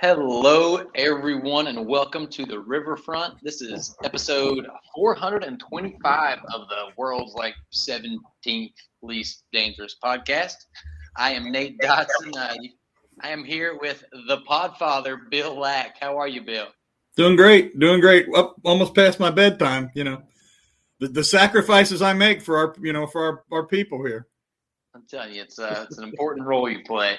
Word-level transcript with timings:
Hello, 0.00 0.86
everyone, 0.94 1.66
and 1.66 1.84
welcome 1.84 2.28
to 2.28 2.46
the 2.46 2.60
Riverfront. 2.60 3.34
This 3.42 3.60
is 3.60 3.96
episode 4.04 4.64
425 4.94 6.38
of 6.54 6.68
the 6.68 6.84
world's 6.96 7.34
like 7.34 7.56
17th 7.74 8.74
least 9.02 9.42
dangerous 9.52 9.96
podcast. 10.02 10.54
I 11.16 11.32
am 11.32 11.50
Nate 11.50 11.80
Dotson. 11.80 12.32
I, 12.36 12.56
I 13.22 13.30
am 13.30 13.42
here 13.42 13.76
with 13.80 14.04
the 14.28 14.38
Podfather, 14.48 15.28
Bill 15.32 15.58
Lack. 15.58 15.98
How 15.98 16.16
are 16.16 16.28
you, 16.28 16.42
Bill? 16.42 16.68
Doing 17.16 17.34
great, 17.34 17.76
doing 17.80 18.00
great. 18.00 18.28
Up 18.36 18.54
almost 18.64 18.94
past 18.94 19.18
my 19.18 19.32
bedtime. 19.32 19.90
You 19.94 20.04
know, 20.04 20.22
the, 21.00 21.08
the 21.08 21.24
sacrifices 21.24 22.02
I 22.02 22.12
make 22.12 22.40
for 22.40 22.56
our, 22.56 22.72
you 22.80 22.92
know, 22.92 23.08
for 23.08 23.24
our, 23.24 23.44
our 23.50 23.66
people 23.66 24.06
here. 24.06 24.28
I'm 24.94 25.02
telling 25.10 25.34
you, 25.34 25.42
it's 25.42 25.58
uh, 25.58 25.86
it's 25.88 25.98
an 25.98 26.04
important 26.04 26.46
role 26.46 26.68
you 26.68 26.84
play. 26.84 27.16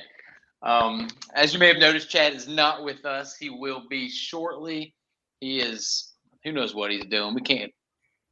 Um, 0.61 1.07
as 1.33 1.53
you 1.53 1.59
may 1.59 1.67
have 1.67 1.77
noticed, 1.77 2.09
Chad 2.09 2.33
is 2.33 2.47
not 2.47 2.83
with 2.83 3.05
us. 3.05 3.35
He 3.35 3.49
will 3.49 3.83
be 3.89 4.09
shortly. 4.09 4.93
He 5.39 5.59
is, 5.61 6.13
who 6.43 6.51
knows 6.51 6.75
what 6.75 6.91
he's 6.91 7.05
doing. 7.05 7.33
We 7.33 7.41
can't 7.41 7.71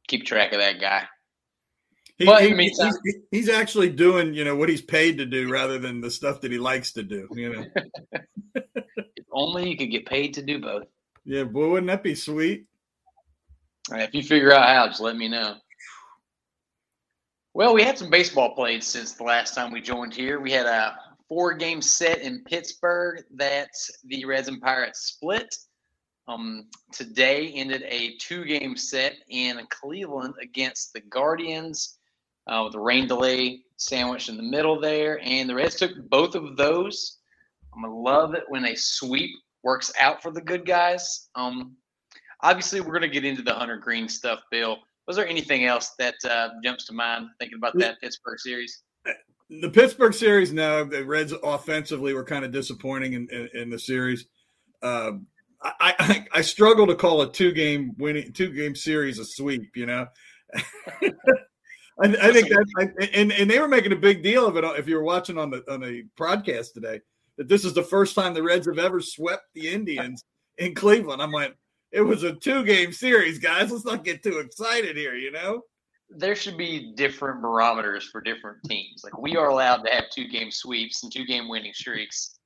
keep 0.08 0.26
track 0.26 0.52
of 0.52 0.58
that 0.58 0.80
guy. 0.80 1.04
He, 2.18 2.26
But 2.26 2.42
he- 2.42 2.52
meantime- 2.52 2.92
he's, 3.04 3.14
he's 3.30 3.48
actually 3.48 3.90
doing, 3.90 4.34
you 4.34 4.44
know, 4.44 4.56
what 4.56 4.68
he's 4.68 4.82
paid 4.82 5.18
to 5.18 5.26
do 5.26 5.48
rather 5.50 5.78
than 5.78 6.00
the 6.00 6.10
stuff 6.10 6.40
that 6.42 6.52
he 6.52 6.58
likes 6.58 6.92
to 6.94 7.02
do. 7.02 7.28
You 7.32 7.52
know, 7.52 7.64
If 8.54 9.24
only 9.32 9.70
you 9.70 9.76
could 9.76 9.90
get 9.90 10.04
paid 10.06 10.34
to 10.34 10.42
do 10.42 10.60
both. 10.60 10.84
yeah, 11.24 11.44
boy, 11.44 11.68
wouldn't 11.70 11.86
that 11.88 12.02
be 12.02 12.14
sweet? 12.14 12.66
Right, 13.90 14.02
if 14.08 14.14
you 14.14 14.22
figure 14.22 14.52
out 14.52 14.68
how, 14.68 14.86
just 14.88 15.00
let 15.00 15.16
me 15.16 15.28
know. 15.28 15.54
Well, 17.54 17.72
we 17.74 17.82
had 17.82 17.96
some 17.98 18.10
baseball 18.10 18.54
played 18.54 18.84
since 18.84 19.12
the 19.12 19.24
last 19.24 19.54
time 19.54 19.72
we 19.72 19.80
joined 19.80 20.14
here. 20.14 20.40
We 20.40 20.52
had 20.52 20.66
a 20.66 20.96
four 21.28 21.54
game 21.54 21.82
set 21.82 22.20
in 22.20 22.44
Pittsburgh 22.44 23.22
that 23.36 23.70
the 24.04 24.24
Reds 24.24 24.48
and 24.48 24.60
Pirates 24.60 25.00
split. 25.00 25.54
Um, 26.26 26.66
today 26.92 27.52
ended 27.54 27.84
a 27.84 28.16
two 28.20 28.44
game 28.44 28.76
set 28.76 29.16
in 29.28 29.60
Cleveland 29.70 30.34
against 30.42 30.92
the 30.92 31.00
Guardians 31.00 31.98
uh, 32.46 32.62
with 32.64 32.74
a 32.74 32.80
rain 32.80 33.06
delay 33.06 33.60
sandwiched 33.76 34.28
in 34.28 34.36
the 34.36 34.42
middle 34.42 34.80
there. 34.80 35.20
And 35.22 35.48
the 35.48 35.54
Reds 35.54 35.76
took 35.76 35.92
both 36.10 36.34
of 36.34 36.56
those. 36.56 37.18
I'm 37.74 37.82
going 37.82 37.92
to 37.92 37.98
love 37.98 38.34
it 38.34 38.44
when 38.48 38.64
a 38.64 38.74
sweep 38.74 39.30
works 39.62 39.92
out 39.98 40.22
for 40.22 40.30
the 40.30 40.40
good 40.40 40.66
guys. 40.66 41.28
Um, 41.34 41.76
obviously 42.42 42.80
we're 42.80 42.88
going 42.88 43.02
to 43.02 43.08
get 43.08 43.24
into 43.24 43.42
the 43.42 43.54
Hunter 43.54 43.76
Greene 43.76 44.08
stuff, 44.08 44.40
Bill. 44.50 44.78
Was 45.06 45.16
there 45.16 45.26
anything 45.26 45.64
else 45.64 45.94
that 45.98 46.16
uh, 46.28 46.50
jumps 46.62 46.86
to 46.86 46.92
mind 46.92 47.28
thinking 47.38 47.56
about 47.56 47.78
that 47.78 48.00
Pittsburgh 48.00 48.38
series? 48.38 48.82
The 49.50 49.70
Pittsburgh 49.70 50.12
series, 50.12 50.52
no, 50.52 50.84
the 50.84 51.04
Reds 51.04 51.32
offensively 51.42 52.12
were 52.12 52.24
kind 52.24 52.44
of 52.44 52.52
disappointing 52.52 53.14
in, 53.14 53.28
in, 53.30 53.48
in 53.54 53.70
the 53.70 53.78
series. 53.78 54.26
Um, 54.82 55.26
I, 55.62 55.94
I 55.98 56.26
I 56.34 56.40
struggle 56.42 56.86
to 56.86 56.94
call 56.94 57.22
a 57.22 57.32
two 57.32 57.52
game 57.52 57.94
winning 57.98 58.32
two 58.32 58.52
game 58.52 58.74
series 58.74 59.18
a 59.18 59.24
sweep. 59.24 59.70
You 59.74 59.86
know, 59.86 60.06
I, 60.54 61.10
I 62.00 62.32
think 62.32 62.48
that 62.48 62.66
I, 62.78 63.06
and 63.12 63.32
and 63.32 63.50
they 63.50 63.58
were 63.58 63.68
making 63.68 63.92
a 63.92 63.96
big 63.96 64.22
deal 64.22 64.46
of 64.46 64.56
it. 64.56 64.64
If 64.64 64.86
you 64.86 64.96
were 64.96 65.02
watching 65.02 65.38
on 65.38 65.50
the 65.50 65.64
on 65.72 65.80
the 65.80 66.04
broadcast 66.16 66.74
today, 66.74 67.00
that 67.38 67.48
this 67.48 67.64
is 67.64 67.74
the 67.74 67.82
first 67.82 68.14
time 68.14 68.34
the 68.34 68.42
Reds 68.42 68.66
have 68.66 68.78
ever 68.78 69.00
swept 69.00 69.44
the 69.54 69.68
Indians 69.68 70.24
in 70.58 70.74
Cleveland. 70.74 71.20
I'm 71.20 71.32
like, 71.32 71.56
it 71.90 72.02
was 72.02 72.22
a 72.22 72.34
two 72.34 72.64
game 72.64 72.92
series, 72.92 73.38
guys. 73.38 73.72
Let's 73.72 73.84
not 73.84 74.04
get 74.04 74.22
too 74.22 74.38
excited 74.38 74.96
here. 74.96 75.14
You 75.14 75.32
know. 75.32 75.62
There 76.10 76.34
should 76.34 76.56
be 76.56 76.92
different 76.94 77.42
barometers 77.42 78.08
for 78.08 78.20
different 78.20 78.58
teams. 78.66 79.02
Like 79.04 79.18
we 79.18 79.36
are 79.36 79.48
allowed 79.48 79.84
to 79.84 79.92
have 79.92 80.04
two 80.10 80.26
game 80.26 80.50
sweeps 80.50 81.02
and 81.02 81.12
two 81.12 81.24
game 81.24 81.48
winning 81.48 81.74
streaks. 81.74 82.38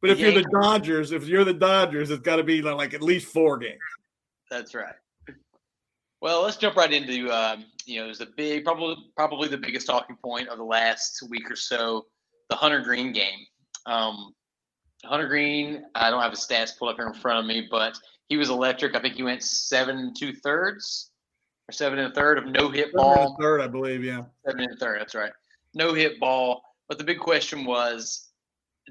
But 0.00 0.10
if 0.10 0.18
you're 0.18 0.32
the 0.32 0.48
Dodgers, 0.62 1.12
if 1.12 1.28
you're 1.28 1.44
the 1.44 1.52
Dodgers, 1.52 2.10
it's 2.10 2.22
got 2.22 2.36
to 2.36 2.44
be 2.44 2.62
like 2.62 2.94
at 2.94 3.02
least 3.02 3.26
four 3.26 3.58
games. 3.58 3.78
That's 4.50 4.74
right. 4.74 4.94
Well, 6.22 6.42
let's 6.42 6.56
jump 6.56 6.76
right 6.76 6.92
into 6.92 7.30
um, 7.30 7.64
you 7.86 7.98
know, 7.98 8.06
it 8.06 8.08
was 8.08 8.18
the 8.18 8.28
big, 8.36 8.64
probably 8.64 8.96
probably 9.16 9.48
the 9.48 9.58
biggest 9.58 9.86
talking 9.86 10.16
point 10.22 10.48
of 10.48 10.58
the 10.58 10.64
last 10.64 11.22
week 11.28 11.50
or 11.50 11.56
so, 11.56 12.06
the 12.48 12.56
Hunter 12.56 12.80
Greene 12.80 13.12
game. 13.12 13.40
Um, 13.86 14.34
Hunter 15.04 15.28
Greene, 15.28 15.84
I 15.94 16.10
don't 16.10 16.22
have 16.22 16.32
his 16.32 16.40
stats 16.40 16.78
pulled 16.78 16.90
up 16.90 16.96
here 16.96 17.06
in 17.06 17.14
front 17.14 17.38
of 17.38 17.46
me, 17.46 17.68
but 17.70 17.98
he 18.28 18.36
was 18.36 18.50
electric. 18.50 18.94
I 18.94 19.00
think 19.00 19.14
he 19.14 19.22
went 19.22 19.42
seven 19.42 19.98
and 19.98 20.16
two 20.16 20.32
thirds 20.32 21.09
or 21.70 21.72
seven 21.72 22.00
and 22.00 22.12
a 22.12 22.14
third 22.14 22.36
of 22.36 22.46
no 22.46 22.68
hit 22.68 22.92
ball. 22.92 23.36
Third, 23.40 23.60
I 23.60 23.68
believe. 23.68 24.02
Yeah. 24.02 24.24
Seven 24.44 24.62
and 24.62 24.72
a 24.72 24.76
third. 24.76 25.00
That's 25.00 25.14
right. 25.14 25.32
No 25.72 25.94
hit 25.94 26.18
ball. 26.18 26.62
But 26.88 26.98
the 26.98 27.04
big 27.04 27.20
question 27.20 27.64
was, 27.64 28.30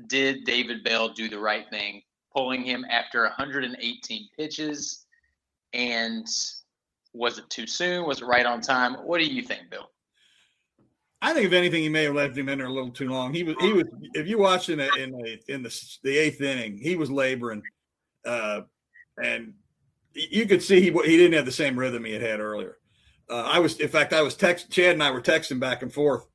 did 0.08 0.46
David 0.46 0.86
Bell 0.86 1.10
do 1.10 1.28
the 1.28 1.40
right 1.40 1.70
thing, 1.70 2.02
pulling 2.34 2.64
him 2.64 2.86
after 2.90 3.24
118 3.24 4.30
pitches? 4.38 5.06
And 5.74 6.26
was 7.14 7.38
it 7.38 7.50
too 7.50 7.68
soon? 7.68 8.06
Was 8.06 8.22
it 8.22 8.26
right 8.26 8.46
on 8.46 8.62
time? 8.62 8.94
What 8.94 9.20
do 9.20 9.26
you 9.26 9.42
think, 9.42 9.70
Bill? 9.70 9.92
I 11.22 11.34
think 11.34 11.48
if 11.48 11.52
anything, 11.52 11.84
he 11.84 11.90
may 11.90 12.04
have 12.04 12.16
left 12.16 12.38
him 12.38 12.48
in 12.48 12.60
there 12.60 12.68
a 12.68 12.72
little 12.72 12.92
too 12.92 13.10
long. 13.10 13.34
He 13.34 13.44
was 13.44 13.56
he 13.60 13.74
was. 13.74 13.88
If 14.14 14.26
you 14.26 14.38
watched 14.38 14.70
in 14.70 14.78
the 14.78 14.90
in 14.94 15.12
the 15.12 15.38
in 15.50 15.64
the, 15.64 15.98
the 16.02 16.18
eighth 16.18 16.40
inning, 16.40 16.78
he 16.78 16.96
was 16.96 17.12
laboring, 17.12 17.62
uh, 18.26 18.62
and 19.22 19.54
you 20.30 20.46
could 20.46 20.64
see 20.64 20.82
he 20.82 20.92
he 20.92 21.18
didn't 21.18 21.34
have 21.34 21.46
the 21.46 21.52
same 21.52 21.78
rhythm 21.78 22.06
he 22.06 22.14
had 22.14 22.22
had 22.22 22.40
earlier. 22.40 22.78
Uh, 23.30 23.44
I 23.46 23.60
was, 23.60 23.80
in 23.80 23.90
fact, 23.90 24.14
I 24.14 24.22
was 24.22 24.36
text 24.36 24.72
Chad 24.72 24.94
and 24.94 25.04
I 25.04 25.12
were 25.12 25.22
texting 25.22 25.60
back 25.60 25.84
and 25.84 25.94
forth 25.94 26.26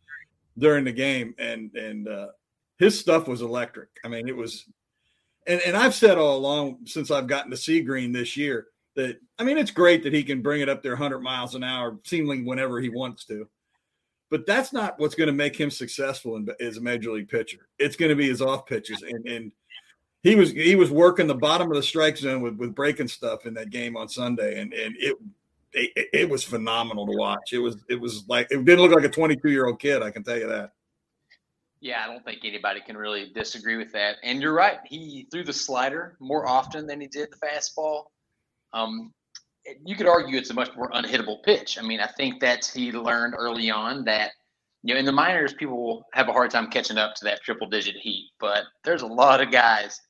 during 0.59 0.85
the 0.85 0.93
game, 0.93 1.35
and 1.39 1.75
and 1.75 2.09
uh, 2.09 2.29
his 2.79 2.99
stuff 2.99 3.27
was 3.27 3.43
electric. 3.43 3.89
I 4.05 4.09
mean, 4.09 4.29
it 4.29 4.37
was, 4.37 4.65
and 5.47 5.61
and 5.63 5.77
I've 5.77 5.95
said 5.95 6.19
all 6.19 6.37
along 6.37 6.87
since 6.87 7.11
I've 7.11 7.27
gotten 7.27 7.51
to 7.51 7.57
see 7.57 7.81
Greene 7.81 8.13
this 8.13 8.37
year 8.37 8.69
that 8.97 9.19
I 9.39 9.45
mean 9.45 9.59
it's 9.59 9.71
great 9.71 10.03
that 10.05 10.13
he 10.13 10.23
can 10.23 10.43
bring 10.43 10.61
it 10.61 10.69
up 10.69 10.83
there 10.83 10.93
100 10.93 11.21
miles 11.21 11.55
an 11.55 11.65
hour, 11.65 11.99
seemingly 12.05 12.43
whenever 12.43 12.81
he 12.81 12.89
wants 12.89 13.25
to. 13.27 13.49
But 14.31 14.47
that's 14.47 14.73
not 14.73 14.99
what's 14.99 15.15
going 15.15 15.29
to 15.29 15.33
make 15.33 15.57
him 15.59 15.71
successful 15.71 16.37
in, 16.37 16.49
as 16.61 16.77
a 16.77 16.81
major 16.81 17.13
league 17.13 17.29
pitcher. 17.29 17.69
It's 17.79 17.97
going 17.97 18.09
to 18.09 18.17
be 18.17 18.29
his 18.29 18.43
off 18.43 18.67
pitches, 18.67 19.03
and 19.03 19.27
and 19.27 19.53
he 20.25 20.35
was 20.35 20.51
he 20.51 20.75
was 20.75 20.91
working 20.91 21.27
the 21.27 21.35
bottom 21.35 21.71
of 21.71 21.77
the 21.77 21.83
strike 21.83 22.17
zone 22.17 22.41
with 22.41 22.57
with 22.57 22.75
breaking 22.75 23.09
stuff 23.09 23.47
in 23.47 23.55
that 23.55 23.71
game 23.71 23.97
on 23.97 24.09
Sunday, 24.09 24.61
and 24.61 24.73
and 24.73 24.97
it 24.99 25.17
it, 25.75 26.09
it 26.13 26.29
was 26.29 26.43
phenomenal 26.43 27.07
to 27.07 27.17
watch. 27.17 27.53
It 27.53 27.59
was 27.59 27.77
it 27.89 28.01
was 28.01 28.25
like 28.27 28.49
it 28.51 28.65
didn't 28.65 28.81
look 28.81 28.93
like 28.93 29.05
a 29.05 29.09
22 29.09 29.51
year 29.51 29.67
old 29.67 29.79
kid. 29.79 30.03
I 30.03 30.11
can 30.11 30.25
tell 30.25 30.39
you 30.39 30.49
that. 30.49 30.73
Yeah, 31.81 32.03
I 32.03 32.07
don't 32.07 32.25
think 32.25 32.41
anybody 32.45 32.81
can 32.81 32.97
really 32.97 33.31
disagree 33.35 33.77
with 33.77 33.93
that. 33.93 34.17
And 34.25 34.41
you're 34.41 34.55
right. 34.55 34.79
He 34.87 35.29
threw 35.31 35.45
the 35.45 35.53
slider 35.53 36.17
more 36.19 36.49
often 36.49 36.87
than 36.87 36.99
he 36.99 37.07
did 37.07 37.29
the 37.31 37.47
fastball. 37.47 38.05
Um, 38.73 39.13
you 39.85 39.95
could 39.95 40.07
argue 40.07 40.39
it's 40.39 40.49
a 40.49 40.55
much 40.55 40.75
more 40.75 40.91
unhittable 40.93 41.43
pitch. 41.43 41.79
I 41.79 41.83
mean, 41.83 42.01
I 42.01 42.07
think 42.07 42.41
that 42.41 42.65
he 42.65 42.91
learned 42.93 43.35
early 43.37 43.71
on 43.71 44.05
that, 44.05 44.31
you 44.83 44.95
know, 44.95 45.01
in 45.01 45.05
the 45.05 45.13
minors, 45.13 45.53
people 45.53 45.77
will 45.77 46.07
have 46.15 46.29
a 46.29 46.33
hard 46.33 46.51
time 46.51 46.71
catching 46.71 46.97
up 46.97 47.15
to 47.17 47.25
that 47.27 47.43
triple 47.43 47.69
digit 47.69 47.97
heat. 47.97 48.31
But 48.41 48.65
there's 48.85 49.03
a 49.03 49.07
lot 49.07 49.43
of 49.43 49.51
guys 49.51 50.01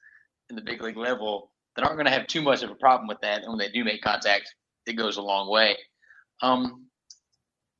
in 0.56 0.64
the 0.64 0.70
big 0.70 0.82
league 0.82 0.96
level 0.96 1.50
that 1.74 1.84
aren't 1.84 1.96
going 1.96 2.06
to 2.06 2.12
have 2.12 2.26
too 2.26 2.42
much 2.42 2.62
of 2.62 2.70
a 2.70 2.74
problem 2.76 3.08
with 3.08 3.20
that. 3.20 3.42
And 3.42 3.48
when 3.48 3.58
they 3.58 3.70
do 3.70 3.84
make 3.84 4.02
contact, 4.02 4.54
it 4.86 4.94
goes 4.94 5.16
a 5.16 5.22
long 5.22 5.50
way. 5.50 5.76
Um, 6.42 6.86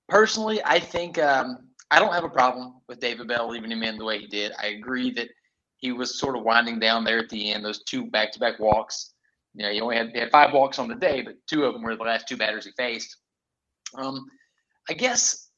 personally, 0.09 0.61
I 0.65 0.81
think 0.81 1.19
um, 1.19 1.69
I 1.91 2.01
don't 2.01 2.13
have 2.13 2.25
a 2.25 2.29
problem 2.29 2.81
with 2.89 3.01
David 3.01 3.29
Bell 3.29 3.49
leaving 3.49 3.71
him 3.71 3.83
in 3.83 3.97
the 3.97 4.05
way 4.05 4.19
he 4.19 4.27
did. 4.27 4.53
I 4.59 4.69
agree 4.69 5.13
that 5.13 5.29
he 5.77 5.93
was 5.93 6.19
sort 6.19 6.37
of 6.37 6.43
winding 6.43 6.81
down 6.81 7.05
there 7.05 7.19
at 7.19 7.29
the 7.29 7.53
end, 7.53 7.65
those 7.65 7.85
two 7.85 8.07
back 8.11 8.33
to 8.33 8.41
back 8.41 8.59
walks. 8.59 9.13
You 9.55 9.65
know, 9.65 9.71
he 9.71 9.81
only 9.81 9.97
had, 9.97 10.11
he 10.11 10.19
had 10.19 10.31
five 10.31 10.53
walks 10.53 10.79
on 10.79 10.89
the 10.89 10.95
day, 10.97 11.23
but 11.23 11.35
two 11.47 11.65
of 11.65 11.75
them 11.75 11.83
were 11.83 11.95
the 11.95 12.03
last 12.03 12.27
two 12.27 12.37
batters 12.37 12.65
he 12.65 12.73
faced. 12.77 13.17
Um, 13.97 14.27
I 14.91 14.95
guess 14.95 15.51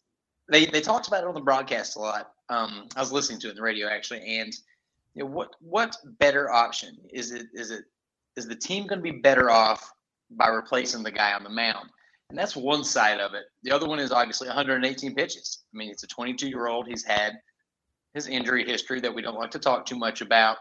they, 0.50 0.66
they 0.66 0.82
talked 0.82 1.08
about 1.08 1.22
it 1.22 1.28
on 1.28 1.34
the 1.34 1.40
broadcast 1.40 1.96
a 1.96 2.00
lot. 2.00 2.32
Um, 2.50 2.88
I 2.94 3.00
was 3.00 3.12
listening 3.12 3.40
to 3.40 3.46
it 3.48 3.50
in 3.50 3.56
the 3.56 3.62
radio 3.62 3.88
actually, 3.88 4.38
and 4.38 4.52
you 5.16 5.24
know, 5.24 5.30
what 5.30 5.50
what 5.60 5.96
better 6.18 6.52
option 6.52 6.96
is 7.12 7.32
it? 7.32 7.46
Is 7.54 7.70
it 7.70 7.84
is 8.36 8.46
the 8.46 8.54
team 8.54 8.86
going 8.86 8.98
to 8.98 9.12
be 9.12 9.18
better 9.18 9.50
off 9.50 9.92
by 10.30 10.48
replacing 10.48 11.02
the 11.02 11.10
guy 11.10 11.32
on 11.32 11.42
the 11.42 11.50
mound? 11.50 11.88
And 12.28 12.38
that's 12.38 12.54
one 12.54 12.84
side 12.84 13.18
of 13.18 13.32
it. 13.34 13.44
The 13.62 13.72
other 13.72 13.88
one 13.88 13.98
is 13.98 14.12
obviously 14.12 14.48
118 14.48 15.14
pitches. 15.14 15.64
I 15.72 15.78
mean, 15.78 15.90
it's 15.90 16.02
a 16.02 16.08
22 16.08 16.48
year 16.48 16.66
old. 16.66 16.86
He's 16.86 17.04
had 17.04 17.32
his 18.12 18.26
injury 18.26 18.64
history 18.64 19.00
that 19.00 19.14
we 19.14 19.22
don't 19.22 19.38
like 19.38 19.50
to 19.52 19.58
talk 19.58 19.86
too 19.86 19.96
much 19.96 20.20
about. 20.20 20.58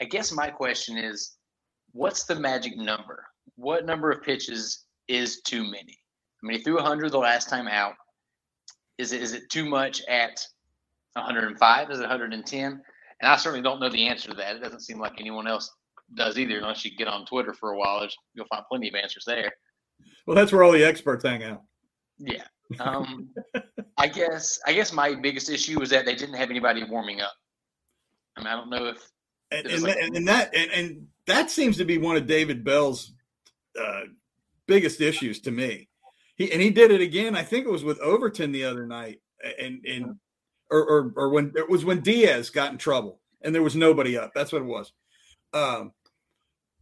I 0.00 0.04
guess 0.04 0.32
my 0.32 0.48
question 0.48 0.96
is, 0.96 1.36
what's 1.92 2.24
the 2.24 2.38
magic 2.38 2.76
number? 2.76 3.24
What 3.56 3.84
number 3.84 4.10
of 4.10 4.22
pitches 4.22 4.86
is 5.08 5.42
too 5.42 5.64
many? 5.64 5.98
I 6.42 6.46
mean, 6.46 6.58
he 6.58 6.64
threw 6.64 6.76
100 6.76 7.10
the 7.10 7.18
last 7.18 7.50
time 7.50 7.68
out. 7.68 7.94
Is 8.96 9.12
it 9.12 9.20
is 9.20 9.34
it 9.34 9.50
too 9.50 9.68
much 9.68 10.02
at 10.08 10.46
105? 11.14 11.90
Is 11.90 11.98
it 11.98 12.02
110? 12.02 12.82
And 13.22 13.30
I 13.30 13.36
certainly 13.36 13.62
don't 13.62 13.80
know 13.80 13.88
the 13.88 14.08
answer 14.08 14.28
to 14.28 14.34
that. 14.34 14.56
It 14.56 14.62
doesn't 14.62 14.80
seem 14.80 14.98
like 14.98 15.14
anyone 15.18 15.46
else 15.46 15.70
does 16.14 16.36
either, 16.38 16.58
unless 16.58 16.84
you 16.84 16.90
get 16.96 17.06
on 17.06 17.24
Twitter 17.24 17.54
for 17.54 17.70
a 17.70 17.78
while. 17.78 18.06
You'll 18.34 18.46
find 18.46 18.64
plenty 18.68 18.88
of 18.88 18.96
answers 18.96 19.24
there. 19.26 19.52
Well, 20.26 20.34
that's 20.34 20.52
where 20.52 20.64
all 20.64 20.72
the 20.72 20.84
experts 20.84 21.24
hang 21.24 21.44
out. 21.44 21.62
Yeah. 22.18 22.44
Um, 22.80 23.30
I 23.96 24.08
guess 24.08 24.58
I 24.66 24.72
guess 24.72 24.92
my 24.92 25.14
biggest 25.14 25.50
issue 25.50 25.78
was 25.78 25.90
that 25.90 26.04
they 26.04 26.14
didn't 26.14 26.34
have 26.34 26.50
anybody 26.50 26.84
warming 26.84 27.20
up. 27.20 27.32
I 28.36 28.40
mean, 28.40 28.48
I 28.48 28.56
don't 28.56 28.70
know 28.70 28.86
if 28.86 29.08
and, 29.50 29.66
and, 29.66 29.82
like, 29.82 29.94
that, 29.94 30.16
and 30.16 30.28
that 30.28 30.54
and, 30.54 30.70
and, 30.70 31.06
that 31.26 31.50
seems 31.50 31.76
to 31.76 31.84
be 31.84 31.98
one 31.98 32.16
of 32.16 32.26
David 32.26 32.64
Bell's 32.64 33.12
uh, 33.80 34.02
biggest 34.66 35.00
issues 35.00 35.40
to 35.42 35.50
me. 35.52 35.88
He 36.36 36.50
and 36.50 36.60
he 36.60 36.70
did 36.70 36.90
it 36.90 37.00
again. 37.00 37.36
I 37.36 37.42
think 37.42 37.66
it 37.66 37.70
was 37.70 37.84
with 37.84 38.00
Overton 38.00 38.50
the 38.50 38.64
other 38.64 38.86
night, 38.86 39.20
and 39.60 39.84
and 39.86 40.16
or 40.72 40.82
or, 40.82 41.12
or 41.16 41.28
when 41.28 41.52
it 41.54 41.68
was 41.68 41.84
when 41.84 42.00
Diaz 42.00 42.50
got 42.50 42.72
in 42.72 42.78
trouble 42.78 43.20
and 43.42 43.54
there 43.54 43.62
was 43.62 43.76
nobody 43.76 44.16
up. 44.16 44.32
That's 44.34 44.52
what 44.52 44.62
it 44.62 44.66
was. 44.66 44.92
Um, 45.52 45.92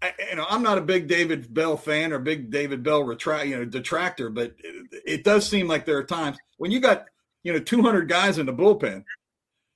I, 0.02 0.12
you 0.30 0.36
know, 0.36 0.46
I'm 0.48 0.62
not 0.62 0.78
a 0.78 0.82
big 0.82 1.08
David 1.08 1.52
Bell 1.52 1.76
fan 1.76 2.12
or 2.12 2.18
big 2.18 2.50
David 2.50 2.82
Bell 2.82 3.02
retract, 3.02 3.46
you 3.46 3.56
know, 3.56 3.64
detractor, 3.64 4.30
but 4.30 4.54
it, 4.58 5.02
it, 5.04 5.24
does 5.24 5.46
seem 5.46 5.68
like 5.68 5.84
there 5.84 5.98
are 5.98 6.04
times 6.04 6.38
when 6.56 6.70
you 6.70 6.80
got, 6.80 7.04
you 7.42 7.52
know, 7.52 7.58
200 7.58 8.08
guys 8.08 8.38
in 8.38 8.46
the 8.46 8.52
bullpen, 8.52 9.04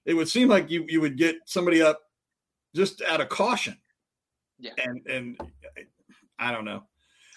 it 0.06 0.14
would 0.14 0.28
seem 0.28 0.49
like 0.49 0.70
you 0.70 0.84
you 0.88 1.00
would 1.00 1.19
get 1.19 1.37
somebody 1.46 1.82
up 1.82 2.00
just 2.75 3.02
out 3.02 3.20
of 3.20 3.28
caution. 3.28 3.76
Yeah. 4.58 4.72
And 4.78 5.06
and 5.06 5.40
I 6.38 6.52
don't 6.52 6.64
know. 6.64 6.84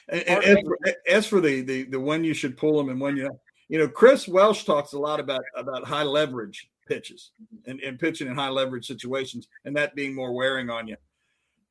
And, 0.10 0.22
and 0.22 0.44
as, 0.44 0.58
for, 0.64 0.78
as 1.08 1.28
for 1.28 1.42
the, 1.42 1.62
the 1.62 1.84
the 1.84 2.00
when 2.00 2.24
you 2.24 2.34
should 2.34 2.58
pull 2.58 2.78
them 2.78 2.90
and 2.90 3.02
when 3.02 3.18
you 3.18 3.30
you 3.70 3.78
know, 3.78 3.88
Chris 3.88 4.28
Welsh 4.28 4.64
talks 4.64 4.94
a 4.94 5.00
lot 5.00 5.20
about 5.20 5.44
about 5.56 5.86
high 5.86 6.04
leverage 6.04 6.70
pitches 6.88 7.32
mm-hmm. 7.44 7.72
and, 7.72 7.80
and 7.82 8.00
pitching 8.00 8.28
in 8.28 8.36
high 8.36 8.50
leverage 8.50 8.88
situations 8.88 9.48
and 9.66 9.76
that 9.76 9.96
being 9.96 10.16
more 10.16 10.34
wearing 10.34 10.70
on 10.70 10.88
you 10.88 10.96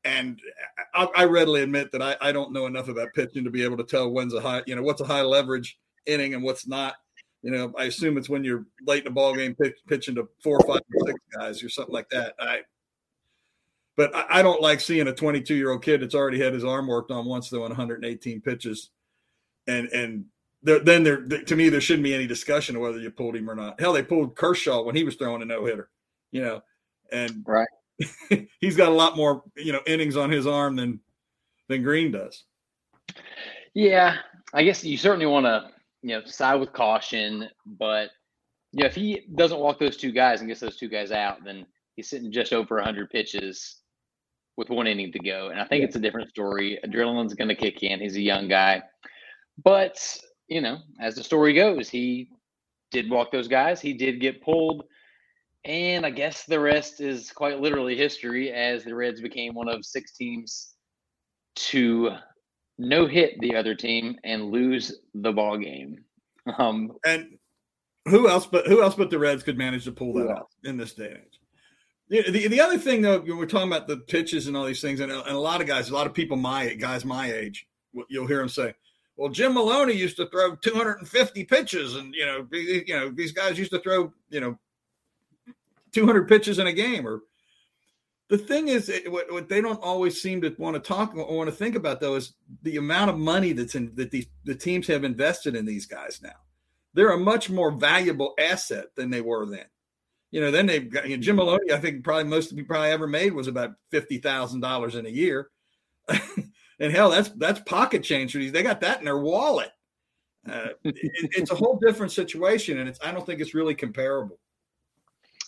and 0.07 0.41
I, 0.95 1.09
I 1.17 1.25
readily 1.25 1.63
admit 1.63 1.91
that 1.93 2.01
I, 2.01 2.17
I, 2.21 2.33
don't 2.33 2.53
know 2.53 2.67
enough 2.67 2.89
about 2.89 3.13
pitching 3.15 3.45
to 3.45 3.51
be 3.51 3.65
able 3.65 3.77
to 3.79 3.85
tell 3.85 4.11
when's 4.11 4.35
a 4.35 4.41
high, 4.41 4.63
you 4.67 4.77
know, 4.77 4.83
what's 4.83 5.01
a 5.01 5.05
high 5.05 5.23
leverage 5.23 5.79
inning 6.07 6.35
and 6.35 6.43
what's 6.43 6.67
not. 6.67 6.95
You 7.43 7.51
know, 7.51 7.73
I 7.77 7.85
assume 7.85 8.17
it's 8.17 8.29
when 8.29 8.45
you're 8.45 8.67
late 8.87 9.03
in 9.03 9.09
a 9.09 9.15
ball 9.15 9.35
game 9.35 9.55
pitch, 9.55 9.77
pitching 9.87 10.15
to 10.15 10.29
four, 10.43 10.61
five, 10.61 10.81
six 11.05 11.21
guys 11.37 11.63
or 11.63 11.69
something 11.69 11.93
like 11.93 12.09
that. 12.11 12.35
I, 12.39 12.61
but 13.97 14.15
I, 14.15 14.27
I 14.31 14.43
don't 14.43 14.63
like 14.63 14.81
seeing 14.81 15.09
a 15.09 15.13
22 15.13 15.55
year 15.55 15.71
old 15.71 15.83
kid 15.83 16.03
that's 16.03 16.15
already 16.15 16.41
had 16.41 16.55
his 16.55 16.65
arm 16.65 16.87
worked 16.87 17.11
on 17.11 17.27
once 17.27 17.51
though 17.51 17.65
in 17.65 17.71
118 17.71 18.41
pitches, 18.41 18.91
and 19.67 19.89
and 19.89 20.25
there, 20.67 20.81
then 20.81 21.05
there 21.05 21.23
to 21.27 21.57
me 21.57 21.69
there 21.69 21.81
shouldn't 21.81 22.05
be 22.05 22.15
any 22.15 22.27
discussion 22.27 22.75
of 22.77 22.83
whether 22.83 22.99
you 22.99 23.11
pulled 23.11 23.37
him 23.37 23.49
or 23.49 23.55
not. 23.55 23.81
Hell, 23.81 23.93
they 23.93 24.03
pulled 24.03 24.37
Kershaw 24.37 24.83
when 24.83 24.97
he 24.97 25.05
was 25.05 25.15
throwing 25.15 25.41
a 25.43 25.45
no 25.45 25.65
hitter, 25.65 25.89
you 26.33 26.43
know, 26.43 26.61
and 27.13 27.45
right 27.47 27.69
he's 28.61 28.77
got 28.77 28.91
a 28.91 28.95
lot 28.95 29.17
more, 29.17 29.43
you 29.57 29.73
know, 29.73 29.81
innings 29.87 30.17
on 30.17 30.31
his 30.31 30.47
arm 30.47 30.75
than 30.77 31.01
than 31.69 31.83
Greene 31.83 32.11
does. 32.11 32.45
Yeah, 33.75 34.17
I 34.53 34.65
guess 34.65 34.83
you 34.85 34.99
certainly 34.99 35.27
want 35.27 35.47
to, 35.47 35.71
you 36.03 36.17
know, 36.17 36.25
side 36.25 36.57
with 36.57 36.73
caution, 36.73 37.49
but 37.65 38.11
yeah, 38.73 38.87
if 38.87 38.95
he 38.95 39.27
doesn't 39.37 39.61
walk 39.61 39.79
those 39.79 39.97
two 39.97 40.13
guys 40.13 40.41
and 40.41 40.49
gets 40.49 40.61
those 40.61 40.77
two 40.77 40.89
guys 40.89 41.13
out, 41.13 41.45
then 41.45 41.65
he's 41.95 42.11
sitting 42.11 42.33
just 42.33 42.53
over 42.53 42.75
100 42.77 43.09
pitches 43.11 43.83
with 44.57 44.71
one 44.71 44.87
inning 44.87 45.13
to 45.13 45.19
go. 45.19 45.49
And 45.49 45.61
I 45.61 45.65
think 45.67 45.81
yeah. 45.81 45.87
it's 45.87 45.97
a 45.97 46.01
different 46.01 46.31
story. 46.31 46.79
Adrenaline's 46.85 47.35
going 47.35 47.49
to 47.49 47.55
kick 47.55 47.83
in. 47.83 48.01
He's 48.01 48.17
a 48.17 48.21
young 48.21 48.49
guy. 48.49 48.83
But, 49.63 49.99
you 50.49 50.61
know, 50.61 50.79
as 51.01 51.15
the 51.15 51.25
story 51.25 51.55
goes, 51.55 51.89
he 51.89 52.31
did 52.91 53.11
walk 53.11 53.33
those 53.33 53.49
guys. 53.49 53.81
He 53.81 53.93
did 53.93 54.21
get 54.21 54.43
pulled 54.43 54.85
and 55.67 56.07
I 56.07 56.11
guess 56.11 56.45
the 56.45 56.61
rest 56.61 57.01
is 57.01 57.33
quite 57.33 57.61
literally 57.61 57.97
history 57.97 58.53
as 58.53 58.85
the 58.85 58.95
Reds 58.95 59.21
became 59.21 59.53
one 59.55 59.69
of 59.69 59.85
six 59.85 60.13
teams 60.13 60.75
to 61.57 62.11
no 62.79 63.07
hit 63.07 63.35
the 63.41 63.57
other 63.57 63.75
team 63.75 64.17
and 64.23 64.53
lose 64.53 65.01
the 65.15 65.33
ball 65.33 65.59
game. 65.59 66.05
Um, 66.59 66.93
and 67.05 67.37
who 68.09 68.29
else 68.29 68.47
but 68.47 68.69
who 68.69 68.81
else 68.81 68.95
but 68.95 69.11
the 69.11 69.19
Reds 69.19 69.43
could 69.43 69.59
manage 69.59 69.85
to 69.85 69.93
pull 69.93 70.15
that 70.15 70.29
off 70.29 70.47
in 70.63 70.77
this 70.77 70.95
day 70.95 71.07
and 71.07 71.17
age? 71.17 71.41
The, 72.09 72.31
the, 72.31 72.47
the 72.47 72.61
other 72.61 72.79
thing 72.79 73.03
though, 73.03 73.19
we're 73.19 73.47
talking 73.47 73.67
about 73.67 73.89
the 73.89 73.97
pitches 73.97 74.47
and 74.47 74.57
all 74.57 74.67
these 74.67 74.81
things, 74.81 75.01
and, 75.01 75.11
and 75.11 75.29
a 75.29 75.39
lot 75.39 75.61
of 75.61 75.67
guys, 75.67 75.91
a 75.91 75.95
lot 75.95 76.07
of 76.07 76.15
people 76.15 76.37
my 76.37 76.75
guys 76.75 77.05
my 77.05 77.33
age, 77.33 77.67
you'll 78.09 78.29
hear 78.29 78.39
them 78.39 78.49
say, 78.49 78.73
"Well, 79.17 79.31
Jim 79.31 79.55
Maloney 79.55 79.95
used 79.95 80.17
to 80.17 80.29
throw 80.29 80.57
250 80.57 81.45
pitches, 81.45 81.95
and 81.95 82.15
you 82.15 82.27
know, 82.27 82.47
you 82.53 82.85
know, 82.89 83.11
these 83.11 83.33
guys 83.33 83.59
used 83.59 83.73
to 83.73 83.81
throw, 83.81 84.13
you 84.31 84.41
know, 84.41 84.59
200 85.93 86.29
pitches 86.29 86.59
in 86.59 86.67
a 86.67 86.73
game 86.73 87.07
or 87.07 87.23
the 88.29 88.37
thing 88.37 88.69
is 88.69 88.93
what, 89.07 89.33
what, 89.33 89.49
they 89.49 89.61
don't 89.61 89.83
always 89.83 90.21
seem 90.21 90.41
to 90.43 90.55
want 90.59 90.75
to 90.75 90.81
talk 90.81 91.15
or 91.15 91.37
want 91.37 91.49
to 91.49 91.57
think 91.57 91.75
about 91.75 92.01
though 92.01 92.17
is 92.17 92.35
the 92.63 92.77
amount 92.77 93.09
of 93.09 93.17
money 93.17 93.53
that's 93.53 93.75
in 93.75 93.95
that 93.95 94.11
these 94.11 94.27
the 94.45 94.55
teams 94.55 94.87
have 94.89 95.05
invested 95.05 95.55
in 95.55 95.65
these 95.65 95.87
guys 95.87 96.21
now. 96.23 96.35
They're 96.93 97.13
a 97.13 97.19
much 97.19 97.51
more 97.51 97.71
valuable 97.71 98.35
asset 98.39 98.87
than 98.95 99.11
they 99.11 99.21
were 99.21 99.47
then. 99.47 99.67
You 100.33 100.41
know 100.41 100.51
then 100.51 100.67
they've 100.67 100.91
got 100.91 101.09
you 101.09 101.17
know, 101.17 101.23
jim 101.23 101.37
maloney 101.37 101.73
i 101.73 101.79
think 101.79 102.05
probably 102.05 102.25
most 102.25 102.51
of 102.51 102.59
he 102.59 102.65
probably 102.65 102.91
ever 102.91 103.07
made 103.07 103.33
was 103.33 103.47
about 103.47 103.75
$50000 103.93 104.95
in 104.95 105.07
a 105.07 105.09
year 105.09 105.49
and 106.81 106.93
hell 106.93 107.11
that's 107.11 107.31
that's 107.37 107.61
pocket 107.61 108.03
change 108.03 108.33
for 108.33 108.39
these 108.39 108.53
they 108.53 108.63
got 108.63 108.81
that 108.81 108.99
in 108.99 109.05
their 109.05 109.19
wallet 109.19 109.71
uh, 110.49 110.69
it, 110.85 110.95
it's 111.37 111.51
a 111.51 111.55
whole 111.55 111.79
different 111.85 112.13
situation 112.13 112.79
and 112.79 112.89
it's 112.89 112.99
i 113.03 113.11
don't 113.11 113.27
think 113.27 113.41
it's 113.41 113.55
really 113.55 113.75
comparable 113.75 114.39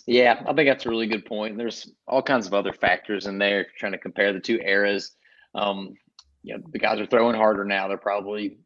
yeah, 0.08 0.42
I 0.48 0.54
think 0.54 0.66
that's 0.66 0.86
a 0.86 0.88
really 0.88 1.06
good 1.06 1.26
point. 1.26 1.58
There's 1.58 1.92
all 2.06 2.22
kinds 2.22 2.46
of 2.46 2.54
other 2.54 2.72
factors 2.72 3.26
in 3.26 3.36
there 3.36 3.66
trying 3.76 3.92
to 3.92 3.98
compare 3.98 4.32
the 4.32 4.40
two 4.40 4.58
eras. 4.64 5.12
Um, 5.54 5.96
you 6.42 6.56
know, 6.56 6.62
the 6.72 6.78
guys 6.78 6.98
are 6.98 7.04
throwing 7.04 7.36
harder 7.36 7.62
now. 7.62 7.88
They're 7.88 7.98
probably, 7.98 8.56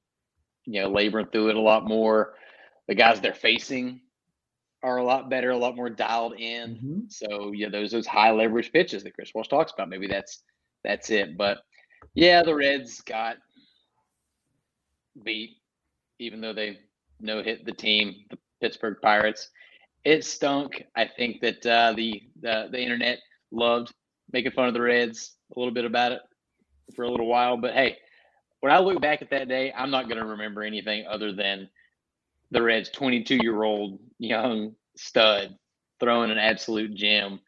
you 0.67 0.83
know, 0.83 0.89
laboring 0.89 1.27
through 1.27 1.49
it 1.49 1.57
a 1.57 1.61
lot 1.61 1.85
more. 1.85 2.35
The 2.87 2.95
guys 2.95 3.21
they're 3.21 3.35
facing 3.35 4.03
are 4.85 4.99
a 4.99 5.05
lot 5.05 5.31
better, 5.31 5.51
a 5.51 5.57
lot 5.57 5.75
more 5.75 5.91
dialed 5.91 6.35
in. 6.39 6.77
Mm-hmm. 6.77 7.01
So 7.09 7.51
yeah, 7.51 7.71
those 7.71 7.91
those 7.91 8.07
high 8.07 8.31
leverage 8.31 8.71
pitches 8.71 9.03
that 9.03 9.15
Chris 9.15 9.33
Welsh 9.35 9.49
talks 9.49 9.73
about. 9.73 9.89
Maybe 9.89 10.07
that's 10.07 10.45
that's 10.85 11.11
it. 11.11 11.37
But 11.37 11.59
yeah, 12.15 12.43
the 12.43 12.55
Reds 12.55 13.01
got 13.03 13.37
beat, 15.25 15.57
even 16.19 16.41
though 16.41 16.53
they 16.53 16.79
no 17.21 17.43
hit 17.43 17.65
the 17.65 17.73
team, 17.73 18.15
the 18.31 18.39
Pittsburgh 18.61 18.97
Pirates 19.03 19.49
it 20.05 20.25
stunk. 20.25 20.83
I 20.97 21.07
think 21.07 21.41
that 21.41 21.65
uh, 21.67 21.93
the, 21.95 22.23
the 22.41 22.69
the 22.71 22.81
internet 22.81 23.19
loved 23.51 23.93
making 24.33 24.53
fun 24.53 24.69
of 24.69 24.75
the 24.75 24.81
Reds 24.81 25.37
a 25.55 25.59
little 25.59 25.75
bit 25.75 25.85
about 25.85 26.13
it 26.13 26.21
for 26.95 27.05
a 27.05 27.11
little 27.11 27.27
while. 27.27 27.57
But 27.57 27.75
hey, 27.75 27.99
when 28.61 28.73
I 28.73 28.79
look 28.79 29.01
back 29.01 29.23
at 29.23 29.31
that 29.31 29.49
day, 29.49 29.73
I'm 29.77 29.91
not 29.91 30.09
going 30.09 30.19
to 30.19 30.27
remember 30.27 30.63
anything 30.63 31.07
other 31.07 31.33
than 31.33 31.69
the 32.51 32.63
Reds' 32.63 32.91
22 32.91 33.39
year 33.43 33.63
old 33.63 33.99
young 34.19 34.75
stud 34.97 35.57
throwing 36.01 36.31
an 36.31 36.39
absolute 36.39 36.95
gem, 36.95 37.41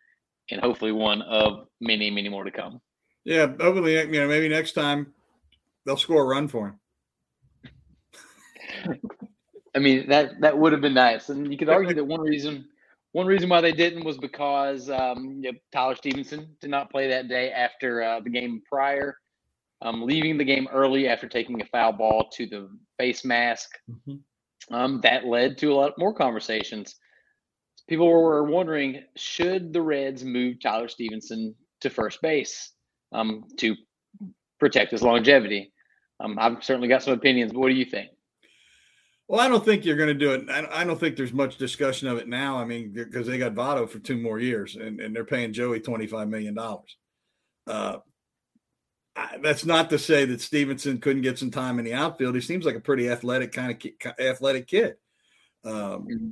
and 0.51 0.61
hopefully 0.61 0.93
one 0.93 1.23
of 1.23 1.67
many, 1.81 2.11
many 2.11 2.29
more 2.29 2.45
to 2.45 2.51
come. 2.51 2.81
Yeah, 3.25 3.47
hopefully, 3.47 3.95
you 3.95 4.07
know, 4.07 4.29
maybe 4.29 4.49
next 4.49 4.73
time 4.73 5.13
they'll 5.85 5.97
score 5.97 6.23
a 6.23 6.27
run 6.27 6.49
for 6.49 6.69
him. 6.69 6.81
I 9.75 9.79
mean 9.79 10.09
that 10.09 10.41
that 10.41 10.57
would 10.57 10.73
have 10.73 10.81
been 10.81 10.95
nice, 10.95 11.31
and 11.31 11.51
you 11.51 11.59
could 11.59 11.69
argue 11.69 11.95
that 11.95 12.05
one 12.05 12.21
reason 12.21 12.67
one 13.13 13.27
reason 13.27 13.49
why 13.49 13.61
they 13.61 13.73
didn't 13.73 14.05
was 14.05 14.19
because 14.19 14.91
um, 14.91 15.41
you 15.43 15.53
know, 15.53 15.59
Tyler 15.73 15.97
Stephenson 15.97 16.49
did 16.61 16.71
not 16.71 16.91
play 16.91 17.09
that 17.09 17.29
day 17.29 17.51
after 17.51 18.03
uh, 18.03 18.21
the 18.21 18.31
game 18.31 18.63
prior, 18.69 19.17
um, 19.83 20.03
leaving 20.03 20.37
the 20.37 20.45
game 20.45 20.69
early 20.73 21.09
after 21.09 21.29
taking 21.29 21.61
a 21.61 21.67
foul 21.67 21.93
ball 21.93 22.29
to 22.35 22.47
the 22.47 22.69
face 22.99 23.25
mask. 23.25 23.71
Mm-hmm. 23.91 24.75
Um, 24.75 25.01
that 25.03 25.27
led 25.27 25.59
to 25.59 25.73
a 25.73 25.75
lot 25.75 25.99
more 25.99 26.15
conversations. 26.15 26.97
People 27.89 28.11
were 28.11 28.45
wondering 28.45 29.03
should 29.17 29.73
the 29.73 29.83
Reds 29.83 30.25
move 30.25 30.61
Tyler 30.61 30.89
Stephenson 30.89 31.55
to 31.81 31.91
first 31.91 32.23
base 32.23 32.73
um, 33.15 33.45
to 33.59 33.75
protect 34.61 34.91
his 34.91 35.03
longevity. 35.03 35.73
Um, 36.21 36.39
I've 36.39 36.63
certainly 36.63 36.89
got 36.89 37.03
some 37.03 37.15
opinions, 37.15 37.53
but 37.53 37.61
what 37.61 37.69
do 37.69 37.75
you 37.75 37.85
think? 37.85 38.11
Well, 39.27 39.41
I 39.41 39.49
don't 39.49 39.65
think 39.65 39.85
you're 39.85 39.97
going 39.97 40.09
to 40.09 40.15
do 40.15 40.33
it. 40.33 40.51
I 40.51 40.85
don't 40.85 41.01
think 41.01 41.17
there's 41.17 41.33
much 41.33 41.57
discussion 41.57 42.09
of 42.09 42.19
it 42.19 42.29
now. 42.29 42.59
I 42.59 42.67
mean, 42.67 42.93
because 42.93 43.27
they 43.27 43.39
got 43.39 43.55
Votto 43.55 43.89
for 43.89 43.99
two 43.99 44.19
more 44.19 44.39
years, 44.39 44.77
and, 44.77 45.01
and 45.01 45.17
they're 45.17 45.25
paying 45.25 45.55
Joey 45.55 45.81
twenty 45.81 46.07
five 46.07 46.29
million 46.29 46.55
dollars. 46.55 46.97
Uh, 47.67 47.97
that's 49.43 49.65
not 49.65 49.89
to 49.91 49.99
say 49.99 50.27
that 50.27 50.43
Stephenson 50.43 50.99
couldn't 50.99 51.23
get 51.23 51.39
some 51.39 51.51
time 51.51 51.79
in 51.79 51.87
the 51.87 51.95
outfield. 51.95 52.35
He 52.35 52.43
seems 52.43 52.67
like 52.67 52.77
a 52.77 52.81
pretty 52.81 53.09
athletic 53.09 53.53
kind 53.53 53.73
of 53.73 54.13
athletic 54.21 54.67
kid. 54.67 54.97
Um, 55.65 55.73
mm-hmm. 55.73 56.31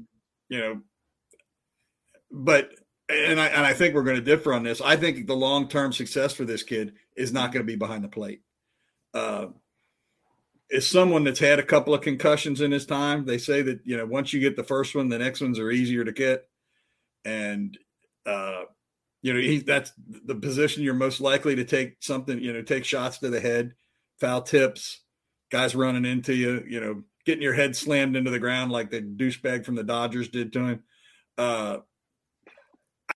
You 0.50 0.58
know, 0.58 0.80
but 2.30 2.70
and 3.08 3.40
I 3.40 3.46
and 3.48 3.66
I 3.66 3.72
think 3.72 3.94
we're 3.94 4.02
going 4.02 4.16
to 4.16 4.22
differ 4.22 4.52
on 4.52 4.62
this. 4.62 4.80
I 4.80 4.96
think 4.96 5.26
the 5.26 5.36
long 5.36 5.68
term 5.68 5.92
success 5.92 6.32
for 6.32 6.44
this 6.44 6.62
kid 6.62 6.94
is 7.16 7.32
not 7.32 7.52
going 7.52 7.64
to 7.64 7.70
be 7.70 7.76
behind 7.76 8.04
the 8.04 8.08
plate. 8.08 8.42
Uh, 9.14 9.46
is 10.70 10.88
someone 10.88 11.24
that's 11.24 11.38
had 11.38 11.58
a 11.58 11.64
couple 11.64 11.92
of 11.92 12.00
concussions 12.00 12.62
in 12.62 12.72
his 12.72 12.86
time. 12.86 13.26
They 13.26 13.38
say 13.38 13.62
that 13.62 13.80
you 13.84 13.96
know 13.96 14.06
once 14.06 14.32
you 14.32 14.40
get 14.40 14.56
the 14.56 14.64
first 14.64 14.94
one, 14.94 15.08
the 15.08 15.18
next 15.18 15.40
ones 15.40 15.58
are 15.58 15.70
easier 15.70 16.04
to 16.04 16.12
get, 16.12 16.48
and 17.24 17.76
uh, 18.24 18.62
you 19.20 19.34
know 19.34 19.40
he 19.40 19.58
that's 19.58 19.92
the 19.98 20.34
position 20.34 20.82
you're 20.82 20.94
most 20.94 21.20
likely 21.20 21.56
to 21.56 21.64
take 21.64 21.96
something. 22.00 22.38
You 22.40 22.52
know, 22.52 22.62
take 22.62 22.84
shots 22.84 23.18
to 23.18 23.30
the 23.30 23.40
head, 23.40 23.74
foul 24.18 24.42
tips, 24.42 25.02
guys 25.50 25.74
running 25.74 26.06
into 26.06 26.34
you. 26.34 26.64
You 26.66 26.80
know, 26.80 27.02
getting 27.26 27.42
your 27.42 27.54
head 27.54 27.76
slammed 27.76 28.16
into 28.16 28.30
the 28.30 28.38
ground 28.38 28.72
like 28.72 28.90
the 28.90 29.02
douchebag 29.02 29.66
from 29.66 29.74
the 29.74 29.84
Dodgers 29.84 30.28
did 30.28 30.52
to 30.54 30.64
him. 30.64 30.82
Uh, 31.36 31.78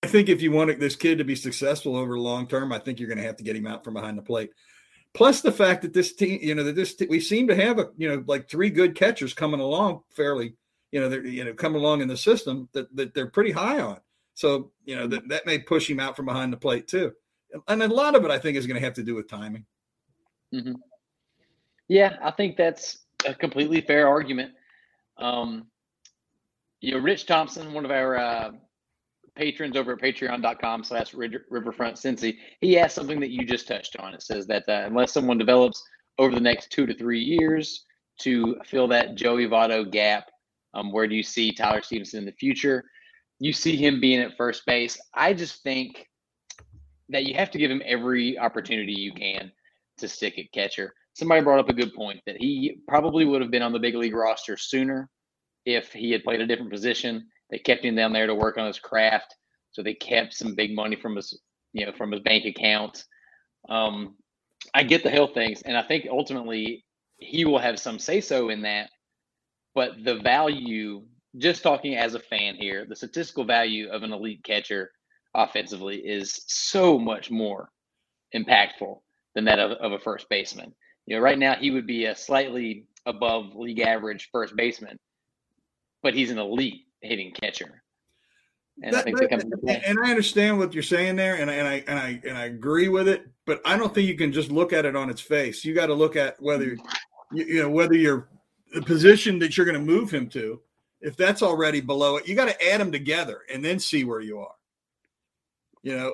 I 0.03 0.07
think 0.07 0.29
if 0.29 0.43
you 0.43 0.53
want 0.53 0.79
this 0.79 0.97
kid 0.97 1.19
to 1.19 1.25
be 1.25 1.35
successful 1.35 1.97
over 1.97 2.19
long 2.19 2.47
term, 2.47 2.73
I 2.73 2.79
think 2.79 2.99
you're 2.99 3.09
going 3.09 3.19
to 3.19 3.25
have 3.25 3.37
to 3.37 3.45
get 3.45 3.57
him 3.57 3.67
out 3.67 3.85
from 3.85 3.95
behind 3.95 4.19
the 4.19 4.23
plate. 4.23 4.50
Plus 5.15 5.41
the 5.41 5.53
fact 5.53 5.83
that 5.83 5.95
this 5.95 6.12
team, 6.15 6.38
you 6.43 6.55
know, 6.55 6.62
that 6.62 6.76
this 6.76 6.95
we 7.09 7.21
seem 7.21 7.49
to 7.49 7.57
have 7.57 7.79
a, 7.79 7.88
you 7.97 8.09
know, 8.09 8.23
like 8.26 8.49
three 8.49 8.69
good 8.71 8.95
catchers 8.95 9.33
coming 9.33 9.61
along 9.61 10.03
fairly, 10.15 10.55
you 10.93 11.00
know, 11.00 11.09
they're 11.09 11.25
you 11.25 11.45
know 11.45 11.55
coming 11.55 11.81
along 11.81 12.03
in 12.03 12.09
the 12.09 12.17
system 12.17 12.69
that 12.73 12.95
that 12.95 13.15
they're 13.15 13.31
pretty 13.31 13.53
high 13.53 13.81
on. 13.81 13.99
So 14.35 14.73
you 14.85 14.95
know 14.95 15.07
that 15.07 15.29
that 15.29 15.47
may 15.47 15.59
push 15.59 15.88
him 15.88 16.00
out 16.00 16.17
from 16.17 16.26
behind 16.26 16.53
the 16.53 16.59
plate 16.59 16.87
too, 16.87 17.12
and 17.67 17.83
a 17.83 17.88
lot 17.88 18.15
of 18.15 18.25
it 18.25 18.31
I 18.31 18.38
think 18.38 18.59
is 18.59 18.67
going 18.67 18.79
to 18.79 18.85
have 18.85 18.95
to 18.95 19.03
do 19.03 19.15
with 19.15 19.29
timing. 19.29 19.65
Mm-hmm. 20.53 20.75
Yeah, 21.88 22.17
I 22.23 22.31
think 22.31 22.57
that's 22.57 22.99
a 23.26 23.35
completely 23.35 23.81
fair 23.81 24.09
argument. 24.09 24.53
Um, 25.17 25.67
you 26.81 26.93
know, 26.93 26.99
Rich 26.99 27.26
Thompson, 27.26 27.73
one 27.73 27.85
of 27.85 27.91
our 27.91 28.17
uh, 28.17 28.53
patrons 29.37 29.76
over 29.76 29.93
at 29.93 30.00
patreon.com 30.00 30.85
slash 30.85 31.14
riverfront 31.14 31.97
cincy. 31.97 32.38
He 32.61 32.78
asked 32.78 32.95
something 32.95 33.21
that 33.21 33.31
you 33.31 33.45
just 33.45 33.69
touched 33.69 33.97
on. 33.99 34.14
It 34.14 34.23
says 34.23 34.47
that 34.47 34.64
uh, 34.69 34.85
unless 34.87 35.12
someone 35.12 35.38
develops 35.38 35.83
over 36.19 36.35
the 36.35 36.40
next 36.40 36.71
two 36.71 36.87
to 36.87 36.95
three 36.95 37.21
years 37.21 37.85
to 38.21 38.57
fill 38.64 38.88
that 38.88 39.14
joey 39.14 39.47
Votto 39.47 39.90
gap 39.90 40.25
um, 40.76 40.93
where 40.93 41.09
do 41.09 41.14
you 41.14 41.23
see 41.23 41.52
tyler 41.52 41.83
stephenson 41.83 42.21
in 42.21 42.26
the 42.26 42.33
future? 42.33 42.85
You 43.40 43.52
see 43.52 43.76
him 43.76 44.00
being 44.00 44.21
at 44.21 44.37
first 44.37 44.64
base. 44.66 45.00
I 45.14 45.33
just 45.33 45.62
think 45.62 46.07
that 47.09 47.25
you 47.25 47.35
have 47.35 47.50
to 47.52 47.59
give 47.59 47.71
him 47.71 47.83
every 47.85 48.38
opportunity 48.38 48.93
you 48.93 49.12
can 49.12 49.50
to 49.99 50.09
stick 50.09 50.38
at 50.38 50.52
catcher. 50.52 50.93
Somebody 51.14 51.43
brought 51.43 51.61
up 51.61 51.71
a 51.71 51.75
good 51.75 51.95
point 51.95 52.21
that 52.26 52.37
he 52.37 52.78
probably 52.87 53.25
would 53.25 53.40
have 53.40 53.50
been 53.50 53.62
on 53.62 53.73
the 53.73 53.78
big 53.78 53.95
league 53.95 54.14
roster 54.14 54.57
sooner 54.57 55.09
if 55.64 55.93
he 55.93 56.11
had 56.11 56.23
played 56.23 56.40
a 56.40 56.47
different 56.47 56.71
position 56.71 57.26
they 57.50 57.59
kept 57.59 57.85
him 57.85 57.97
down 57.97 58.12
there 58.12 58.26
to 58.26 58.35
work 58.35 58.59
on 58.59 58.67
his 58.67 58.79
craft. 58.79 59.35
So 59.73 59.83
they 59.83 59.95
kept 59.95 60.35
some 60.35 60.55
big 60.55 60.75
money 60.75 60.97
from 60.97 61.17
his, 61.17 61.38
you 61.73 61.87
know, 61.87 61.93
from 61.93 62.12
his 62.12 62.23
bank 62.23 62.45
account. 62.45 63.05
Um, 63.69 64.17
I 64.75 64.83
get 64.83 65.03
the 65.03 65.11
health 65.11 65.35
things, 65.35 65.62
and 65.62 65.76
I 65.76 65.83
think 65.83 66.07
ultimately 66.11 66.85
he 67.19 67.45
will 67.45 67.59
have 67.59 67.79
some 67.79 67.99
say 67.99 68.21
so 68.21 68.49
in 68.49 68.62
that. 68.62 68.91
But 69.75 69.93
the 70.05 70.17
value, 70.17 71.03
just 71.37 71.62
talking 71.62 71.97
as 71.97 72.15
a 72.15 72.21
fan 72.21 72.57
here, 72.57 72.87
the 72.88 72.97
statistical 72.97 73.45
value 73.45 73.91
of 73.91 74.03
an 74.03 74.12
elite 74.12 74.43
catcher 74.45 74.91
offensively 75.35 75.99
is 75.99 76.43
so 76.47 76.99
much 76.99 77.31
more 77.31 77.69
impactful 78.35 78.99
than 79.35 79.45
that 79.45 79.59
of, 79.59 79.73
of 79.73 79.93
a 79.93 79.99
first 79.99 80.29
baseman. 80.31 80.75
You 81.07 81.17
know, 81.17 81.23
right 81.23 81.38
now 81.38 81.55
he 81.55 81.71
would 81.71 81.87
be 81.87 82.07
a 82.07 82.17
slightly 82.17 82.87
above 83.05 83.55
league 83.55 83.81
average 83.81 84.31
first 84.33 84.57
baseman, 84.57 84.99
but 86.03 86.15
he's 86.15 86.31
an 86.31 86.38
elite 86.38 86.86
hitting 87.00 87.33
catcher. 87.33 87.83
And 88.83 88.93
that, 88.93 89.00
I 89.00 89.12
think 89.12 89.31
that, 89.31 89.83
and 89.87 89.99
I 90.05 90.11
understand 90.11 90.59
what 90.59 90.75
you're 90.75 90.83
saying 90.83 91.17
there, 91.17 91.37
and 91.37 91.50
I, 91.50 91.55
and 91.55 91.69
I 91.69 91.85
and 91.88 91.99
I 91.99 92.21
and 92.29 92.37
I 92.37 92.45
agree 92.45 92.88
with 92.88 93.09
it, 93.09 93.26
but 93.47 93.62
I 93.65 93.76
don't 93.76 93.95
think 93.95 94.07
you 94.07 94.17
can 94.17 94.33
just 94.33 94.50
look 94.50 94.75
at 94.75 94.85
it 94.85 94.95
on 94.95 95.09
its 95.09 95.21
face. 95.21 95.65
You 95.65 95.75
got 95.75 95.87
to 95.87 95.95
look 95.95 96.15
at 96.15 96.41
whether 96.43 96.76
you, 97.33 97.45
you 97.47 97.62
know 97.62 97.71
whether 97.71 97.95
you're 97.95 98.29
the 98.75 98.83
position 98.83 99.38
that 99.38 99.57
you're 99.57 99.65
going 99.65 99.79
to 99.79 99.93
move 99.93 100.11
him 100.11 100.29
to. 100.31 100.61
If 101.00 101.17
that's 101.17 101.43
already 101.43 101.81
below 101.81 102.17
it, 102.17 102.29
you 102.29 102.35
got 102.35 102.49
to 102.49 102.69
add 102.71 102.81
them 102.81 102.93
together 102.93 103.43
and 103.53 103.65
then 103.65 103.79
see 103.79 104.05
where 104.05 104.21
you 104.21 104.41
are. 104.41 104.55
You 105.83 105.97
know, 105.97 106.12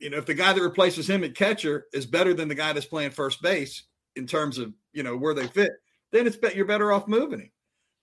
you 0.00 0.10
know 0.10 0.16
if 0.16 0.26
the 0.26 0.34
guy 0.34 0.52
that 0.52 0.62
replaces 0.62 1.08
him 1.08 1.22
at 1.22 1.36
catcher 1.36 1.86
is 1.92 2.04
better 2.04 2.34
than 2.34 2.48
the 2.48 2.54
guy 2.56 2.72
that's 2.72 2.86
playing 2.86 3.10
first 3.10 3.42
base 3.42 3.84
in 4.16 4.26
terms 4.26 4.58
of 4.58 4.72
you 4.92 5.04
know 5.04 5.16
where 5.16 5.34
they 5.34 5.46
fit, 5.46 5.70
then 6.10 6.26
it's 6.26 6.36
bet 6.36 6.56
you're 6.56 6.64
better 6.64 6.92
off 6.92 7.06
moving 7.06 7.40
him. 7.40 7.50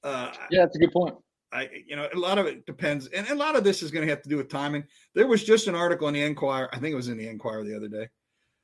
Uh, 0.06 0.32
yeah, 0.52 0.62
that's 0.62 0.78
a 0.78 0.80
good 0.80 0.94
point. 0.94 1.16
I, 1.54 1.70
you 1.88 1.96
know, 1.96 2.08
a 2.14 2.18
lot 2.18 2.40
of 2.40 2.48
it 2.48 2.66
depends, 2.66 3.08
and 3.08 3.28
a 3.30 3.36
lot 3.36 3.56
of 3.56 3.64
this 3.64 3.84
is 3.84 3.92
going 3.92 4.06
to 4.06 4.12
have 4.12 4.24
to 4.24 4.30
do 4.30 4.38
with 4.38 4.50
timing. 4.50 4.84
There 5.14 5.28
was 5.28 5.44
just 5.44 5.68
an 5.68 5.76
article 5.76 6.08
in 6.08 6.16
the 6.16 6.24
Enquirer, 6.24 6.70
I 6.74 6.80
think 6.80 6.94
it 6.94 6.98
was 6.98 7.10
in 7.10 7.18
the 7.18 7.28
Enquirer 7.28 7.64
the 7.64 7.76
other 7.76 7.88
day. 7.88 8.10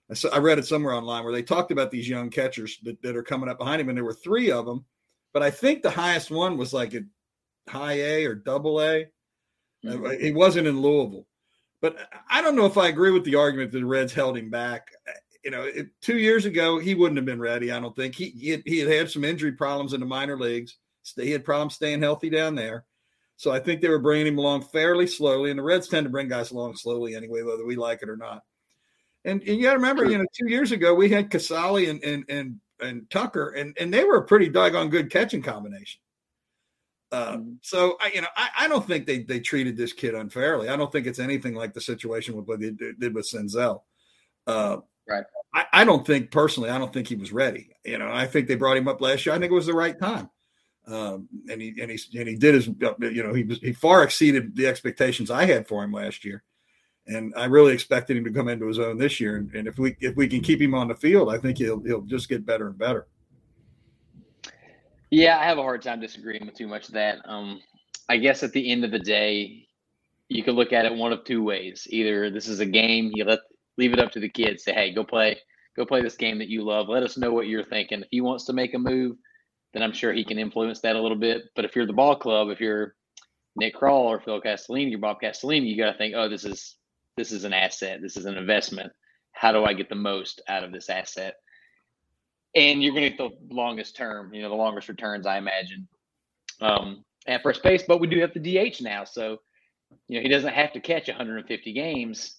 I, 0.09 0.15
saw, 0.15 0.29
I 0.29 0.39
read 0.39 0.57
it 0.57 0.65
somewhere 0.65 0.95
online 0.95 1.23
where 1.23 1.33
they 1.33 1.43
talked 1.43 1.71
about 1.71 1.91
these 1.91 2.09
young 2.09 2.31
catchers 2.31 2.79
that, 2.83 3.01
that 3.03 3.15
are 3.15 3.23
coming 3.23 3.47
up 3.47 3.59
behind 3.59 3.79
him, 3.79 3.89
and 3.89 3.97
there 3.97 4.05
were 4.05 4.13
three 4.13 4.51
of 4.51 4.65
them, 4.65 4.85
but 5.33 5.43
I 5.43 5.51
think 5.51 5.81
the 5.81 5.91
highest 5.91 6.31
one 6.31 6.57
was 6.57 6.73
like 6.73 6.95
a 6.95 7.01
high 7.69 7.99
A 7.99 8.25
or 8.25 8.33
double 8.33 8.81
A. 8.81 9.05
Mm-hmm. 9.85 10.23
He 10.23 10.31
wasn't 10.31 10.67
in 10.67 10.81
Louisville, 10.81 11.27
but 11.81 11.95
I 12.29 12.41
don't 12.41 12.55
know 12.55 12.65
if 12.65 12.77
I 12.77 12.87
agree 12.87 13.11
with 13.11 13.23
the 13.23 13.35
argument 13.35 13.71
that 13.71 13.79
the 13.79 13.85
Reds 13.85 14.13
held 14.13 14.37
him 14.37 14.49
back. 14.49 14.87
You 15.45 15.51
know, 15.51 15.63
it, 15.63 15.87
two 16.01 16.17
years 16.17 16.45
ago 16.45 16.79
he 16.79 16.95
wouldn't 16.95 17.17
have 17.17 17.25
been 17.25 17.39
ready. 17.39 17.71
I 17.71 17.79
don't 17.79 17.95
think 17.95 18.15
he 18.15 18.31
he 18.31 18.49
had, 18.49 18.63
he 18.65 18.79
had 18.79 18.91
had 18.91 19.09
some 19.09 19.23
injury 19.23 19.53
problems 19.53 19.93
in 19.93 20.01
the 20.01 20.05
minor 20.05 20.37
leagues 20.37 20.77
he 21.15 21.31
had 21.31 21.45
problems 21.45 21.75
staying 21.75 22.01
healthy 22.01 22.29
down 22.29 22.55
there. 22.55 22.85
So 23.37 23.51
I 23.51 23.59
think 23.59 23.81
they 23.81 23.89
were 23.89 23.99
bringing 23.99 24.27
him 24.27 24.37
along 24.37 24.63
fairly 24.63 25.07
slowly. 25.07 25.49
And 25.49 25.59
the 25.59 25.63
Reds 25.63 25.87
tend 25.87 26.05
to 26.05 26.09
bring 26.09 26.27
guys 26.27 26.51
along 26.51 26.75
slowly 26.75 27.15
anyway, 27.15 27.41
whether 27.41 27.65
we 27.65 27.77
like 27.77 28.01
it 28.01 28.09
or 28.09 28.17
not. 28.17 28.43
And, 29.23 29.41
and 29.41 29.57
you 29.57 29.63
got 29.63 29.71
to 29.71 29.77
remember, 29.77 30.05
you 30.05 30.17
know, 30.17 30.25
two 30.37 30.49
years 30.49 30.71
ago 30.71 30.93
we 30.93 31.09
had 31.09 31.29
Casali 31.29 31.89
and 31.89 32.03
and 32.03 32.25
and, 32.29 32.59
and 32.81 33.09
Tucker, 33.09 33.49
and, 33.49 33.77
and 33.79 33.93
they 33.93 34.03
were 34.03 34.17
a 34.17 34.25
pretty 34.25 34.49
doggone 34.49 34.89
good 34.89 35.11
catching 35.11 35.41
combination. 35.41 36.01
Mm-hmm. 37.11 37.53
so 37.61 37.97
I, 37.99 38.11
you 38.13 38.21
know, 38.21 38.27
I, 38.35 38.49
I 38.59 38.67
don't 38.67 38.85
think 38.85 39.07
they 39.07 39.23
they 39.23 39.39
treated 39.39 39.75
this 39.75 39.93
kid 39.93 40.15
unfairly. 40.15 40.69
I 40.69 40.75
don't 40.75 40.91
think 40.91 41.07
it's 41.07 41.17
anything 41.17 41.55
like 41.55 41.73
the 41.73 41.81
situation 41.81 42.35
with 42.35 42.45
what 42.45 42.59
they 42.59 42.71
did 42.71 43.15
with 43.15 43.27
Senzel. 43.27 43.81
Uh, 44.45 44.77
right. 45.07 45.23
I, 45.53 45.65
I 45.73 45.85
don't 45.85 46.05
think 46.05 46.29
personally. 46.29 46.69
I 46.69 46.77
don't 46.77 46.93
think 46.93 47.07
he 47.07 47.15
was 47.15 47.31
ready. 47.31 47.71
You 47.83 47.97
know, 47.97 48.11
I 48.11 48.27
think 48.27 48.47
they 48.47 48.55
brought 48.55 48.77
him 48.77 48.87
up 48.87 49.01
last 49.01 49.25
year. 49.25 49.33
I 49.33 49.39
think 49.39 49.51
it 49.51 49.55
was 49.55 49.65
the 49.65 49.73
right 49.73 49.97
time. 49.97 50.29
Um, 50.89 51.29
and 51.49 51.61
he 51.61 51.75
and 51.79 51.91
he 51.91 51.99
and 52.19 52.27
he 52.27 52.35
did 52.35 52.55
his 52.55 52.67
you 52.67 53.23
know 53.23 53.33
he 53.33 53.43
was 53.43 53.59
he 53.59 53.73
far 53.73 54.03
exceeded 54.03 54.55
the 54.55 54.65
expectations 54.65 55.29
I 55.29 55.45
had 55.45 55.67
for 55.67 55.83
him 55.83 55.91
last 55.91 56.25
year, 56.25 56.43
and 57.05 57.31
I 57.37 57.45
really 57.45 57.73
expected 57.73 58.17
him 58.17 58.23
to 58.23 58.31
come 58.31 58.47
into 58.47 58.65
his 58.65 58.79
own 58.79 58.97
this 58.97 59.19
year. 59.19 59.37
And, 59.37 59.53
and 59.53 59.67
if 59.67 59.77
we 59.77 59.95
if 59.99 60.15
we 60.15 60.27
can 60.27 60.41
keep 60.41 60.59
him 60.59 60.73
on 60.73 60.87
the 60.87 60.95
field, 60.95 61.29
I 61.29 61.37
think 61.37 61.59
he'll 61.59 61.81
he'll 61.81 62.01
just 62.01 62.27
get 62.27 62.45
better 62.45 62.67
and 62.67 62.77
better. 62.77 63.07
Yeah, 65.11 65.37
I 65.39 65.43
have 65.43 65.57
a 65.57 65.63
hard 65.63 65.81
time 65.81 65.99
disagreeing 65.99 66.45
with 66.45 66.55
too 66.55 66.67
much 66.67 66.87
of 66.87 66.93
that. 66.93 67.17
Um, 67.25 67.61
I 68.09 68.17
guess 68.17 68.41
at 68.41 68.51
the 68.53 68.71
end 68.71 68.83
of 68.83 68.91
the 68.91 68.99
day, 68.99 69.67
you 70.27 70.43
could 70.43 70.55
look 70.55 70.73
at 70.73 70.85
it 70.85 70.95
one 70.95 71.13
of 71.13 71.23
two 71.23 71.43
ways. 71.43 71.87
Either 71.89 72.31
this 72.31 72.47
is 72.47 72.59
a 72.59 72.65
game, 72.65 73.11
you 73.13 73.25
let 73.25 73.39
leave 73.77 73.93
it 73.93 73.99
up 73.99 74.11
to 74.11 74.19
the 74.19 74.29
kids, 74.29 74.63
say, 74.63 74.73
hey, 74.73 74.93
go 74.93 75.03
play, 75.03 75.37
go 75.75 75.85
play 75.85 76.01
this 76.01 76.17
game 76.17 76.37
that 76.39 76.49
you 76.49 76.63
love. 76.63 76.89
Let 76.89 77.03
us 77.03 77.17
know 77.17 77.31
what 77.31 77.47
you're 77.47 77.63
thinking. 77.63 78.01
If 78.01 78.07
he 78.11 78.21
wants 78.21 78.45
to 78.45 78.53
make 78.53 78.73
a 78.73 78.79
move, 78.79 79.17
then 79.73 79.83
I'm 79.83 79.93
sure 79.93 80.13
he 80.13 80.23
can 80.23 80.39
influence 80.39 80.81
that 80.81 80.95
a 80.95 81.01
little 81.01 81.17
bit. 81.17 81.43
But 81.55 81.65
if 81.65 81.75
you're 81.75 81.85
the 81.85 81.93
ball 81.93 82.15
club, 82.15 82.49
if 82.49 82.59
you're 82.59 82.95
Nick 83.55 83.75
Krall 83.75 84.05
or 84.05 84.19
Phil 84.19 84.41
Castellini 84.41 84.95
or 84.95 84.99
Bob 84.99 85.17
Castellini, 85.21 85.67
you 85.67 85.77
got 85.77 85.91
to 85.91 85.97
think, 85.97 86.15
oh, 86.15 86.29
this 86.29 86.45
is 86.45 86.75
this 87.17 87.31
is 87.31 87.43
an 87.43 87.53
asset. 87.53 87.99
This 88.01 88.17
is 88.17 88.25
an 88.25 88.37
investment. 88.37 88.91
How 89.33 89.51
do 89.51 89.65
I 89.65 89.73
get 89.73 89.89
the 89.89 89.95
most 89.95 90.41
out 90.47 90.63
of 90.63 90.71
this 90.71 90.89
asset? 90.89 91.35
And 92.55 92.81
you're 92.81 92.93
going 92.93 93.03
to 93.03 93.09
get 93.09 93.17
the 93.17 93.53
longest 93.53 93.95
term, 93.95 94.33
you 94.33 94.41
know, 94.41 94.49
the 94.49 94.55
longest 94.55 94.89
returns, 94.89 95.27
I 95.27 95.37
imagine, 95.37 95.87
um, 96.61 97.03
at 97.27 97.43
first 97.43 97.61
base. 97.61 97.83
But 97.87 97.99
we 97.99 98.07
do 98.07 98.19
have 98.21 98.33
the 98.33 98.39
DH 98.39 98.81
now, 98.81 99.03
so 99.03 99.37
you 100.07 100.17
know 100.17 100.21
he 100.21 100.29
doesn't 100.29 100.53
have 100.53 100.73
to 100.73 100.79
catch 100.79 101.07
150 101.07 101.73
games. 101.73 102.37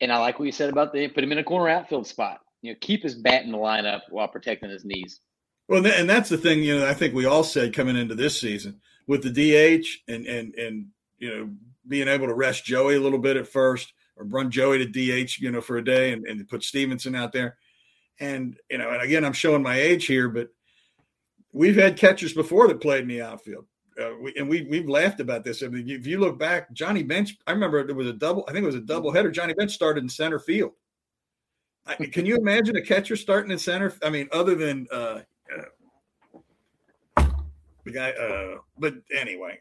And 0.00 0.12
I 0.12 0.18
like 0.18 0.38
what 0.38 0.46
you 0.46 0.52
said 0.52 0.70
about 0.70 0.92
the 0.92 1.08
put 1.08 1.22
him 1.22 1.32
in 1.32 1.38
a 1.38 1.44
corner 1.44 1.68
outfield 1.68 2.06
spot. 2.06 2.40
You 2.62 2.72
know, 2.72 2.78
keep 2.80 3.02
his 3.02 3.14
bat 3.14 3.44
in 3.44 3.52
the 3.52 3.58
lineup 3.58 4.00
while 4.08 4.28
protecting 4.28 4.70
his 4.70 4.84
knees. 4.84 5.20
Well, 5.68 5.84
and 5.84 6.08
that's 6.08 6.28
the 6.28 6.38
thing, 6.38 6.62
you 6.62 6.78
know, 6.78 6.86
I 6.86 6.94
think 6.94 7.14
we 7.14 7.26
all 7.26 7.42
said 7.42 7.74
coming 7.74 7.96
into 7.96 8.14
this 8.14 8.40
season 8.40 8.80
with 9.06 9.22
the 9.22 9.30
DH 9.30 9.86
and 10.08 10.26
and 10.26 10.54
and 10.54 10.86
you 11.18 11.30
know 11.30 11.50
being 11.88 12.08
able 12.08 12.26
to 12.26 12.34
rest 12.34 12.64
Joey 12.64 12.96
a 12.96 13.00
little 13.00 13.18
bit 13.18 13.36
at 13.36 13.48
first 13.48 13.92
or 14.16 14.24
run 14.24 14.50
Joey 14.50 14.78
to 14.78 14.86
DH, 14.86 15.38
you 15.38 15.50
know, 15.50 15.60
for 15.60 15.76
a 15.76 15.84
day 15.84 16.12
and, 16.12 16.26
and 16.26 16.48
put 16.48 16.64
Stephenson 16.64 17.14
out 17.14 17.32
there. 17.32 17.56
And 18.18 18.56
you 18.70 18.78
know, 18.78 18.90
and 18.90 19.02
again, 19.02 19.24
I'm 19.24 19.32
showing 19.32 19.62
my 19.62 19.78
age 19.78 20.06
here, 20.06 20.28
but 20.28 20.48
we've 21.52 21.76
had 21.76 21.98
catchers 21.98 22.32
before 22.32 22.66
that 22.68 22.80
played 22.80 23.02
in 23.02 23.08
the 23.08 23.22
outfield. 23.22 23.66
Uh, 24.00 24.12
we, 24.20 24.34
and 24.36 24.48
we 24.48 24.62
we've 24.62 24.88
laughed 24.88 25.20
about 25.20 25.44
this. 25.44 25.62
I 25.62 25.68
mean, 25.68 25.88
if 25.88 26.06
you 26.06 26.18
look 26.18 26.38
back, 26.38 26.72
Johnny 26.72 27.02
Bench, 27.02 27.36
I 27.46 27.52
remember 27.52 27.78
it 27.78 27.94
was 27.94 28.06
a 28.06 28.12
double. 28.12 28.44
I 28.48 28.52
think 28.52 28.62
it 28.62 28.66
was 28.66 28.74
a 28.74 28.80
double 28.80 29.12
header. 29.12 29.30
Johnny 29.30 29.54
Bench 29.54 29.72
started 29.72 30.02
in 30.02 30.08
center 30.08 30.38
field. 30.38 30.72
I, 31.86 31.94
can 31.94 32.26
you 32.26 32.36
imagine 32.36 32.76
a 32.76 32.82
catcher 32.82 33.16
starting 33.16 33.52
in 33.52 33.58
center? 33.58 33.94
I 34.02 34.10
mean, 34.10 34.28
other 34.32 34.54
than 34.54 34.86
uh, 34.90 35.20
uh, 35.54 37.22
the 37.84 37.92
guy. 37.92 38.10
Uh, 38.10 38.58
but 38.78 38.94
anyway, 39.16 39.58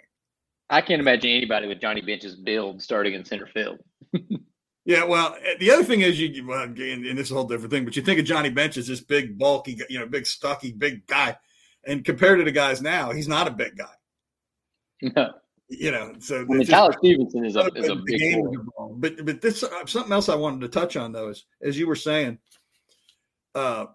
I 0.70 0.82
can't 0.82 1.00
imagine 1.00 1.32
anybody 1.32 1.68
with 1.68 1.80
Johnny 1.80 2.01
Bench's 2.01 2.36
build 2.36 2.82
starting 2.82 3.13
in 3.13 3.24
center 3.24 3.48
field. 3.48 3.80
yeah, 4.86 5.04
well, 5.04 5.36
the 5.60 5.72
other 5.72 5.84
thing 5.84 6.01
is 6.01 6.20
you, 6.20 6.48
well, 6.48 6.63
and, 6.63 6.77
and 6.77 7.18
this 7.18 7.27
is 7.27 7.32
a 7.32 7.36
whole 7.36 7.46
different 7.46 7.72
thing, 7.72 7.86
but 7.86 7.96
you 7.96 8.01
think 8.01 8.20
of 8.20 8.25
Johnny 8.25 8.50
Bench 8.50 8.77
as 8.77 8.88
this 8.88 9.01
big, 9.01 9.38
bulky, 9.38 9.80
you 9.89 10.00
know, 10.00 10.08
big, 10.08 10.25
stocky, 10.25 10.72
big 10.72 11.06
guy, 11.08 11.38
and 11.86 12.04
compared 12.04 12.39
to 12.39 12.46
the 12.46 12.51
guys 12.51 12.82
now, 12.82 13.12
he's 13.12 13.27
not 13.27 13.48
a 13.48 13.51
big 13.51 13.77
guy. 13.77 13.94
No. 15.01 15.34
You 15.68 15.92
know, 15.92 16.13
so 16.20 16.42
I 16.42 16.44
mean, 16.46 16.65
Tyler 16.65 16.94
Stephenson 16.94 17.44
is 17.44 17.56
a, 17.56 17.65
is 17.75 17.89
a 17.89 17.96
big 17.96 18.39
boy. 18.77 18.94
But 18.98 19.25
but 19.25 19.42
this 19.42 19.62
something 19.88 20.12
else 20.12 20.30
I 20.30 20.36
wanted 20.36 20.62
to 20.62 20.68
touch 20.68 20.96
on 20.96 21.12
though 21.12 21.30
is 21.30 21.46
as 21.60 21.77
you 21.77 21.88
were 21.88 21.96
saying, 21.96 22.38
uh, 23.56 23.88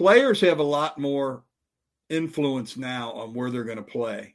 players 0.00 0.40
have 0.40 0.60
a 0.60 0.62
lot 0.62 0.96
more 0.96 1.44
influence 2.08 2.78
now 2.78 3.12
on 3.12 3.34
where 3.34 3.50
they're 3.50 3.64
going 3.64 3.76
to 3.76 3.82
play 3.82 4.34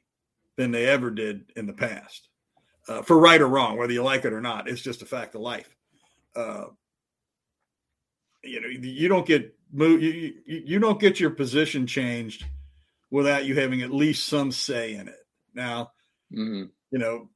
than 0.57 0.69
they 0.69 0.85
ever 0.85 1.09
did 1.09 1.51
in 1.55 1.65
the 1.65 1.73
past. 1.73 2.29
Uh, 2.87 3.01
for 3.01 3.17
right 3.17 3.41
or 3.41 3.47
wrong, 3.47 3.75
whether 3.75 3.91
you 3.91 4.03
like 4.03 4.25
it 4.25 4.33
or 4.33 4.41
not, 4.41 4.69
it's 4.69 4.83
just 4.83 5.01
a 5.01 5.07
fact 5.07 5.33
of 5.33 5.41
life. 5.41 5.75
Uh, 6.35 6.65
you 8.43 8.61
know, 8.61 8.67
you 8.67 9.07
don't 9.07 9.25
get 9.25 9.55
move, 9.73 10.03
you, 10.03 10.35
you, 10.45 10.77
don't 10.77 10.99
get 10.99 11.19
your 11.19 11.31
position 11.31 11.87
changed 11.87 12.45
without 13.09 13.45
you 13.45 13.59
having 13.59 13.81
at 13.81 13.91
least 13.91 14.27
some 14.27 14.51
say 14.51 14.93
in 14.93 15.07
it. 15.07 15.25
Now, 15.55 15.93
mm-hmm. 16.31 16.65
you 16.91 16.99
know, 16.99 17.27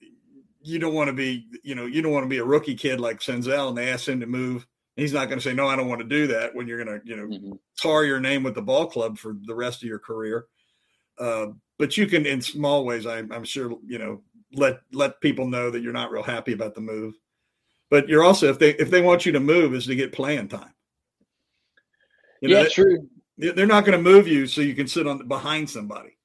you 0.62 0.78
don't 0.78 0.94
want 0.94 1.08
to 1.08 1.14
be, 1.14 1.48
you 1.64 1.74
know, 1.74 1.88
you 1.88 2.04
don't 2.04 2.12
want 2.12 2.26
to 2.26 2.30
be 2.30 2.38
a 2.38 2.46
rookie 2.46 2.76
kid 2.76 3.00
like 3.00 3.22
Senzel 3.22 3.70
and 3.70 3.78
they 3.78 3.90
ask 3.90 4.08
him 4.08 4.20
to 4.20 4.28
move. 4.28 4.68
He's 5.00 5.14
not 5.14 5.28
going 5.28 5.40
to 5.40 5.44
say, 5.44 5.54
no, 5.54 5.68
I 5.68 5.76
don't 5.76 5.88
want 5.88 6.02
to 6.02 6.08
do 6.08 6.28
that 6.28 6.54
when 6.54 6.68
you're 6.68 6.84
going 6.84 7.00
to, 7.00 7.08
you 7.08 7.16
know, 7.16 7.28
mm-hmm. 7.28 7.52
tar 7.82 8.06
your 8.06 8.20
name 8.20 8.44
with 8.44 8.56
the 8.56 8.62
ball 8.62 8.88
club 8.88 9.18
for 9.18 9.36
the 9.46 9.56
rest 9.56 9.82
of 9.82 9.90
your 9.90 10.00
career. 10.00 10.46
Uh, 11.18 11.48
but 11.78 11.98
you 11.98 12.08
can, 12.08 12.26
in 12.26 12.42
small 12.42 12.86
ways, 12.86 13.06
I'm, 13.06 13.32
I'm 13.32 13.44
sure, 13.44 13.78
you 13.86 13.98
know, 13.98 14.22
let, 14.54 14.80
let 14.92 15.22
people 15.22 15.48
know 15.48 15.70
that 15.72 15.82
you're 15.82 15.94
not 15.94 16.12
real 16.12 16.24
happy 16.24 16.54
about 16.54 16.76
the 16.76 16.82
move. 16.82 17.14
But 17.90 18.08
you're 18.08 18.24
also, 18.24 18.50
if 18.50 18.60
they, 18.60 18.76
if 18.76 18.90
they 18.90 19.02
want 19.02 19.26
you 19.26 19.32
to 19.32 19.40
move 19.40 19.74
is 19.74 19.86
to 19.86 19.96
get 19.96 20.12
playing 20.12 20.48
time. 20.48 20.74
You 22.42 22.50
know, 22.50 22.62
yeah, 22.62 22.68
true. 22.70 23.10
They're 23.38 23.66
not 23.66 23.86
going 23.86 23.98
to 23.98 24.04
move 24.04 24.28
you 24.28 24.48
so 24.48 24.62
you 24.62 24.76
can 24.76 24.88
sit 24.88 25.08
on 25.08 25.28
behind 25.28 25.70
somebody. 25.70 26.18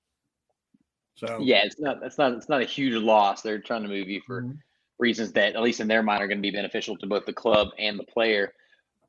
So 1.16 1.38
yeah, 1.40 1.62
it's 1.64 1.78
not 1.78 2.00
that's 2.00 2.19
not 2.19 2.33
it's 2.33 2.49
not 2.49 2.61
a 2.61 2.64
huge 2.64 2.95
loss. 2.95 3.40
They're 3.40 3.61
trying 3.61 3.83
to 3.83 3.88
move 3.88 4.09
you 4.09 4.21
for 4.26 4.43
mm-hmm. 4.43 4.52
reasons 4.99 5.33
that, 5.33 5.54
at 5.54 5.62
least 5.62 5.81
in 5.81 5.87
their 5.87 6.02
mind, 6.02 6.23
are 6.23 6.26
going 6.26 6.38
to 6.38 6.43
be 6.43 6.50
beneficial 6.50 6.97
to 6.99 7.07
both 7.07 7.25
the 7.25 7.33
club 7.33 7.69
and 7.78 7.99
the 7.99 8.04
player. 8.04 8.52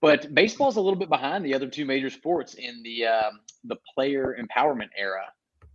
But 0.02 0.34
baseball's 0.34 0.76
a 0.76 0.82
little 0.82 1.00
bit 1.00 1.10
behind 1.10 1.46
the 1.46 1.54
other 1.54 1.68
two 1.68 1.86
major 1.86 2.10
sports 2.10 2.54
in 2.56 2.82
the 2.84 3.08
um, 3.08 3.40
the 3.64 3.78
player 3.94 4.38
empowerment 4.40 4.90
era. 4.98 5.24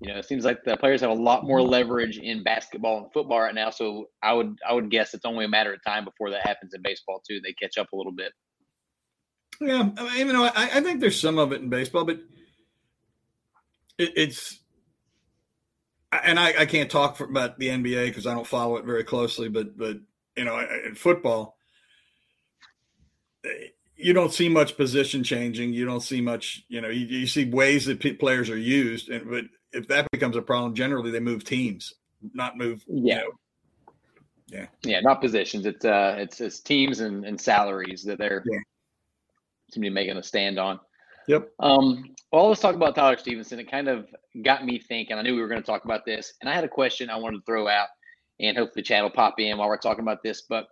You 0.00 0.12
know, 0.12 0.18
it 0.18 0.24
seems 0.24 0.44
like 0.44 0.64
the 0.64 0.76
players 0.76 1.02
have 1.02 1.10
a 1.10 1.14
lot 1.14 1.44
more 1.44 1.58
mm-hmm. 1.58 1.70
leverage 1.70 2.18
in 2.18 2.42
basketball 2.42 2.98
and 2.98 3.12
football 3.12 3.40
right 3.40 3.54
now. 3.54 3.70
So 3.70 4.08
I 4.22 4.32
would 4.32 4.56
I 4.66 4.72
would 4.72 4.90
guess 4.90 5.14
it's 5.14 5.24
only 5.24 5.44
a 5.44 5.48
matter 5.48 5.72
of 5.72 5.82
time 5.84 6.04
before 6.04 6.30
that 6.30 6.46
happens 6.46 6.72
in 6.74 6.82
baseball 6.82 7.22
too. 7.26 7.40
They 7.42 7.52
catch 7.52 7.76
up 7.76 7.92
a 7.92 7.96
little 7.96 8.12
bit. 8.12 8.32
Yeah, 9.60 9.90
I 9.98 10.18
mean, 10.18 10.26
you 10.28 10.32
know, 10.32 10.44
I, 10.44 10.70
I 10.74 10.80
think 10.80 11.00
there's 11.00 11.20
some 11.20 11.38
of 11.38 11.52
it 11.52 11.60
in 11.60 11.68
baseball, 11.68 12.06
but 12.06 12.18
it, 13.98 14.12
it's 14.16 14.60
and 16.12 16.38
I, 16.38 16.60
I 16.60 16.66
can't 16.66 16.90
talk 16.90 17.16
for, 17.16 17.24
about 17.24 17.58
the 17.58 17.68
NBA 17.68 18.06
because 18.06 18.26
I 18.26 18.34
don't 18.34 18.46
follow 18.46 18.76
it 18.76 18.84
very 18.84 19.04
closely, 19.04 19.48
but 19.48 19.76
but 19.76 19.98
you 20.36 20.44
know, 20.44 20.58
in 20.86 20.94
football, 20.94 21.56
you 24.02 24.12
don't 24.12 24.32
see 24.32 24.48
much 24.48 24.76
position 24.76 25.22
changing. 25.22 25.72
You 25.72 25.84
don't 25.84 26.00
see 26.00 26.20
much, 26.20 26.64
you 26.68 26.80
know, 26.80 26.88
you, 26.88 27.06
you 27.06 27.26
see 27.26 27.48
ways 27.48 27.86
that 27.86 28.00
p- 28.00 28.14
players 28.14 28.50
are 28.50 28.58
used, 28.58 29.08
and 29.08 29.28
but 29.28 29.44
if 29.72 29.88
that 29.88 30.10
becomes 30.10 30.36
a 30.36 30.42
problem, 30.42 30.74
generally 30.74 31.10
they 31.10 31.20
move 31.20 31.44
teams, 31.44 31.94
not 32.34 32.56
move. 32.56 32.84
Yeah. 32.88 33.14
You 33.14 33.20
know, 33.20 33.30
yeah. 34.50 34.66
Yeah, 34.82 35.00
not 35.00 35.20
positions. 35.20 35.66
It's 35.66 35.84
uh, 35.84 36.16
it's 36.18 36.40
it's 36.40 36.60
teams 36.60 37.00
and, 37.00 37.24
and 37.24 37.40
salaries 37.40 38.02
that 38.04 38.18
they're 38.18 38.42
yeah. 38.44 38.58
seem 39.70 39.82
to 39.82 39.88
be 39.88 39.90
making 39.90 40.16
a 40.16 40.22
stand 40.22 40.58
on. 40.58 40.80
Yep. 41.28 41.50
Um, 41.60 42.14
well, 42.32 42.48
let's 42.48 42.60
talk 42.60 42.74
about 42.74 42.96
Tyler 42.96 43.16
Stephenson. 43.16 43.60
It 43.60 43.70
kind 43.70 43.88
of 43.88 44.06
got 44.44 44.64
me 44.64 44.80
thinking. 44.80 45.16
I 45.16 45.22
knew 45.22 45.34
we 45.34 45.40
were 45.40 45.48
going 45.48 45.62
to 45.62 45.66
talk 45.66 45.84
about 45.84 46.04
this, 46.04 46.32
and 46.40 46.50
I 46.50 46.54
had 46.54 46.64
a 46.64 46.68
question 46.68 47.10
I 47.10 47.16
wanted 47.16 47.38
to 47.38 47.44
throw 47.44 47.68
out, 47.68 47.88
and 48.40 48.56
hopefully 48.56 48.82
chat 48.82 49.02
will 49.02 49.10
pop 49.10 49.38
in 49.38 49.58
while 49.58 49.68
we're 49.68 49.76
talking 49.76 50.02
about 50.02 50.22
this. 50.24 50.42
But 50.48 50.66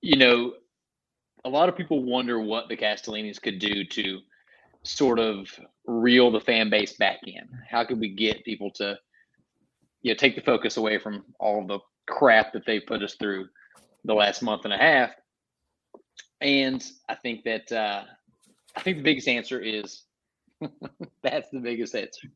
you 0.00 0.16
know, 0.16 0.54
a 1.46 1.48
lot 1.48 1.68
of 1.68 1.76
people 1.76 2.02
wonder 2.02 2.40
what 2.40 2.68
the 2.68 2.76
Castellinis 2.76 3.40
could 3.40 3.60
do 3.60 3.84
to 3.84 4.18
sort 4.82 5.20
of 5.20 5.48
reel 5.86 6.30
the 6.32 6.40
fan 6.40 6.68
base 6.68 6.94
back 6.94 7.20
in. 7.24 7.48
How 7.70 7.84
could 7.84 8.00
we 8.00 8.08
get 8.08 8.44
people 8.44 8.70
to, 8.72 8.98
you 10.02 10.12
know, 10.12 10.16
take 10.16 10.34
the 10.34 10.42
focus 10.42 10.76
away 10.76 10.98
from 10.98 11.24
all 11.38 11.64
the 11.64 11.78
crap 12.08 12.52
that 12.52 12.66
they 12.66 12.80
put 12.80 13.00
us 13.02 13.14
through 13.14 13.46
the 14.04 14.14
last 14.14 14.42
month 14.42 14.64
and 14.64 14.74
a 14.74 14.76
half? 14.76 15.10
And 16.40 16.84
I 17.08 17.14
think 17.14 17.44
that 17.44 17.70
uh, 17.70 18.02
I 18.74 18.80
think 18.82 18.96
the 18.96 19.04
biggest 19.04 19.28
answer 19.28 19.60
is 19.60 20.02
that's 21.22 21.48
the 21.50 21.60
biggest 21.60 21.94
answer. 21.94 22.28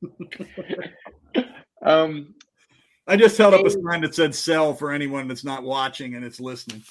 um, 1.85 2.33
I 3.09 3.17
just 3.17 3.37
held 3.37 3.55
up 3.55 3.67
a 3.67 3.71
sign 3.71 4.03
that 4.03 4.15
said 4.15 4.37
"sell" 4.37 4.73
for 4.73 4.93
anyone 4.93 5.27
that's 5.27 5.45
not 5.45 5.65
watching 5.65 6.15
and 6.15 6.25
it's 6.25 6.39
listening. 6.39 6.85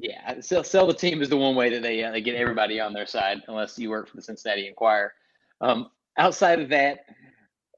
Yeah, 0.00 0.40
sell, 0.40 0.64
sell 0.64 0.86
the 0.86 0.94
team 0.94 1.20
is 1.20 1.28
the 1.28 1.36
one 1.36 1.54
way 1.54 1.68
that 1.70 1.82
they 1.82 2.02
uh, 2.02 2.10
they 2.10 2.22
get 2.22 2.36
everybody 2.36 2.80
on 2.80 2.92
their 2.92 3.06
side, 3.06 3.42
unless 3.48 3.78
you 3.78 3.90
work 3.90 4.08
for 4.08 4.16
the 4.16 4.22
Cincinnati 4.22 4.66
Enquirer. 4.66 5.12
Um, 5.60 5.90
outside 6.16 6.60
of 6.60 6.68
that, 6.70 7.04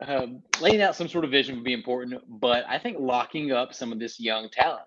um, 0.06 0.42
laying 0.60 0.82
out 0.82 0.94
some 0.94 1.08
sort 1.08 1.24
of 1.24 1.30
vision 1.30 1.56
would 1.56 1.64
be 1.64 1.72
important, 1.72 2.22
but 2.40 2.64
I 2.68 2.78
think 2.78 2.98
locking 3.00 3.52
up 3.52 3.74
some 3.74 3.92
of 3.92 3.98
this 3.98 4.20
young 4.20 4.48
talent, 4.48 4.87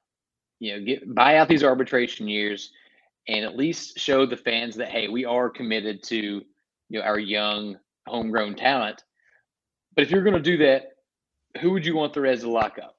you 0.60 0.74
know, 0.74 0.86
get 0.86 1.14
buy 1.14 1.38
out 1.38 1.50
these 1.50 1.64
arbitration 1.64 2.28
years 2.28 2.72
and 3.28 3.44
at 3.44 3.58
least 3.58 4.00
show 4.00 4.26
the 4.26 4.38
fans 4.38 4.76
that 4.76 4.90
hey, 4.90 5.08
we 5.08 5.26
are 5.26 5.50
committed 5.50 6.04
to 6.04 6.16
you 6.16 6.44
know 7.00 7.02
our 7.02 7.20
young 7.20 7.78
homegrown 8.08 8.56
talent. 8.56 9.04
But 9.96 10.04
if 10.04 10.12
you're 10.12 10.24
going 10.24 10.36
to 10.36 10.42
do 10.42 10.58
that, 10.58 10.94
who 11.60 11.72
would 11.72 11.86
you 11.86 11.96
want 11.96 12.14
the 12.14 12.22
Reds 12.22 12.42
to 12.42 12.50
lock 12.50 12.78
up? 12.82 12.97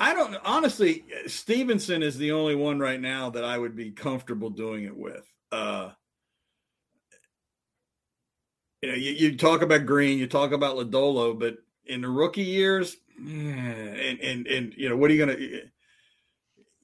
I 0.00 0.14
don't 0.14 0.34
honestly. 0.44 1.04
Stephenson 1.26 2.02
is 2.02 2.16
the 2.16 2.32
only 2.32 2.54
one 2.54 2.78
right 2.78 3.00
now 3.00 3.30
that 3.30 3.44
I 3.44 3.58
would 3.58 3.76
be 3.76 3.90
comfortable 3.90 4.50
doing 4.50 4.84
it 4.84 4.96
with. 4.96 5.24
Uh, 5.52 5.90
you 8.80 8.88
know, 8.88 8.94
you, 8.94 9.12
you 9.12 9.36
talk 9.36 9.60
about 9.60 9.84
Greene, 9.84 10.18
you 10.18 10.26
talk 10.26 10.52
about 10.52 10.76
Lodolo, 10.76 11.38
but 11.38 11.58
in 11.84 12.00
the 12.00 12.08
rookie 12.08 12.42
years, 12.42 12.96
and 13.18 14.18
and 14.20 14.46
and 14.46 14.74
you 14.74 14.88
know, 14.88 14.96
what 14.96 15.10
are 15.10 15.14
you 15.14 15.26
going 15.26 15.36
to? 15.36 15.60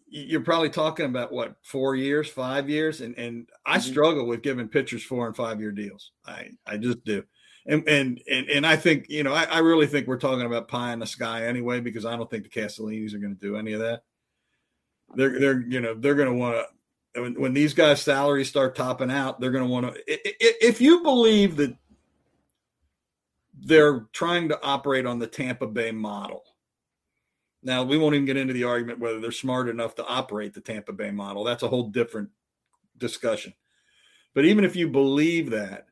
you're 0.08 0.40
probably 0.40 0.70
talking 0.70 1.06
about 1.06 1.32
what 1.32 1.56
four 1.62 1.96
years, 1.96 2.28
five 2.28 2.68
years, 2.70 3.00
and 3.00 3.16
and 3.18 3.48
I 3.64 3.78
mm-hmm. 3.78 3.90
struggle 3.90 4.26
with 4.26 4.42
giving 4.42 4.68
pitchers 4.68 5.02
four 5.02 5.26
and 5.26 5.36
five 5.36 5.60
year 5.60 5.72
deals. 5.72 6.12
I 6.26 6.50
I 6.66 6.76
just 6.76 7.04
do, 7.04 7.24
and 7.66 7.86
and 7.88 8.22
and, 8.30 8.48
and 8.48 8.66
I 8.66 8.76
think 8.76 9.06
you 9.08 9.22
know 9.22 9.32
I, 9.32 9.44
I 9.44 9.58
really 9.58 9.86
think 9.86 10.06
we're 10.06 10.18
talking 10.18 10.46
about 10.46 10.68
pie 10.68 10.92
in 10.92 10.98
the 10.98 11.06
sky 11.06 11.46
anyway 11.46 11.80
because 11.80 12.04
I 12.04 12.16
don't 12.16 12.30
think 12.30 12.44
the 12.44 12.60
Castellinis 12.60 13.14
are 13.14 13.18
going 13.18 13.34
to 13.34 13.40
do 13.40 13.56
any 13.56 13.72
of 13.72 13.80
that. 13.80 14.02
They're 15.14 15.38
they're 15.38 15.60
you 15.60 15.80
know 15.80 15.94
they're 15.94 16.14
going 16.14 16.28
to 16.28 16.34
want 16.34 16.56
to 16.56 17.20
when, 17.20 17.40
when 17.40 17.54
these 17.54 17.74
guys' 17.74 18.02
salaries 18.02 18.48
start 18.48 18.74
topping 18.74 19.10
out, 19.10 19.40
they're 19.40 19.50
going 19.50 19.64
to 19.64 19.70
want 19.70 19.94
to. 19.94 20.02
If 20.06 20.80
you 20.80 21.02
believe 21.02 21.56
that 21.56 21.74
they're 23.58 24.06
trying 24.12 24.50
to 24.50 24.62
operate 24.62 25.06
on 25.06 25.18
the 25.18 25.26
Tampa 25.26 25.66
Bay 25.66 25.92
model 25.92 26.44
now, 27.66 27.82
we 27.82 27.98
won't 27.98 28.14
even 28.14 28.26
get 28.26 28.36
into 28.36 28.52
the 28.52 28.62
argument 28.62 29.00
whether 29.00 29.18
they're 29.18 29.32
smart 29.32 29.68
enough 29.68 29.96
to 29.96 30.06
operate 30.06 30.54
the 30.54 30.60
Tampa 30.60 30.92
Bay 30.92 31.10
model. 31.10 31.42
That's 31.42 31.64
a 31.64 31.68
whole 31.68 31.88
different 31.88 32.30
discussion. 32.96 33.54
But 34.34 34.44
even 34.44 34.64
if 34.64 34.76
you 34.76 34.88
believe 34.88 35.50
that, 35.50 35.88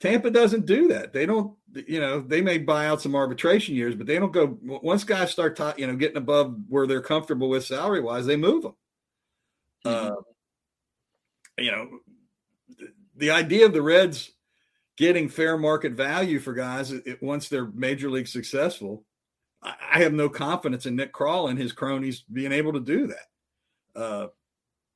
Tampa 0.00 0.30
doesn't 0.30 0.66
do 0.66 0.88
that. 0.88 1.12
They 1.12 1.26
don't, 1.26 1.56
you 1.74 2.00
know, 2.00 2.20
they 2.20 2.40
may 2.40 2.58
buy 2.58 2.86
out 2.86 3.02
some 3.02 3.14
arbitration 3.14 3.74
years, 3.74 3.94
but 3.94 4.06
they 4.06 4.18
don't 4.18 4.32
go 4.32 4.58
once 4.62 5.04
guys 5.04 5.30
start, 5.30 5.56
ta- 5.56 5.74
you 5.76 5.86
know, 5.86 5.96
getting 5.96 6.16
above 6.16 6.56
where 6.68 6.86
they're 6.86 7.02
comfortable 7.02 7.48
with 7.48 7.64
salary 7.64 8.00
wise, 8.00 8.26
they 8.26 8.36
move 8.36 8.62
them. 8.62 8.74
Mm-hmm. 9.84 10.12
Uh, 10.12 10.22
you 11.58 11.70
know, 11.70 11.88
the 13.16 13.30
idea 13.30 13.66
of 13.66 13.72
the 13.72 13.82
Reds 13.82 14.30
getting 14.96 15.28
fair 15.28 15.58
market 15.58 15.92
value 15.92 16.38
for 16.38 16.54
guys 16.54 16.92
it, 16.92 17.22
once 17.22 17.48
they're 17.48 17.70
major 17.72 18.10
league 18.10 18.28
successful 18.28 19.04
I 19.62 20.00
have 20.00 20.14
no 20.14 20.28
confidence 20.28 20.86
in 20.86 20.96
Nick 20.96 21.12
Krall 21.12 21.50
and 21.50 21.58
his 21.58 21.72
cronies 21.72 22.24
being 22.32 22.52
able 22.52 22.72
to 22.72 22.80
do 22.80 23.08
that. 23.08 24.00
Uh, 24.00 24.26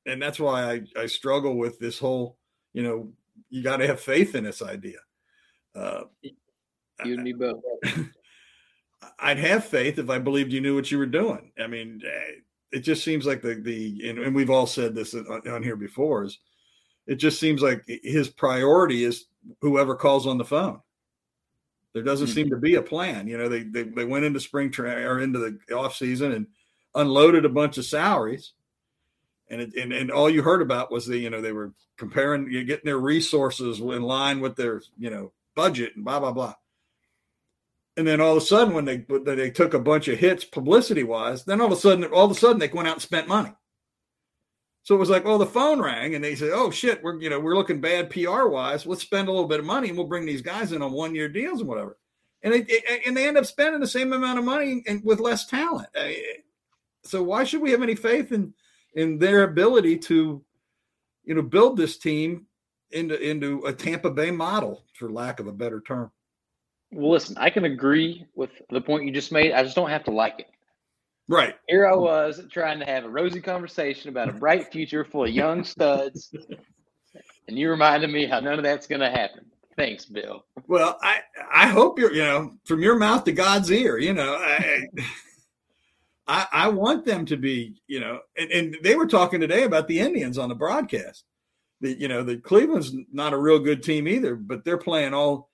and 0.07 0.21
that's 0.21 0.39
why 0.39 0.71
I, 0.71 1.01
I 1.01 1.05
struggle 1.05 1.55
with 1.55 1.77
this 1.77 1.99
whole, 1.99 2.37
you 2.73 2.81
know, 2.81 3.11
you 3.55 3.63
got 3.63 3.77
to 3.77 3.87
have 3.87 4.01
faith 4.01 4.35
in 4.35 4.43
this 4.43 4.61
idea. 4.61 4.97
Uh, 5.73 6.03
you 6.21 7.13
and 7.13 7.23
me 7.23 7.31
both. 7.31 7.61
I'd 9.19 9.39
have 9.39 9.63
faith 9.63 9.97
if 9.97 10.09
I 10.09 10.19
believed 10.19 10.51
you 10.51 10.59
knew 10.59 10.75
what 10.75 10.91
you 10.91 10.97
were 10.97 11.05
doing. 11.05 11.51
I 11.57 11.67
mean, 11.67 12.01
eh, 12.05 12.31
it 12.73 12.79
just 12.79 13.03
seems 13.03 13.25
like 13.25 13.41
the 13.41 13.55
the 13.55 14.09
and, 14.09 14.19
and 14.19 14.35
we've 14.35 14.49
all 14.49 14.67
said 14.67 14.93
this 14.93 15.13
on, 15.13 15.47
on 15.47 15.63
here 15.63 15.77
before 15.77 16.25
is 16.25 16.37
it 17.07 17.15
just 17.15 17.39
seems 17.39 17.61
like 17.61 17.83
his 17.87 18.29
priority 18.29 19.05
is 19.05 19.25
whoever 19.61 19.95
calls 19.95 20.27
on 20.27 20.37
the 20.37 20.43
phone. 20.43 20.81
There 21.93 22.03
doesn't 22.03 22.27
mm-hmm. 22.27 22.35
seem 22.35 22.49
to 22.49 22.57
be 22.57 22.75
a 22.75 22.81
plan. 22.81 23.25
You 23.25 23.37
know, 23.37 23.47
they, 23.47 23.63
they 23.63 23.83
they 23.83 24.03
went 24.03 24.25
into 24.25 24.41
spring 24.41 24.69
train 24.69 24.97
or 24.97 25.21
into 25.21 25.39
the 25.39 25.75
off 25.75 25.95
season 25.95 26.33
and 26.33 26.47
unloaded 26.93 27.45
a 27.45 27.49
bunch 27.49 27.77
of 27.77 27.85
salaries, 27.85 28.51
and 29.49 29.61
it, 29.61 29.75
and 29.75 29.93
and 29.93 30.11
all 30.11 30.29
you 30.29 30.41
heard 30.41 30.61
about 30.61 30.91
was 30.91 31.05
the 31.05 31.17
you 31.17 31.29
know 31.29 31.41
they 31.41 31.51
were 31.51 31.73
comparing, 31.97 32.51
you 32.51 32.63
getting 32.63 32.85
their 32.85 32.99
resources 32.99 33.79
in 33.79 34.01
line 34.01 34.39
with 34.39 34.55
their 34.55 34.81
you 34.97 35.09
know 35.09 35.31
budget 35.55 35.95
and 35.95 36.05
blah 36.05 36.19
blah 36.19 36.31
blah. 36.31 36.55
And 37.97 38.05
then 38.05 38.19
all 38.19 38.31
of 38.31 38.43
a 38.43 38.45
sudden, 38.45 38.73
when 38.73 38.85
they 38.85 39.05
they 39.23 39.51
took 39.51 39.73
a 39.73 39.79
bunch 39.79 40.07
of 40.07 40.19
hits 40.19 40.43
publicity 40.43 41.03
wise, 41.03 41.45
then 41.45 41.61
all 41.61 41.67
of 41.67 41.73
a 41.73 41.77
sudden, 41.77 42.03
all 42.05 42.25
of 42.25 42.31
a 42.31 42.35
sudden 42.35 42.59
they 42.59 42.67
went 42.67 42.87
out 42.87 42.95
and 42.95 43.01
spent 43.01 43.27
money. 43.27 43.53
So 44.83 44.93
it 44.93 44.99
was 44.99 45.09
like, 45.09 45.25
well, 45.25 45.39
the 45.39 45.47
phone 45.47 45.81
rang 45.81 46.13
and 46.13 46.23
they 46.23 46.35
said, 46.35 46.51
"Oh 46.53 46.71
shit, 46.71 47.01
we're 47.03 47.19
you 47.19 47.29
know 47.29 47.39
we're 47.39 47.55
looking 47.55 47.81
bad 47.81 48.09
PR 48.09 48.47
wise. 48.47 48.85
Let's 48.85 49.01
spend 49.01 49.27
a 49.27 49.31
little 49.31 49.47
bit 49.47 49.59
of 49.59 49.65
money 49.65 49.89
and 49.89 49.97
we'll 49.97 50.07
bring 50.07 50.25
these 50.25 50.41
guys 50.41 50.71
in 50.71 50.81
on 50.81 50.91
one 50.91 51.15
year 51.15 51.29
deals 51.29 51.59
and 51.59 51.69
whatever." 51.69 51.97
And 52.43 52.53
it, 52.53 52.65
it, 52.69 53.01
and 53.07 53.17
they 53.17 53.27
end 53.27 53.37
up 53.37 53.47
spending 53.47 53.81
the 53.81 53.87
same 53.87 54.13
amount 54.13 54.37
of 54.37 54.45
money 54.45 54.83
and 54.87 55.03
with 55.03 55.19
less 55.19 55.47
talent. 55.47 55.87
So 57.03 57.23
why 57.23 57.43
should 57.43 57.61
we 57.61 57.71
have 57.71 57.81
any 57.81 57.95
faith 57.95 58.31
in 58.31 58.53
in 58.95 59.19
their 59.19 59.43
ability 59.43 59.97
to, 59.97 60.43
you 61.23 61.35
know, 61.35 61.41
build 61.41 61.77
this 61.77 61.97
team 61.97 62.47
into 62.91 63.19
into 63.19 63.65
a 63.65 63.73
Tampa 63.73 64.09
Bay 64.09 64.31
model, 64.31 64.83
for 64.97 65.11
lack 65.11 65.39
of 65.39 65.47
a 65.47 65.51
better 65.51 65.81
term? 65.81 66.11
Well, 66.91 67.11
listen, 67.11 67.37
I 67.37 67.49
can 67.49 67.65
agree 67.65 68.25
with 68.35 68.51
the 68.69 68.81
point 68.81 69.05
you 69.05 69.11
just 69.11 69.31
made. 69.31 69.51
I 69.51 69.63
just 69.63 69.75
don't 69.75 69.89
have 69.89 70.05
to 70.05 70.11
like 70.11 70.39
it. 70.39 70.47
Right. 71.27 71.55
Here 71.67 71.87
I 71.87 71.95
was 71.95 72.41
trying 72.51 72.79
to 72.79 72.85
have 72.85 73.03
a 73.03 73.09
rosy 73.09 73.41
conversation 73.41 74.09
about 74.09 74.29
a 74.29 74.33
bright 74.33 74.71
future 74.71 75.03
full 75.03 75.25
of 75.25 75.31
young 75.31 75.63
studs. 75.63 76.31
And 77.47 77.57
you 77.57 77.69
reminded 77.69 78.11
me 78.11 78.27
how 78.27 78.39
none 78.39 78.59
of 78.59 78.63
that's 78.63 78.87
going 78.87 79.01
to 79.01 79.09
happen. 79.09 79.45
Thanks, 79.75 80.05
Bill. 80.05 80.45
Well, 80.67 80.97
I 81.01 81.19
I 81.53 81.67
hope 81.67 81.99
you're 81.99 82.13
you 82.13 82.23
know 82.23 82.53
from 82.63 82.81
your 82.81 82.95
mouth 82.95 83.25
to 83.25 83.33
God's 83.33 83.69
ear. 83.71 83.97
You 83.97 84.13
know, 84.13 84.35
I 84.35 84.87
I, 86.27 86.47
I 86.51 86.67
want 86.69 87.05
them 87.05 87.25
to 87.27 87.37
be 87.37 87.81
you 87.87 87.99
know, 87.99 88.19
and, 88.37 88.51
and 88.51 88.77
they 88.81 88.95
were 88.95 89.07
talking 89.07 89.39
today 89.39 89.63
about 89.63 89.87
the 89.87 89.99
Indians 89.99 90.37
on 90.37 90.49
the 90.49 90.55
broadcast. 90.55 91.23
The 91.81 91.93
you 91.99 92.07
know 92.07 92.23
the 92.23 92.37
Cleveland's 92.37 92.93
not 93.11 93.33
a 93.33 93.37
real 93.37 93.59
good 93.59 93.83
team 93.83 94.07
either, 94.07 94.35
but 94.35 94.63
they're 94.63 94.77
playing 94.77 95.13
all 95.13 95.49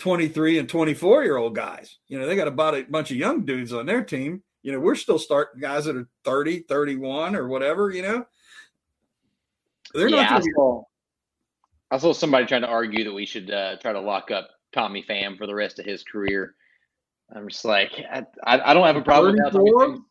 23 0.00 0.58
and 0.58 0.68
24 0.68 1.24
year 1.24 1.36
old 1.36 1.54
guys. 1.54 1.98
You 2.08 2.18
know, 2.18 2.26
they 2.26 2.36
got 2.36 2.48
about 2.48 2.74
a 2.74 2.82
bunch 2.82 3.10
of 3.10 3.16
young 3.16 3.44
dudes 3.44 3.72
on 3.72 3.86
their 3.86 4.02
team 4.02 4.42
you 4.62 4.72
know, 4.72 4.80
we're 4.80 4.94
still 4.94 5.18
starting 5.18 5.60
guys 5.60 5.86
that 5.86 5.96
are 5.96 6.08
30, 6.24 6.60
31 6.60 7.34
or 7.34 7.48
whatever, 7.48 7.90
you 7.90 8.02
know. 8.02 8.26
They're 9.94 10.08
yeah, 10.08 10.22
not 10.22 10.32
I 10.32 10.44
saw, 10.54 10.82
I 11.90 11.98
saw 11.98 12.12
somebody 12.12 12.46
trying 12.46 12.62
to 12.62 12.68
argue 12.68 13.04
that 13.04 13.12
we 13.12 13.26
should 13.26 13.50
uh, 13.50 13.76
try 13.78 13.92
to 13.92 14.00
lock 14.00 14.30
up 14.30 14.50
Tommy 14.72 15.04
Pham 15.08 15.36
for 15.36 15.46
the 15.46 15.54
rest 15.54 15.78
of 15.78 15.86
his 15.86 16.04
career. 16.04 16.54
I'm 17.34 17.48
just 17.48 17.64
like, 17.64 17.92
I, 18.12 18.24
I, 18.44 18.74
don't 18.74 18.86
have 18.86 18.96
a 18.96 19.02
problem 19.02 19.36
with 19.36 19.54
Pham 19.54 20.02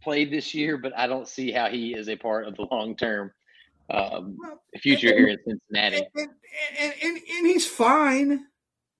played 0.00 0.30
this 0.30 0.54
year, 0.54 0.78
but 0.78 0.96
I 0.96 1.06
don't 1.06 1.28
see 1.28 1.50
how 1.50 1.68
he 1.68 1.94
is 1.94 2.08
a 2.08 2.16
part 2.16 2.46
of 2.46 2.56
the 2.56 2.66
long 2.70 2.96
term 2.96 3.32
um, 3.90 4.36
future 4.78 5.08
and, 5.08 5.18
here 5.18 5.28
in 5.28 5.38
Cincinnati. 5.46 6.06
And, 6.14 6.30
and, 6.80 6.94
and, 7.02 7.16
and 7.16 7.46
he's 7.46 7.66
fine. 7.66 8.46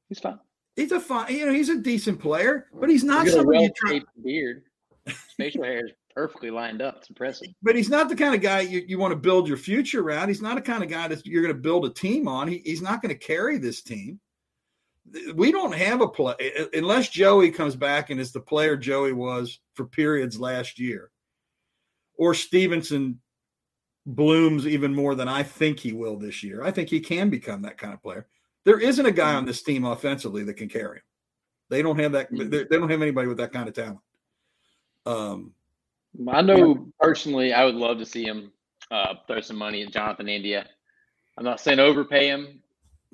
He's 0.08 0.18
fine. 0.18 0.38
He's 0.76 0.92
a 0.92 1.00
fine, 1.00 1.34
you 1.34 1.44
know, 1.44 1.52
he's 1.52 1.70
a 1.70 1.76
decent 1.76 2.20
player, 2.20 2.66
but 2.72 2.88
he's 2.88 3.02
not 3.02 3.26
somebody 3.26 3.64
you 3.64 3.70
try, 3.76 4.00
beard 4.24 4.62
facial 5.36 5.64
hair 5.64 5.86
is 5.86 5.92
perfectly 6.14 6.50
lined 6.50 6.82
up. 6.82 6.98
It's 6.98 7.08
impressive. 7.08 7.48
But 7.62 7.76
he's 7.76 7.88
not 7.88 8.08
the 8.08 8.16
kind 8.16 8.34
of 8.34 8.40
guy 8.40 8.60
you, 8.60 8.84
you 8.86 8.98
want 8.98 9.12
to 9.12 9.16
build 9.16 9.48
your 9.48 9.56
future 9.56 10.02
around. 10.02 10.28
He's 10.28 10.42
not 10.42 10.56
the 10.56 10.62
kind 10.62 10.82
of 10.82 10.88
guy 10.88 11.08
that 11.08 11.24
you're 11.26 11.42
going 11.42 11.54
to 11.54 11.60
build 11.60 11.84
a 11.84 11.90
team 11.90 12.28
on. 12.28 12.48
He, 12.48 12.62
he's 12.64 12.82
not 12.82 13.02
going 13.02 13.16
to 13.16 13.18
carry 13.18 13.58
this 13.58 13.82
team. 13.82 14.20
We 15.34 15.52
don't 15.52 15.74
have 15.74 16.00
a 16.00 16.08
play 16.08 16.34
unless 16.72 17.08
Joey 17.08 17.50
comes 17.50 17.76
back 17.76 18.10
and 18.10 18.20
is 18.20 18.32
the 18.32 18.40
player 18.40 18.76
Joey 18.76 19.12
was 19.12 19.60
for 19.74 19.86
periods 19.86 20.38
last 20.38 20.78
year, 20.78 21.10
or 22.16 22.34
Stephenson 22.34 23.20
blooms 24.06 24.66
even 24.66 24.94
more 24.94 25.14
than 25.14 25.28
I 25.28 25.42
think 25.42 25.78
he 25.78 25.92
will 25.92 26.16
this 26.16 26.42
year. 26.42 26.62
I 26.62 26.70
think 26.70 26.88
he 26.88 27.00
can 27.00 27.30
become 27.30 27.62
that 27.62 27.78
kind 27.78 27.92
of 27.94 28.02
player. 28.02 28.26
There 28.64 28.80
isn't 28.80 29.06
a 29.06 29.12
guy 29.12 29.34
on 29.34 29.44
this 29.44 29.62
team 29.62 29.84
offensively 29.84 30.44
that 30.44 30.54
can 30.54 30.68
carry 30.68 30.98
him. 30.98 31.02
They 31.70 31.82
don't 31.82 31.98
have 31.98 32.12
that. 32.12 32.28
They 32.30 32.64
don't 32.64 32.90
have 32.90 33.02
anybody 33.02 33.28
with 33.28 33.38
that 33.38 33.52
kind 33.52 33.68
of 33.68 33.74
talent. 33.74 34.00
Um, 35.06 35.52
I 36.28 36.42
know 36.42 36.88
personally, 36.98 37.52
I 37.52 37.64
would 37.64 37.74
love 37.74 37.98
to 37.98 38.06
see 38.06 38.24
him 38.24 38.50
uh, 38.90 39.14
throw 39.26 39.40
some 39.40 39.56
money 39.56 39.82
at 39.82 39.92
Jonathan 39.92 40.28
India. 40.28 40.66
I'm 41.36 41.44
not 41.44 41.60
saying 41.60 41.78
overpay 41.78 42.28
him, 42.28 42.60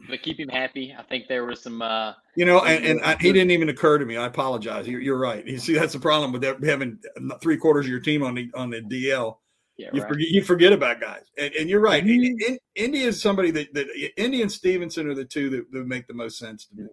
but 0.09 0.22
keep 0.22 0.38
him 0.38 0.48
happy. 0.48 0.94
I 0.96 1.02
think 1.04 1.28
there 1.28 1.44
was 1.44 1.62
some. 1.62 1.80
Uh, 1.80 2.12
you 2.37 2.44
know, 2.44 2.64
and, 2.64 2.85
and 2.85 3.00
I, 3.02 3.16
he 3.20 3.33
didn't 3.33 3.52
even 3.52 3.68
occur 3.68 3.98
to 3.98 4.04
me. 4.04 4.16
I 4.16 4.26
apologize. 4.26 4.87
You're, 4.88 5.00
you're 5.00 5.18
right. 5.18 5.46
You 5.46 5.59
see, 5.59 5.74
that's 5.74 5.92
the 5.92 6.00
problem 6.00 6.33
with 6.33 6.42
having 6.64 6.98
three 7.40 7.57
quarters 7.57 7.87
of 7.87 7.90
your 7.90 8.00
team 8.00 8.22
on 8.22 8.35
the 8.35 8.50
on 8.54 8.70
the 8.70 8.80
DL. 8.80 9.37
Yeah, 9.76 9.90
you 9.92 10.02
right. 10.02 10.09
forget 10.09 10.28
you 10.28 10.42
forget 10.42 10.72
about 10.72 11.00
guys, 11.00 11.22
and, 11.38 11.52
and 11.54 11.70
you're 11.70 11.80
right. 11.80 12.04
Mm-hmm. 12.04 12.52
In, 12.52 12.59
India 12.76 13.07
is 13.07 13.20
somebody 13.20 13.50
that 13.52 13.72
that 13.74 13.87
India 14.16 14.42
and 14.42 14.52
Stephenson 14.52 15.09
are 15.09 15.14
the 15.14 15.24
two 15.24 15.50
that, 15.50 15.70
that 15.72 15.87
make 15.87 16.07
the 16.07 16.14
most 16.14 16.38
sense 16.38 16.66
to 16.66 16.76
me. 16.76 16.85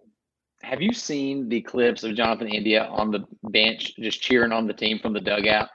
Have 0.62 0.80
you 0.80 0.92
seen 0.92 1.48
the 1.48 1.60
clips 1.60 2.04
of 2.04 2.14
Jonathan 2.14 2.48
India 2.48 2.84
on 2.84 3.10
the 3.10 3.24
bench 3.50 3.94
just 3.96 4.22
cheering 4.22 4.52
on 4.52 4.66
the 4.68 4.72
team 4.72 5.00
from 5.00 5.12
the 5.12 5.20
dugout? 5.20 5.68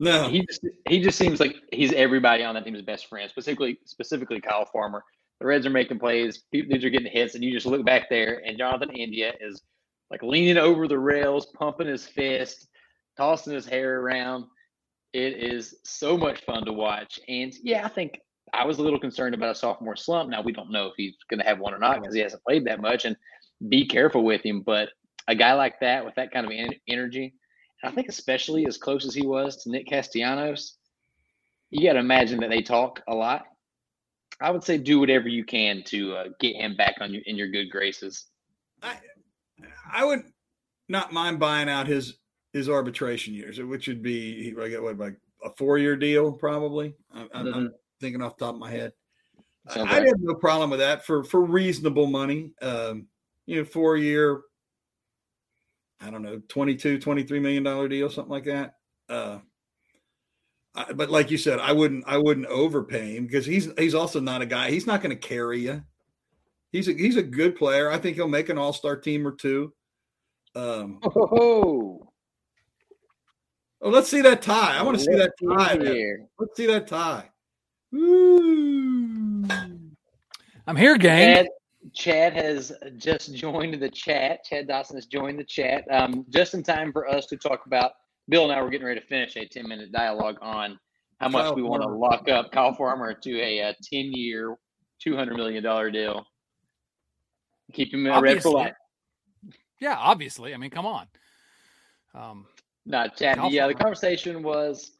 No. 0.00 0.28
He 0.28 0.44
just 0.44 0.66
he 0.88 1.00
just 1.00 1.16
seems 1.16 1.38
like 1.38 1.54
he's 1.72 1.92
everybody 1.92 2.42
on 2.42 2.54
that 2.56 2.64
team's 2.64 2.82
best 2.82 3.08
friend, 3.08 3.30
specifically 3.30 3.78
specifically 3.84 4.40
Kyle 4.40 4.66
Farmer. 4.72 5.04
The 5.42 5.48
Reds 5.48 5.66
are 5.66 5.70
making 5.70 5.98
plays, 5.98 6.44
dudes 6.52 6.84
are 6.84 6.90
getting 6.90 7.10
hits, 7.10 7.34
and 7.34 7.42
you 7.42 7.50
just 7.50 7.66
look 7.66 7.84
back 7.84 8.08
there, 8.08 8.40
and 8.46 8.56
Jonathan 8.56 8.94
India 8.94 9.32
is 9.40 9.60
like 10.08 10.22
leaning 10.22 10.56
over 10.56 10.86
the 10.86 11.00
rails, 11.00 11.46
pumping 11.46 11.88
his 11.88 12.06
fist, 12.06 12.68
tossing 13.16 13.52
his 13.52 13.66
hair 13.66 13.98
around. 13.98 14.44
It 15.12 15.32
is 15.42 15.74
so 15.82 16.16
much 16.16 16.44
fun 16.44 16.64
to 16.64 16.72
watch. 16.72 17.18
And 17.26 17.52
yeah, 17.60 17.84
I 17.84 17.88
think 17.88 18.20
I 18.52 18.64
was 18.64 18.78
a 18.78 18.82
little 18.82 19.00
concerned 19.00 19.34
about 19.34 19.50
a 19.50 19.58
sophomore 19.58 19.96
slump. 19.96 20.30
Now 20.30 20.42
we 20.42 20.52
don't 20.52 20.70
know 20.70 20.86
if 20.86 20.94
he's 20.96 21.16
going 21.28 21.40
to 21.40 21.46
have 21.46 21.58
one 21.58 21.74
or 21.74 21.78
not 21.78 22.00
because 22.00 22.14
he 22.14 22.20
hasn't 22.20 22.44
played 22.44 22.64
that 22.66 22.80
much. 22.80 23.04
And 23.04 23.16
be 23.68 23.84
careful 23.84 24.22
with 24.22 24.42
him. 24.42 24.60
But 24.60 24.90
a 25.26 25.34
guy 25.34 25.54
like 25.54 25.80
that 25.80 26.04
with 26.04 26.14
that 26.14 26.30
kind 26.30 26.46
of 26.46 26.52
energy, 26.86 27.34
I 27.82 27.90
think 27.90 28.08
especially 28.08 28.64
as 28.66 28.78
close 28.78 29.04
as 29.04 29.14
he 29.14 29.26
was 29.26 29.56
to 29.64 29.70
Nick 29.70 29.88
Castellanos, 29.88 30.76
you 31.70 31.88
got 31.88 31.94
to 31.94 31.98
imagine 31.98 32.38
that 32.40 32.50
they 32.50 32.62
talk 32.62 33.02
a 33.08 33.14
lot. 33.14 33.46
I 34.42 34.50
would 34.50 34.64
say 34.64 34.76
do 34.76 34.98
whatever 34.98 35.28
you 35.28 35.44
can 35.44 35.82
to 35.84 36.14
uh, 36.14 36.24
get 36.40 36.56
him 36.56 36.76
back 36.76 36.96
on 37.00 37.14
you 37.14 37.22
in 37.26 37.36
your 37.36 37.48
good 37.48 37.70
graces. 37.70 38.26
I 38.82 38.96
I 39.90 40.04
would 40.04 40.24
not 40.88 41.12
mind 41.12 41.38
buying 41.38 41.68
out 41.68 41.86
his 41.86 42.18
his 42.52 42.68
arbitration 42.68 43.34
years, 43.34 43.60
which 43.60 43.88
would 43.88 44.02
be 44.02 44.54
I 44.60 44.68
get 44.68 44.82
what 44.82 44.98
like 44.98 45.16
a 45.44 45.50
four 45.56 45.78
year 45.78 45.96
deal 45.96 46.32
probably. 46.32 46.94
I'm, 47.12 47.28
mm-hmm. 47.28 47.54
I'm, 47.54 47.74
thinking 48.00 48.20
off 48.20 48.36
the 48.36 48.46
top 48.46 48.54
of 48.54 48.60
my 48.60 48.70
head. 48.70 48.92
I, 49.68 49.80
I 49.82 50.06
have 50.06 50.18
no 50.18 50.34
problem 50.34 50.70
with 50.70 50.80
that 50.80 51.06
for 51.06 51.22
for 51.22 51.40
reasonable 51.40 52.08
money. 52.08 52.50
Um, 52.60 53.06
you 53.46 53.58
know, 53.58 53.64
four 53.64 53.96
year, 53.96 54.42
I 56.00 56.10
don't 56.10 56.22
know, 56.22 56.40
22, 56.48 56.98
23 56.98 57.38
million 57.38 57.62
dollar 57.62 57.88
deal, 57.88 58.10
something 58.10 58.30
like 58.30 58.44
that. 58.44 58.74
Uh, 59.08 59.38
I, 60.74 60.92
but 60.92 61.10
like 61.10 61.30
you 61.30 61.38
said, 61.38 61.58
I 61.58 61.72
wouldn't, 61.72 62.04
I 62.06 62.16
wouldn't 62.16 62.46
overpay 62.46 63.16
him 63.16 63.26
because 63.26 63.44
he's, 63.44 63.68
he's 63.78 63.94
also 63.94 64.20
not 64.20 64.42
a 64.42 64.46
guy, 64.46 64.70
he's 64.70 64.86
not 64.86 65.02
going 65.02 65.16
to 65.16 65.28
carry 65.28 65.60
you. 65.60 65.82
He's 66.70 66.88
a, 66.88 66.92
he's 66.92 67.16
a 67.16 67.22
good 67.22 67.56
player. 67.56 67.90
I 67.90 67.98
think 67.98 68.16
he'll 68.16 68.28
make 68.28 68.48
an 68.48 68.56
all-star 68.56 68.96
team 68.96 69.26
or 69.26 69.32
two. 69.32 69.74
Um, 70.54 71.00
oh, 71.04 72.08
oh, 73.80 73.90
let's 73.90 74.08
see 74.08 74.22
that 74.22 74.40
tie. 74.40 74.78
I 74.78 74.82
want 74.82 74.98
to 74.98 75.04
see 75.04 75.14
that 75.14 75.32
tie. 75.42 75.76
Let's 76.38 76.56
see 76.56 76.66
that 76.66 76.86
tie. 76.86 77.28
Ooh. 77.94 79.44
I'm 80.66 80.76
here, 80.76 80.96
gang. 80.96 81.46
Chad 81.92 82.32
has 82.34 82.72
just 82.96 83.34
joined 83.34 83.82
the 83.82 83.90
chat. 83.90 84.44
Chad 84.44 84.68
Dawson 84.68 84.96
has 84.96 85.06
joined 85.06 85.38
the 85.38 85.44
chat 85.44 85.84
um, 85.90 86.24
just 86.30 86.54
in 86.54 86.62
time 86.62 86.92
for 86.92 87.08
us 87.08 87.26
to 87.26 87.36
talk 87.36 87.66
about. 87.66 87.92
Bill 88.28 88.44
and 88.44 88.52
I 88.52 88.62
were 88.62 88.70
getting 88.70 88.86
ready 88.86 89.00
to 89.00 89.06
finish 89.06 89.36
a 89.36 89.46
10 89.46 89.68
minute 89.68 89.92
dialogue 89.92 90.36
on 90.40 90.78
how 91.18 91.28
much 91.28 91.44
Kyle 91.44 91.54
we 91.54 91.62
want 91.62 91.82
to 91.82 91.88
lock 91.88 92.28
up 92.28 92.52
Kyle 92.52 92.74
Farmer 92.74 93.14
to 93.14 93.40
a, 93.40 93.58
a 93.58 93.74
10 93.92 94.12
year, 94.12 94.56
$200 95.04 95.36
million 95.36 95.62
deal. 95.92 96.24
Keep 97.72 97.94
him 97.94 98.06
in 98.06 98.22
red 98.22 98.42
for 98.42 98.50
life. 98.50 98.74
Yeah, 99.80 99.96
obviously. 99.98 100.54
I 100.54 100.56
mean, 100.56 100.70
come 100.70 100.86
on. 100.86 101.06
Um, 102.14 102.46
no, 102.86 103.06
Chad. 103.08 103.38
Kyle 103.38 103.50
yeah, 103.50 103.62
Farmer. 103.62 103.74
the 103.74 103.78
conversation 103.78 104.42
was 104.42 104.92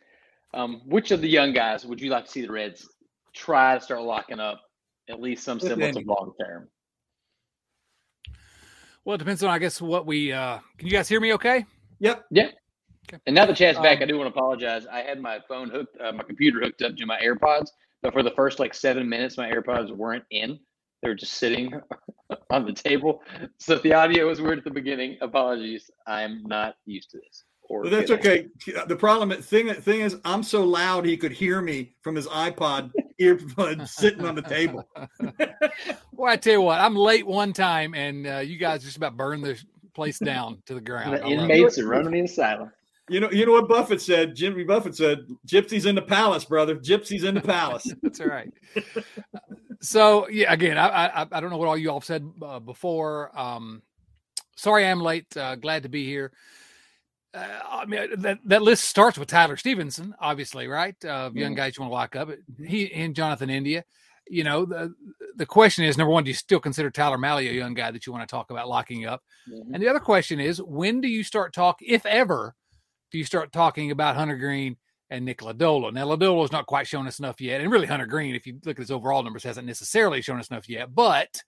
um, 0.54 0.82
which 0.86 1.10
of 1.10 1.20
the 1.20 1.28
young 1.28 1.52
guys 1.52 1.84
would 1.84 2.00
you 2.00 2.10
like 2.10 2.26
to 2.26 2.30
see 2.30 2.42
the 2.42 2.52
Reds 2.52 2.88
try 3.34 3.78
to 3.78 3.84
start 3.84 4.02
locking 4.02 4.40
up 4.40 4.60
at 5.08 5.20
least 5.20 5.44
some 5.44 5.60
semblance 5.60 5.96
of 5.96 6.06
long 6.06 6.32
term. 6.40 6.68
Well, 9.04 9.16
it 9.16 9.18
depends 9.18 9.42
on, 9.42 9.50
I 9.50 9.58
guess, 9.58 9.80
what 9.80 10.06
we. 10.06 10.32
uh 10.32 10.58
Can 10.78 10.86
you 10.86 10.92
guys 10.92 11.08
hear 11.08 11.20
me? 11.20 11.32
Okay. 11.34 11.64
Yep. 12.00 12.24
Yeah. 12.30 12.50
Okay. 13.08 13.20
And 13.26 13.34
now 13.34 13.46
that 13.46 13.56
Chad's 13.56 13.78
back, 13.78 13.98
Um, 13.98 14.02
I 14.04 14.06
do 14.06 14.18
want 14.18 14.32
to 14.32 14.38
apologize. 14.38 14.86
I 14.86 15.00
had 15.00 15.20
my 15.20 15.40
phone 15.48 15.70
hooked, 15.70 15.96
uh, 16.00 16.12
my 16.12 16.22
computer 16.22 16.60
hooked 16.60 16.82
up 16.82 16.96
to 16.96 17.06
my 17.06 17.20
AirPods, 17.20 17.70
but 18.02 18.12
for 18.12 18.22
the 18.22 18.30
first 18.32 18.58
like 18.58 18.74
seven 18.74 19.08
minutes, 19.08 19.36
my 19.36 19.50
AirPods 19.50 19.90
weren't 19.94 20.24
in. 20.30 20.58
They 21.02 21.08
were 21.08 21.14
just 21.14 21.34
sitting 21.34 21.72
on 22.50 22.64
the 22.64 22.72
table. 22.72 23.22
So 23.58 23.74
if 23.74 23.82
the 23.82 23.92
audio 23.92 24.28
was 24.28 24.40
weird 24.40 24.58
at 24.58 24.64
the 24.64 24.70
beginning, 24.70 25.18
apologies. 25.20 25.90
I'm 26.06 26.42
not 26.44 26.76
used 26.86 27.10
to 27.10 27.18
this. 27.18 27.44
Or 27.68 27.82
But 27.84 27.90
that's 27.90 28.10
good 28.10 28.20
okay. 28.20 28.48
The 28.86 28.96
problem 28.96 29.30
thing 29.42 29.72
thing 29.74 30.00
is 30.00 30.16
I'm 30.24 30.42
so 30.42 30.62
loud 30.64 31.04
he 31.06 31.16
could 31.16 31.32
hear 31.32 31.60
me 31.62 31.94
from 32.02 32.14
his 32.14 32.26
iPod 32.28 32.92
earbuds 33.20 33.88
sitting 33.88 34.24
on 34.24 34.34
the 34.34 34.42
table. 34.42 34.88
Well, 36.14 36.30
I 36.30 36.36
tell 36.36 36.52
you 36.52 36.60
what, 36.60 36.78
I'm 36.78 36.94
late 36.94 37.26
one 37.26 37.52
time, 37.52 37.94
and 37.94 38.26
uh, 38.28 38.38
you 38.38 38.56
guys 38.56 38.84
just 38.84 38.96
about 38.96 39.16
burned 39.16 39.42
the 39.42 39.60
place 39.92 40.20
down 40.20 40.62
to 40.66 40.74
the 40.74 40.80
ground. 40.80 41.14
The 41.14 41.20
I 41.20 41.22
love 41.22 41.32
it. 41.32 41.34
inmates 41.40 41.78
are 41.78 41.86
running 41.88 42.12
the 42.12 42.20
asylum. 42.20 42.70
You 43.08 43.20
know, 43.20 43.30
you 43.30 43.44
know 43.46 43.52
what 43.52 43.68
Buffett 43.68 44.00
said. 44.00 44.36
Jimmy 44.36 44.64
Buffett 44.64 44.94
said, 44.96 45.26
"Gypsies 45.46 45.86
in 45.86 45.94
the 45.96 46.02
palace, 46.02 46.44
brother. 46.44 46.76
Gypsies 46.76 47.24
in 47.24 47.34
the 47.34 47.40
palace." 47.40 47.92
That's 48.02 48.20
all 48.20 48.28
right. 48.28 48.52
so 49.80 50.28
yeah, 50.28 50.52
again, 50.52 50.78
I, 50.78 51.08
I 51.22 51.26
I 51.30 51.40
don't 51.40 51.50
know 51.50 51.56
what 51.56 51.68
all 51.68 51.76
you 51.76 51.90
all 51.90 52.00
said 52.00 52.24
uh, 52.40 52.60
before. 52.60 53.36
Um, 53.38 53.82
sorry 54.56 54.86
I'm 54.86 55.00
late. 55.00 55.36
Uh, 55.36 55.56
glad 55.56 55.82
to 55.82 55.88
be 55.88 56.04
here. 56.06 56.32
Uh, 57.34 57.46
I 57.68 57.86
mean 57.86 58.20
that 58.20 58.38
that 58.44 58.62
list 58.62 58.84
starts 58.84 59.18
with 59.18 59.28
Tyler 59.28 59.56
Stephenson, 59.56 60.14
obviously, 60.20 60.68
right? 60.68 60.94
Uh, 61.04 61.30
young 61.34 61.54
guys 61.54 61.76
you 61.76 61.82
want 61.82 61.90
to 61.90 61.94
lock 61.94 62.14
up. 62.16 62.28
He 62.64 62.92
and 62.92 63.16
Jonathan 63.16 63.50
India. 63.50 63.84
You 64.28 64.44
know 64.44 64.64
the 64.64 64.94
the 65.34 65.46
question 65.46 65.84
is 65.84 65.98
number 65.98 66.12
one: 66.12 66.22
Do 66.22 66.30
you 66.30 66.34
still 66.34 66.60
consider 66.60 66.90
Tyler 66.90 67.18
Mahle 67.18 67.38
a 67.50 67.52
young 67.52 67.74
guy 67.74 67.90
that 67.90 68.06
you 68.06 68.12
want 68.12 68.26
to 68.26 68.30
talk 68.30 68.50
about 68.52 68.68
locking 68.68 69.06
up? 69.06 69.22
Mhm. 69.50 69.74
And 69.74 69.82
the 69.82 69.88
other 69.88 69.98
question 69.98 70.38
is: 70.38 70.62
When 70.62 71.00
do 71.00 71.08
you 71.08 71.24
start 71.24 71.52
talk, 71.52 71.78
if 71.80 72.06
ever, 72.06 72.54
do 73.12 73.18
you 73.18 73.24
start 73.24 73.52
talking 73.52 73.90
about 73.90 74.16
Hunter 74.16 74.36
Greene 74.36 74.76
and 75.10 75.24
Nick 75.24 75.38
Lodolo? 75.38 75.92
Now 75.92 76.06
Lodolo's 76.06 76.50
not 76.50 76.66
quite 76.66 76.86
shown 76.86 77.06
us 77.06 77.18
enough 77.18 77.40
yet, 77.40 77.60
and 77.60 77.70
really 77.70 77.86
Hunter 77.86 78.06
Greene, 78.06 78.34
if 78.34 78.46
you 78.46 78.58
look 78.64 78.78
at 78.78 78.82
his 78.82 78.90
overall 78.90 79.22
numbers, 79.22 79.44
hasn't 79.44 79.66
necessarily 79.66 80.22
shown 80.22 80.40
us 80.40 80.48
enough 80.48 80.68
yet. 80.68 80.94
But 80.94 81.42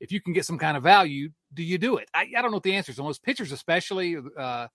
if 0.00 0.12
you 0.12 0.20
can 0.20 0.32
get 0.32 0.46
some 0.46 0.58
kind 0.58 0.76
of 0.76 0.82
value, 0.82 1.30
do 1.52 1.62
you 1.62 1.78
do 1.78 1.96
it? 1.96 2.08
I, 2.14 2.28
I 2.36 2.42
don't 2.42 2.50
know 2.50 2.56
what 2.56 2.62
the 2.62 2.74
answer 2.74 2.92
is 2.92 2.98
on 2.98 3.06
those 3.06 3.18
pitchers, 3.18 3.52
especially. 3.52 4.16
Uh, 4.38 4.68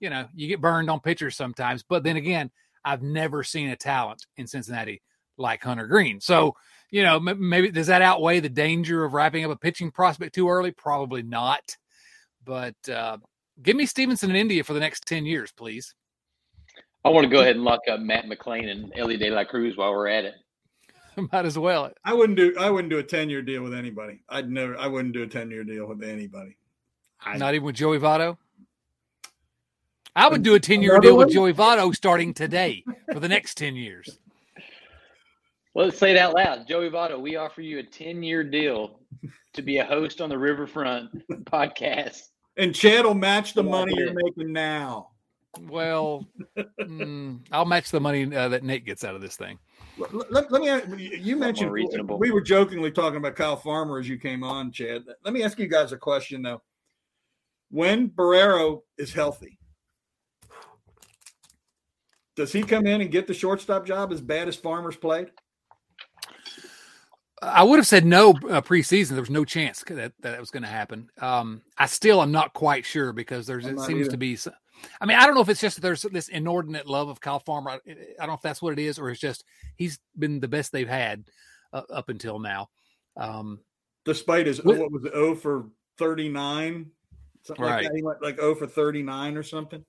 you 0.00 0.10
know, 0.10 0.26
you 0.34 0.48
get 0.48 0.60
burned 0.60 0.90
on 0.90 1.00
pitchers 1.00 1.36
sometimes, 1.36 1.82
but 1.82 2.02
then 2.02 2.16
again, 2.16 2.50
I've 2.84 3.02
never 3.02 3.42
seen 3.42 3.70
a 3.70 3.76
talent 3.76 4.24
in 4.36 4.46
Cincinnati 4.46 5.02
like 5.38 5.62
Hunter 5.62 5.86
Greene. 5.86 6.20
So, 6.20 6.54
you 6.90 7.02
know, 7.02 7.16
m- 7.16 7.48
maybe 7.48 7.70
does 7.70 7.88
that 7.88 8.02
outweigh 8.02 8.40
the 8.40 8.48
danger 8.48 9.04
of 9.04 9.12
wrapping 9.12 9.44
up 9.44 9.50
a 9.50 9.56
pitching 9.56 9.90
prospect 9.90 10.34
too 10.34 10.48
early? 10.48 10.70
Probably 10.70 11.22
not. 11.22 11.76
But 12.44 12.76
uh, 12.88 13.18
give 13.62 13.76
me 13.76 13.86
Stephenson 13.86 14.30
in 14.30 14.36
India 14.36 14.64
for 14.64 14.72
the 14.72 14.80
next 14.80 15.06
10 15.06 15.26
years, 15.26 15.52
please. 15.52 15.94
I 17.04 17.08
want 17.08 17.24
to 17.24 17.30
go 17.30 17.40
ahead 17.40 17.56
and 17.56 17.64
lock 17.64 17.80
up 17.90 18.00
Matt 18.00 18.26
McLain 18.26 18.68
and 18.70 18.92
Elly 18.96 19.16
De 19.16 19.30
La 19.30 19.44
Cruz 19.44 19.76
while 19.76 19.92
we're 19.92 20.08
at 20.08 20.24
it. 20.24 20.34
Might 21.32 21.46
as 21.46 21.58
well. 21.58 21.92
I 22.04 22.12
wouldn't 22.12 22.36
do. 22.36 22.54
I 22.58 22.68
wouldn't 22.68 22.90
do 22.90 22.98
a 22.98 23.02
ten 23.02 23.30
year 23.30 23.42
deal 23.42 23.62
with 23.62 23.72
anybody. 23.72 24.20
I'd 24.28 24.50
never. 24.50 24.76
I 24.76 24.86
wouldn't 24.86 25.14
do 25.14 25.22
a 25.22 25.26
ten 25.26 25.50
year 25.50 25.64
deal 25.64 25.86
with 25.86 26.02
anybody. 26.02 26.56
I, 27.20 27.36
Not 27.36 27.54
even 27.54 27.64
with 27.64 27.76
Joey 27.76 27.98
Votto. 27.98 28.36
I 30.14 30.28
would 30.28 30.42
do 30.42 30.54
a 30.54 30.60
10 30.60 30.80
year 30.80 30.92
Another 30.92 31.08
deal 31.08 31.16
with? 31.18 31.30
Joey 31.30 31.52
Votto 31.52 31.94
starting 31.94 32.32
today 32.32 32.82
for 33.12 33.20
the 33.20 33.28
next 33.28 33.56
10 33.58 33.76
years. 33.76 34.18
Well, 35.74 35.86
let's 35.86 35.98
say 35.98 36.12
it 36.12 36.16
out 36.16 36.34
loud. 36.34 36.66
Joey 36.66 36.88
Votto, 36.88 37.20
we 37.20 37.36
offer 37.36 37.60
you 37.60 37.78
a 37.80 37.82
10 37.82 38.22
year 38.22 38.42
deal 38.42 39.00
to 39.52 39.62
be 39.62 39.76
a 39.76 39.84
host 39.84 40.22
on 40.22 40.30
the 40.30 40.38
Riverfront 40.38 41.10
podcast. 41.44 42.22
And 42.56 42.74
Chad 42.74 43.04
will 43.04 43.14
match 43.14 43.54
the 43.54 43.62
money 43.62 43.92
you're 43.96 44.12
making 44.14 44.52
now. 44.52 45.10
Well, 45.68 46.26
mm, 46.80 47.40
I'll 47.50 47.64
match 47.64 47.90
the 47.90 48.00
money 48.00 48.34
uh, 48.34 48.48
that 48.48 48.62
Nate 48.62 48.84
gets 48.84 49.04
out 49.04 49.14
of 49.14 49.20
this 49.22 49.36
thing. 49.36 49.58
Let, 49.98 50.30
let- 50.30 50.52
let 50.52 50.60
me. 50.62 50.68
ask- 50.68 50.86
You 50.98 51.36
mentioned 51.36 51.72
reasonable. 51.72 52.18
we 52.18 52.30
were 52.30 52.42
jokingly 52.42 52.90
talking 52.90 53.16
about 53.16 53.36
Kyle 53.36 53.56
Farmer 53.56 53.98
as 53.98 54.06
you 54.08 54.18
came 54.18 54.44
on, 54.44 54.70
Chad. 54.70 55.04
Let 55.24 55.32
me 55.32 55.42
ask 55.42 55.58
you 55.58 55.66
guys 55.66 55.92
a 55.92 55.96
question 55.96 56.42
though. 56.42 56.62
When 57.70 58.10
Barrero 58.10 58.82
is 58.98 59.12
healthy, 59.14 59.58
does 62.36 62.52
he 62.52 62.62
come 62.62 62.86
in 62.86 63.00
and 63.00 63.10
get 63.10 63.26
the 63.26 63.34
shortstop 63.34 63.86
job 63.86 64.12
as 64.12 64.20
bad 64.20 64.48
as 64.48 64.56
Farmer's 64.56 64.96
played? 64.96 65.30
I 67.42 67.62
would 67.62 67.78
have 67.78 67.86
said 67.86 68.04
no 68.04 68.30
uh, 68.30 68.62
preseason. 68.62 69.10
There 69.10 69.20
was 69.20 69.30
no 69.30 69.44
chance 69.44 69.84
that 69.88 70.12
that 70.20 70.40
was 70.40 70.50
going 70.50 70.62
to 70.62 70.68
happen. 70.68 71.10
Um, 71.20 71.62
I 71.76 71.86
still 71.86 72.22
am 72.22 72.32
not 72.32 72.54
quite 72.54 72.84
sure 72.86 73.12
because 73.12 73.46
there's 73.46 73.66
I'm 73.66 73.76
it 73.78 73.80
seems 73.82 74.00
either. 74.02 74.10
to 74.12 74.16
be. 74.16 74.38
I 75.00 75.06
mean, 75.06 75.16
I 75.18 75.26
don't 75.26 75.34
know 75.34 75.40
if 75.42 75.48
it's 75.48 75.60
just 75.60 75.76
that 75.76 75.82
there's 75.82 76.02
this 76.02 76.28
inordinate 76.28 76.86
love 76.86 77.08
of 77.08 77.20
Kyle 77.20 77.38
Farmer. 77.38 77.70
I, 77.70 77.74
I 77.86 77.94
don't 78.20 78.28
know 78.28 78.34
if 78.34 78.42
that's 78.42 78.62
what 78.62 78.72
it 78.72 78.78
is, 78.78 78.98
or 78.98 79.10
it's 79.10 79.20
just 79.20 79.44
he's 79.76 79.98
been 80.18 80.40
the 80.40 80.48
best 80.48 80.72
they've 80.72 80.88
had 80.88 81.24
uh, 81.72 81.82
up 81.90 82.08
until 82.08 82.38
now. 82.38 82.68
Um, 83.16 83.60
Despite 84.04 84.46
his 84.46 84.62
What- 84.64 84.78
what 84.78 84.92
was 84.92 85.04
it, 85.04 85.12
0 85.12 85.34
for 85.34 85.66
39? 85.98 86.90
Something 87.42 87.64
like 87.64 87.74
Right. 87.74 87.84
that. 87.84 87.94
He 87.96 88.02
went 88.02 88.22
like 88.22 88.36
0 88.36 88.54
for 88.54 88.66
39 88.66 89.36
or 89.36 89.42
something. 89.42 89.84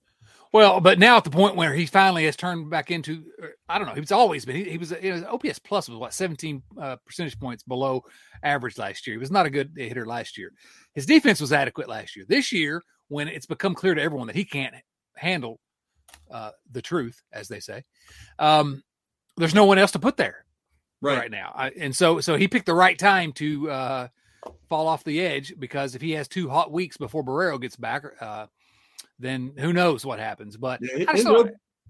Well, 0.54 0.80
but 0.80 0.98
now 0.98 1.18
at 1.18 1.24
the 1.24 1.30
point 1.30 1.56
where 1.56 1.74
he 1.74 1.86
finally 1.86 2.26
has 2.26 2.36
turned 2.36 2.70
back 2.70 2.90
into, 2.90 3.24
uh, 3.42 3.48
I 3.68 3.78
don't 3.78 3.88
know, 3.88 3.94
he's 3.94 4.12
always 4.12 4.46
been. 4.46 4.56
He, 4.56 4.64
he 4.72 4.78
was, 4.78 4.94
you 5.02 5.16
know, 5.18 5.28
OPS 5.34 5.60
plus 5.60 5.90
was 5.90 5.98
what 5.98 6.14
seventeen 6.14 6.64
uh, 6.80 6.96
percentage 7.06 7.40
points 7.40 7.64
below 7.64 8.04
average 8.44 8.78
last 8.78 9.06
year. 9.06 9.16
He 9.16 9.20
was 9.20 9.32
not 9.32 9.46
a 9.46 9.50
good 9.50 9.72
hitter 9.76 10.06
last 10.06 10.38
year. 10.38 10.52
His 10.94 11.06
defense 11.06 11.42
was 11.42 11.54
adequate 11.54 11.90
last 11.90 12.16
year. 12.16 12.26
This 12.28 12.52
year, 12.52 12.82
when 13.10 13.28
it's 13.28 13.46
become 13.46 13.76
clear 13.76 13.94
to 13.96 14.02
everyone 14.02 14.28
that 14.28 14.36
he 14.36 14.46
can't 14.46 14.76
handle 15.16 15.60
uh, 16.32 16.52
the 16.72 16.82
truth, 16.82 17.22
as 17.32 17.48
they 17.48 17.60
say, 17.60 17.84
um, 18.40 18.84
there's 19.38 19.56
no 19.56 19.66
one 19.66 19.78
else 19.78 19.92
to 19.92 20.00
put 20.00 20.18
there 20.18 20.46
Right. 21.02 21.18
right, 21.18 21.32
now. 21.32 21.52
I, 21.56 21.70
and 21.70 21.96
so, 21.96 22.20
so 22.22 22.36
he 22.38 22.48
picked 22.48 22.66
the 22.66 22.74
right 22.74 22.98
time 22.98 23.32
to 23.34 23.70
uh, 23.70 24.08
fall 24.70 24.88
off 24.88 25.04
the 25.04 25.22
edge 25.22 25.54
because 25.60 25.94
if 25.94 26.02
he 26.02 26.12
has 26.14 26.28
two 26.28 26.50
hot 26.50 26.72
weeks 26.72 26.98
before 26.98 27.24
Barrero 27.24 27.62
gets 27.62 27.76
back, 27.76 28.04
uh, 28.20 28.48
then 29.20 29.54
who 29.58 29.74
knows 29.74 30.06
what 30.06 30.20
happens. 30.20 30.58
But 30.58 30.80
Yeah, 30.82 31.12
his, 31.12 31.26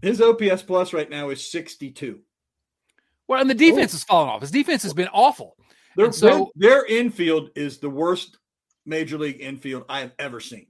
his 0.02 0.22
OPS 0.22 0.64
plus 0.64 0.94
right 0.94 1.10
now 1.10 1.30
is 1.30 1.50
62. 1.52 2.20
well, 3.28 3.42
and 3.42 3.50
the 3.50 3.56
defense 3.56 3.92
has 3.92 4.04
fallen 4.04 4.30
off. 4.30 4.42
His 4.42 4.52
defense 4.52 4.84
has 4.84 4.94
been 4.94 5.10
awful. 5.14 5.56
Their, 5.96 6.12
so- 6.12 6.52
their, 6.56 6.70
their 6.70 6.86
infield 6.86 7.50
is 7.56 7.80
the 7.80 7.90
worst 7.90 8.38
major 8.86 9.18
league 9.18 9.42
infield 9.42 9.86
I 9.90 10.02
have 10.02 10.14
ever 10.20 10.40
seen. 10.40 10.68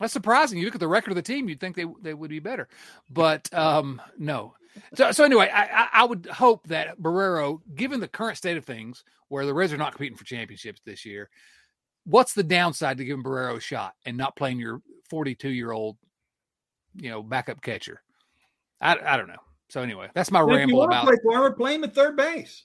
That's 0.00 0.12
surprising. 0.12 0.58
You 0.58 0.66
look 0.66 0.74
at 0.74 0.80
the 0.80 0.88
record 0.88 1.10
of 1.10 1.16
the 1.16 1.22
team, 1.22 1.48
you'd 1.48 1.60
think 1.60 1.74
they 1.74 1.86
they 2.02 2.12
would 2.12 2.28
be 2.28 2.38
better, 2.38 2.68
but 3.08 3.52
um, 3.54 4.02
no. 4.18 4.54
So 4.94 5.10
so 5.10 5.24
anyway, 5.24 5.50
I 5.50 5.88
I 5.90 6.04
would 6.04 6.26
hope 6.26 6.66
that 6.68 7.00
Barrero, 7.00 7.60
given 7.74 8.00
the 8.00 8.08
current 8.08 8.36
state 8.36 8.58
of 8.58 8.66
things, 8.66 9.04
where 9.28 9.46
the 9.46 9.54
Reds 9.54 9.72
are 9.72 9.78
not 9.78 9.92
competing 9.92 10.18
for 10.18 10.24
championships 10.24 10.82
this 10.84 11.06
year, 11.06 11.30
what's 12.04 12.34
the 12.34 12.42
downside 12.42 12.98
to 12.98 13.06
giving 13.06 13.24
Barrero 13.24 13.56
a 13.56 13.60
shot 13.60 13.94
and 14.04 14.18
not 14.18 14.36
playing 14.36 14.58
your 14.58 14.82
42 15.10 15.48
year 15.50 15.72
old, 15.72 15.96
you 16.96 17.10
know, 17.10 17.22
backup 17.22 17.60
catcher? 17.62 18.02
I 18.80 18.96
I 19.04 19.16
don't 19.16 19.28
know. 19.28 19.34
So 19.68 19.82
anyway, 19.82 20.08
that's 20.14 20.30
my 20.30 20.40
And 20.40 20.50
if 20.50 20.52
you 20.54 20.58
ramble 20.58 20.78
want 20.78 20.92
to 20.92 20.98
about. 20.98 21.06
play 21.06 21.16
Farmer, 21.24 21.50
play 21.52 21.74
him 21.74 21.84
at 21.84 21.94
third 21.94 22.16
base. 22.16 22.64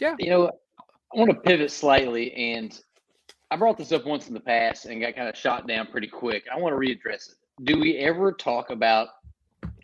Yeah, 0.00 0.14
you 0.18 0.30
know, 0.30 0.46
I 1.14 1.18
want 1.18 1.30
to 1.30 1.36
pivot 1.36 1.70
slightly, 1.70 2.32
and 2.32 2.78
I 3.50 3.56
brought 3.56 3.76
this 3.76 3.92
up 3.92 4.06
once 4.06 4.28
in 4.28 4.34
the 4.34 4.40
past 4.40 4.86
and 4.86 5.00
got 5.00 5.14
kind 5.16 5.28
of 5.28 5.36
shot 5.36 5.66
down 5.66 5.88
pretty 5.88 6.06
quick. 6.06 6.44
I 6.52 6.58
want 6.58 6.72
to 6.74 6.78
readdress 6.78 7.30
it. 7.30 7.34
Do 7.64 7.78
we 7.78 7.96
ever 7.96 8.32
talk 8.32 8.70
about 8.70 9.08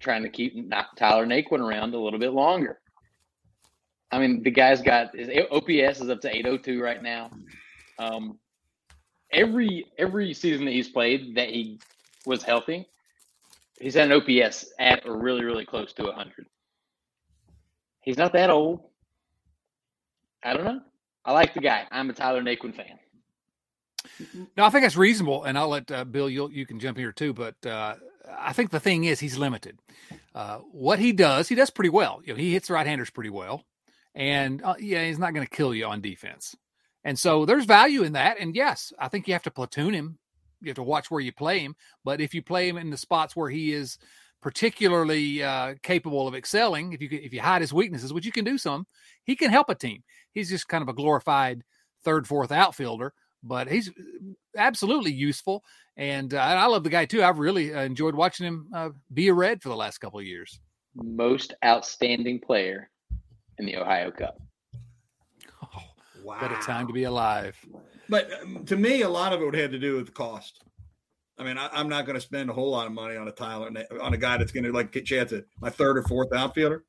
trying 0.00 0.22
to 0.22 0.29
keep 0.31 0.55
Na- 0.55 0.85
Tyler 0.96 1.26
Naquin 1.26 1.61
around 1.61 1.92
a 1.94 1.98
little 1.98 2.18
bit 2.20 2.33
longer? 2.33 2.81
I 4.12 4.18
mean, 4.20 4.42
the 4.42 4.50
guy's 4.50 4.81
got 4.81 5.14
his 5.14 5.29
OPS 5.50 6.00
is 6.00 6.09
up 6.09 6.20
to 6.20 6.35
802 6.35 6.81
right 6.81 7.02
now. 7.02 7.31
Um, 7.98 8.38
every 9.33 9.87
every 9.99 10.35
season 10.35 10.65
that 10.67 10.73
he's 10.73 10.89
played 10.89 11.35
that 11.37 11.49
he 11.49 11.79
was 12.25 12.43
healthy, 12.43 12.87
he's 13.81 13.95
had 13.95 14.11
an 14.11 14.21
OPS 14.21 14.67
at 14.79 15.07
or 15.07 15.17
really 15.19 15.45
really 15.45 15.65
close 15.65 15.93
to 15.95 16.05
100. 16.05 16.47
He's 18.03 18.19
not 18.19 18.33
that 18.35 18.51
old. 18.51 18.81
I 20.43 20.55
don't 20.55 20.65
know. 20.65 20.81
I 21.25 21.33
like 21.33 21.55
the 21.55 21.61
guy. 21.61 21.87
I'm 21.91 22.09
a 22.09 22.12
Tyler 22.12 22.41
Naquin 22.41 22.75
fan. 22.75 22.99
No, 24.57 24.65
I 24.65 24.71
think 24.71 24.85
that's 24.85 24.97
reasonable, 24.97 25.43
and 25.45 25.59
I'll 25.59 25.69
let 25.69 25.91
uh, 25.91 26.05
Bill. 26.05 26.31
You 26.31 26.49
you 26.51 26.65
can 26.65 26.79
jump 26.79 26.97
here 26.97 27.11
too, 27.11 27.33
but 27.33 27.55
uh, 27.67 27.97
I 28.39 28.53
think 28.53 28.71
the 28.71 28.81
thing 28.81 29.05
is 29.05 29.19
he's 29.19 29.37
limited. 29.37 29.79
Uh, 30.35 30.59
what 30.71 30.99
he 30.99 31.12
does, 31.12 31.49
he 31.49 31.55
does 31.55 31.71
pretty 31.71 31.91
well. 31.91 32.21
You 32.25 32.33
know, 32.33 32.39
he 32.39 32.53
hits 32.53 32.71
right-handers 32.71 33.11
pretty 33.11 33.31
well, 33.31 33.65
and 34.15 34.62
uh, 34.62 34.75
yeah, 34.79 35.05
he's 35.05 35.19
not 35.19 35.35
going 35.35 35.47
to 35.47 35.51
kill 35.51 35.75
you 35.75 35.87
on 35.87 36.01
defense. 36.01 36.55
And 37.07 37.16
so 37.16 37.45
there's 37.47 37.66
value 37.66 38.03
in 38.03 38.14
that. 38.14 38.38
And 38.40 38.55
yes, 38.57 38.92
I 38.99 39.07
think 39.07 39.29
you 39.29 39.35
have 39.35 39.45
to 39.45 39.51
platoon 39.51 39.95
him. 39.95 40.19
You 40.61 40.71
have 40.71 40.77
to 40.77 40.83
watch 40.83 41.09
where 41.09 41.21
you 41.21 41.33
play 41.33 41.61
him. 41.61 41.77
But 42.05 42.21
if 42.21 42.35
you 42.35 42.42
play 42.42 42.69
him 42.69 42.77
in 42.77 42.90
the 42.90 42.97
spots 42.97 43.37
where 43.37 43.49
he 43.49 43.73
is 43.73 43.97
particularly 44.42 45.40
uh, 45.40 45.77
capable 45.85 46.27
of 46.27 46.35
excelling, 46.35 46.92
if 46.92 47.01
you 47.01 47.09
if 47.12 47.33
you 47.33 47.40
hide 47.40 47.61
his 47.61 47.73
weaknesses, 47.73 48.12
which 48.12 48.27
you 48.27 48.33
can 48.33 48.45
do 48.45 48.59
some, 48.59 48.88
he 49.23 49.37
can 49.37 49.53
help 49.53 49.71
a 49.71 49.75
team. 49.77 50.03
He's 50.33 50.51
just 50.51 50.66
kind 50.66 50.83
of 50.83 50.88
a 50.88 50.92
glorified 50.92 51.62
third, 52.03 52.27
fourth 52.27 52.51
outfielder, 52.51 53.12
but 53.40 53.69
he's 53.69 53.88
absolutely 54.57 55.12
useful. 55.12 55.62
And 55.97 56.35
uh, 56.35 56.38
I 56.38 56.66
love 56.66 56.83
the 56.83 56.90
guy 56.90 57.05
too. 57.05 57.23
I've 57.23 57.38
really 57.38 57.73
uh, 57.73 57.83
enjoyed 57.83 58.16
watching 58.16 58.49
him 58.49 58.66
uh, 58.75 58.88
be 59.14 59.29
a 59.29 59.33
Red 59.33 59.62
for 59.62 59.69
the 59.69 59.77
last 59.77 59.99
couple 59.99 60.19
of 60.19 60.27
years. 60.27 60.59
Most 60.97 61.55
outstanding 61.64 62.40
player 62.40 62.90
in 63.59 63.66
the 63.66 63.77
Ohio 63.77 64.11
Cup. 64.11 64.40
Wow. 66.27 66.39
What 66.41 66.51
a 66.51 66.57
time 66.57 66.89
to 66.89 66.93
be 66.93 67.05
alive. 67.05 67.57
But 68.09 68.29
um, 68.43 68.65
to 68.65 68.77
me, 68.77 69.03
a 69.03 69.09
lot 69.09 69.33
of 69.33 69.41
it 69.41 69.45
would 69.45 69.55
have 69.55 69.71
to 69.71 69.79
do 69.79 69.95
with 69.95 70.07
the 70.07 70.12
cost. 70.12 70.61
I 71.39 71.45
mean, 71.45 71.57
I, 71.57 71.69
am 71.79 71.89
not 71.89 72.05
going 72.05 72.17
to 72.17 72.21
spend 72.21 72.51
a 72.51 72.53
whole 72.53 72.69
lot 72.69 72.89
of 72.89 72.93
money 72.93 73.15
on 73.15 73.29
a 73.29 73.31
Tyler 73.31 73.71
on 74.03 74.12
a 74.12 74.17
guy 74.17 74.37
that's 74.37 74.51
going 74.51 74.65
to 74.65 74.73
like 74.73 74.91
get 74.91 75.07
chance 75.07 75.33
at 75.33 75.45
my 75.61 75.71
third 75.71 75.97
or 75.97 76.03
fourth 76.03 76.33
outfielder. 76.33 76.85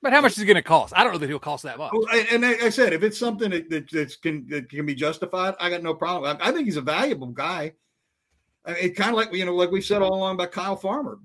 But 0.00 0.12
how 0.12 0.20
much 0.20 0.32
is 0.32 0.38
it 0.38 0.46
going 0.46 0.54
to 0.54 0.62
cost? 0.62 0.92
I 0.96 1.02
don't 1.02 1.12
know 1.12 1.18
that 1.18 1.28
he'll 1.28 1.40
cost 1.40 1.64
that 1.64 1.76
much. 1.76 1.92
And 2.30 2.42
like 2.42 2.62
I 2.62 2.70
said, 2.70 2.92
if 2.92 3.02
it's 3.02 3.18
something 3.18 3.50
that, 3.50 3.68
that, 3.68 4.16
can 4.22 4.46
that 4.50 4.70
can 4.70 4.86
be 4.86 4.94
justified, 4.94 5.54
I 5.58 5.68
got 5.68 5.82
no 5.82 5.94
problem. 5.94 6.36
I, 6.40 6.50
I 6.50 6.52
think 6.52 6.66
he's 6.66 6.76
a 6.76 6.82
valuable 6.82 7.28
guy. 7.28 7.72
I 8.64 8.74
mean, 8.74 8.94
kind 8.94 9.10
of 9.10 9.16
like 9.16 9.32
you 9.32 9.44
know, 9.44 9.56
like 9.56 9.72
we 9.72 9.80
said 9.80 10.02
all 10.02 10.14
along 10.14 10.36
about 10.36 10.52
Kyle 10.52 10.76
Farmer. 10.76 11.18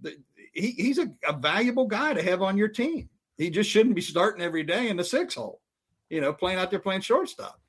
He, 0.54 0.72
he's 0.72 0.98
a, 0.98 1.12
a 1.28 1.34
valuable 1.34 1.86
guy 1.86 2.16
to 2.16 2.24
have 2.24 2.42
on 2.42 2.58
your 2.58 2.68
team. 2.68 3.10
He 3.38 3.52
just 3.52 3.70
shouldn't 3.70 3.94
be 3.94 4.02
starting 4.02 4.44
every 4.44 4.64
day 4.64 4.90
in 4.90 4.98
the 4.98 5.04
six 5.04 5.36
hole, 5.36 5.62
you 6.10 6.22
know, 6.22 6.34
playing 6.34 6.60
out 6.60 6.70
there 6.72 6.80
playing 6.80 7.02
shortstop. 7.02 7.60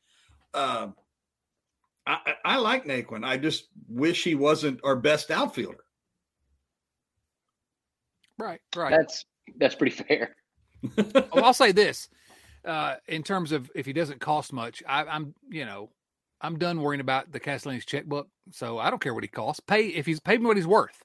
Um, 0.55 0.95
I, 2.07 2.35
I 2.45 2.57
like 2.57 2.85
Naquin. 2.87 3.25
I 3.25 3.37
just 3.37 3.69
wish 3.89 4.25
he 4.25 4.35
wasn't 4.35 4.81
our 4.83 4.97
best 4.97 5.31
outfielder. 5.31 5.85
Right, 8.39 8.61
right. 8.75 8.91
That's 8.97 9.25
that's 9.59 9.75
pretty 9.75 10.03
fair. 10.03 10.37
well, 10.97 11.45
I'll 11.45 11.55
say 11.55 11.73
this: 11.73 12.09
uh, 12.65 12.97
in 13.09 13.23
terms 13.23 13.53
of 13.53 13.71
if 13.75 13.85
he 13.85 13.93
doesn't 13.93 14.21
cost 14.21 14.53
much, 14.53 14.83
I, 14.89 15.05
am 15.15 15.35
you 15.51 15.65
know 15.65 15.91
I'm 16.41 16.59
done 16.59 16.81
worrying 16.81 17.01
about 17.01 17.31
the 17.33 17.41
Castellanos 17.41 17.85
checkbook, 17.85 18.29
so 18.53 18.79
I 18.79 18.91
don't 18.91 19.03
care 19.03 19.13
what 19.13 19.25
he 19.25 19.29
costs. 19.29 19.61
Pay 19.61 19.89
if 19.89 20.07
he's 20.07 20.21
paid 20.21 20.41
me 20.41 20.47
what 20.47 20.57
he's 20.57 20.67
worth. 20.67 21.03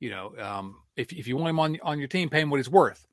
You 0.00 0.10
know, 0.10 0.34
um, 0.38 0.76
if 0.96 1.12
if 1.12 1.28
you 1.28 1.36
want 1.36 1.50
him 1.50 1.60
on 1.60 1.78
on 1.82 1.98
your 1.98 2.08
team, 2.08 2.28
pay 2.28 2.40
him 2.40 2.50
what 2.50 2.56
he's 2.56 2.70
worth 2.70 3.06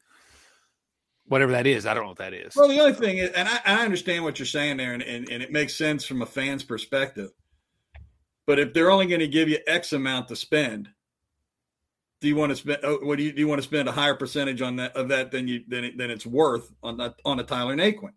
whatever 1.27 1.51
that 1.53 1.67
is. 1.67 1.85
I 1.85 1.93
don't 1.93 2.03
know 2.03 2.09
what 2.09 2.17
that 2.17 2.33
is. 2.33 2.55
Well, 2.55 2.67
the 2.67 2.79
other 2.79 2.93
thing 2.93 3.17
is, 3.17 3.31
and 3.31 3.47
I, 3.47 3.59
I 3.65 3.85
understand 3.85 4.23
what 4.23 4.39
you're 4.39 4.45
saying 4.45 4.77
there, 4.77 4.93
and, 4.93 5.03
and, 5.03 5.29
and, 5.29 5.41
it 5.41 5.51
makes 5.51 5.75
sense 5.75 6.05
from 6.05 6.21
a 6.21 6.25
fan's 6.25 6.63
perspective. 6.63 7.29
But 8.47 8.59
if 8.59 8.73
they're 8.73 8.91
only 8.91 9.05
going 9.05 9.19
to 9.21 9.27
give 9.27 9.49
you 9.49 9.59
X 9.67 9.93
amount 9.93 10.27
to 10.29 10.35
spend, 10.35 10.89
do 12.19 12.27
you 12.27 12.35
want 12.35 12.51
to 12.51 12.55
spend? 12.55 12.79
Oh, 12.83 12.99
what 13.01 13.17
do 13.17 13.23
you 13.23 13.31
do? 13.31 13.39
You 13.39 13.47
want 13.47 13.59
to 13.59 13.67
spend 13.67 13.87
a 13.87 13.91
higher 13.91 14.15
percentage 14.15 14.61
on 14.61 14.75
that 14.77 14.95
of 14.95 15.09
that 15.09 15.31
than 15.31 15.47
you 15.47 15.61
than, 15.67 15.83
it, 15.85 15.97
than 15.97 16.11
it's 16.11 16.25
worth 16.25 16.71
on 16.83 16.97
that 16.97 17.15
on 17.25 17.39
a 17.39 17.43
Tyler 17.43 17.75
Naquin? 17.75 18.11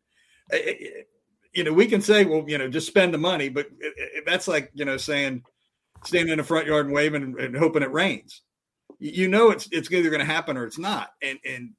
You 1.55 1.65
know, 1.65 1.73
we 1.73 1.87
can 1.87 2.03
say, 2.03 2.25
well, 2.25 2.45
you 2.47 2.59
know, 2.59 2.69
just 2.69 2.87
spend 2.87 3.15
the 3.15 3.19
money, 3.19 3.49
but 3.49 3.69
that's 4.27 4.47
like 4.47 4.71
you 4.75 4.85
know 4.85 4.97
saying 4.97 5.43
standing 6.05 6.33
in 6.33 6.39
the 6.39 6.45
front 6.45 6.67
yard 6.67 6.87
and 6.87 6.95
waving 6.95 7.23
and, 7.23 7.41
and 7.41 7.57
hoping 7.57 7.83
it 7.83 7.93
rains. 7.93 8.43
You 8.99 9.29
know, 9.29 9.51
it's 9.51 9.69
it's 9.73 9.91
either 9.91 10.11
going 10.11 10.21
to 10.21 10.27
happen 10.27 10.57
or 10.57 10.67
it's 10.67 10.79
not, 10.79 11.11
and 11.23 11.39
and 11.45 11.71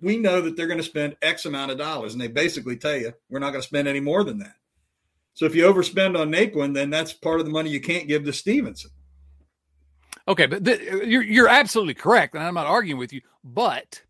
we 0.00 0.16
know 0.16 0.40
that 0.40 0.56
they're 0.56 0.66
going 0.66 0.78
to 0.78 0.84
spend 0.84 1.16
X 1.22 1.44
amount 1.44 1.70
of 1.70 1.78
dollars, 1.78 2.12
and 2.12 2.20
they 2.20 2.28
basically 2.28 2.76
tell 2.76 2.96
you 2.96 3.12
we're 3.28 3.38
not 3.38 3.50
going 3.50 3.62
to 3.62 3.68
spend 3.68 3.88
any 3.88 4.00
more 4.00 4.24
than 4.24 4.38
that. 4.38 4.54
So 5.34 5.44
if 5.44 5.54
you 5.54 5.64
overspend 5.64 6.18
on 6.18 6.30
Naquin, 6.30 6.74
then 6.74 6.90
that's 6.90 7.12
part 7.12 7.40
of 7.40 7.46
the 7.46 7.52
money 7.52 7.70
you 7.70 7.80
can't 7.80 8.08
give 8.08 8.24
to 8.24 8.32
Stephenson. 8.32 8.90
Okay, 10.28 10.46
but 10.46 10.64
th- 10.64 10.80
you're 11.06 11.22
you're 11.22 11.48
absolutely 11.48 11.94
correct, 11.94 12.34
and 12.34 12.42
I'm 12.42 12.54
not 12.54 12.66
arguing 12.66 12.98
with 12.98 13.12
you. 13.12 13.20
But 13.44 14.02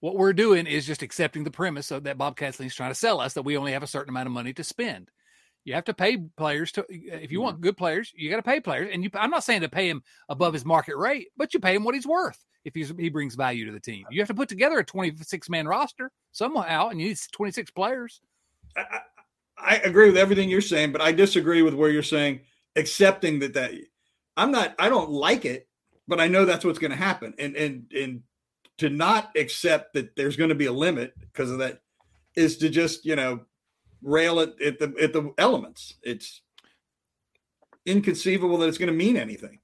what 0.00 0.16
we're 0.16 0.32
doing 0.32 0.66
is 0.66 0.86
just 0.86 1.02
accepting 1.02 1.44
the 1.44 1.50
premise 1.50 1.90
of 1.90 2.04
that 2.04 2.18
Bob 2.18 2.36
Castellini's 2.36 2.74
trying 2.74 2.90
to 2.90 2.94
sell 2.94 3.20
us 3.20 3.34
that 3.34 3.42
we 3.42 3.56
only 3.56 3.72
have 3.72 3.82
a 3.82 3.86
certain 3.86 4.10
amount 4.10 4.26
of 4.26 4.32
money 4.32 4.52
to 4.52 4.64
spend. 4.64 5.10
You 5.64 5.72
have 5.72 5.84
to 5.84 5.94
pay 5.94 6.18
players 6.36 6.72
to 6.72 6.84
if 6.90 7.32
you 7.32 7.40
want 7.40 7.56
mm-hmm. 7.56 7.62
good 7.62 7.76
players, 7.76 8.12
you 8.14 8.28
got 8.28 8.36
to 8.36 8.42
pay 8.42 8.60
players. 8.60 8.90
And 8.92 9.02
you, 9.02 9.10
I'm 9.14 9.30
not 9.30 9.44
saying 9.44 9.62
to 9.62 9.68
pay 9.68 9.88
him 9.88 10.02
above 10.28 10.52
his 10.52 10.64
market 10.64 10.96
rate, 10.96 11.28
but 11.36 11.54
you 11.54 11.60
pay 11.60 11.74
him 11.74 11.84
what 11.84 11.94
he's 11.94 12.06
worth 12.06 12.44
if 12.64 12.74
he's, 12.74 12.92
he 12.98 13.08
brings 13.10 13.34
value 13.34 13.66
to 13.66 13.72
the 13.72 13.80
team. 13.80 14.06
You 14.10 14.20
have 14.20 14.28
to 14.28 14.34
put 14.34 14.48
together 14.48 14.78
a 14.78 14.84
26 14.84 15.50
man 15.50 15.66
roster 15.66 16.10
somehow, 16.32 16.88
and 16.88 17.00
you 17.00 17.08
need 17.08 17.18
26 17.32 17.70
players. 17.72 18.20
I, 18.76 19.00
I 19.56 19.76
agree 19.76 20.06
with 20.06 20.16
everything 20.16 20.48
you're 20.48 20.60
saying, 20.60 20.92
but 20.92 21.00
I 21.00 21.12
disagree 21.12 21.62
with 21.62 21.74
where 21.74 21.90
you're 21.90 22.02
saying 22.02 22.40
accepting 22.76 23.38
that 23.40 23.54
that 23.54 23.72
I'm 24.36 24.50
not. 24.50 24.74
I 24.78 24.88
don't 24.88 25.10
like 25.10 25.44
it, 25.44 25.68
but 26.08 26.20
I 26.20 26.28
know 26.28 26.44
that's 26.44 26.64
what's 26.64 26.78
going 26.78 26.90
to 26.90 26.96
happen, 26.96 27.34
and 27.38 27.54
and 27.56 27.92
and 27.92 28.22
to 28.78 28.90
not 28.90 29.30
accept 29.36 29.94
that 29.94 30.16
there's 30.16 30.36
going 30.36 30.48
to 30.48 30.54
be 30.54 30.66
a 30.66 30.72
limit 30.72 31.14
because 31.20 31.50
of 31.50 31.58
that 31.58 31.80
is 32.34 32.56
to 32.58 32.68
just 32.68 33.04
you 33.04 33.14
know 33.14 33.40
rail 34.02 34.40
at, 34.40 34.60
at 34.60 34.78
the 34.78 34.94
at 35.00 35.12
the 35.12 35.32
elements. 35.38 35.94
It's 36.02 36.42
inconceivable 37.86 38.58
that 38.58 38.68
it's 38.68 38.78
going 38.78 38.90
to 38.90 38.96
mean 38.96 39.16
anything. 39.16 39.60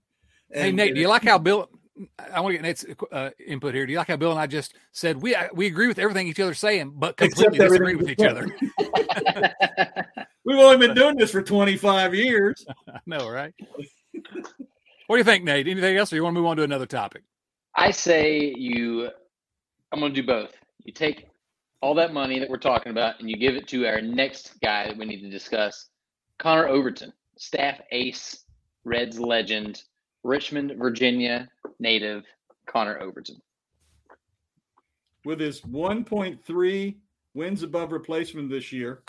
And, 0.53 0.65
hey 0.65 0.73
Nate, 0.73 0.95
do 0.95 1.01
you 1.01 1.09
like 1.09 1.25
how 1.25 1.39
Bill? 1.39 1.69
I 2.19 2.41
want 2.41 2.53
to 2.53 2.59
get 2.59 2.63
Nate's 2.63 2.85
uh, 3.13 3.31
input 3.45 3.75
here. 3.75 3.85
Do 3.85 3.93
you 3.93 3.99
like 3.99 4.09
how 4.09 4.17
Bill 4.17 4.31
and 4.31 4.41
I 4.41 4.47
just 4.47 4.75
said 4.93 5.21
we 5.21 5.35
uh, 5.35 5.49
we 5.53 5.67
agree 5.67 5.87
with 5.87 5.99
everything 5.99 6.27
each 6.27 6.41
other's 6.41 6.59
saying, 6.59 6.93
but 6.97 7.17
completely 7.17 7.59
disagree 7.59 7.97
with 7.97 8.09
each 8.09 8.21
other? 8.21 8.49
We've 10.45 10.59
only 10.59 10.87
been 10.87 10.97
doing 10.97 11.17
this 11.17 11.31
for 11.31 11.43
25 11.43 12.15
years. 12.15 12.65
I 12.89 12.99
know, 13.07 13.29
right? 13.29 13.53
what 15.07 15.17
do 15.17 15.19
you 15.19 15.25
think, 15.25 15.45
Nate? 15.45 15.69
Anything 15.69 15.97
else, 15.97 16.13
or 16.13 16.17
you 16.17 16.25
want 16.25 16.35
to 16.35 16.41
move 16.41 16.49
on 16.49 16.57
to 16.57 16.63
another 16.63 16.87
topic? 16.87 17.23
I 17.77 17.91
say 17.91 18.55
you. 18.57 19.11
I'm 19.93 20.01
going 20.01 20.15
to 20.15 20.21
do 20.21 20.27
both. 20.27 20.53
You 20.85 20.93
take 20.93 21.27
all 21.83 21.95
that 21.95 22.13
money 22.13 22.39
that 22.39 22.49
we're 22.49 22.59
talking 22.59 22.93
about 22.93 23.19
and 23.21 23.29
you 23.29 23.37
give 23.37 23.55
it 23.55 23.67
to 23.69 23.87
our 23.87 24.01
next 24.01 24.61
guy 24.63 24.87
that 24.87 24.97
we 24.97 25.07
need 25.07 25.23
to 25.23 25.31
discuss, 25.31 25.89
Connor 26.39 26.69
Overton, 26.69 27.13
staff 27.37 27.81
ace, 27.91 28.45
Reds 28.85 29.19
legend, 29.19 29.83
Richmond, 30.23 30.73
Virginia 30.79 31.49
native, 31.79 32.25
Connor 32.67 33.01
Overton. 33.01 33.41
With 35.25 35.41
his 35.41 35.61
1.3 35.63 36.97
wins 37.35 37.63
above 37.63 37.93
replacement 37.93 38.51
this 38.51 38.73
year, 38.73 39.03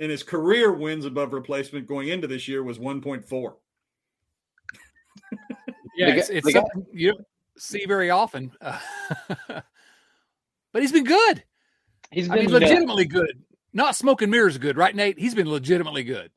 and 0.00 0.10
his 0.10 0.22
career 0.22 0.72
wins 0.72 1.04
above 1.06 1.32
replacement 1.32 1.86
going 1.86 2.08
into 2.08 2.26
this 2.26 2.46
year 2.46 2.62
was 2.62 2.78
1.4. 2.78 3.54
yeah, 5.96 6.08
it's, 6.08 6.28
it's 6.28 6.52
something 6.52 6.86
you 6.92 7.12
don't 7.12 7.26
see 7.56 7.86
very 7.86 8.10
often. 8.10 8.52
Uh, 8.60 8.78
but 9.48 10.82
he's 10.82 10.92
been 10.92 11.04
good. 11.04 11.42
He's 12.10 12.28
been 12.28 12.38
I 12.38 12.42
mean, 12.42 12.50
legitimately 12.50 13.06
good. 13.06 13.42
Not 13.72 13.96
smoke 13.96 14.22
and 14.22 14.30
mirrors 14.30 14.58
good, 14.58 14.76
right, 14.76 14.94
Nate? 14.94 15.18
He's 15.18 15.34
been 15.34 15.50
legitimately 15.50 16.04
good. 16.04 16.30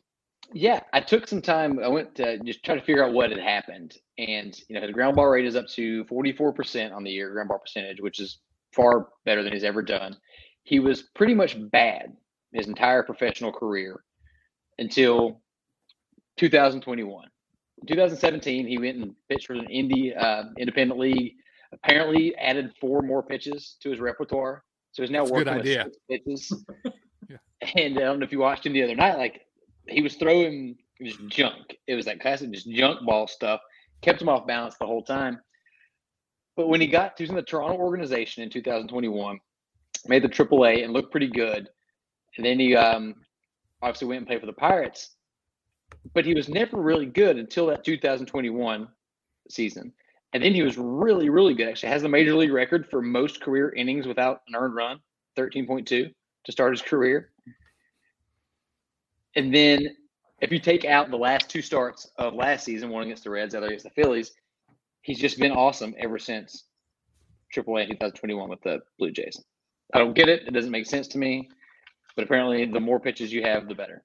Yeah, 0.53 0.81
I 0.93 1.01
took 1.01 1.27
some 1.27 1.41
time. 1.41 1.79
I 1.79 1.87
went 1.87 2.15
to 2.15 2.39
just 2.39 2.63
try 2.63 2.75
to 2.75 2.81
figure 2.81 3.03
out 3.03 3.13
what 3.13 3.29
had 3.29 3.39
happened, 3.39 3.97
and 4.17 4.59
you 4.67 4.79
know, 4.79 4.87
the 4.87 4.93
ground 4.93 5.15
ball 5.15 5.27
rate 5.27 5.45
is 5.45 5.55
up 5.55 5.67
to 5.75 6.05
forty 6.05 6.33
four 6.33 6.51
percent 6.51 6.93
on 6.93 7.03
the 7.03 7.11
year, 7.11 7.31
ground 7.31 7.49
ball 7.49 7.59
percentage, 7.59 8.01
which 8.01 8.19
is 8.19 8.39
far 8.73 9.09
better 9.25 9.43
than 9.43 9.53
he's 9.53 9.63
ever 9.63 9.81
done. 9.81 10.17
He 10.63 10.79
was 10.79 11.03
pretty 11.15 11.33
much 11.35 11.57
bad 11.71 12.15
his 12.51 12.67
entire 12.67 13.03
professional 13.03 13.51
career 13.51 14.03
until 14.79 15.41
2021. 16.37 17.25
In 17.81 17.87
2017, 17.87 18.67
he 18.67 18.77
went 18.77 18.97
and 18.97 19.15
pitched 19.29 19.47
for 19.47 19.53
an 19.53 19.67
indie 19.67 20.17
uh, 20.17 20.45
independent 20.57 20.99
league. 20.99 21.33
Apparently, 21.71 22.35
added 22.35 22.73
four 22.81 23.01
more 23.01 23.21
pitches 23.21 23.77
to 23.81 23.91
his 23.91 23.99
repertoire. 23.99 24.63
So 24.91 25.03
he's 25.03 25.11
now 25.11 25.23
That's 25.23 25.31
working 25.31 25.55
with 25.55 25.93
pitches. 26.09 26.65
yeah. 27.29 27.37
And 27.75 27.97
I 27.97 28.01
don't 28.01 28.19
know 28.19 28.25
if 28.25 28.31
you 28.31 28.39
watched 28.39 28.65
him 28.65 28.73
the 28.73 28.83
other 28.83 28.95
night. 28.95 29.17
Like 29.17 29.41
he 29.91 30.01
was 30.01 30.15
throwing 30.15 30.77
just 31.01 31.25
junk. 31.27 31.77
It 31.87 31.95
was 31.95 32.05
that 32.05 32.19
classic 32.19 32.51
just 32.51 32.69
junk 32.69 33.05
ball 33.05 33.27
stuff. 33.27 33.61
Kept 34.01 34.21
him 34.21 34.29
off 34.29 34.47
balance 34.47 34.75
the 34.79 34.85
whole 34.85 35.03
time. 35.03 35.39
But 36.55 36.67
when 36.67 36.81
he 36.81 36.87
got 36.87 37.15
to 37.17 37.27
the 37.27 37.41
Toronto 37.41 37.77
organization 37.77 38.43
in 38.43 38.49
2021, 38.49 39.39
made 40.07 40.23
the 40.23 40.29
AAA 40.29 40.83
and 40.83 40.93
looked 40.93 41.11
pretty 41.11 41.29
good. 41.29 41.69
And 42.37 42.45
then 42.45 42.59
he 42.59 42.75
um, 42.75 43.15
obviously 43.81 44.07
went 44.07 44.19
and 44.19 44.27
played 44.27 44.41
for 44.41 44.45
the 44.45 44.53
Pirates. 44.53 45.11
But 46.13 46.25
he 46.25 46.33
was 46.33 46.49
never 46.49 46.77
really 46.77 47.05
good 47.05 47.37
until 47.37 47.67
that 47.67 47.83
2021 47.83 48.87
season. 49.49 49.93
And 50.33 50.43
then 50.43 50.53
he 50.53 50.61
was 50.61 50.77
really, 50.77 51.29
really 51.29 51.53
good. 51.53 51.69
Actually, 51.69 51.89
has 51.89 52.01
the 52.03 52.09
major 52.09 52.35
league 52.35 52.51
record 52.51 52.87
for 52.89 53.01
most 53.01 53.41
career 53.41 53.73
innings 53.75 54.05
without 54.05 54.41
an 54.47 54.55
earned 54.55 54.75
run, 54.75 54.99
13.2 55.37 55.85
to 55.87 56.51
start 56.51 56.73
his 56.73 56.81
career. 56.81 57.31
And 59.35 59.53
then 59.53 59.95
if 60.41 60.51
you 60.51 60.59
take 60.59 60.85
out 60.85 61.09
the 61.09 61.17
last 61.17 61.49
two 61.49 61.61
starts 61.61 62.09
of 62.17 62.33
last 62.33 62.63
season, 62.65 62.89
one 62.89 63.03
against 63.03 63.23
the 63.23 63.29
Reds, 63.29 63.55
other 63.55 63.67
against 63.67 63.85
the 63.85 63.91
Phillies, 63.91 64.31
he's 65.01 65.19
just 65.19 65.39
been 65.39 65.51
awesome 65.51 65.93
ever 65.99 66.17
since 66.17 66.65
AAA 67.55 67.83
in 67.83 67.89
2021 67.89 68.49
with 68.49 68.61
the 68.61 68.79
Blue 68.97 69.11
Jays. 69.11 69.41
I 69.93 69.99
don't 69.99 70.13
get 70.13 70.29
it. 70.29 70.47
It 70.47 70.53
doesn't 70.53 70.71
make 70.71 70.85
sense 70.85 71.07
to 71.09 71.17
me. 71.17 71.49
But 72.15 72.25
apparently, 72.25 72.65
the 72.65 72.79
more 72.79 72.99
pitches 72.99 73.31
you 73.31 73.43
have, 73.43 73.67
the 73.67 73.75
better. 73.75 74.03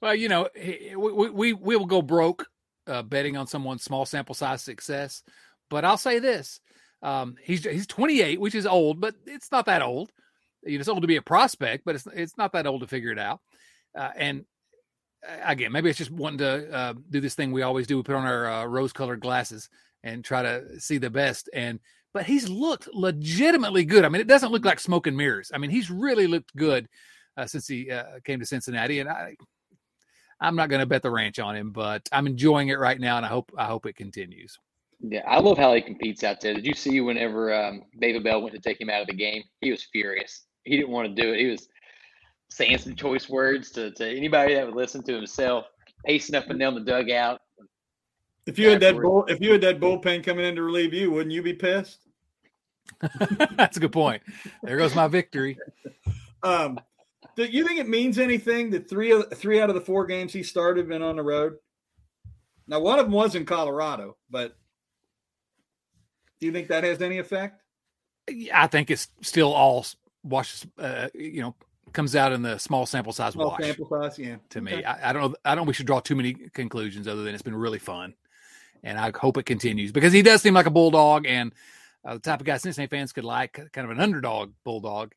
Well, 0.00 0.14
you 0.14 0.28
know, 0.28 0.48
we 0.54 1.30
we 1.30 1.52
we 1.52 1.76
will 1.76 1.86
go 1.86 2.02
broke 2.02 2.46
uh, 2.86 3.02
betting 3.02 3.36
on 3.36 3.46
someone's 3.46 3.84
small 3.84 4.04
sample 4.04 4.34
size 4.34 4.62
success. 4.62 5.22
But 5.68 5.84
I'll 5.84 5.96
say 5.96 6.18
this: 6.18 6.60
um, 7.02 7.36
he's 7.42 7.64
he's 7.64 7.86
28, 7.86 8.40
which 8.40 8.54
is 8.54 8.66
old, 8.66 9.00
but 9.00 9.14
it's 9.26 9.50
not 9.52 9.66
that 9.66 9.82
old. 9.82 10.10
It's 10.62 10.88
old 10.88 11.02
to 11.02 11.08
be 11.08 11.16
a 11.16 11.22
prospect, 11.22 11.84
but 11.84 11.94
it's 11.94 12.06
it's 12.12 12.36
not 12.36 12.52
that 12.52 12.66
old 12.66 12.82
to 12.82 12.86
figure 12.86 13.12
it 13.12 13.18
out. 13.18 13.40
Uh, 13.96 14.10
and 14.16 14.44
uh, 15.26 15.36
again, 15.44 15.72
maybe 15.72 15.90
it's 15.90 15.98
just 15.98 16.10
wanting 16.10 16.38
to 16.38 16.72
uh, 16.72 16.94
do 17.10 17.20
this 17.20 17.34
thing 17.34 17.52
we 17.52 17.62
always 17.62 17.86
do: 17.86 17.96
we 17.96 18.02
put 18.02 18.16
on 18.16 18.26
our 18.26 18.50
uh, 18.50 18.64
rose-colored 18.66 19.20
glasses 19.20 19.68
and 20.02 20.24
try 20.24 20.42
to 20.42 20.80
see 20.80 20.98
the 20.98 21.10
best. 21.10 21.48
And 21.52 21.80
but 22.12 22.26
he's 22.26 22.48
looked 22.48 22.88
legitimately 22.92 23.84
good. 23.84 24.04
I 24.04 24.08
mean, 24.08 24.20
it 24.20 24.26
doesn't 24.28 24.52
look 24.52 24.64
like 24.64 24.80
smoke 24.80 25.06
and 25.06 25.16
mirrors. 25.16 25.50
I 25.54 25.58
mean, 25.58 25.70
he's 25.70 25.90
really 25.90 26.26
looked 26.26 26.54
good 26.56 26.88
uh, 27.36 27.46
since 27.46 27.66
he 27.68 27.90
uh, 27.90 28.20
came 28.24 28.40
to 28.40 28.46
Cincinnati, 28.46 29.00
and 29.00 29.08
I 29.08 29.36
I'm 30.40 30.56
not 30.56 30.70
going 30.70 30.80
to 30.80 30.86
bet 30.86 31.02
the 31.02 31.10
ranch 31.10 31.38
on 31.38 31.54
him, 31.54 31.70
but 31.70 32.08
I'm 32.12 32.26
enjoying 32.26 32.68
it 32.68 32.78
right 32.78 32.98
now, 32.98 33.16
and 33.16 33.26
I 33.26 33.28
hope 33.28 33.52
I 33.56 33.66
hope 33.66 33.86
it 33.86 33.96
continues. 33.96 34.58
Yeah, 35.02 35.22
I 35.26 35.40
love 35.40 35.56
how 35.56 35.74
he 35.74 35.80
competes 35.80 36.24
out 36.24 36.40
there. 36.40 36.54
Did 36.54 36.66
you 36.66 36.74
see 36.74 37.00
whenever 37.00 37.54
um, 37.54 37.84
David 37.98 38.22
Bell 38.22 38.42
went 38.42 38.54
to 38.54 38.60
take 38.60 38.80
him 38.80 38.90
out 38.90 39.00
of 39.00 39.06
the 39.06 39.14
game? 39.14 39.42
He 39.60 39.70
was 39.70 39.82
furious. 39.84 40.44
He 40.70 40.76
didn't 40.76 40.92
want 40.92 41.08
to 41.08 41.20
do 41.20 41.32
it. 41.32 41.40
He 41.40 41.46
was 41.46 41.68
saying 42.48 42.78
some 42.78 42.94
choice 42.94 43.28
words 43.28 43.72
to, 43.72 43.90
to 43.90 44.08
anybody 44.08 44.54
that 44.54 44.64
would 44.64 44.76
listen 44.76 45.02
to 45.02 45.12
himself, 45.12 45.64
pacing 46.06 46.36
up 46.36 46.48
and 46.48 46.60
down 46.60 46.76
the 46.76 46.80
dugout. 46.80 47.40
If 48.46 48.56
you 48.56 48.70
had 48.70 48.80
that 48.80 48.94
bull, 48.94 49.24
if 49.26 49.40
you 49.40 49.50
had 49.50 49.60
that 49.62 49.80
bullpen 49.80 50.24
coming 50.24 50.46
in 50.46 50.54
to 50.54 50.62
relieve 50.62 50.94
you, 50.94 51.10
wouldn't 51.10 51.32
you 51.32 51.42
be 51.42 51.54
pissed? 51.54 52.06
That's 53.56 53.76
a 53.76 53.80
good 53.80 53.92
point. 53.92 54.22
There 54.62 54.76
goes 54.76 54.94
my 54.94 55.08
victory. 55.08 55.58
Um, 56.44 56.78
do 57.34 57.44
you 57.44 57.66
think 57.66 57.80
it 57.80 57.88
means 57.88 58.18
anything 58.18 58.70
that 58.70 58.88
three 58.88 59.10
of 59.10 59.32
three 59.34 59.60
out 59.60 59.70
of 59.70 59.74
the 59.74 59.80
four 59.80 60.06
games 60.06 60.32
he 60.32 60.44
started 60.44 60.88
been 60.88 61.02
on 61.02 61.16
the 61.16 61.22
road? 61.22 61.54
Now, 62.68 62.78
one 62.78 63.00
of 63.00 63.06
them 63.06 63.12
was 63.12 63.34
in 63.34 63.44
Colorado, 63.44 64.16
but 64.30 64.56
do 66.38 66.46
you 66.46 66.52
think 66.52 66.68
that 66.68 66.84
has 66.84 67.02
any 67.02 67.18
effect? 67.18 67.60
I 68.54 68.68
think 68.68 68.90
it's 68.90 69.08
still 69.22 69.52
all 69.52 69.84
washes. 70.22 70.66
Uh, 70.78 71.08
you 71.14 71.40
know, 71.42 71.54
comes 71.92 72.14
out 72.14 72.32
in 72.32 72.42
the 72.42 72.56
small 72.58 72.86
sample 72.86 73.12
size 73.12 73.32
Small 73.32 73.48
wash. 73.50 73.62
sample 73.62 73.88
size, 73.88 74.18
yeah. 74.18 74.36
To 74.50 74.60
me, 74.60 74.84
I, 74.84 75.10
I 75.10 75.12
don't. 75.12 75.30
know 75.30 75.36
I 75.44 75.54
don't. 75.54 75.66
We 75.66 75.72
should 75.74 75.86
draw 75.86 76.00
too 76.00 76.16
many 76.16 76.34
conclusions 76.34 77.08
other 77.08 77.22
than 77.24 77.34
it's 77.34 77.42
been 77.42 77.54
really 77.56 77.78
fun, 77.78 78.14
and 78.82 78.98
I 78.98 79.12
hope 79.16 79.36
it 79.36 79.44
continues 79.46 79.92
because 79.92 80.12
he 80.12 80.22
does 80.22 80.42
seem 80.42 80.54
like 80.54 80.66
a 80.66 80.70
bulldog 80.70 81.26
and 81.26 81.52
uh, 82.04 82.14
the 82.14 82.20
type 82.20 82.40
of 82.40 82.46
guy 82.46 82.56
Cincinnati 82.56 82.88
fans 82.88 83.12
could 83.12 83.24
like, 83.24 83.54
kind 83.72 83.84
of 83.84 83.90
an 83.90 84.00
underdog 84.00 84.52
bulldog. 84.64 85.12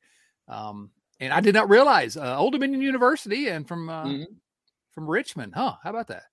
Um, 0.47 0.91
and 1.20 1.32
I 1.32 1.39
did 1.39 1.54
not 1.54 1.70
realize 1.70 2.18
uh, 2.18 2.38
Old 2.38 2.54
Dominion 2.54 2.82
University 2.82 3.47
and 3.47 3.68
from 3.68 3.89
uh, 3.89 4.06
Mhm. 4.06 4.26
from 4.91 5.08
Richmond. 5.10 5.54
Huh? 5.56 5.76
How 5.84 5.89
about 5.91 6.08
that? 6.08 6.24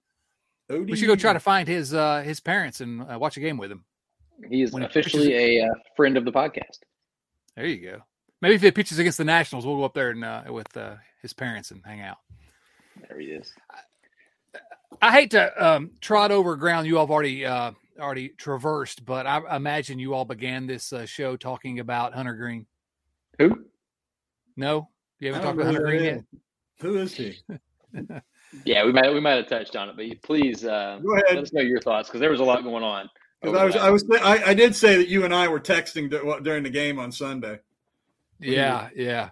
ODU. 0.70 0.84
We 0.90 0.96
should 0.96 1.06
go 1.06 1.16
try 1.16 1.32
to 1.32 1.40
find 1.40 1.68
his 1.68 1.92
uh, 1.94 2.22
his 2.22 2.40
parents 2.40 2.80
and 2.80 3.02
uh, 3.02 3.18
watch 3.18 3.36
a 3.36 3.40
game 3.40 3.56
with 3.58 3.70
him. 3.70 3.84
He 4.48 4.62
is 4.62 4.72
When 4.72 4.82
he 4.82 4.88
officially 4.88 5.58
a 5.58 5.66
uh, 5.66 5.74
friend 5.96 6.16
of 6.16 6.24
the 6.24 6.32
podcast. 6.32 6.78
There 7.56 7.66
you 7.66 7.82
go. 7.82 8.02
Maybe 8.40 8.54
if 8.54 8.64
it 8.64 8.74
pitches 8.74 8.98
against 8.98 9.18
the 9.18 9.24
Nationals, 9.24 9.66
we'll 9.66 9.76
go 9.76 9.84
up 9.84 9.94
there 9.94 10.10
and 10.10 10.24
uh, 10.24 10.44
with 10.48 10.74
uh, 10.76 10.94
his 11.20 11.32
parents 11.32 11.70
and 11.70 11.82
hang 11.84 12.00
out. 12.00 12.18
There 13.08 13.18
he 13.18 13.26
is. 13.26 13.52
I 15.02 15.12
hate 15.12 15.30
to 15.32 15.64
um, 15.64 15.90
trot 16.00 16.30
over 16.30 16.56
ground 16.56 16.86
you 16.86 16.98
all 16.98 17.06
have 17.06 17.10
already 17.10 17.44
uh, 17.46 17.72
already 17.98 18.30
traversed, 18.30 19.04
but 19.04 19.26
I 19.26 19.56
imagine 19.56 19.98
you 19.98 20.14
all 20.14 20.24
began 20.24 20.66
this 20.66 20.92
uh, 20.92 21.06
show 21.06 21.36
talking 21.36 21.80
about 21.80 22.14
Hunter 22.14 22.34
Greene. 22.34 22.66
Who? 23.38 23.64
No, 24.56 24.88
you 25.20 25.28
haven't 25.28 25.42
talked 25.42 25.54
about 25.54 25.66
Hunter 25.66 25.82
Greene 25.82 26.04
yet. 26.04 26.24
Who 26.80 26.98
is 26.98 27.14
he? 27.14 27.38
Yeah, 28.64 28.84
we 28.84 28.92
might 28.92 29.12
we 29.12 29.20
might 29.20 29.36
have 29.36 29.46
touched 29.46 29.76
on 29.76 29.88
it, 29.88 29.96
but 29.96 30.22
please 30.22 30.64
uh, 30.64 30.98
Go 31.02 31.12
Let 31.12 31.38
us 31.38 31.52
know 31.52 31.60
your 31.60 31.80
thoughts 31.80 32.08
because 32.08 32.20
there 32.20 32.30
was 32.30 32.40
a 32.40 32.44
lot 32.44 32.64
going 32.64 32.82
on. 32.82 33.08
Because 33.40 33.56
I 33.56 33.64
was. 33.64 33.76
I 33.76 33.90
was, 33.90 34.04
I, 34.22 34.50
I 34.50 34.54
did 34.54 34.74
say 34.74 34.96
that 34.96 35.08
you 35.08 35.24
and 35.24 35.34
I 35.34 35.48
were 35.48 35.60
texting 35.60 36.10
during 36.42 36.62
the 36.62 36.70
game 36.70 36.98
on 36.98 37.12
Sunday. 37.12 37.60
Yeah, 38.40 38.88
yeah. 38.94 39.30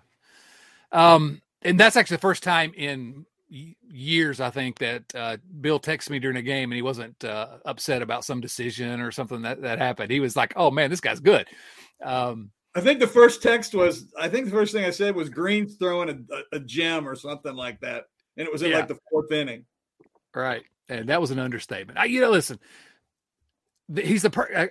Um, 0.93 1.43
and 1.63 1.79
that's 1.79 1.97
actually 1.97 2.17
the 2.17 2.23
first 2.23 2.43
time 2.43 2.73
in 2.77 3.27
years, 3.49 4.41
I 4.41 4.51
think, 4.51 4.79
that 4.79 5.15
uh, 5.15 5.37
Bill 5.61 5.81
texted 5.81 6.11
me 6.11 6.19
during 6.19 6.37
a 6.37 6.43
game 6.43 6.71
and 6.71 6.77
he 6.77 6.83
wasn't 6.83 7.25
uh, 7.25 7.59
upset 7.65 8.03
about 8.03 8.25
some 8.25 8.41
decision 8.41 9.01
or 9.01 9.11
something 9.11 9.43
that, 9.43 9.63
that 9.63 9.79
happened. 9.79 10.11
He 10.11 10.21
was 10.21 10.37
like, 10.37 10.53
"Oh 10.57 10.71
man, 10.71 10.91
this 10.91 11.01
guy's 11.01 11.21
good." 11.21 11.47
Um, 12.03 12.51
I 12.75 12.81
think 12.81 13.01
the 13.01 13.07
first 13.07 13.43
text 13.43 13.75
was, 13.75 14.13
I 14.19 14.29
think 14.29 14.45
the 14.45 14.53
first 14.53 14.73
thing 14.73 14.85
I 14.85 14.91
said 14.91 15.17
was 15.17 15.31
Greene's 15.31 15.77
throwing 15.77 16.27
a, 16.31 16.57
a, 16.57 16.61
gem 16.61 17.09
or 17.09 17.17
something 17.17 17.55
like 17.55 17.81
that, 17.81 18.05
and 18.37 18.47
it 18.47 18.53
was 18.53 18.63
in 18.63 18.71
Yeah. 18.71 18.79
like 18.79 18.89
the 18.89 18.99
fourth 19.11 19.33
inning. 19.33 19.65
Right, 20.35 20.63
and 20.89 21.09
that 21.09 21.21
was 21.21 21.31
an 21.31 21.39
understatement. 21.39 21.99
I, 21.99 22.05
you 22.05 22.21
know, 22.21 22.31
listen, 22.31 22.61
he's 23.97 24.23
the. 24.23 24.31
Per- 24.31 24.71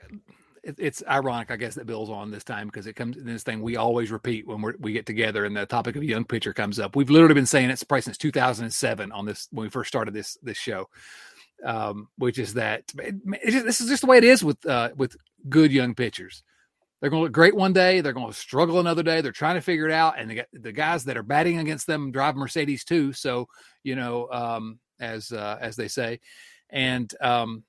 it, 0.68 0.76
it's 0.78 1.04
ironic, 1.08 1.50
I 1.50 1.56
guess, 1.56 1.76
that 1.76 1.86
Bill's 1.86 2.10
on 2.10 2.30
this 2.30 2.44
time 2.44 2.68
because 2.68 2.88
it 2.88 2.94
comes 2.94 3.16
in 3.16 3.26
this 3.26 3.44
thing 3.44 3.62
we 3.62 3.78
always 3.78 4.12
repeat 4.12 4.46
when 4.46 4.62
we're, 4.62 4.74
we 4.80 4.92
get 4.92 5.06
together 5.06 5.46
and 5.46 5.56
the 5.56 5.66
topic 5.66 5.96
of 5.96 6.02
a 6.02 6.06
young 6.06 6.26
pitcher 6.26 6.54
comes 6.54 6.78
up. 6.78 6.96
We've 6.96 7.10
literally 7.10 7.34
been 7.34 7.46
saying 7.46 7.70
it's 7.70 7.84
probably 7.84 8.02
since 8.02 8.18
2007 8.18 9.12
on 9.12 9.26
this 9.26 9.48
when 9.52 9.64
we 9.64 9.70
first 9.70 9.88
started 9.88 10.14
this 10.14 10.38
this 10.44 10.58
show, 10.58 10.90
um, 11.64 12.10
which 12.18 12.38
is 12.38 12.56
that 12.56 12.84
this 13.44 13.80
is 13.80 13.88
just 13.88 14.02
the 14.02 14.08
way 14.08 14.18
it 14.18 14.26
is 14.26 14.44
with 14.44 14.64
uh, 14.66 14.90
with 14.98 15.16
good 15.48 15.72
young 15.72 15.96
pitchers. 15.96 16.44
They're 17.00 17.12
going 17.12 17.22
to 17.22 17.24
look 17.26 17.34
great 17.34 17.56
one 17.56 17.74
day. 17.74 18.02
They're 18.02 18.12
going 18.12 18.28
to 18.28 18.34
struggle 18.34 18.80
another 18.80 19.04
day. 19.04 19.22
They're 19.22 19.32
trying 19.32 19.56
to 19.56 19.62
figure 19.62 19.88
it 19.88 19.94
out, 19.94 20.20
and 20.20 20.30
the, 20.30 20.44
the 20.52 20.72
guys 20.74 21.06
that 21.06 21.16
are 21.16 21.24
batting 21.24 21.60
against 21.60 21.88
them 21.88 22.12
drive 22.12 22.36
Mercedes 22.36 22.84
too. 22.84 23.14
So 23.14 23.48
you 23.84 23.96
know, 23.96 24.28
um, 24.32 24.80
as 25.00 25.32
uh, 25.32 25.58
as 25.62 25.78
they 25.78 25.88
say, 25.88 26.20
and 26.70 27.14
um, 27.22 27.64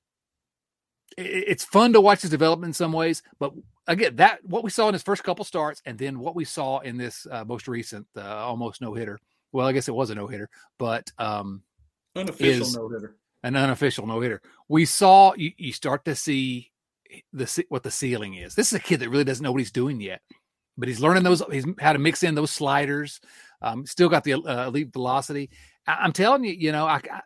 it's 1.19 1.65
fun 1.65 1.93
to 1.93 2.01
watch 2.01 2.23
his 2.23 2.31
development 2.31 2.71
in 2.71 2.75
some 2.75 2.93
ways. 2.93 3.23
But 3.39 3.53
again, 3.87 4.17
that 4.17 4.45
what 4.45 4.63
we 4.65 4.71
saw 4.71 4.89
in 4.89 4.95
his 4.95 5.03
first 5.03 5.25
couple 5.25 5.45
starts, 5.45 5.83
and 5.85 5.99
then 5.99 6.19
what 6.21 6.37
we 6.37 6.45
saw 6.45 6.79
in 6.79 6.97
this 6.97 7.27
uh, 7.31 7.45
most 7.45 7.67
recent 7.69 8.07
uh, 8.17 8.23
almost 8.23 8.81
no 8.81 8.95
hitter. 8.95 9.19
Well, 9.53 9.67
I 9.67 9.73
guess 9.73 9.89
it 9.89 9.95
was 9.95 10.11
a 10.11 10.15
no 10.15 10.27
hitter, 10.27 10.49
but 10.79 11.11
um, 11.19 11.63
Unofficial 12.15 12.71
no 12.73 12.89
hitter. 12.89 13.17
an 13.43 13.57
unofficial 13.57 14.07
no 14.07 14.21
hitter. 14.21 14.43
We 14.69 14.85
saw 14.85 15.35
you, 15.37 15.53
you 15.57 15.73
start 15.73 16.05
to 16.05 16.15
see 16.15 16.71
the 17.33 17.65
what 17.69 17.83
the 17.83 17.91
ceiling 17.91 18.35
is. 18.35 18.55
This 18.55 18.69
is 18.69 18.75
a 18.75 18.83
kid 18.83 19.01
that 19.01 19.09
really 19.09 19.25
doesn't 19.25 19.43
know 19.43 19.51
what 19.53 19.61
he's 19.61 19.73
doing 19.73 20.01
yet, 20.01 20.21
but 20.77 20.89
he's 20.89 21.01
learning 21.01 21.23
those. 21.23 21.43
He's 21.51 21.67
how 21.81 21.93
to 21.95 21.99
mix 21.99 22.23
in 22.23 22.35
those 22.35 22.51
sliders. 22.51 23.21
Um, 23.63 23.87
still 23.87 24.09
got 24.09 24.23
the 24.23 24.35
uh, 24.35 24.69
elite 24.69 24.93
velocity. 24.93 25.51
I, 25.87 25.95
I'm 26.03 26.13
telling 26.13 26.45
you, 26.45 26.53
you 26.53 26.71
know, 26.73 26.87
I, 26.87 27.01
I 27.11 27.21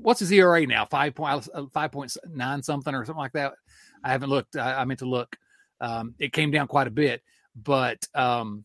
what's 0.00 0.20
his 0.20 0.32
ERA 0.32 0.66
now? 0.66 0.84
Five 0.84 1.14
point 1.14 1.48
uh, 1.54 1.66
five 1.72 1.92
point 1.92 2.16
nine 2.28 2.62
something 2.62 2.94
or 2.94 3.04
something 3.04 3.20
like 3.20 3.32
that. 3.32 3.54
I 4.04 4.10
haven't 4.10 4.30
looked. 4.30 4.56
I, 4.56 4.80
I 4.80 4.84
meant 4.84 5.00
to 5.00 5.06
look. 5.06 5.36
Um, 5.80 6.14
it 6.18 6.32
came 6.32 6.50
down 6.50 6.68
quite 6.68 6.86
a 6.86 6.90
bit, 6.90 7.22
but 7.56 8.06
um, 8.14 8.64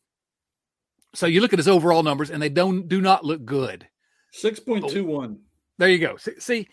so 1.15 1.25
you 1.25 1.41
look 1.41 1.53
at 1.53 1.59
his 1.59 1.67
overall 1.67 2.03
numbers, 2.03 2.29
and 2.29 2.41
they 2.41 2.49
don't 2.49 2.87
do 2.87 3.01
not 3.01 3.25
look 3.25 3.43
good. 3.45 3.87
Six 4.31 4.59
point 4.59 4.89
two 4.89 5.05
one. 5.05 5.39
There 5.77 5.89
you 5.89 5.99
go. 5.99 6.17
See, 6.17 6.39
see 6.39 6.67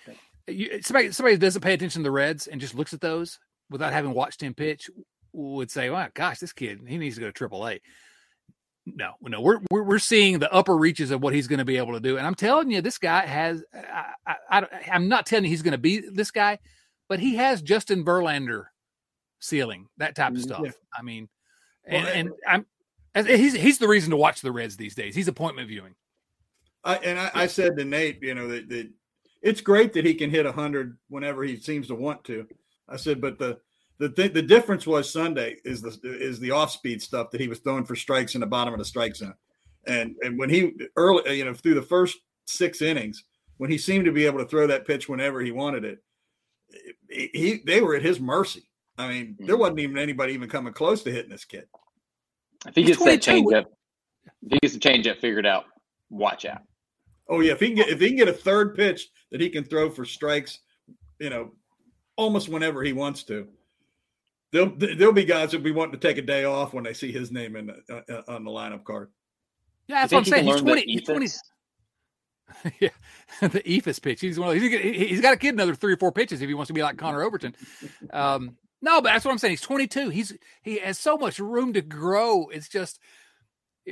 you, 0.47 0.83
somebody 0.83 1.13
somebody 1.13 1.37
doesn't 1.37 1.63
pay 1.63 1.75
attention 1.75 2.03
to 2.03 2.05
the 2.05 2.11
Reds 2.11 2.47
and 2.47 2.61
just 2.61 2.75
looks 2.75 2.93
at 2.93 3.01
those 3.01 3.39
without 3.71 3.93
having 3.93 4.13
watched 4.13 4.43
him 4.43 4.55
pitch 4.55 4.91
would 5.33 5.71
say, 5.71 5.91
"Wow, 5.91 6.09
gosh, 6.13 6.39
this 6.39 6.53
kid 6.53 6.81
he 6.87 6.99
needs 6.99 7.17
to 7.17 7.21
go 7.21 7.29
to 7.29 7.33
Triple 7.33 7.67
A." 7.69 7.81
No, 8.87 9.13
no, 9.23 9.41
we're, 9.41 9.61
we're 9.71 9.83
we're 9.83 9.99
seeing 9.99 10.39
the 10.39 10.53
upper 10.53 10.77
reaches 10.77 11.11
of 11.11 11.23
what 11.23 11.33
he's 11.33 11.47
going 11.47 11.59
to 11.59 11.65
be 11.65 11.79
able 11.79 11.95
to 11.95 12.01
do, 12.01 12.19
and 12.19 12.27
I'm 12.27 12.35
telling 12.35 12.71
you, 12.71 12.83
this 12.83 12.99
guy 12.99 13.25
has. 13.25 13.65
I, 13.73 14.13
I, 14.27 14.37
I 14.51 14.67
I'm 14.93 15.09
not 15.09 15.25
telling 15.25 15.45
you 15.45 15.51
he's 15.51 15.63
going 15.63 15.73
to 15.73 15.79
be 15.79 16.01
this 16.13 16.31
guy, 16.31 16.59
but 17.09 17.19
he 17.19 17.37
has 17.37 17.63
Justin 17.63 18.05
Verlander 18.05 18.65
ceiling, 19.41 19.89
that 19.97 20.15
type 20.15 20.33
of 20.33 20.39
Mm, 20.39 20.43
stuff. 20.43 20.61
yeah. 20.65 20.71
I 20.97 21.03
mean, 21.03 21.29
and, 21.87 22.07
and 22.09 22.31
I'm. 22.47 22.67
He's 23.27 23.55
he's 23.55 23.79
the 23.79 23.89
reason 23.89 24.11
to 24.11 24.17
watch 24.17 24.43
the 24.43 24.53
Reds 24.53 24.77
these 24.77 24.95
days. 24.95 25.15
He's 25.15 25.29
appointment 25.29 25.69
viewing. 25.69 25.95
I, 26.83 26.97
and 26.97 27.19
I, 27.19 27.31
I 27.35 27.47
said 27.47 27.79
to 27.79 27.85
Nate, 27.85 28.23
you 28.23 28.35
know, 28.35 28.49
that, 28.49 28.69
that 28.69 28.91
it's 29.41 29.61
great 29.63 29.95
that 29.95 30.05
he 30.05 30.15
can 30.15 30.31
hit 30.31 30.45
hundred 30.47 30.99
whenever 31.09 31.43
he 31.45 31.57
seems 31.57 31.87
to 31.89 31.95
want 31.95 32.25
to. 32.25 32.47
I 32.89 32.97
said, 32.97 33.21
but 33.21 33.39
the 33.39 33.61
the 33.99 34.09
th- 34.09 34.33
the 34.33 34.43
difference 34.43 34.87
was 34.87 35.11
Sunday 35.11 35.57
is 35.65 35.81
the 35.81 35.97
is 36.03 36.41
the 36.41 36.51
off 36.51 36.71
speed 36.71 37.01
stuff 37.01 37.31
that 37.31 37.41
he 37.41 37.49
was 37.49 37.61
throwing 37.61 37.85
for 37.85 37.95
strikes 37.95 38.35
in 38.35 38.41
the 38.41 38.47
bottom 38.47 38.75
of 38.75 38.79
the 38.79 38.85
strike 38.85 39.15
zone, 39.15 39.35
and 39.87 40.17
and 40.23 40.39
when 40.39 40.51
he 40.51 40.73
early, 40.97 41.39
you 41.39 41.45
know, 41.45 41.55
through 41.55 41.75
the 41.75 41.83
first 41.83 42.19
six 42.47 42.83
innings, 42.83 43.25
when 43.59 43.71
he 43.71 43.79
seemed 43.79 44.05
to 44.05 44.13
be 44.13 44.27
able 44.27 44.39
to 44.39 44.49
throw 44.49 44.67
that 44.67 44.87
pitch 44.87 45.09
whenever 45.09 45.41
he 45.41 45.53
wanted 45.53 45.85
it, 45.85 45.99
he, 47.09 47.31
he 47.33 47.61
they 47.65 47.81
were 47.81 47.95
at 47.95 48.03
his 48.03 48.19
mercy. 48.19 48.69
I 48.99 49.09
mean, 49.09 49.37
hmm. 49.39 49.47
there 49.47 49.57
wasn't 49.57 49.81
even 49.81 49.99
anybody 49.99 50.33
even 50.33 50.49
coming 50.49 50.73
close 50.73 51.03
to 51.05 51.13
hitting 51.13 51.31
this 51.31 51.45
kid. 51.45 51.67
If 52.67 52.75
he 52.75 52.83
He's 52.83 52.97
gets 52.97 53.05
that 53.05 53.23
22. 53.23 53.31
change 53.31 53.53
up, 53.55 53.73
if 54.43 54.53
he 54.53 54.59
gets 54.61 54.75
the 54.75 54.81
change 54.81 55.07
up 55.07 55.19
figured 55.19 55.47
out, 55.47 55.67
watch 56.11 56.45
out. 56.47 56.63
Oh 57.29 57.41
yeah, 57.41 57.53
if 57.53 57.61
he 57.61 57.69
can 57.69 57.77
get 57.77 57.89
if 57.89 58.01
he 58.01 58.09
can 58.09 58.17
get 58.17 58.29
a 58.29 58.33
third 58.33 58.75
pitch 58.75 59.09
that 59.31 59.41
he 59.41 59.49
can 59.51 59.65
throw 59.65 59.89
for 59.89 60.05
strikes, 60.05 60.61
you 61.21 61.31
know, 61.31 61.53
almost 62.17 62.49
whenever 62.49 62.83
he 62.83 62.93
wants 62.93 63.23
to, 63.25 63.49
there'll 64.55 64.73
there'll 64.97 65.13
be 65.13 65.25
guys 65.25 65.51
that 65.51 65.59
will 65.59 65.65
be 65.65 65.73
wanting 65.73 65.99
to 65.99 66.07
take 66.07 66.17
a 66.19 66.23
day 66.23 66.45
off 66.45 66.73
when 66.73 66.85
they 66.85 66.95
see 66.95 67.13
his 67.13 67.31
name 67.31 67.57
in 67.57 67.67
the, 67.67 68.05
uh, 68.09 68.23
on 68.33 68.45
the 68.45 68.51
lineup 68.51 68.85
card. 68.85 69.11
Yeah, 69.89 70.01
that's 70.01 70.13
what 70.13 70.19
I'm 70.21 70.25
saying. 70.25 70.47
He's 70.47 70.61
20. 70.63 70.83
He's 70.87 71.03
20. 71.03 71.27
yeah, 72.81 72.89
the 73.41 73.61
eephus 73.61 74.01
pitch. 74.01 74.21
He's 74.21 74.39
one 74.39 74.49
of 74.49 74.55
those. 74.55 74.63
He's, 74.63 74.81
he- 74.81 75.07
he's 75.09 75.21
got 75.21 75.35
a 75.35 75.37
kid 75.37 75.55
another 75.55 75.75
three 75.75 75.93
or 75.93 75.97
four 75.99 76.13
pitches 76.13 76.41
if 76.41 76.49
he 76.49 76.55
wants 76.55 76.69
to 76.69 76.73
be 76.75 76.83
like 76.83 76.97
Connor 76.97 77.23
Overton. 77.23 77.55
Um, 78.13 78.57
No, 78.81 79.01
but 79.03 79.11
that's 79.13 79.25
what 79.25 79.33
I'm 79.33 79.39
saying. 79.39 79.53
He's 79.53 79.61
22. 79.61 80.09
He's 80.11 80.33
he 80.63 80.79
has 80.79 80.99
so 80.99 81.17
much 81.19 81.39
room 81.39 81.73
to 81.75 81.83
grow. 81.83 82.49
It's 82.49 82.69
just 82.69 82.99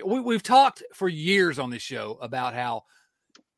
we, 0.04 0.20
we've 0.20 0.42
talked 0.42 0.82
for 0.94 1.08
years 1.08 1.58
on 1.58 1.70
this 1.70 1.82
show 1.82 2.18
about 2.22 2.54
how 2.54 2.84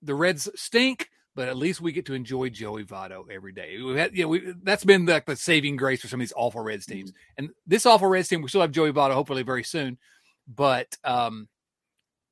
the 0.03 0.15
Reds 0.15 0.49
stink, 0.57 1.09
but 1.35 1.49
at 1.49 1.57
least 1.57 1.81
we 1.81 1.93
get 1.93 2.07
to 2.07 2.15
enjoy 2.15 2.49
Joey 2.49 2.85
Votto 2.85 3.25
every 3.31 3.53
day. 3.53 3.81
We 3.81 3.97
had, 3.99 4.17
you 4.17 4.23
know, 4.23 4.29
we, 4.29 4.55
that's 4.63 4.85
been 4.85 5.07
like 5.07 5.27
the 5.27 5.37
saving 5.37 5.77
grace 5.77 6.01
for 6.01 6.09
some 6.09 6.21
of 6.21 6.23
these 6.23 6.33
awful 6.37 6.61
Reds 6.61 6.87
teams. 6.87 7.13
And 7.37 7.51
this 7.67 7.87
awful 7.87 8.09
Reds 8.09 8.29
team, 8.29 8.43
we 8.43 8.49
still 8.49 8.61
have 8.61 8.71
Joey 8.71 8.93
Votto 8.93 9.15
hopefully 9.15 9.43
very 9.43 9.65
soon. 9.65 9.99
But 10.47 10.97
um, 11.03 11.49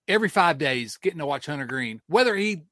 every 0.06 0.28
five 0.28 0.58
days, 0.58 0.96
getting 0.98 1.18
to 1.18 1.26
watch 1.26 1.46
Hunter 1.46 1.64
Greene, 1.64 2.00
whether 2.06 2.36
he 2.36 2.62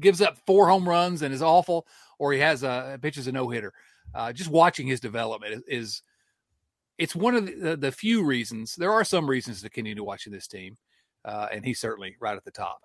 gives 0.00 0.22
up 0.22 0.38
four 0.46 0.68
home 0.68 0.88
runs 0.88 1.22
and 1.22 1.34
is 1.34 1.42
awful, 1.42 1.86
or 2.18 2.32
he 2.32 2.38
has 2.40 2.62
a 2.62 2.98
pitches 3.02 3.26
a 3.26 3.32
no 3.32 3.48
hitter, 3.48 3.72
uh, 4.14 4.32
just 4.32 4.50
watching 4.50 4.86
his 4.86 5.00
development 5.00 5.52
is, 5.54 5.62
is 5.68 6.02
it's 6.98 7.14
one 7.14 7.34
of 7.34 7.46
the, 7.46 7.76
the, 7.76 7.92
few 7.92 8.24
reasons. 8.24 8.74
There 8.74 8.92
are 8.92 9.04
some 9.04 9.28
reasons 9.28 9.60
to 9.62 9.68
continue 9.68 10.02
watching 10.02 10.32
this 10.32 10.46
team, 10.46 10.76
uh, 11.24 11.48
and 11.52 11.64
he's 11.64 11.78
certainly 11.78 12.16
right 12.20 12.36
at 12.36 12.44
the 12.44 12.50
top. 12.50 12.80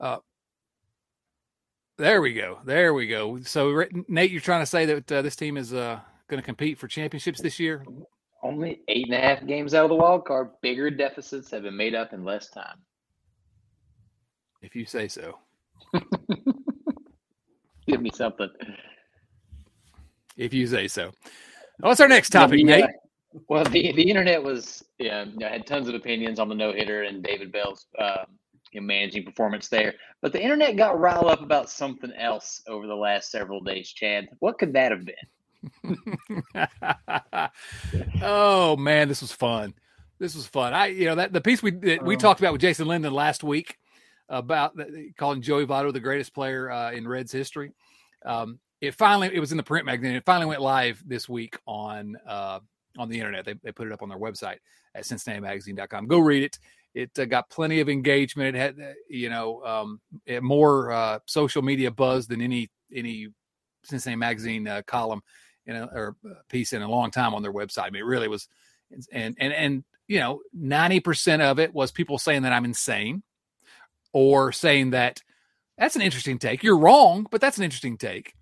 Uh, 0.00 0.18
there 1.98 2.22
we 2.22 2.32
go. 2.32 2.58
There 2.64 2.94
we 2.94 3.06
go. 3.06 3.40
So, 3.42 3.84
Nate, 4.06 4.30
you're 4.30 4.40
trying 4.40 4.62
to 4.62 4.66
say 4.66 4.86
that 4.86 5.12
uh, 5.12 5.22
this 5.22 5.36
team 5.36 5.56
is 5.56 5.74
uh, 5.74 6.00
going 6.28 6.40
to 6.40 6.44
compete 6.44 6.78
for 6.78 6.86
championships 6.88 7.40
this 7.40 7.58
year? 7.58 7.84
Only 8.42 8.80
eight 8.88 9.06
and 9.06 9.14
a 9.14 9.20
half 9.20 9.44
games 9.46 9.74
out 9.74 9.84
of 9.84 9.90
the 9.90 9.96
wild 9.96 10.24
card. 10.24 10.50
Bigger 10.62 10.90
deficits 10.90 11.50
have 11.50 11.62
been 11.62 11.76
made 11.76 11.94
up 11.94 12.12
in 12.12 12.24
less 12.24 12.48
time. 12.48 12.78
If 14.62 14.76
you 14.76 14.86
say 14.86 15.08
so. 15.08 15.38
Give 17.86 18.00
me 18.00 18.10
something. 18.14 18.48
If 20.36 20.54
you 20.54 20.66
say 20.66 20.86
so. 20.88 21.10
What's 21.80 22.00
our 22.00 22.08
next 22.08 22.30
topic, 22.30 22.64
Nate? 22.64 22.84
well, 23.48 23.64
the, 23.64 23.92
the 23.92 24.02
internet 24.02 24.42
was 24.42 24.84
yeah 24.98 25.24
I 25.44 25.48
had 25.48 25.66
tons 25.66 25.88
of 25.88 25.94
opinions 25.94 26.38
on 26.38 26.48
the 26.48 26.54
no 26.54 26.72
hitter 26.72 27.04
and 27.04 27.22
David 27.22 27.52
Bell's 27.52 27.86
uh, 27.98 28.24
managing 28.74 29.24
performance 29.24 29.68
there, 29.68 29.94
but 30.20 30.32
the 30.32 30.42
internet 30.42 30.76
got 30.76 30.98
riled 30.98 31.26
up 31.26 31.40
about 31.40 31.70
something 31.70 32.12
else 32.12 32.62
over 32.66 32.86
the 32.86 32.94
last 32.94 33.30
several 33.30 33.60
days. 33.60 33.90
Chad, 33.90 34.28
what 34.38 34.58
could 34.58 34.72
that 34.72 34.92
have 34.92 35.04
been? 35.04 35.14
oh 38.22 38.76
man, 38.76 39.08
this 39.08 39.20
was 39.20 39.32
fun. 39.32 39.74
This 40.18 40.34
was 40.34 40.46
fun. 40.46 40.74
I 40.74 40.86
you 40.86 41.06
know 41.06 41.14
that 41.16 41.32
the 41.32 41.40
piece 41.40 41.62
we 41.62 41.72
that 41.72 42.04
we 42.04 42.16
oh. 42.16 42.18
talked 42.18 42.40
about 42.40 42.52
with 42.52 42.60
Jason 42.60 42.86
Linden 42.86 43.12
last 43.12 43.42
week 43.42 43.76
about 44.28 44.78
calling 45.16 45.42
Joey 45.42 45.66
Votto 45.66 45.92
the 45.92 46.00
greatest 46.00 46.34
player 46.34 46.70
uh, 46.70 46.92
in 46.92 47.08
Reds 47.08 47.32
history. 47.32 47.72
Um, 48.24 48.58
it 48.80 48.94
finally 48.94 49.30
it 49.32 49.40
was 49.40 49.50
in 49.50 49.56
the 49.56 49.62
print 49.62 49.86
magazine. 49.86 50.14
It 50.14 50.24
finally 50.24 50.46
went 50.46 50.60
live 50.60 51.02
this 51.06 51.28
week 51.28 51.56
on 51.66 52.16
uh, 52.26 52.60
on 52.98 53.08
the 53.08 53.18
internet. 53.18 53.44
They, 53.44 53.54
they 53.62 53.72
put 53.72 53.86
it 53.86 53.92
up 53.92 54.02
on 54.02 54.08
their 54.08 54.18
website 54.18 54.58
at 54.94 55.04
CincinnatiMagazine.com. 55.04 56.06
Go 56.06 56.18
read 56.18 56.44
it. 56.44 56.58
It 56.94 57.10
uh, 57.18 57.26
got 57.26 57.50
plenty 57.50 57.80
of 57.80 57.88
engagement. 57.88 58.56
It 58.56 58.58
had 58.58 58.80
uh, 58.80 58.92
you 59.08 59.30
know 59.30 59.62
um, 59.64 60.00
more 60.42 60.92
uh, 60.92 61.18
social 61.26 61.62
media 61.62 61.90
buzz 61.90 62.26
than 62.26 62.40
any 62.40 62.70
any 62.94 63.28
Cincinnati 63.84 64.18
Magazine 64.18 64.66
uh, 64.66 64.82
column 64.86 65.22
in 65.66 65.76
a, 65.76 65.84
or 65.86 66.16
piece 66.48 66.72
in 66.72 66.82
a 66.82 66.88
long 66.88 67.10
time 67.10 67.34
on 67.34 67.42
their 67.42 67.52
website. 67.52 67.84
I 67.84 67.90
mean, 67.90 68.02
it 68.02 68.06
really 68.06 68.28
was. 68.28 68.48
And 69.12 69.36
and 69.38 69.52
and 69.52 69.84
you 70.06 70.18
know, 70.18 70.40
ninety 70.52 71.00
percent 71.00 71.42
of 71.42 71.58
it 71.58 71.74
was 71.74 71.92
people 71.92 72.18
saying 72.18 72.42
that 72.42 72.52
I'm 72.52 72.64
insane 72.64 73.22
or 74.12 74.52
saying 74.52 74.90
that 74.90 75.22
that's 75.76 75.96
an 75.96 76.02
interesting 76.02 76.38
take. 76.38 76.62
You're 76.62 76.78
wrong, 76.78 77.26
but 77.30 77.40
that's 77.40 77.58
an 77.58 77.64
interesting 77.64 77.96
take. 77.96 78.34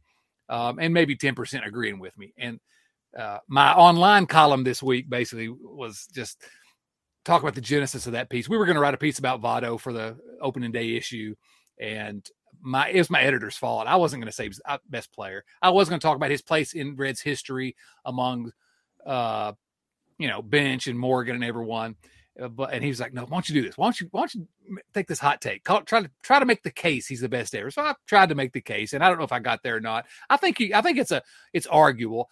Um, 0.49 0.79
and 0.79 0.95
maybe 0.95 1.17
10% 1.17 1.67
agreeing 1.67 1.99
with 1.99 2.17
me. 2.17 2.33
And 2.39 2.61
uh, 3.19 3.39
my 3.49 3.73
online 3.75 4.27
column 4.27 4.65
this 4.65 4.83
week 4.83 5.11
basically 5.11 5.49
was 5.49 6.07
just 6.15 6.43
talk 7.27 7.43
about 7.43 7.55
the 7.55 7.61
genesis 7.61 8.07
of 8.07 8.13
that 8.13 8.31
piece. 8.31 8.49
We 8.49 8.57
were 8.57 8.65
going 8.65 8.77
to 8.77 8.81
write 8.81 8.95
a 8.95 8.99
piece 8.99 9.19
about 9.19 9.43
Votto 9.43 9.79
for 9.79 9.93
the 9.93 10.17
opening 10.41 10.73
day 10.73 10.97
issue, 10.97 11.35
and 11.79 12.27
my 12.63 12.89
it 12.89 12.99
was 12.99 13.11
my 13.11 13.21
editor's 13.21 13.57
fault. 13.57 13.87
I 13.87 13.97
wasn't 13.97 14.23
going 14.23 14.31
to 14.31 14.35
say 14.35 14.51
uh, 14.65 14.79
best 14.89 15.13
player. 15.13 15.45
I 15.61 15.71
was 15.71 15.89
going 15.89 16.01
to 16.01 16.07
talk 16.07 16.17
about 16.17 16.31
his 16.31 16.43
place 16.43 16.73
in 16.73 16.97
Reds 16.97 17.21
history 17.21 17.77
among, 18.05 18.53
uh, 19.05 19.53
you 20.19 20.29
know, 20.29 20.41
Bench 20.41 20.87
and 20.87 20.99
Morgan 20.99 21.35
and 21.35 21.45
everyone. 21.45 21.97
Uh, 22.41 22.49
but 22.49 22.73
and 22.73 22.83
he 22.83 22.89
was 22.89 23.01
like, 23.01 23.13
"No, 23.13 23.23
why 23.23 23.37
don't 23.37 23.49
you 23.49 23.61
do 23.61 23.67
this? 23.67 23.77
Why 23.77 23.87
don't 23.87 24.01
you 24.01 24.09
why 24.11 24.21
don't 24.21 24.35
you 24.35 24.47
take 24.95 25.09
this 25.09 25.19
hot 25.19 25.41
take? 25.41 25.65
Call, 25.65 25.83
try 25.83 26.03
to 26.03 26.11
try 26.23 26.39
to 26.39 26.47
make 26.47 26.63
the 26.63 26.71
case 26.71 27.07
he's 27.07 27.21
the 27.21 27.29
best 27.29 27.55
ever." 27.55 27.71
So 27.71 27.83
I 27.83 27.95
tried 28.07 28.29
to 28.29 28.35
make 28.35 28.53
the 28.53 28.61
case, 28.61 28.93
and 28.93 29.03
I 29.03 29.09
don't 29.09 29.19
know 29.19 29.25
if 29.25 29.33
I 29.33 29.41
got 29.41 29.63
there 29.63 29.77
or 29.77 29.81
not. 29.81 30.07
I 30.31 30.37
think 30.37 30.59
he, 30.59 30.73
I 30.75 30.83
think 30.83 30.99
it's 30.99 31.13
a 31.13 31.23
it's 31.53 31.67
arguable. 31.67 32.29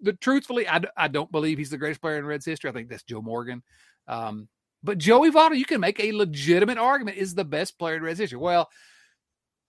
But 0.00 0.20
truthfully, 0.20 0.68
I, 0.68 0.80
I 0.96 1.08
don't 1.08 1.32
believe 1.32 1.58
he's 1.58 1.70
the 1.70 1.78
greatest 1.78 2.00
player 2.00 2.18
in 2.18 2.24
Reds 2.24 2.46
history. 2.46 2.70
I 2.70 2.72
think 2.72 2.88
that's 2.88 3.02
Joe 3.02 3.20
Morgan. 3.20 3.64
Um, 4.08 4.48
but 4.82 4.98
Joey 4.98 5.30
Votto, 5.30 5.56
you 5.56 5.64
can 5.64 5.80
make 5.80 6.00
a 6.00 6.12
legitimate 6.12 6.78
argument 6.78 7.18
is 7.18 7.34
the 7.34 7.44
best 7.44 7.78
player 7.78 7.96
in 7.96 8.02
Reds 8.02 8.18
history. 8.18 8.38
Well, 8.38 8.68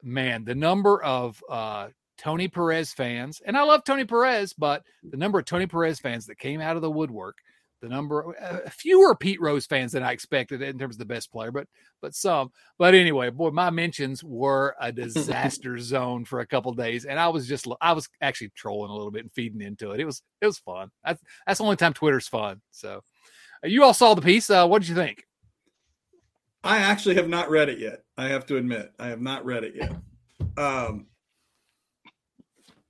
man, 0.02 0.46
the 0.46 0.56
number 0.56 1.04
of 1.04 1.44
uh, 1.50 1.90
Tony 2.18 2.48
Perez 2.48 2.94
fans, 2.94 3.42
and 3.46 3.58
I 3.58 3.64
love 3.64 3.84
Tony 3.84 4.06
Perez, 4.06 4.54
but 4.54 4.84
the 5.04 5.18
number 5.18 5.40
of 5.40 5.46
Tony 5.46 5.68
Perez 5.68 6.00
fans 6.00 6.28
that 6.28 6.40
came 6.40 6.62
out 6.62 6.76
of 6.76 6.82
the 6.82 6.92
woodwork 6.92 7.38
the 7.82 7.90
number 7.90 8.36
uh, 8.40 8.70
fewer 8.70 9.16
Pete 9.16 9.42
Rose 9.42 9.66
fans 9.66 9.94
than 9.94 10.04
I 10.04 10.12
expected 10.12 10.62
in 10.62 10.78
terms 10.78 10.96
of 10.96 11.00
the 11.00 11.06
best 11.06 11.32
player, 11.32 11.52
but 11.52 11.68
but 12.02 12.14
some. 12.14 12.52
But 12.78 12.94
anyway, 12.94 13.30
boy, 13.30 13.52
my 13.52 13.70
mentions 13.70 14.24
were 14.24 14.76
a 14.80 14.92
disaster 14.92 15.78
zone 15.78 16.26
for 16.26 16.40
a 16.40 16.48
couple 16.48 16.74
days, 16.74 17.06
and 17.06 17.20
I 17.20 17.30
was 17.30 17.48
just 17.48 17.68
I 17.82 17.94
was 17.94 18.10
actually 18.22 18.52
trolling 18.56 18.92
a 18.92 18.96
little 18.96 19.12
bit 19.12 19.24
and 19.24 19.32
feeding 19.32 19.62
into 19.62 19.92
it. 19.92 20.00
It 20.00 20.06
was 20.06 20.22
it 20.42 20.46
was 20.46 20.60
fun. 20.60 20.92
That's 21.04 21.22
that's 21.46 21.58
the 21.60 21.64
only 21.64 21.78
time 21.78 21.94
Twitter's 21.94 22.28
fun. 22.28 22.62
So, 22.72 23.02
you 23.64 23.84
all 23.84 23.94
saw 23.94 24.14
the 24.14 24.22
piece. 24.22 24.50
Uh, 24.50 24.68
what 24.68 24.82
did 24.82 24.90
you 24.90 24.96
think? 24.96 25.26
I 26.64 26.80
actually 26.80 27.16
have 27.16 27.30
not 27.30 27.50
read 27.50 27.70
it 27.70 27.80
yet. 27.80 28.04
I 28.18 28.28
have 28.28 28.46
to 28.48 28.58
admit, 28.58 28.92
I 29.00 29.08
have 29.08 29.22
not 29.22 29.46
read 29.46 29.64
it 29.64 29.76
yet. 29.76 29.94
Um, 30.58 31.08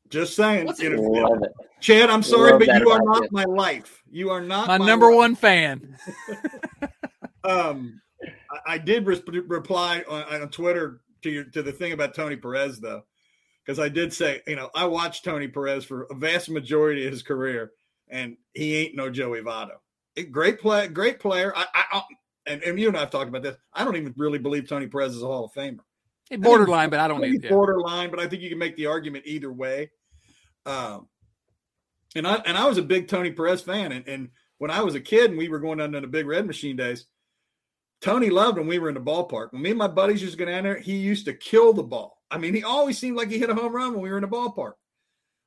just 0.09 0.35
saying. 0.35 0.71
You 0.79 0.95
know, 0.95 1.39
Chad, 1.79 2.09
I'm 2.09 2.23
sorry, 2.23 2.57
but 2.57 2.79
you 2.79 2.89
are 2.89 3.01
not 3.01 3.31
my 3.31 3.43
life. 3.45 4.03
You 4.09 4.31
are 4.31 4.41
not 4.41 4.67
my, 4.67 4.77
my 4.77 4.85
number 4.85 5.07
life. 5.07 5.15
one 5.15 5.35
fan. 5.35 5.97
um, 7.43 8.01
I, 8.51 8.73
I 8.73 8.77
did 8.77 9.05
re- 9.05 9.21
reply 9.47 10.03
on, 10.09 10.41
on, 10.41 10.49
Twitter 10.49 11.01
to 11.21 11.29
your 11.29 11.43
to 11.45 11.61
the 11.61 11.71
thing 11.71 11.93
about 11.93 12.15
Tony 12.15 12.35
Perez 12.35 12.79
though, 12.79 13.03
because 13.63 13.79
I 13.79 13.89
did 13.89 14.11
say, 14.11 14.41
you 14.47 14.55
know, 14.55 14.69
I 14.73 14.85
watched 14.85 15.23
Tony 15.23 15.47
Perez 15.47 15.85
for 15.85 16.07
a 16.09 16.15
vast 16.15 16.49
majority 16.49 17.05
of 17.05 17.11
his 17.11 17.23
career, 17.23 17.71
and 18.09 18.35
he 18.53 18.75
ain't 18.77 18.95
no 18.95 19.09
Joey 19.09 19.41
Votto. 19.41 19.77
Great 20.23 20.59
play, 20.59 20.87
great 20.87 21.19
player. 21.19 21.53
I, 21.55 21.65
I, 21.73 22.01
and, 22.45 22.63
and 22.63 22.79
you 22.79 22.87
and 22.87 22.97
I 22.97 23.01
have 23.01 23.11
talked 23.11 23.29
about 23.29 23.43
this. 23.43 23.55
I 23.73 23.83
don't 23.83 23.95
even 23.95 24.13
really 24.17 24.39
believe 24.39 24.67
Tony 24.67 24.87
Perez 24.87 25.15
is 25.15 25.23
a 25.23 25.27
Hall 25.27 25.45
of 25.45 25.53
Famer. 25.53 25.79
borderline, 26.39 26.89
but 26.89 26.99
I 26.99 27.07
don't 27.07 27.21
need 27.21 27.43
yeah. 27.43 27.49
borderline. 27.49 28.09
But 28.09 28.19
I 28.19 28.27
think 28.27 28.41
you 28.41 28.49
can 28.49 28.57
make 28.57 28.75
the 28.75 28.87
argument 28.87 29.25
either 29.27 29.51
way. 29.51 29.91
Um, 30.65 31.07
and 32.15 32.27
I 32.27 32.35
and 32.45 32.57
I 32.57 32.67
was 32.67 32.77
a 32.77 32.83
big 32.83 33.07
Tony 33.07 33.31
Perez 33.31 33.61
fan, 33.61 33.91
and, 33.91 34.07
and 34.07 34.29
when 34.57 34.71
I 34.71 34.81
was 34.81 34.95
a 34.95 34.99
kid 34.99 35.29
and 35.29 35.37
we 35.37 35.47
were 35.47 35.59
going 35.59 35.77
down 35.77 35.91
to 35.93 36.01
the 36.01 36.07
big 36.07 36.27
red 36.27 36.45
machine 36.45 36.75
days, 36.75 37.05
Tony 38.01 38.29
loved 38.29 38.57
when 38.57 38.67
we 38.67 38.79
were 38.79 38.89
in 38.89 38.95
the 38.95 39.01
ballpark. 39.01 39.51
When 39.51 39.61
me 39.61 39.69
and 39.71 39.79
my 39.79 39.87
buddies 39.87 40.21
used 40.21 40.37
to 40.37 40.45
go 40.45 40.49
down 40.49 40.63
there, 40.63 40.77
he 40.77 40.97
used 40.97 41.25
to 41.25 41.33
kill 41.33 41.73
the 41.73 41.83
ball. 41.83 42.17
I 42.31 42.37
mean, 42.37 42.53
he 42.53 42.63
always 42.63 42.97
seemed 42.97 43.17
like 43.17 43.29
he 43.29 43.39
hit 43.39 43.49
a 43.49 43.55
home 43.55 43.75
run 43.75 43.93
when 43.93 44.01
we 44.01 44.09
were 44.09 44.17
in 44.17 44.23
the 44.23 44.27
ballpark. 44.27 44.73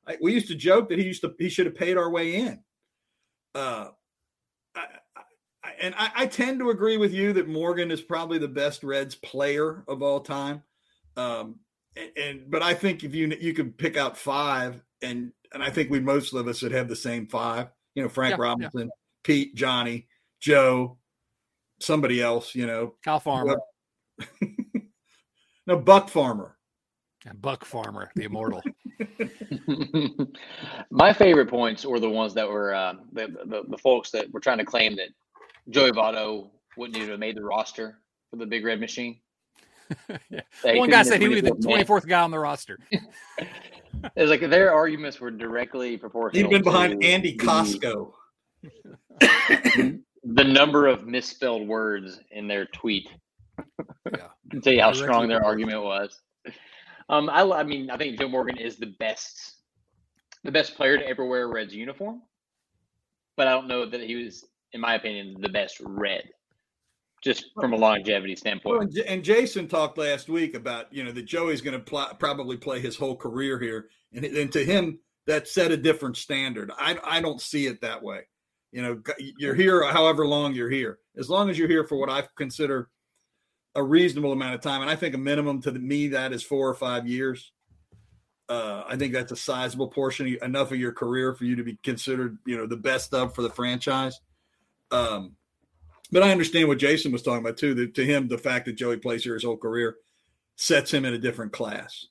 I, 0.07 0.17
we 0.21 0.33
used 0.33 0.47
to 0.49 0.55
joke 0.55 0.89
that 0.89 0.99
he 0.99 1.05
used 1.05 1.21
to 1.21 1.33
he 1.37 1.49
should 1.49 1.65
have 1.65 1.75
paid 1.75 1.97
our 1.97 2.09
way 2.09 2.35
in. 2.35 2.59
Uh, 3.55 3.59
I, 3.59 3.89
I, 3.89 4.02
and 5.79 5.95
I, 5.97 6.11
I, 6.15 6.25
tend 6.27 6.59
to 6.59 6.69
agree 6.69 6.97
with 6.97 7.13
you 7.13 7.33
that 7.33 7.47
Morgan 7.47 7.91
is 7.91 8.01
probably 8.01 8.37
the 8.37 8.47
best 8.47 8.83
Reds 8.83 9.15
player 9.15 9.83
of 9.87 10.01
all 10.01 10.19
time. 10.19 10.63
Um, 11.15 11.59
and, 11.95 12.11
and 12.17 12.51
but 12.51 12.61
I 12.63 12.73
think 12.73 13.03
if 13.03 13.13
you 13.13 13.35
you 13.39 13.53
could 13.53 13.77
pick 13.77 13.97
out 13.97 14.17
five 14.17 14.81
and 15.01 15.31
and 15.53 15.61
I 15.61 15.69
think 15.69 15.89
we 15.89 15.99
most 15.99 16.33
of 16.33 16.47
us 16.47 16.61
would 16.61 16.71
have 16.71 16.89
the 16.89 16.95
same 16.95 17.27
five. 17.27 17.67
You 17.95 18.03
know, 18.03 18.09
Frank 18.09 18.37
yeah, 18.37 18.43
Robinson, 18.43 18.81
yeah. 18.81 18.93
Pete, 19.23 19.55
Johnny, 19.55 20.07
Joe, 20.41 20.97
somebody 21.79 22.21
else. 22.21 22.55
You 22.55 22.65
know, 22.65 22.95
Kyle 23.03 23.19
Farmer. 23.19 23.57
no, 25.67 25.77
Buck 25.77 26.09
Farmer. 26.09 26.57
And 27.25 27.41
Buck 27.41 27.63
Farmer, 27.63 28.11
the 28.15 28.23
immortal. 28.23 28.61
My 30.91 31.13
favorite 31.13 31.49
points 31.49 31.85
were 31.85 31.99
the 31.99 32.09
ones 32.09 32.33
that 32.33 32.47
were 32.47 32.73
uh, 32.73 32.93
the, 33.11 33.27
the, 33.45 33.63
the 33.69 33.77
folks 33.77 34.11
that 34.11 34.31
were 34.31 34.39
trying 34.39 34.59
to 34.59 34.65
claim 34.65 34.95
that 34.95 35.09
Joey 35.69 35.91
Votto 35.91 36.49
wouldn't 36.77 36.97
even 36.97 37.11
have 37.11 37.19
made 37.19 37.35
the 37.35 37.43
roster 37.43 37.99
for 38.29 38.37
the 38.37 38.45
Big 38.45 38.65
Red 38.65 38.79
Machine. 38.79 39.19
yeah. 40.29 40.41
One 40.63 40.89
guy 40.89 41.03
said 41.03 41.21
he 41.21 41.27
was 41.27 41.41
the 41.41 41.51
24th 41.51 42.07
guy 42.07 42.21
on 42.21 42.31
the 42.31 42.39
roster. 42.39 42.77
It's 44.17 44.29
like 44.29 44.41
their 44.49 44.73
arguments 44.73 45.21
were 45.21 45.31
directly 45.31 45.95
proportional. 45.95 46.43
He'd 46.43 46.49
been 46.49 46.63
behind 46.63 47.03
Andy 47.03 47.37
Kosco. 47.37 48.11
the 49.21 50.43
number 50.43 50.87
of 50.87 51.07
misspelled 51.07 51.65
words 51.67 52.19
in 52.31 52.47
their 52.47 52.65
tweet. 52.65 53.07
Yeah. 54.11 54.27
to 54.51 54.59
tell 54.59 54.73
you 54.73 54.81
how 54.81 54.91
directly 54.91 55.03
strong 55.03 55.27
their 55.29 55.45
argument 55.45 55.83
was. 55.83 56.19
Um, 57.09 57.29
I, 57.29 57.41
I 57.41 57.63
mean, 57.63 57.89
I 57.89 57.97
think 57.97 58.19
Joe 58.19 58.27
Morgan 58.27 58.57
is 58.57 58.77
the 58.77 58.93
best 58.99 59.55
the 60.43 60.51
best 60.51 60.75
player 60.75 60.97
to 60.97 61.07
ever 61.07 61.25
wear 61.25 61.43
a 61.43 61.47
Reds 61.47 61.73
uniform, 61.73 62.21
but 63.37 63.47
I 63.47 63.51
don't 63.51 63.67
know 63.67 63.85
that 63.85 64.01
he 64.01 64.15
was, 64.15 64.45
in 64.73 64.81
my 64.81 64.95
opinion, 64.95 65.35
the 65.39 65.49
best 65.49 65.77
Red, 65.81 66.23
just 67.23 67.45
from 67.55 67.71
a 67.71 67.77
longevity 67.77 68.35
standpoint. 68.35 68.73
Well, 68.73 68.81
and, 68.81 68.93
J- 68.93 69.05
and 69.05 69.23
Jason 69.23 69.67
talked 69.67 69.97
last 69.97 70.27
week 70.27 70.55
about 70.55 70.91
you 70.91 71.03
know 71.03 71.11
that 71.11 71.25
Joey's 71.25 71.61
going 71.61 71.77
to 71.77 71.83
pl- 71.83 72.15
probably 72.19 72.57
play 72.57 72.79
his 72.79 72.97
whole 72.97 73.15
career 73.15 73.59
here, 73.59 73.87
and, 74.13 74.25
and 74.25 74.51
to 74.51 74.63
him 74.63 74.99
that 75.27 75.47
set 75.47 75.71
a 75.71 75.77
different 75.77 76.17
standard. 76.17 76.71
I 76.77 76.97
I 77.03 77.21
don't 77.21 77.41
see 77.41 77.67
it 77.67 77.81
that 77.81 78.03
way. 78.03 78.21
You 78.71 78.81
know, 78.81 79.01
you're 79.37 79.53
here 79.53 79.83
however 79.91 80.25
long 80.25 80.55
you're 80.55 80.69
here. 80.69 80.97
As 81.15 81.29
long 81.29 81.49
as 81.49 81.59
you're 81.59 81.67
here 81.67 81.83
for 81.83 81.95
what 81.97 82.09
I 82.09 82.23
consider 82.35 82.89
a 83.75 83.83
reasonable 83.83 84.31
amount 84.31 84.55
of 84.55 84.61
time, 84.61 84.81
and 84.81 84.89
I 84.89 84.95
think 84.95 85.15
a 85.15 85.17
minimum 85.17 85.61
to 85.61 85.71
the, 85.71 85.79
me 85.79 86.09
that 86.09 86.33
is 86.33 86.43
four 86.43 86.67
or 86.69 86.73
five 86.73 87.07
years. 87.07 87.51
Uh, 88.49 88.83
I 88.87 88.97
think 88.97 89.13
that's 89.13 89.31
a 89.31 89.37
sizable 89.37 89.87
portion, 89.87 90.37
enough 90.41 90.71
of 90.71 90.77
your 90.77 90.91
career 90.91 91.33
for 91.33 91.45
you 91.45 91.55
to 91.55 91.63
be 91.63 91.77
considered, 91.81 92.37
you 92.45 92.57
know, 92.57 92.67
the 92.67 92.77
best 92.77 93.13
of 93.13 93.33
for 93.33 93.41
the 93.41 93.49
franchise. 93.49 94.19
Um, 94.91 95.35
but 96.11 96.21
I 96.23 96.31
understand 96.31 96.67
what 96.67 96.77
Jason 96.77 97.11
was 97.11 97.23
talking 97.23 97.39
about 97.39 97.57
too. 97.57 97.73
That 97.73 97.95
to 97.95 98.05
him, 98.05 98.27
the 98.27 98.37
fact 98.37 98.65
that 98.65 98.73
Joey 98.73 98.97
plays 98.97 99.23
here 99.23 99.33
his 99.33 99.43
whole 99.43 99.57
career 99.57 99.95
sets 100.55 100.93
him 100.93 101.05
in 101.05 101.13
a 101.13 101.17
different 101.17 101.51
class. 101.51 102.07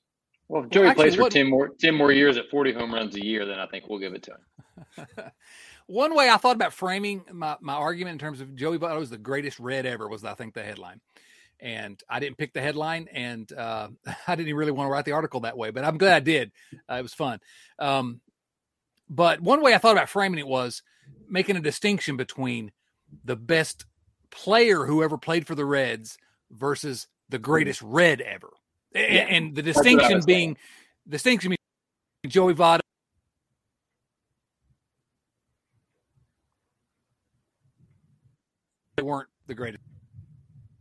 Well, 0.49 0.63
if 0.63 0.69
Joey 0.69 0.87
actually, 0.87 1.03
plays 1.03 1.15
for 1.15 1.21
what- 1.21 1.31
10 1.31 1.49
more 1.49 1.69
10 1.79 1.95
more 1.95 2.11
years 2.11 2.35
at 2.35 2.49
40 2.49 2.73
home 2.73 2.93
runs 2.93 3.15
a 3.15 3.23
year, 3.23 3.45
then 3.45 3.59
I 3.59 3.67
think 3.67 3.87
we'll 3.87 3.99
give 3.99 4.13
it 4.13 4.23
to 4.23 4.31
him. 4.31 5.07
One 5.87 6.15
way 6.15 6.29
I 6.29 6.37
thought 6.37 6.55
about 6.55 6.73
framing 6.73 7.23
my, 7.31 7.57
my 7.61 7.73
argument 7.73 8.13
in 8.13 8.19
terms 8.19 8.41
of 8.41 8.55
Joey 8.55 8.77
Votto 8.77 9.01
is 9.01 9.09
the 9.09 9.17
greatest 9.17 9.59
red 9.59 9.85
ever 9.85 10.07
was 10.07 10.23
I 10.23 10.33
think 10.33 10.53
the 10.53 10.63
headline. 10.63 11.01
And 11.63 12.01
I 12.09 12.19
didn't 12.19 12.37
pick 12.37 12.51
the 12.51 12.61
headline 12.61 13.07
and 13.13 13.51
uh, 13.53 13.87
I 14.27 14.35
didn't 14.35 14.53
really 14.55 14.71
want 14.71 14.87
to 14.87 14.91
write 14.91 15.05
the 15.05 15.13
article 15.13 15.39
that 15.41 15.57
way, 15.57 15.71
but 15.71 15.85
I'm 15.85 15.97
glad 15.97 16.15
I 16.15 16.19
did. 16.19 16.51
Uh, 16.89 16.95
it 16.95 17.01
was 17.01 17.13
fun. 17.13 17.39
Um, 17.79 18.19
but 19.09 19.39
one 19.39 19.61
way 19.61 19.73
I 19.73 19.77
thought 19.77 19.93
about 19.93 20.09
framing 20.09 20.39
it 20.39 20.47
was 20.47 20.83
making 21.29 21.55
a 21.55 21.61
distinction 21.61 22.17
between 22.17 22.71
the 23.23 23.37
best 23.37 23.85
player 24.29 24.85
who 24.85 25.03
ever 25.03 25.17
played 25.17 25.47
for 25.47 25.55
the 25.55 25.65
Reds 25.65 26.17
versus 26.51 27.07
the 27.29 27.39
greatest 27.39 27.81
red 27.81 28.19
ever. 28.21 28.49
Yeah. 28.93 29.01
And 29.01 29.55
the 29.55 29.61
distinction 29.61 30.21
being 30.25 30.57
distinction 31.07 31.49
being 31.49 32.31
Joey 32.31 32.53
Votto 32.53 32.79
they 38.95 39.03
weren't 39.03 39.29
the 39.47 39.55
greatest. 39.55 39.83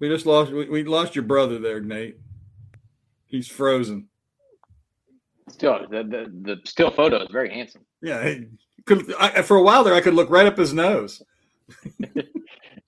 We 0.03 0.09
just 0.09 0.27
lost. 0.27 0.51
We, 0.51 0.69
we 0.69 0.83
lost 0.83 1.15
your 1.15 1.23
brother 1.23 1.61
there, 1.61 1.81
Nate. 1.81 2.17
He's 3.27 3.47
frozen. 3.47 4.09
Still, 5.49 5.87
the, 5.89 6.03
the, 6.03 6.55
the 6.55 6.61
still 6.65 6.91
photo 6.91 7.23
is 7.23 7.29
very 7.31 7.55
handsome. 7.55 7.83
Yeah, 8.03 8.29
he 8.29 8.47
could 8.85 9.15
I, 9.15 9.43
for 9.43 9.57
a 9.59 9.63
while 9.63 9.85
there, 9.85 9.95
I 9.95 10.01
could 10.01 10.15
look 10.15 10.29
right 10.29 10.45
up 10.45 10.59
his 10.59 10.75
nose. 10.75 11.23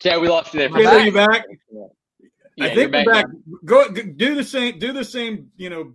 Chad, 0.01 0.21
we 0.21 0.27
lost 0.27 0.55
you 0.55 0.59
there. 0.59 0.69
a 0.69 0.87
are 0.89 1.01
you 1.03 1.13
back? 1.13 1.45
Yeah, 2.57 2.67
I 2.67 2.75
think 2.75 2.93
we're 2.93 3.05
back. 3.05 3.27
now. 3.29 3.59
Go, 3.65 3.93
do 3.93 4.35
the 4.35 4.43
same. 4.43 4.81
Do 4.81 4.93
the 4.93 5.05
same. 5.05 5.53
You 5.57 5.71
know, 5.71 5.95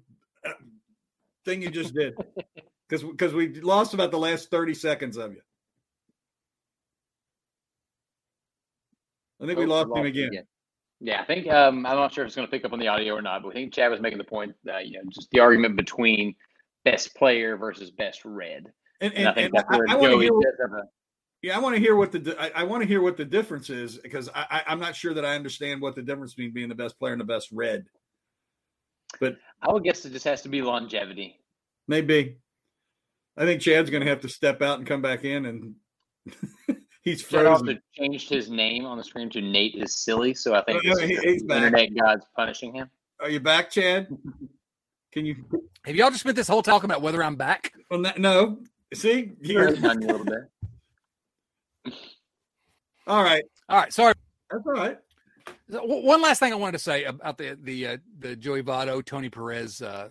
thing 1.44 1.62
you 1.62 1.70
just 1.70 1.94
did 1.94 2.14
because 2.88 3.04
because 3.04 3.34
we 3.34 3.60
lost 3.60 3.94
about 3.94 4.12
the 4.12 4.20
last 4.20 4.50
thirty 4.50 4.74
seconds 4.74 5.18
of 5.18 5.34
you. 5.34 5.42
I 9.42 9.48
think 9.48 9.60
we 9.60 9.66
Oh, 9.66 9.68
lost, 9.68 9.90
him 9.94 10.06
you 10.06 10.28
again. 10.28 10.46
Yeah, 11.02 11.22
I 11.22 11.26
think 11.26 11.48
um, 11.48 11.86
I'm 11.86 11.96
not 11.96 12.14
sure 12.14 12.26
if 12.26 12.28
it's 12.28 12.36
going 12.36 12.48
to 12.48 12.52
pick 12.52 12.66
up 12.66 12.74
on 12.74 12.80
the 12.80 12.88
audio 12.88 13.14
or 13.14 13.22
not, 13.22 13.44
but 13.44 13.50
I 13.50 13.54
think 13.54 13.74
Chad 13.74 13.90
was 13.90 14.02
making 14.02 14.18
the 14.18 14.24
point 14.26 14.54
that 14.66 14.88
you 14.88 14.98
know 14.98 15.10
just 15.10 15.30
the 15.32 15.40
argument 15.40 15.78
between 15.78 16.36
best 16.84 17.16
player 17.16 17.56
versus 17.58 17.92
best 17.92 18.26
red, 18.26 18.72
And, 19.02 19.14
and, 19.14 19.28
I 19.28 19.34
think 19.34 19.46
and 19.46 19.54
that's 19.54 19.70
where 19.70 19.86
I 19.90 19.96
want 19.96 20.12
to 20.12 20.28
Joey. 20.28 20.30
What, 20.30 20.46
a 20.46 20.84
yeah, 21.42 21.56
I 21.56 21.60
want 21.60 21.76
to 21.76 21.82
hear 21.82 21.96
what 21.96 22.12
the 22.12 22.36
I, 22.38 22.62
I 22.62 22.64
want 22.64 22.82
to 22.82 22.88
hear 22.88 23.02
what 23.02 23.16
the 23.16 23.24
difference 23.24 23.70
is 23.70 23.98
because 23.98 24.30
I, 24.36 24.46
I, 24.50 24.64
I'm 24.68 24.80
not 24.80 24.96
sure 24.96 25.14
that 25.14 25.26
I 25.26 25.36
understand 25.36 25.82
what 25.82 25.96
the 25.96 26.02
difference 26.02 26.34
between 26.34 26.54
being 26.54 26.70
the 26.70 26.76
best 26.76 27.00
player 27.00 27.14
and 27.14 27.22
the 27.22 27.26
best 27.26 27.50
red. 27.54 27.86
But 29.22 29.38
I 29.62 29.72
would 29.72 29.84
guess 29.84 30.06
it 30.06 30.12
just 30.12 30.26
has 30.26 30.42
to 30.44 30.50
be 30.50 30.62
longevity. 30.62 31.40
Maybe. 31.88 32.38
I 33.38 33.46
think 33.46 33.62
Chad's 33.62 33.90
going 33.90 34.04
to 34.04 34.10
have 34.10 34.22
to 34.22 34.30
step 34.30 34.62
out 34.62 34.80
and 34.80 34.88
come 34.88 35.02
back 35.02 35.24
in, 35.24 35.46
and 35.46 35.76
he's 37.10 37.24
Chad 37.28 37.46
also 37.46 37.66
frozen. 37.66 37.82
changed 37.94 38.30
his 38.30 38.50
name 38.50 38.86
on 38.86 38.98
the 38.98 39.04
screen 39.04 39.30
to 39.32 39.42
Nate 39.42 39.76
is 39.76 39.96
silly, 40.04 40.34
so 40.34 40.54
I 40.56 40.64
think 40.64 40.80
Oh, 40.86 40.90
this 40.90 41.00
yeah, 41.00 41.06
is 41.06 41.22
he- 41.24 41.32
he's 41.34 41.42
the 41.42 41.48
back. 41.48 41.58
internet 41.64 41.90
gods 41.96 42.26
punishing 42.36 42.74
him. 42.76 42.90
Are 43.20 43.30
you 43.30 43.40
back, 43.40 43.70
Chad? 43.72 44.08
Can 45.12 45.26
you? 45.26 45.36
Have 45.86 45.96
y'all 45.96 46.10
just 46.10 46.22
spent 46.22 46.36
this 46.36 46.48
whole 46.48 46.62
talking 46.62 46.90
about 46.90 47.02
whether 47.02 47.24
I'm 47.24 47.36
back? 47.36 47.74
Well, 47.90 48.00
no. 48.00 48.12
no. 48.18 48.60
See, 48.94 49.32
here. 49.42 49.68
Heard 49.76 49.84
on 49.86 50.02
you 50.02 50.08
a 50.08 50.12
little 50.12 50.26
bit. 50.26 51.94
All 53.08 53.24
right, 53.24 53.44
All 53.68 53.78
right, 53.78 53.92
sorry. 53.92 54.14
that's 54.52 54.64
all 54.68 54.74
right. 54.74 54.98
One 55.70 56.22
last 56.22 56.40
thing 56.40 56.52
I 56.54 56.56
wanted 56.56 56.74
to 56.74 56.80
say 56.80 57.06
about 57.06 57.38
the 57.40 57.58
the 57.64 57.88
uh, 57.88 57.98
the 58.20 58.36
Joey 58.36 58.62
Votto 58.62 59.04
Tony 59.04 59.30
Perez 59.30 59.82
uh, 59.82 60.10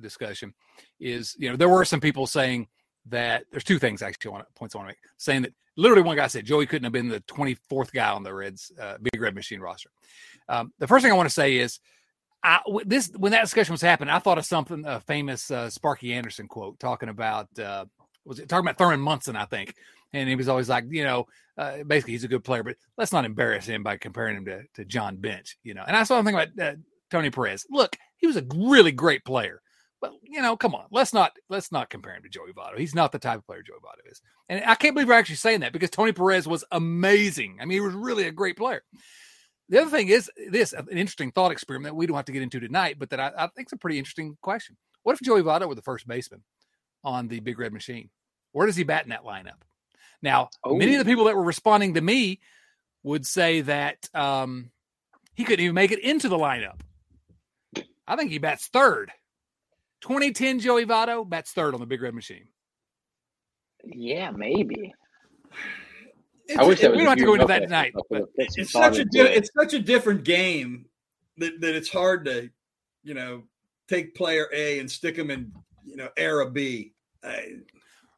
discussion 0.00 0.54
is 1.00 1.34
you 1.38 1.50
know 1.50 1.56
there 1.56 1.68
were 1.68 1.84
some 1.84 2.00
people 2.00 2.26
saying 2.26 2.68
that 3.06 3.44
there's 3.50 3.64
two 3.64 3.78
things 3.80 4.02
actually 4.02 4.30
I 4.30 4.32
want 4.32 4.46
points 4.54 4.74
I 4.74 4.78
want 4.78 4.88
to 4.88 4.90
make 4.90 4.98
saying 5.16 5.42
that 5.42 5.52
literally 5.76 6.02
one 6.02 6.16
guy 6.16 6.26
said 6.26 6.44
Joey 6.44 6.66
couldn't 6.66 6.84
have 6.84 6.92
been 6.92 7.08
the 7.08 7.20
24th 7.22 7.92
guy 7.92 8.10
on 8.10 8.22
the 8.22 8.34
Reds 8.34 8.72
uh, 8.80 8.96
Big 9.00 9.20
Red 9.20 9.34
Machine 9.34 9.60
roster. 9.60 9.90
Um, 10.48 10.72
the 10.78 10.86
first 10.86 11.02
thing 11.02 11.12
I 11.12 11.16
want 11.16 11.28
to 11.28 11.34
say 11.34 11.56
is 11.56 11.80
I, 12.42 12.60
this 12.84 13.10
when 13.16 13.32
that 13.32 13.42
discussion 13.42 13.72
was 13.72 13.82
happening, 13.82 14.12
I 14.12 14.18
thought 14.18 14.38
of 14.38 14.44
something 14.44 14.84
a 14.86 15.00
famous 15.00 15.50
uh, 15.50 15.68
Sparky 15.70 16.12
Anderson 16.14 16.48
quote 16.48 16.78
talking 16.78 17.08
about 17.08 17.48
uh, 17.58 17.86
was 18.24 18.38
it 18.38 18.48
talking 18.48 18.66
about 18.66 18.78
Thurman 18.78 19.00
Munson, 19.00 19.36
I 19.36 19.44
think, 19.44 19.74
and 20.12 20.28
he 20.28 20.36
was 20.36 20.48
always 20.48 20.68
like, 20.68 20.84
you 20.88 21.04
know, 21.04 21.26
uh, 21.58 21.82
basically 21.84 22.12
he's 22.12 22.24
a 22.24 22.28
good 22.28 22.44
player, 22.44 22.62
but 22.62 22.76
let's 22.96 23.12
not 23.12 23.24
embarrass 23.24 23.66
him 23.66 23.82
by 23.82 23.96
comparing 23.96 24.36
him 24.36 24.44
to, 24.46 24.62
to 24.74 24.84
John 24.84 25.16
Bench, 25.16 25.56
you 25.62 25.74
know. 25.74 25.84
And 25.86 25.96
I 25.96 26.02
saw 26.02 26.18
something 26.18 26.34
about 26.34 26.58
uh, 26.60 26.76
Tony 27.10 27.30
Perez. 27.30 27.66
Look, 27.70 27.96
he 28.16 28.26
was 28.26 28.36
a 28.36 28.46
really 28.54 28.92
great 28.92 29.24
player, 29.24 29.62
you 30.22 30.42
know, 30.42 30.56
come 30.56 30.74
on, 30.74 30.86
let's 30.90 31.12
not 31.12 31.32
let's 31.48 31.72
not 31.72 31.90
compare 31.90 32.14
him 32.14 32.22
to 32.22 32.28
Joey 32.28 32.52
Votto. 32.52 32.78
He's 32.78 32.94
not 32.94 33.12
the 33.12 33.18
type 33.18 33.38
of 33.38 33.46
player 33.46 33.62
Joey 33.62 33.76
Votto 33.76 34.10
is, 34.10 34.20
and 34.48 34.62
I 34.64 34.74
can't 34.74 34.94
believe 34.94 35.08
we're 35.08 35.14
actually 35.14 35.36
saying 35.36 35.60
that 35.60 35.72
because 35.72 35.90
Tony 35.90 36.12
Perez 36.12 36.46
was 36.46 36.64
amazing. 36.70 37.58
I 37.60 37.64
mean, 37.64 37.76
he 37.76 37.80
was 37.80 37.94
really 37.94 38.24
a 38.26 38.32
great 38.32 38.56
player. 38.56 38.82
The 39.68 39.80
other 39.80 39.90
thing 39.90 40.08
is 40.08 40.30
this 40.50 40.72
an 40.72 40.88
interesting 40.90 41.32
thought 41.32 41.52
experiment 41.52 41.92
that 41.92 41.96
we 41.96 42.06
don't 42.06 42.16
have 42.16 42.26
to 42.26 42.32
get 42.32 42.42
into 42.42 42.60
tonight, 42.60 42.96
but 42.98 43.10
that 43.10 43.20
I, 43.20 43.32
I 43.36 43.46
think 43.48 43.68
is 43.68 43.72
a 43.72 43.78
pretty 43.78 43.98
interesting 43.98 44.36
question. 44.40 44.76
What 45.02 45.14
if 45.14 45.20
Joey 45.20 45.42
Votto 45.42 45.68
were 45.68 45.74
the 45.74 45.82
first 45.82 46.06
baseman 46.06 46.42
on 47.04 47.28
the 47.28 47.40
Big 47.40 47.58
Red 47.58 47.72
Machine? 47.72 48.10
Where 48.52 48.66
does 48.66 48.76
he 48.76 48.84
bat 48.84 49.04
in 49.04 49.10
that 49.10 49.24
lineup? 49.24 49.62
Now, 50.22 50.50
many 50.64 50.94
of 50.94 50.98
the 50.98 51.04
people 51.04 51.24
that 51.24 51.36
were 51.36 51.42
responding 51.42 51.94
to 51.94 52.00
me 52.00 52.40
would 53.02 53.26
say 53.26 53.60
that 53.60 54.08
um, 54.14 54.70
he 55.34 55.44
couldn't 55.44 55.64
even 55.64 55.74
make 55.74 55.92
it 55.92 56.00
into 56.00 56.28
the 56.28 56.38
lineup. 56.38 56.80
I 58.06 58.16
think 58.16 58.30
he 58.30 58.38
bats 58.38 58.68
third. 58.68 59.12
2010 60.02 60.60
Joey 60.60 60.86
Votto 60.86 61.28
bats 61.28 61.52
third 61.52 61.74
on 61.74 61.80
the 61.80 61.86
Big 61.86 62.02
Red 62.02 62.14
Machine. 62.14 62.48
Yeah, 63.84 64.30
maybe. 64.30 64.92
It's, 66.48 66.58
I 66.58 66.64
wish 66.64 66.80
that 66.80 66.86
it- 66.86 66.90
was 66.90 66.98
we 66.98 67.04
don't 67.04 67.08
have 67.10 67.18
to 67.18 67.24
go 67.24 67.34
into 67.34 67.46
that 67.46 67.60
tonight, 67.60 67.92
I'll 67.96 68.06
but 68.10 68.22
a- 68.22 68.26
put 68.26 68.52
some 68.52 68.62
it's 68.62 68.72
such 68.72 68.98
a 68.98 69.04
di- 69.04 69.20
it's 69.20 69.50
such 69.58 69.74
a 69.74 69.78
different 69.80 70.24
game 70.24 70.86
that, 71.38 71.60
that 71.60 71.74
it's 71.74 71.88
hard 71.88 72.24
to 72.26 72.50
you 73.02 73.14
know 73.14 73.42
take 73.88 74.14
player 74.14 74.48
A 74.52 74.78
and 74.78 74.90
stick 74.90 75.16
him 75.16 75.30
in 75.30 75.52
you 75.84 75.96
know 75.96 76.08
era 76.16 76.50
B. 76.50 76.92
I, 77.24 77.56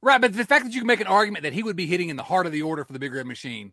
Right, 0.01 0.21
but 0.21 0.33
the 0.33 0.45
fact 0.45 0.65
that 0.65 0.73
you 0.75 0.81
can 0.81 0.87
make 0.87 1.01
an 1.01 1.09
argument 1.09 1.43
that 1.43 1.53
he 1.53 1.65
would 1.65 1.75
be 1.75 1.87
hitting 1.87 2.09
in 2.09 2.15
the 2.17 2.23
heart 2.23 2.47
of 2.47 2.53
the 2.53 2.63
order 2.63 2.85
for 2.85 2.93
the 2.93 3.01
Big 3.01 3.13
Red 3.13 3.27
Machine 3.27 3.73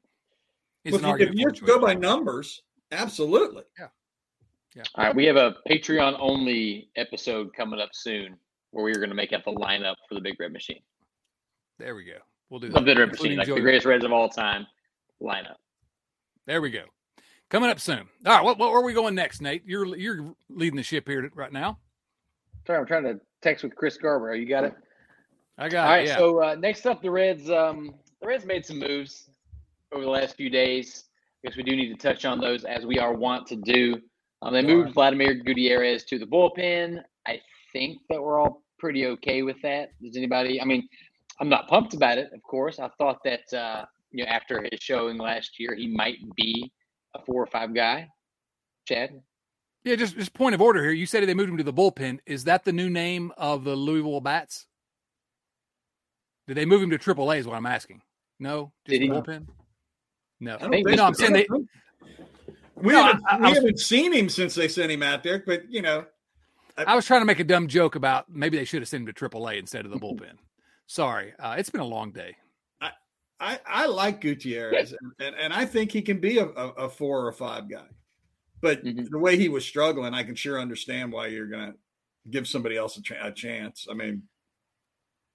is 0.83 0.95
if 0.95 1.01
an 1.03 1.07
you, 1.07 1.13
if 1.15 1.21
argument. 1.21 1.35
you 1.37 1.49
for 1.49 1.71
have 1.71 1.81
go 1.81 1.85
by 1.85 1.93
numbers, 1.93 2.63
absolutely. 2.91 3.61
All 4.95 5.05
right, 5.05 5.15
we 5.15 5.25
have 5.25 5.37
a 5.37 5.55
Patreon 5.69 6.17
only 6.19 6.89
episode 6.97 7.53
coming 7.55 7.79
up 7.79 7.89
soon 7.93 8.35
where 8.71 8.83
we're 8.83 8.95
going 8.95 9.09
to 9.09 9.15
make 9.15 9.31
up 9.31 9.45
the 9.45 9.51
lineup 9.51 9.95
for 10.09 10.15
the 10.15 10.21
Big 10.21 10.37
Red 10.37 10.51
Machine. 10.51 10.81
There 11.79 11.95
we 11.95 12.03
go. 12.03 12.17
We'll 12.49 12.59
do 12.59 12.69
The. 12.69 12.81
Big 12.81 12.97
Red 12.97 13.11
Machine, 13.11 13.37
like 13.37 13.47
Joey 13.47 13.55
the 13.55 13.61
greatest 13.61 13.85
Reds 13.85 14.03
of 14.03 14.11
all 14.11 14.27
time 14.27 14.67
lineup. 15.21 15.55
There 16.45 16.61
we 16.61 16.71
go. 16.71 16.83
Coming 17.49 17.69
up 17.69 17.79
soon. 17.79 18.07
All 18.25 18.33
right, 18.33 18.43
what, 18.43 18.57
what 18.57 18.71
where 18.71 18.81
are 18.81 18.83
we 18.83 18.93
going 18.93 19.15
next, 19.15 19.41
Nate? 19.41 19.63
You're 19.65 19.95
you're 19.95 20.35
leading 20.49 20.75
the 20.75 20.83
ship 20.83 21.07
here 21.07 21.29
right 21.35 21.53
now. 21.53 21.79
Sorry, 22.67 22.79
I'm 22.79 22.85
trying 22.85 23.03
to 23.03 23.19
text 23.41 23.63
with 23.63 23.75
Chris 23.75 23.97
Garber. 23.97 24.35
You 24.35 24.47
got 24.47 24.65
it. 24.65 24.73
I 25.57 25.69
got 25.69 25.85
All 25.85 25.93
right. 25.93 26.03
it. 26.03 26.07
Yeah. 26.07 26.17
So 26.17 26.43
uh, 26.43 26.55
next 26.55 26.85
up, 26.85 27.01
the 27.01 27.11
Reds. 27.11 27.49
Um, 27.49 27.93
the 28.21 28.27
Reds 28.27 28.45
made 28.45 28.65
some 28.65 28.79
moves 28.79 29.29
over 29.93 30.03
the 30.03 30.09
last 30.09 30.35
few 30.35 30.49
days. 30.49 31.05
I 31.43 31.47
guess 31.47 31.57
we 31.57 31.63
do 31.63 31.75
need 31.75 31.97
to 31.97 32.07
touch 32.07 32.25
on 32.25 32.41
those 32.41 32.65
as 32.65 32.85
we 32.85 32.99
are 32.99 33.13
wont 33.13 33.47
to 33.47 33.55
do. 33.55 34.01
Um, 34.45 34.53
they 34.53 34.61
moved 34.61 34.93
Vladimir 34.93 35.33
Gutierrez 35.33 36.03
to 36.05 36.19
the 36.19 36.25
bullpen. 36.25 37.01
I 37.25 37.41
think 37.73 37.97
that 38.09 38.21
we're 38.21 38.39
all 38.39 38.61
pretty 38.77 39.07
okay 39.07 39.41
with 39.41 39.59
that. 39.63 39.89
Does 40.03 40.15
anybody? 40.15 40.61
I 40.61 40.65
mean, 40.65 40.87
I'm 41.39 41.49
not 41.49 41.67
pumped 41.67 41.95
about 41.95 42.19
it. 42.19 42.29
Of 42.31 42.43
course, 42.43 42.79
I 42.79 42.89
thought 42.99 43.17
that 43.25 43.51
uh, 43.51 43.85
you 44.11 44.23
know 44.23 44.29
after 44.29 44.61
his 44.61 44.79
showing 44.79 45.17
last 45.17 45.59
year, 45.59 45.73
he 45.73 45.87
might 45.87 46.17
be 46.35 46.71
a 47.15 47.25
four 47.25 47.41
or 47.41 47.47
five 47.47 47.73
guy. 47.73 48.07
Chad. 48.87 49.19
yeah, 49.83 49.95
just 49.95 50.15
just 50.15 50.35
point 50.35 50.53
of 50.53 50.61
order 50.61 50.83
here. 50.83 50.91
You 50.91 51.07
said 51.07 51.27
they 51.27 51.33
moved 51.33 51.49
him 51.49 51.57
to 51.57 51.63
the 51.63 51.73
bullpen. 51.73 52.19
Is 52.27 52.43
that 52.43 52.63
the 52.65 52.71
new 52.71 52.89
name 52.89 53.31
of 53.37 53.63
the 53.63 53.75
Louisville 53.75 54.21
Bats? 54.21 54.67
Did 56.47 56.55
they 56.55 56.65
move 56.65 56.83
him 56.83 56.91
to 56.91 56.99
Triple 56.99 57.31
A? 57.31 57.37
Is 57.37 57.47
what 57.47 57.55
I'm 57.55 57.65
asking. 57.65 58.03
No, 58.39 58.71
just 58.85 58.99
Did 58.99 59.01
he? 59.01 59.09
bullpen. 59.09 59.47
No, 60.39 60.53
I 60.53 60.57
don't 60.59 60.69
think 60.69 60.87
think 60.87 60.97
no. 60.97 61.05
I'm 61.05 61.15
saying 61.15 61.33
they. 61.33 61.47
We, 62.75 62.93
No, 62.93 63.03
haven't, 63.03 63.23
I- 63.29 63.35
I 63.35 63.37
we 63.37 63.43
was- 63.49 63.53
haven't 63.57 63.79
seen 63.79 64.13
him 64.13 64.29
since 64.29 64.55
they 64.55 64.67
sent 64.67 64.91
him 64.91 65.01
out 65.03 65.23
there, 65.23 65.43
but 65.45 65.69
you 65.71 65.81
know, 65.81 66.05
I 66.77 66.95
was 66.95 67.05
trying 67.05 67.21
to 67.21 67.25
make 67.25 67.39
a 67.39 67.43
dumb 67.45 67.67
joke 67.67 67.95
about 67.95 68.29
maybe 68.29 68.57
they 68.57 68.65
should 68.65 68.81
have 68.81 68.89
sent 68.89 69.07
him 69.07 69.13
to 69.13 69.29
AAA 69.29 69.57
instead 69.59 69.85
of 69.85 69.91
the 69.91 69.97
bullpen. 69.97 70.33
Sorry, 70.87 71.33
uh, 71.39 71.55
it's 71.57 71.69
been 71.69 71.81
a 71.81 71.85
long 71.85 72.11
day. 72.11 72.35
I, 73.37 73.59
I 73.67 73.85
like 73.87 74.21
Gutierrez, 74.21 74.93
and, 74.93 75.11
and, 75.19 75.35
and 75.35 75.53
I 75.53 75.65
think 75.65 75.91
he 75.91 76.01
can 76.01 76.19
be 76.21 76.37
a, 76.37 76.45
a, 76.45 76.67
a 76.85 76.89
four 76.89 77.21
or 77.21 77.27
a 77.27 77.33
five 77.33 77.69
guy. 77.69 77.83
But 78.61 78.83
Mhm. 78.85 79.09
the 79.09 79.19
way 79.19 79.35
he 79.37 79.49
was 79.49 79.65
struggling, 79.65 80.13
I 80.13 80.23
can 80.23 80.35
sure 80.35 80.57
understand 80.59 81.11
why 81.11 81.27
you're 81.27 81.47
going 81.47 81.73
to 81.73 81.77
give 82.29 82.47
somebody 82.47 82.77
else 82.77 82.95
a, 82.97 83.01
ch- 83.01 83.11
a 83.21 83.31
chance. 83.33 83.87
I 83.91 83.93
mean, 83.93 84.23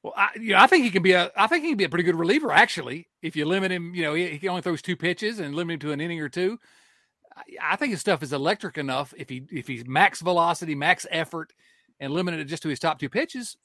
Well, 0.02 0.14
I, 0.16 0.30
you 0.40 0.52
know, 0.54 0.60
I 0.60 0.66
think 0.66 0.84
he 0.84 0.90
can 0.90 1.02
be 1.02 1.12
a. 1.12 1.30
I 1.36 1.46
think 1.46 1.62
he 1.62 1.70
can 1.72 1.76
be 1.76 1.84
a 1.84 1.90
pretty 1.90 2.04
good 2.04 2.16
reliever 2.18 2.50
actually. 2.50 3.06
If 3.20 3.36
you 3.36 3.44
limit 3.44 3.70
him, 3.70 3.94
you 3.94 4.02
know, 4.02 4.14
he, 4.14 4.28
he 4.38 4.48
only 4.48 4.62
throws 4.62 4.80
two 4.80 4.96
pitches 4.96 5.38
and 5.38 5.54
limit 5.54 5.74
him 5.74 5.80
to 5.80 5.92
an 5.92 6.00
inning 6.00 6.20
or 6.20 6.30
two. 6.30 6.58
I, 7.60 7.72
I 7.72 7.76
think 7.76 7.92
his 7.92 8.00
stuff 8.00 8.22
is 8.22 8.32
electric 8.32 8.78
enough. 8.78 9.12
If 9.16 9.28
he 9.28 9.42
if 9.50 9.66
he's 9.66 9.86
max 9.86 10.20
velocity, 10.20 10.74
max 10.74 11.06
effort, 11.10 11.52
and 12.00 12.12
limited 12.12 12.40
it 12.40 12.44
just 12.44 12.62
to 12.64 12.68
his 12.68 12.78
top 12.78 12.98
two 12.98 13.08
pitches, 13.08 13.56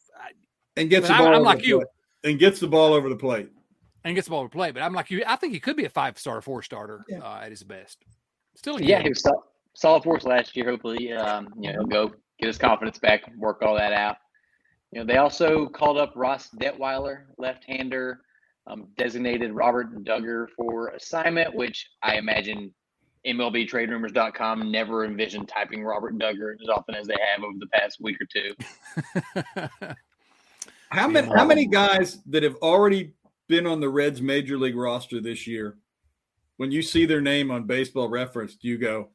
and 0.78 0.90
gets 0.90 1.08
But 1.08 1.14
the 1.14 1.14
I'm- 1.16 1.24
ball. 1.24 1.28
I'm 1.34 1.34
over 1.36 1.44
like 1.46 1.60
the 1.60 1.68
you. 1.68 1.78
plate. 1.78 1.88
And 2.24 2.40
gets 2.40 2.60
the 2.60 2.68
ball 2.68 2.94
over 2.94 3.08
the 3.10 3.16
plate. 3.16 3.50
and 4.04 4.16
gets 4.16 4.26
the 4.28 4.32
ball 4.32 4.44
to 4.44 4.50
play. 4.50 4.72
But 4.72 4.82
I'm 4.84 4.94
like 4.94 5.10
you. 5.12 5.24
I 5.28 5.36
think 5.36 5.54
he 5.54 5.60
could 5.60 5.76
be 5.76 5.86
a 5.86 5.90
five 5.90 6.18
star, 6.18 6.42
four 6.42 6.62
starter 6.64 7.04
Yeah. 7.10 7.20
uh, 7.20 7.42
at 7.44 7.50
his 7.52 7.64
best. 7.64 8.04
Still, 8.56 8.78
a 8.78 8.82
Yeah, 8.82 8.98
kid. 8.98 9.04
he 9.04 9.10
was 9.10 9.22
sol- 9.22 9.44
solid 9.76 10.04
force 10.04 10.24
last 10.26 10.56
year. 10.56 10.66
Hopefully, 10.70 11.12
um, 11.14 11.48
you 11.60 11.72
know, 11.72 11.80
he'll 11.80 11.88
go 12.08 12.16
get 12.40 12.48
his 12.48 12.58
confidence 12.58 12.98
back, 13.00 13.22
work 13.38 13.62
all 13.62 13.76
that 13.76 13.94
out. 13.94 14.18
You 14.92 15.00
know, 15.02 15.06
they 15.06 15.18
also 15.18 15.68
called 15.68 15.98
up 15.98 16.14
Ross 16.16 16.50
Detweiler, 16.62 17.26
left-hander, 17.38 18.22
um, 18.68 18.88
designated 18.98 19.52
Robert 19.54 20.04
Dugger 20.04 20.48
for 20.56 20.90
assignment, 20.90 21.54
which 21.54 21.88
I 22.02 22.16
imagine 22.18 22.74
MLBTradeRumors.com 23.26 24.72
never 24.72 25.06
envisioned 25.06 25.48
typing 25.50 25.84
Robert 25.84 26.18
Dugger 26.18 26.54
as 26.62 26.70
often 26.70 26.96
as 26.96 27.08
they 27.08 27.16
have 27.34 27.44
over 27.44 27.58
the 27.60 27.68
past 27.68 27.98
week 28.02 28.18
or 28.22 28.26
two. 28.26 28.54
How 30.90 31.08
many 31.08 31.28
how 31.28 31.44
many 31.46 31.66
guys 31.66 32.20
that 32.28 32.44
have 32.44 32.56
already 32.58 33.14
been 33.50 33.66
on 33.66 33.80
the 33.82 33.90
Reds 33.90 34.22
major 34.22 34.58
league 34.58 34.76
roster 34.78 35.20
this 35.20 35.46
year, 35.48 35.78
when 36.58 36.72
you 36.72 36.82
see 36.82 37.06
their 37.06 37.20
name 37.22 37.52
on 37.52 37.66
baseball 37.66 38.08
reference, 38.08 38.56
do 38.56 38.68
you 38.68 38.78
go, 38.78 39.10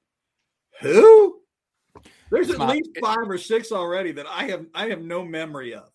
who? 0.82 1.40
There's 2.30 2.48
It's 2.50 2.54
at 2.54 2.58
my- 2.58 2.74
least 2.74 2.90
five 3.00 3.28
or 3.28 3.38
six 3.38 3.72
already 3.72 4.12
that 4.12 4.26
I 4.28 4.44
have 4.48 4.66
I 4.74 4.88
have 4.88 5.00
no 5.00 5.24
memory 5.24 5.72
of. 5.74 5.88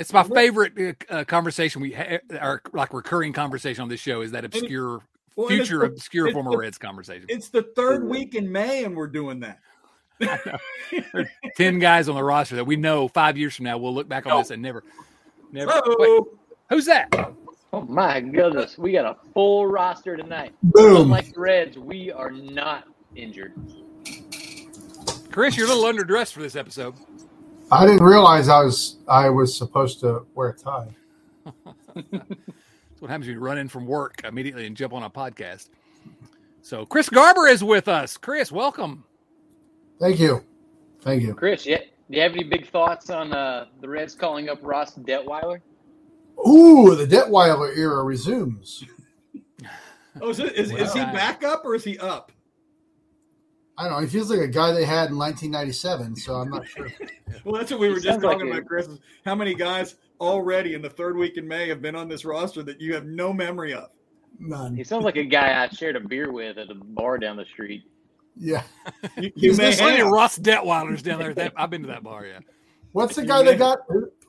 It's 0.00 0.12
my 0.12 0.24
favorite 0.24 1.04
uh, 1.08 1.24
conversation 1.24 1.80
we 1.80 1.92
ha- 1.92 2.18
our 2.40 2.60
like 2.72 2.92
recurring 2.92 3.32
conversation 3.32 3.82
on 3.82 3.88
this 3.88 4.00
show 4.00 4.20
is 4.20 4.32
that 4.32 4.44
obscure 4.44 5.00
Well, 5.36 5.48
future 5.48 5.78
the- 5.80 5.86
obscure 5.86 6.26
it's 6.28 6.34
former 6.34 6.50
the- 6.52 6.58
Reds 6.58 6.78
conversation. 6.78 7.26
It's 7.28 7.48
the 7.48 7.62
third 7.76 8.04
week 8.08 8.34
in 8.34 8.50
May, 8.50 8.84
and 8.84 8.96
we're 8.96 9.06
doing 9.08 9.40
that. 9.40 9.58
Ten 11.56 11.78
guys 11.78 12.08
on 12.08 12.14
the 12.14 12.22
roster 12.22 12.56
that 12.56 12.64
we 12.64 12.76
know 12.76 13.08
five 13.08 13.36
years 13.36 13.56
from 13.56 13.64
now 13.64 13.76
we'll 13.78 13.94
look 13.94 14.08
back 14.08 14.26
on 14.26 14.38
this 14.38 14.50
and 14.50 14.62
never, 14.62 14.84
never. 15.50 15.72
Wait, 15.72 15.84
Oh, 16.08 16.38
who's 16.70 16.84
that? 16.86 17.08
Oh 17.72 17.80
my 17.88 18.20
goodness, 18.20 18.76
we 18.78 18.92
got 18.92 19.04
a 19.06 19.16
full 19.32 19.66
roster 19.66 20.16
tonight. 20.16 20.54
Boom. 20.62 21.02
Unlike 21.02 21.34
the 21.34 21.40
Reds, 21.40 21.78
we 21.78 22.12
are 22.12 22.30
not 22.30 22.84
injured. 23.16 23.54
Chris, 25.32 25.56
you're 25.56 25.66
a 25.66 25.74
little 25.74 25.84
underdressed 25.90 26.32
for 26.34 26.42
this 26.42 26.54
episode. 26.54 26.94
I 27.72 27.86
didn't 27.86 28.04
realize 28.04 28.48
I 28.50 28.62
was 28.62 28.98
I 29.08 29.30
was 29.30 29.56
supposed 29.56 30.00
to 30.00 30.26
wear 30.34 30.50
a 30.50 30.54
tie. 30.54 30.94
That's 33.02 33.08
what 33.08 33.14
happens 33.14 33.26
when 33.26 33.34
you 33.34 33.42
run 33.42 33.58
in 33.58 33.68
from 33.68 33.84
work 33.84 34.20
immediately 34.22 34.64
and 34.64 34.76
jump 34.76 34.92
on 34.92 35.02
a 35.02 35.10
podcast. 35.10 35.70
So 36.60 36.86
Chris 36.86 37.08
Garber 37.08 37.48
is 37.48 37.64
with 37.64 37.88
us. 37.88 38.16
Chris, 38.16 38.52
welcome. 38.52 39.02
Thank 39.98 40.20
you. 40.20 40.44
Thank 41.00 41.24
you. 41.24 41.34
Chris, 41.34 41.66
yeah, 41.66 41.78
do 41.78 42.16
you 42.16 42.22
have 42.22 42.30
any 42.30 42.44
big 42.44 42.68
thoughts 42.68 43.10
on 43.10 43.32
uh, 43.32 43.66
the 43.80 43.88
Reds 43.88 44.14
calling 44.14 44.48
up 44.48 44.60
Ross 44.62 44.94
Detweiler? 44.94 45.60
Ooh, 46.46 46.94
the 46.94 47.04
Detweiler 47.04 47.76
era 47.76 48.04
resumes. 48.04 48.84
oh 50.20 50.28
is, 50.28 50.38
it, 50.38 50.52
is, 50.52 50.70
is 50.70 50.92
he 50.92 51.00
back 51.00 51.42
up 51.42 51.64
or 51.64 51.74
is 51.74 51.82
he 51.82 51.98
up? 51.98 52.30
I 53.78 53.84
don't 53.84 53.92
know. 53.92 53.98
He 54.00 54.06
feels 54.06 54.30
like 54.30 54.40
a 54.40 54.48
guy 54.48 54.72
they 54.72 54.84
had 54.84 55.10
in 55.10 55.16
1997, 55.18 56.16
so 56.16 56.34
I'm 56.34 56.50
not 56.50 56.66
sure. 56.66 56.88
Well, 57.44 57.54
that's 57.58 57.70
what 57.72 57.80
we 57.80 57.88
were 57.88 57.94
He 57.94 58.02
just 58.02 58.12
sounds 58.12 58.22
like 58.24 58.34
talking 58.38 58.52
about, 58.52 58.66
Chris. 58.66 58.86
is 58.86 59.00
How 59.24 59.34
many 59.34 59.54
guys 59.54 59.96
already 60.20 60.74
in 60.74 60.82
the 60.82 60.90
third 60.90 61.16
week 61.16 61.38
in 61.38 61.48
May 61.48 61.66
have 61.68 61.82
been 61.82 61.96
on 61.96 62.08
this 62.08 62.24
roster 62.24 62.62
that 62.62 62.80
you 62.80 62.94
have 62.94 63.04
no 63.06 63.32
memory 63.32 63.72
of? 63.72 63.88
None. 64.38 64.76
He 64.76 64.84
sounds 64.84 65.04
like 65.04 65.16
a 65.16 65.24
guy 65.24 65.60
I 65.64 65.68
shared 65.68 65.96
a 65.96 66.00
beer 66.00 66.30
with 66.30 66.58
at 66.58 66.70
a 66.70 66.74
bar 66.74 67.18
down 67.18 67.36
the 67.36 67.46
street. 67.46 67.82
Yeah. 68.36 68.62
You, 69.16 69.32
you 69.34 69.50
Is 69.52 69.58
may 69.58 69.70
this 69.70 69.80
Plenty 69.80 69.98
have. 69.98 70.08
Ross 70.08 70.38
Detweiler's 70.38 71.02
down 71.02 71.18
there. 71.18 71.34
That, 71.34 71.52
I've 71.56 71.70
been 71.70 71.82
to 71.82 71.88
that 71.88 72.02
bar. 72.04 72.26
Yeah. 72.26 72.38
What's 72.92 73.16
the 73.16 73.24
guy 73.26 73.42
may- 73.42 73.52
they 73.52 73.56
got? 73.56 73.78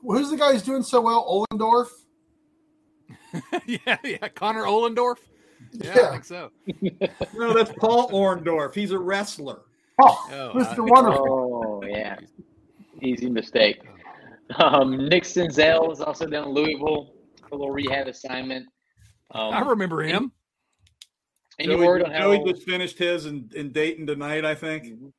Who's 0.02 0.30
the 0.30 0.36
guy 0.36 0.52
who's 0.52 0.62
doing 0.62 0.82
so 0.82 1.00
well? 1.02 1.46
Ollendorf? 1.52 1.88
yeah, 3.66 3.96
yeah. 4.02 4.28
Connor 4.28 4.64
Ollendorf. 4.64 5.18
Yeah, 5.74 6.08
I 6.08 6.10
think 6.12 6.24
so. 6.24 6.50
No, 7.34 7.52
that's 7.52 7.72
Paul 7.78 8.10
Orndorff. 8.10 8.74
He's 8.74 8.90
a 8.92 8.98
wrestler. 8.98 9.62
Oh, 10.00 10.26
Oh, 10.32 10.52
Mr. 10.54 10.78
I- 10.78 10.80
Wonderful. 10.82 11.80
Oh 11.82 11.86
yeah, 11.86 12.16
easy 13.02 13.28
mistake. 13.28 13.82
Um, 14.58 15.08
Nick 15.08 15.24
Senzel 15.24 15.90
is 15.92 16.00
also 16.00 16.26
down 16.26 16.48
in 16.48 16.54
Louisville 16.54 17.14
for 17.40 17.54
a 17.54 17.58
little 17.58 17.70
rehab 17.72 18.06
assignment. 18.08 18.66
Um, 19.32 19.54
I 19.54 19.60
remember 19.60 20.02
him. 20.02 20.32
Any 21.58 21.74
Joey, 21.74 21.86
word 21.86 22.02
on 22.02 22.10
how? 22.10 22.34
Joey 22.34 22.52
just 22.52 22.64
finished 22.64 22.98
his 22.98 23.26
in, 23.26 23.48
in 23.54 23.72
Dayton 23.72 24.06
tonight, 24.06 24.44
I 24.44 24.54
think. 24.54 24.84
Mhm. 24.84 25.12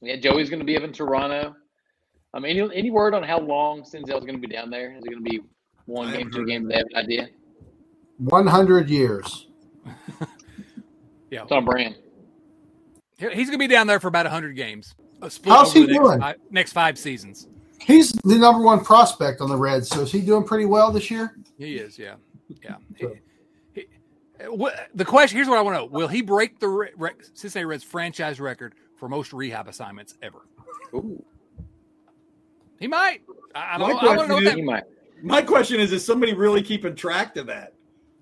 Yeah, 0.00 0.16
Joey's 0.16 0.48
going 0.50 0.60
to 0.60 0.66
be 0.66 0.76
up 0.76 0.84
in 0.84 0.92
Toronto. 0.92 1.54
Um, 2.34 2.44
any 2.44 2.60
any 2.74 2.90
word 2.90 3.14
on 3.14 3.22
how 3.22 3.40
long 3.40 3.82
Senzel's 3.82 4.24
going 4.24 4.40
to 4.40 4.46
be 4.46 4.46
down 4.46 4.70
there? 4.70 4.92
Is 4.96 5.02
it 5.04 5.10
going 5.10 5.24
to 5.24 5.30
be 5.30 5.40
one 5.86 6.08
I 6.08 6.18
game, 6.18 6.30
two 6.30 6.38
heard 6.40 6.48
games? 6.48 6.68
They 6.68 6.76
have 6.76 6.86
an 6.90 6.96
idea. 7.04 7.28
100 8.18 8.88
years. 8.90 9.47
Yeah. 11.30 11.42
It's 11.42 11.52
on 11.52 11.66
brand. 11.66 11.94
He's 13.18 13.28
going 13.30 13.52
to 13.52 13.58
be 13.58 13.66
down 13.66 13.86
there 13.86 14.00
for 14.00 14.08
about 14.08 14.24
100 14.24 14.56
games. 14.56 14.94
split 15.28 15.54
How's 15.54 15.72
he 15.74 15.80
the 15.82 15.86
next 15.88 15.98
doing? 15.98 16.20
Five, 16.20 16.36
next 16.50 16.72
five 16.72 16.98
seasons. 16.98 17.48
He's 17.80 18.12
the 18.24 18.36
number 18.38 18.62
one 18.64 18.82
prospect 18.82 19.40
on 19.42 19.48
the 19.50 19.56
Reds, 19.56 19.88
so 19.88 20.00
is 20.00 20.10
he 20.12 20.20
doing 20.22 20.44
pretty 20.44 20.64
well 20.64 20.90
this 20.90 21.10
year? 21.10 21.36
He 21.58 21.76
is, 21.76 21.98
yeah. 21.98 22.14
Yeah. 22.62 22.76
He- 22.96 23.06
he- 23.74 23.86
what, 24.46 24.88
the 24.94 25.04
question 25.04 25.36
here's 25.36 25.48
what 25.48 25.58
I 25.58 25.62
want 25.62 25.74
to 25.76 25.80
know 25.80 25.86
Will 25.86 26.08
he 26.08 26.22
break 26.22 26.60
the 26.60 26.68
Re- 26.68 26.90
Re- 26.96 27.10
Cincinnati 27.34 27.66
Reds 27.66 27.84
franchise 27.84 28.40
record 28.40 28.74
for 28.96 29.08
most 29.08 29.32
rehab 29.34 29.68
assignments 29.68 30.14
ever? 30.22 30.46
Ooh, 30.94 31.22
He 32.80 32.86
might. 32.86 33.20
I, 33.54 33.74
I, 33.74 33.78
don't- 33.78 33.90
I 34.02 34.16
want 34.16 34.20
to 34.22 34.28
know 34.28 34.34
what 34.36 34.44
that 34.44 34.56
he 34.56 34.62
might. 34.62 34.84
My 35.22 35.42
question 35.42 35.78
is: 35.80 35.92
Is 35.92 36.04
somebody 36.06 36.32
really 36.32 36.62
keeping 36.62 36.94
track 36.94 37.36
of 37.36 37.46
that? 37.48 37.74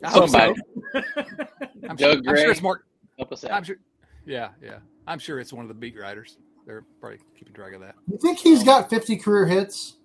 I 0.03 0.11
hope 0.11 0.28
so. 0.28 0.38
Somebody. 0.38 0.61
I'm, 1.88 1.97
Doug 1.97 2.24
sure, 2.24 2.32
I'm 2.32 2.36
sure 2.36 2.51
it's 2.51 2.62
Mark. 2.62 2.86
Help 3.18 3.32
us 3.32 3.44
I'm 3.44 3.64
sure. 3.64 3.76
Yeah, 4.26 4.51
yeah. 4.62 4.78
I'm 5.07 5.18
sure 5.18 5.40
it's 5.40 5.53
one 5.53 5.64
of 5.64 5.68
the 5.68 5.74
beat 5.74 5.99
writers. 5.99 6.38
They're 6.66 6.84
probably 7.01 7.18
keeping 7.38 7.55
track 7.55 7.74
of 7.74 7.80
that. 7.80 7.94
You 8.11 8.18
think 8.18 8.38
he's 8.38 8.64
got 8.64 8.90
50 8.90 9.16
career 9.16 9.47
hits? 9.47 9.97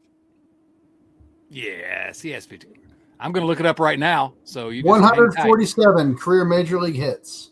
Yes, 1.50 2.22
he 2.22 2.30
has 2.30 2.46
50. 2.46 2.68
I'm 3.20 3.32
going 3.32 3.42
to 3.42 3.48
look 3.48 3.60
it 3.60 3.66
up 3.66 3.80
right 3.80 4.00
now. 4.00 4.36
So 4.44 4.70
you 4.70 4.84
just 4.84 4.94
hang 4.94 5.02
tight. 5.02 5.18
147 5.18 6.18
career 6.18 6.46
major 6.46 6.80
league 6.80 6.96
hits. 6.96 7.52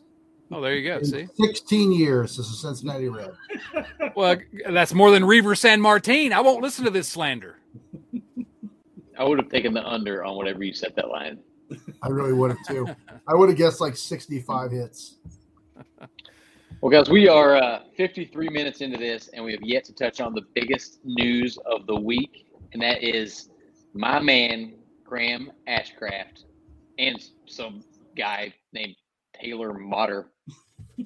Oh, 0.52 0.62
there 0.62 0.76
you 0.76 0.90
go. 0.90 0.98
In 0.98 1.06
See, 1.06 1.28
16 1.36 1.92
years 1.92 2.40
as 2.40 2.50
a 2.50 2.54
Cincinnati 2.54 3.10
Red. 3.10 3.32
well, 4.16 4.38
that's 4.70 4.94
more 4.94 5.12
than 5.12 5.24
Reiver 5.24 5.54
Sanmartin. 5.54 6.32
I 6.32 6.42
won't 6.42 6.62
listen 6.64 6.86
to 6.86 6.92
this 6.92 7.08
slander. 7.08 7.58
I 9.18 9.24
would 9.24 9.38
have 9.38 9.50
taken 9.50 9.74
the 9.74 9.86
under 9.86 10.24
on 10.24 10.36
whatever 10.38 10.64
you 10.64 10.74
set 10.74 10.96
that 10.96 11.10
line. 11.10 11.40
I 12.02 12.08
really 12.10 12.34
would 12.34 12.52
have 12.52 12.66
too. 12.68 12.88
I 13.28 13.36
would 13.36 13.50
have 13.50 13.58
guessed 13.58 13.82
like 13.82 13.96
65 13.96 14.72
hits. 14.72 15.16
Well, 16.82 16.90
guys, 16.90 17.10
we 17.10 17.28
are 17.28 17.58
uh, 17.58 17.80
53 17.98 18.50
minutes 18.50 18.80
into 18.82 18.98
this, 18.98 19.28
and 19.30 19.44
we 19.44 19.52
have 19.52 19.62
yet 19.62 19.84
to 19.86 19.94
touch 19.94 20.22
on 20.22 20.34
the 20.34 20.44
biggest 20.54 21.00
news 21.04 21.58
of 21.66 21.86
the 21.88 21.96
week, 21.96 22.48
and 22.72 22.82
that 22.82 23.04
is 23.04 23.50
my 23.94 24.20
man 24.20 24.76
Graham 25.04 25.52
Ashcraft 25.68 26.46
and 26.98 27.22
some 27.48 27.84
guy 28.18 28.54
named 28.74 28.96
Taylor 29.34 29.74
Motter. 29.74 30.32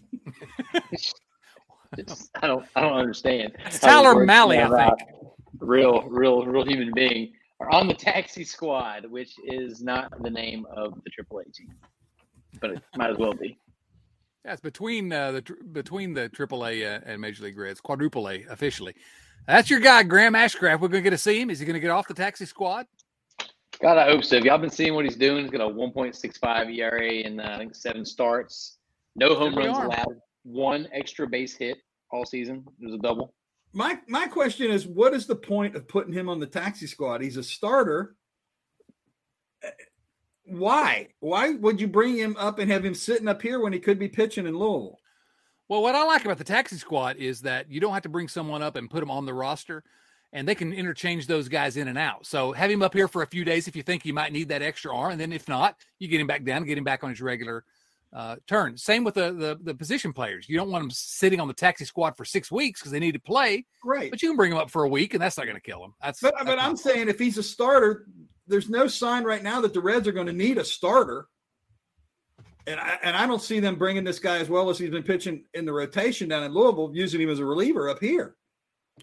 It's- 1.98 2.30
I 2.42 2.48
don't, 2.48 2.66
I 2.76 2.82
don't 2.82 2.94
understand. 2.94 3.54
It's 3.68 3.84
how 3.86 4.02
this 4.02 4.12
Tyler. 4.14 4.26
Mahle, 4.26 4.58
I 4.74 4.90
think. 4.96 5.10
Real, 5.60 6.02
real, 6.10 6.44
real 6.46 6.66
human 6.66 6.92
being 6.96 7.34
are 7.64 7.72
on 7.72 7.88
the 7.88 7.94
taxi 7.94 8.44
squad, 8.44 9.06
which 9.06 9.36
is 9.46 9.82
not 9.82 10.22
the 10.22 10.30
name 10.30 10.66
of 10.76 11.00
the 11.04 11.12
AAA 11.12 11.54
team, 11.54 11.74
but 12.60 12.72
it 12.72 12.84
might 12.96 13.12
as 13.12 13.18
well 13.18 13.34
be. 13.34 13.58
Yeah, 14.46 14.52
it's 14.52 14.62
between 14.62 15.12
uh, 15.14 15.32
the 15.32 15.56
between 15.72 16.14
the 16.14 16.30
AAA 16.30 16.84
uh, 16.84 17.00
and 17.06 17.22
Major 17.22 17.46
League 17.46 17.58
Reds, 17.58 17.80
quadruple 17.80 18.30
A 18.30 18.44
officially. 18.50 18.94
That's 19.48 19.70
your 19.70 19.80
guy, 19.80 20.04
Graham 20.04 20.34
Ashcraft. 20.34 20.82
We're 20.82 20.90
going 20.90 21.04
to 21.04 21.10
get 21.10 21.10
to 21.12 21.18
see 21.18 21.40
him. 21.40 21.50
Is 21.50 21.60
he 21.60 21.66
going 21.66 21.76
to 21.76 21.80
get 21.80 21.92
off 21.92 22.08
the 22.08 22.14
taxi 22.14 22.46
squad? 22.46 22.86
God, 23.82 23.98
I 23.98 24.06
hope 24.06 24.24
so. 24.24 24.38
Have 24.38 24.46
y'all 24.46 24.58
been 24.58 24.70
seeing 24.70 24.94
what 24.94 25.06
he's 25.06 25.18
doing? 25.18 25.44
He's 25.44 25.52
got 25.52 25.62
a 25.62 25.74
1.65 25.74 26.78
ERA 26.78 27.12
in 27.12 27.40
uh, 27.40 27.52
I 27.56 27.58
think 27.58 27.76
seven 27.76 28.06
starts. 28.06 28.78
No 29.16 29.36
home 29.36 29.56
runs 29.56 29.78
allowed. 29.78 30.20
One 30.44 30.88
extra 30.94 31.28
base 31.28 31.56
hit 31.56 31.78
all 32.12 32.26
season. 32.26 32.66
It 32.82 32.86
was 32.86 32.96
a 32.96 33.00
double. 33.00 33.34
My 33.74 34.00
my 34.08 34.28
question 34.28 34.70
is, 34.70 34.86
what 34.86 35.14
is 35.14 35.26
the 35.26 35.36
point 35.36 35.76
of 35.76 35.88
putting 35.88 36.14
him 36.14 36.30
on 36.30 36.40
the 36.40 36.46
taxi 36.46 36.86
squad? 36.86 37.22
He's 37.22 37.38
a 37.38 37.44
starter. 37.44 38.16
Why? 40.46 41.10
Why 41.20 41.52
would 41.52 41.82
you 41.82 41.88
bring 41.88 42.16
him 42.16 42.36
up 42.38 42.60
and 42.60 42.70
have 42.70 42.86
him 42.86 42.94
sitting 42.94 43.28
up 43.28 43.42
here 43.42 43.60
when 43.60 43.74
he 43.74 43.80
could 43.80 43.98
be 43.98 44.10
pitching 44.10 44.46
in 44.46 44.58
Louisville? 44.58 45.00
Well, 45.70 45.82
what 45.82 45.96
I 45.96 46.04
like 46.04 46.24
about 46.26 46.38
the 46.38 46.44
taxi 46.44 46.78
squad 46.78 47.18
is 47.18 47.42
that 47.42 47.72
you 47.72 47.80
don't 47.80 47.94
have 47.94 48.04
to 48.04 48.10
bring 48.10 48.28
someone 48.28 48.62
up 48.62 48.76
and 48.76 48.90
put 48.90 49.00
them 49.00 49.10
on 49.10 49.26
the 49.26 49.34
roster, 49.34 49.84
and 50.34 50.48
they 50.48 50.54
can 50.54 50.74
interchange 50.74 51.26
those 51.26 51.48
guys 51.48 51.78
in 51.78 51.88
and 51.88 51.98
out. 51.98 52.28
So 52.28 52.52
have 52.52 52.70
him 52.70 52.84
up 52.84 52.94
here 52.94 53.08
for 53.08 53.24
a 53.24 53.28
few 53.28 53.44
days 53.44 53.68
if 53.68 53.76
you 53.76 53.82
think 53.82 54.06
you 54.06 54.14
might 54.14 54.34
need 54.34 54.50
that 54.50 54.62
extra 54.62 54.96
arm, 54.96 55.14
and 55.14 55.22
then 55.22 55.34
if 55.34 55.48
not, 55.48 55.78
you 55.98 56.08
get 56.10 56.22
him 56.22 56.28
back 56.28 56.44
down, 56.44 56.66
get 56.66 56.78
him 56.78 56.84
back 56.84 57.04
on 57.04 57.10
his 57.10 57.22
regular 57.22 57.64
uh, 58.14 58.36
turn. 58.48 58.78
Same 58.78 59.04
with 59.04 59.16
the, 59.16 59.32
the 59.34 59.58
the 59.64 59.74
position 59.76 60.14
players. 60.14 60.48
You 60.48 60.56
don't 60.58 60.70
want 60.70 60.84
them 60.84 60.92
sitting 60.92 61.40
on 61.40 61.48
the 61.48 61.54
taxi 61.54 61.84
squad 61.86 62.16
for 62.16 62.26
six 62.26 62.52
weeks 62.52 62.80
because 62.80 62.92
they 62.92 63.00
need 63.00 63.14
to 63.14 63.20
play, 63.20 63.66
Right. 63.84 64.12
but 64.12 64.22
you 64.22 64.30
can 64.30 64.38
bring 64.38 64.52
them 64.52 64.60
up 64.60 64.70
for 64.70 64.84
a 64.84 64.90
week, 64.90 65.14
and 65.14 65.22
that's 65.22 65.38
not 65.38 65.46
going 65.46 65.56
to 65.58 65.62
kill 65.62 65.82
them. 65.82 65.94
That's 66.02 66.20
But 66.22 66.34
that's 66.36 66.46
but 66.46 66.60
I'm 66.60 66.68
point. 66.72 66.80
saying 66.80 67.10
if 67.10 67.18
he's 67.20 67.38
a 67.38 67.44
starter, 67.44 68.06
there's 68.48 68.70
no 68.70 68.88
sign 68.88 69.24
right 69.24 69.42
now 69.44 69.62
that 69.62 69.74
the 69.74 69.82
Reds 69.82 70.08
are 70.08 70.12
going 70.12 70.28
to 70.28 70.34
need 70.34 70.58
a 70.58 70.64
starter. 70.66 71.28
And 72.66 72.80
I, 72.80 72.98
and 73.04 73.18
I 73.18 73.28
don't 73.28 73.42
see 73.42 73.60
them 73.60 73.76
bringing 73.76 74.04
this 74.06 74.20
guy 74.20 74.38
as 74.38 74.48
well 74.50 74.70
as 74.70 74.78
he's 74.78 74.90
been 74.90 75.04
pitching 75.04 75.44
in 75.54 75.66
the 75.66 75.74
rotation 75.74 76.30
down 76.30 76.44
in 76.44 76.54
Louisville, 76.54 76.92
using 76.94 77.20
him 77.20 77.30
as 77.30 77.40
a 77.40 77.46
reliever 77.46 77.90
up 77.90 78.00
here. 78.00 78.36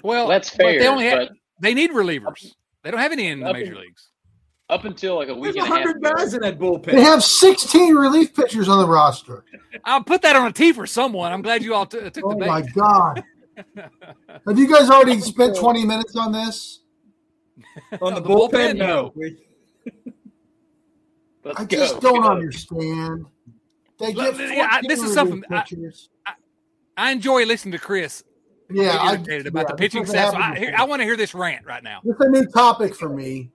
well, 0.02 0.28
That's 0.28 0.50
but 0.50 0.58
fair. 0.58 0.78
they 0.80 0.86
only 0.88 1.04
have, 1.06 1.18
but 1.28 1.32
they 1.60 1.74
need 1.74 1.90
relievers. 1.90 2.52
They 2.82 2.90
don't 2.90 3.00
have 3.00 3.12
any 3.12 3.26
in 3.26 3.40
the 3.40 3.52
major 3.52 3.72
in- 3.74 3.80
leagues. 3.80 4.08
Up 4.70 4.84
until 4.84 5.16
like 5.16 5.28
a 5.28 5.34
week 5.34 5.54
There's 5.54 5.56
and 5.56 5.64
a 5.64 5.76
half 5.76 5.84
hundred 5.86 6.02
guys 6.02 6.34
in 6.34 6.40
that 6.42 6.58
bullpen. 6.58 6.92
They 6.92 7.02
have 7.02 7.22
16 7.22 7.94
relief 7.94 8.34
pitchers 8.34 8.68
on 8.68 8.78
the 8.78 8.86
roster. 8.88 9.44
I'll 9.84 10.02
put 10.02 10.22
that 10.22 10.36
on 10.36 10.46
a 10.46 10.52
T 10.52 10.72
for 10.72 10.86
someone. 10.86 11.32
I'm 11.32 11.42
glad 11.42 11.62
you 11.62 11.74
all 11.74 11.86
t- 11.86 11.98
took 11.98 12.14
the 12.14 12.20
bit. 12.20 12.24
Oh 12.24 12.38
the 12.38 12.46
my 12.46 12.62
god! 12.62 13.22
Have 14.46 14.58
you 14.58 14.68
guys 14.68 14.88
already 14.88 15.20
spent 15.20 15.56
20 15.56 15.84
minutes 15.84 16.16
on 16.16 16.32
this? 16.32 16.80
on 18.00 18.14
the, 18.14 18.20
the 18.20 18.28
bullpen, 18.28 18.74
bullpen, 18.74 18.76
no. 18.76 18.86
no. 18.86 19.12
We- 19.14 19.36
I 21.56 21.64
go. 21.64 21.76
just 21.76 22.00
don't 22.00 22.22
Go. 22.22 22.28
understand. 22.28 23.26
They 23.98 24.12
Look, 24.12 24.36
get 24.36 24.56
yeah, 24.56 24.68
I- 24.70 24.82
this 24.86 25.02
is 25.02 25.12
something 25.14 25.42
I- 25.50 25.60
pitchers. 25.62 26.08
I 26.96 27.12
enjoy 27.12 27.44
listening 27.46 27.72
to 27.72 27.78
Chris 27.78 28.22
yeah, 28.70 28.92
get 28.92 29.00
I, 29.00 29.12
irritated 29.14 29.46
about 29.46 29.60
yeah, 29.60 29.66
the 29.70 29.74
pitching 29.76 30.04
staff. 30.06 30.32
So 30.32 30.36
I, 30.36 30.42
happened 30.42 30.58
here- 30.58 30.70
before. 30.72 30.84
I 30.86 30.88
want 30.88 31.00
to 31.00 31.04
hear 31.04 31.16
this 31.16 31.34
rant 31.34 31.64
right 31.66 31.82
now. 31.82 32.00
It's 32.04 32.20
a 32.20 32.28
new 32.28 32.46
topic 32.46 32.94
for 32.94 33.08
me. 33.08 33.50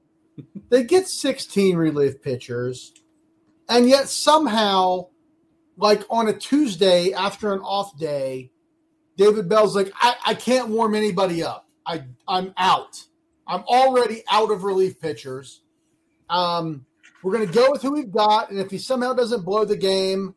They 0.69 0.83
get 0.83 1.07
16 1.07 1.75
relief 1.75 2.21
pitchers, 2.21 2.93
and 3.69 3.87
yet 3.87 4.09
somehow, 4.09 5.07
like 5.77 6.03
on 6.09 6.27
a 6.27 6.33
Tuesday 6.33 7.13
after 7.13 7.53
an 7.53 7.59
off 7.59 7.97
day, 7.97 8.51
David 9.17 9.47
Bell's 9.47 9.75
like, 9.75 9.91
I, 9.95 10.15
I 10.25 10.33
can't 10.33 10.69
warm 10.69 10.95
anybody 10.95 11.43
up. 11.43 11.69
I 11.85 12.03
I'm 12.27 12.53
out. 12.57 13.03
I'm 13.47 13.61
already 13.61 14.23
out 14.29 14.51
of 14.51 14.63
relief 14.63 14.99
pitchers. 14.99 15.61
Um, 16.29 16.85
we're 17.23 17.33
gonna 17.33 17.45
go 17.45 17.71
with 17.71 17.81
who 17.81 17.93
we've 17.93 18.11
got, 18.11 18.49
and 18.49 18.59
if 18.59 18.71
he 18.71 18.77
somehow 18.77 19.13
doesn't 19.13 19.45
blow 19.45 19.65
the 19.65 19.77
game, 19.77 20.35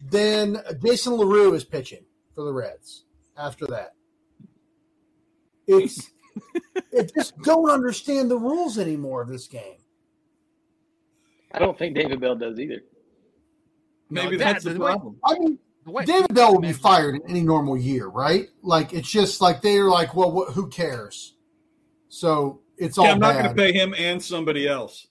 then 0.00 0.60
Jason 0.82 1.14
LaRue 1.14 1.54
is 1.54 1.64
pitching 1.64 2.04
for 2.34 2.44
the 2.44 2.52
Reds 2.52 3.04
after 3.36 3.66
that. 3.66 3.94
It's 5.66 6.10
I 6.98 7.02
just 7.14 7.36
don't 7.42 7.70
understand 7.70 8.30
the 8.30 8.38
rules 8.38 8.78
anymore 8.78 9.22
of 9.22 9.28
this 9.28 9.46
game. 9.46 9.78
I 11.52 11.58
don't 11.58 11.78
think 11.78 11.94
David 11.94 12.20
Bell 12.20 12.34
does 12.36 12.58
either. 12.58 12.80
Maybe 14.10 14.36
No, 14.36 14.44
that's 14.44 14.64
that- 14.64 14.70
the 14.70 14.78
the 14.78 14.84
way- 14.84 14.90
problem. 14.92 15.18
I 15.24 15.38
mean, 15.38 15.58
The 15.84 16.02
David 16.04 16.34
Bell 16.34 16.52
would 16.52 16.62
be 16.62 16.72
fired 16.72 17.14
in 17.14 17.22
any 17.28 17.42
normal 17.42 17.76
year, 17.76 18.06
right? 18.08 18.48
Like 18.62 18.92
it's 18.92 19.08
just 19.10 19.40
like 19.40 19.62
they're 19.62 19.84
like, 19.88 20.14
well, 20.14 20.32
what, 20.32 20.52
who 20.52 20.68
cares? 20.68 21.34
So 22.08 22.62
it's 22.76 22.98
all 22.98 23.04
Yeah, 23.06 23.12
I'm 23.12 23.20
not 23.20 23.34
going 23.34 23.48
to 23.48 23.54
pay 23.54 23.72
him 23.72 23.94
and 23.96 24.22
somebody 24.22 24.66
else. 24.66 25.06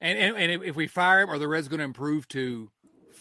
And, 0.00 0.18
and 0.18 0.36
and 0.36 0.62
if 0.62 0.76
we 0.76 0.86
fire 0.86 1.22
him, 1.22 1.30
are 1.30 1.38
the 1.38 1.48
Reds 1.48 1.68
going 1.68 1.78
to 1.78 1.84
improve 1.84 2.28
to 2.28 2.70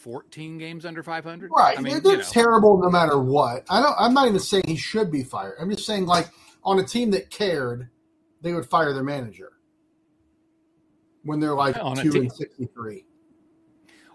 14 0.06 0.60
games 0.60 0.86
under 0.86 1.01
500? 1.01 1.49
Right. 1.51 1.76
I 1.80 1.82
mean, 1.82 1.99
they're 2.03 2.12
you 2.12 2.18
know. 2.20 2.24
terrible 2.30 2.78
no 2.80 2.91
matter 2.91 3.20
what. 3.20 3.66
I 3.72 3.82
don't 3.82 3.95
I'm 3.97 4.14
not 4.14 4.28
even 4.28 4.39
saying 4.39 4.66
he 4.68 4.76
should 4.78 5.12
be 5.12 5.24
fired. 5.24 5.56
I'm 5.60 5.72
just 5.72 5.88
saying 5.88 6.06
like 6.06 6.28
on 6.64 6.78
a 6.78 6.84
team 6.84 7.10
that 7.12 7.32
cared, 7.32 7.89
they 8.41 8.53
would 8.53 8.68
fire 8.68 8.93
their 8.93 9.03
manager. 9.03 9.53
When 11.24 11.39
they're 11.39 11.56
like 11.56 11.76
On 11.82 11.95
two 11.95 12.12
and 12.22 12.32
sixty 12.32 12.68
three. 12.68 13.06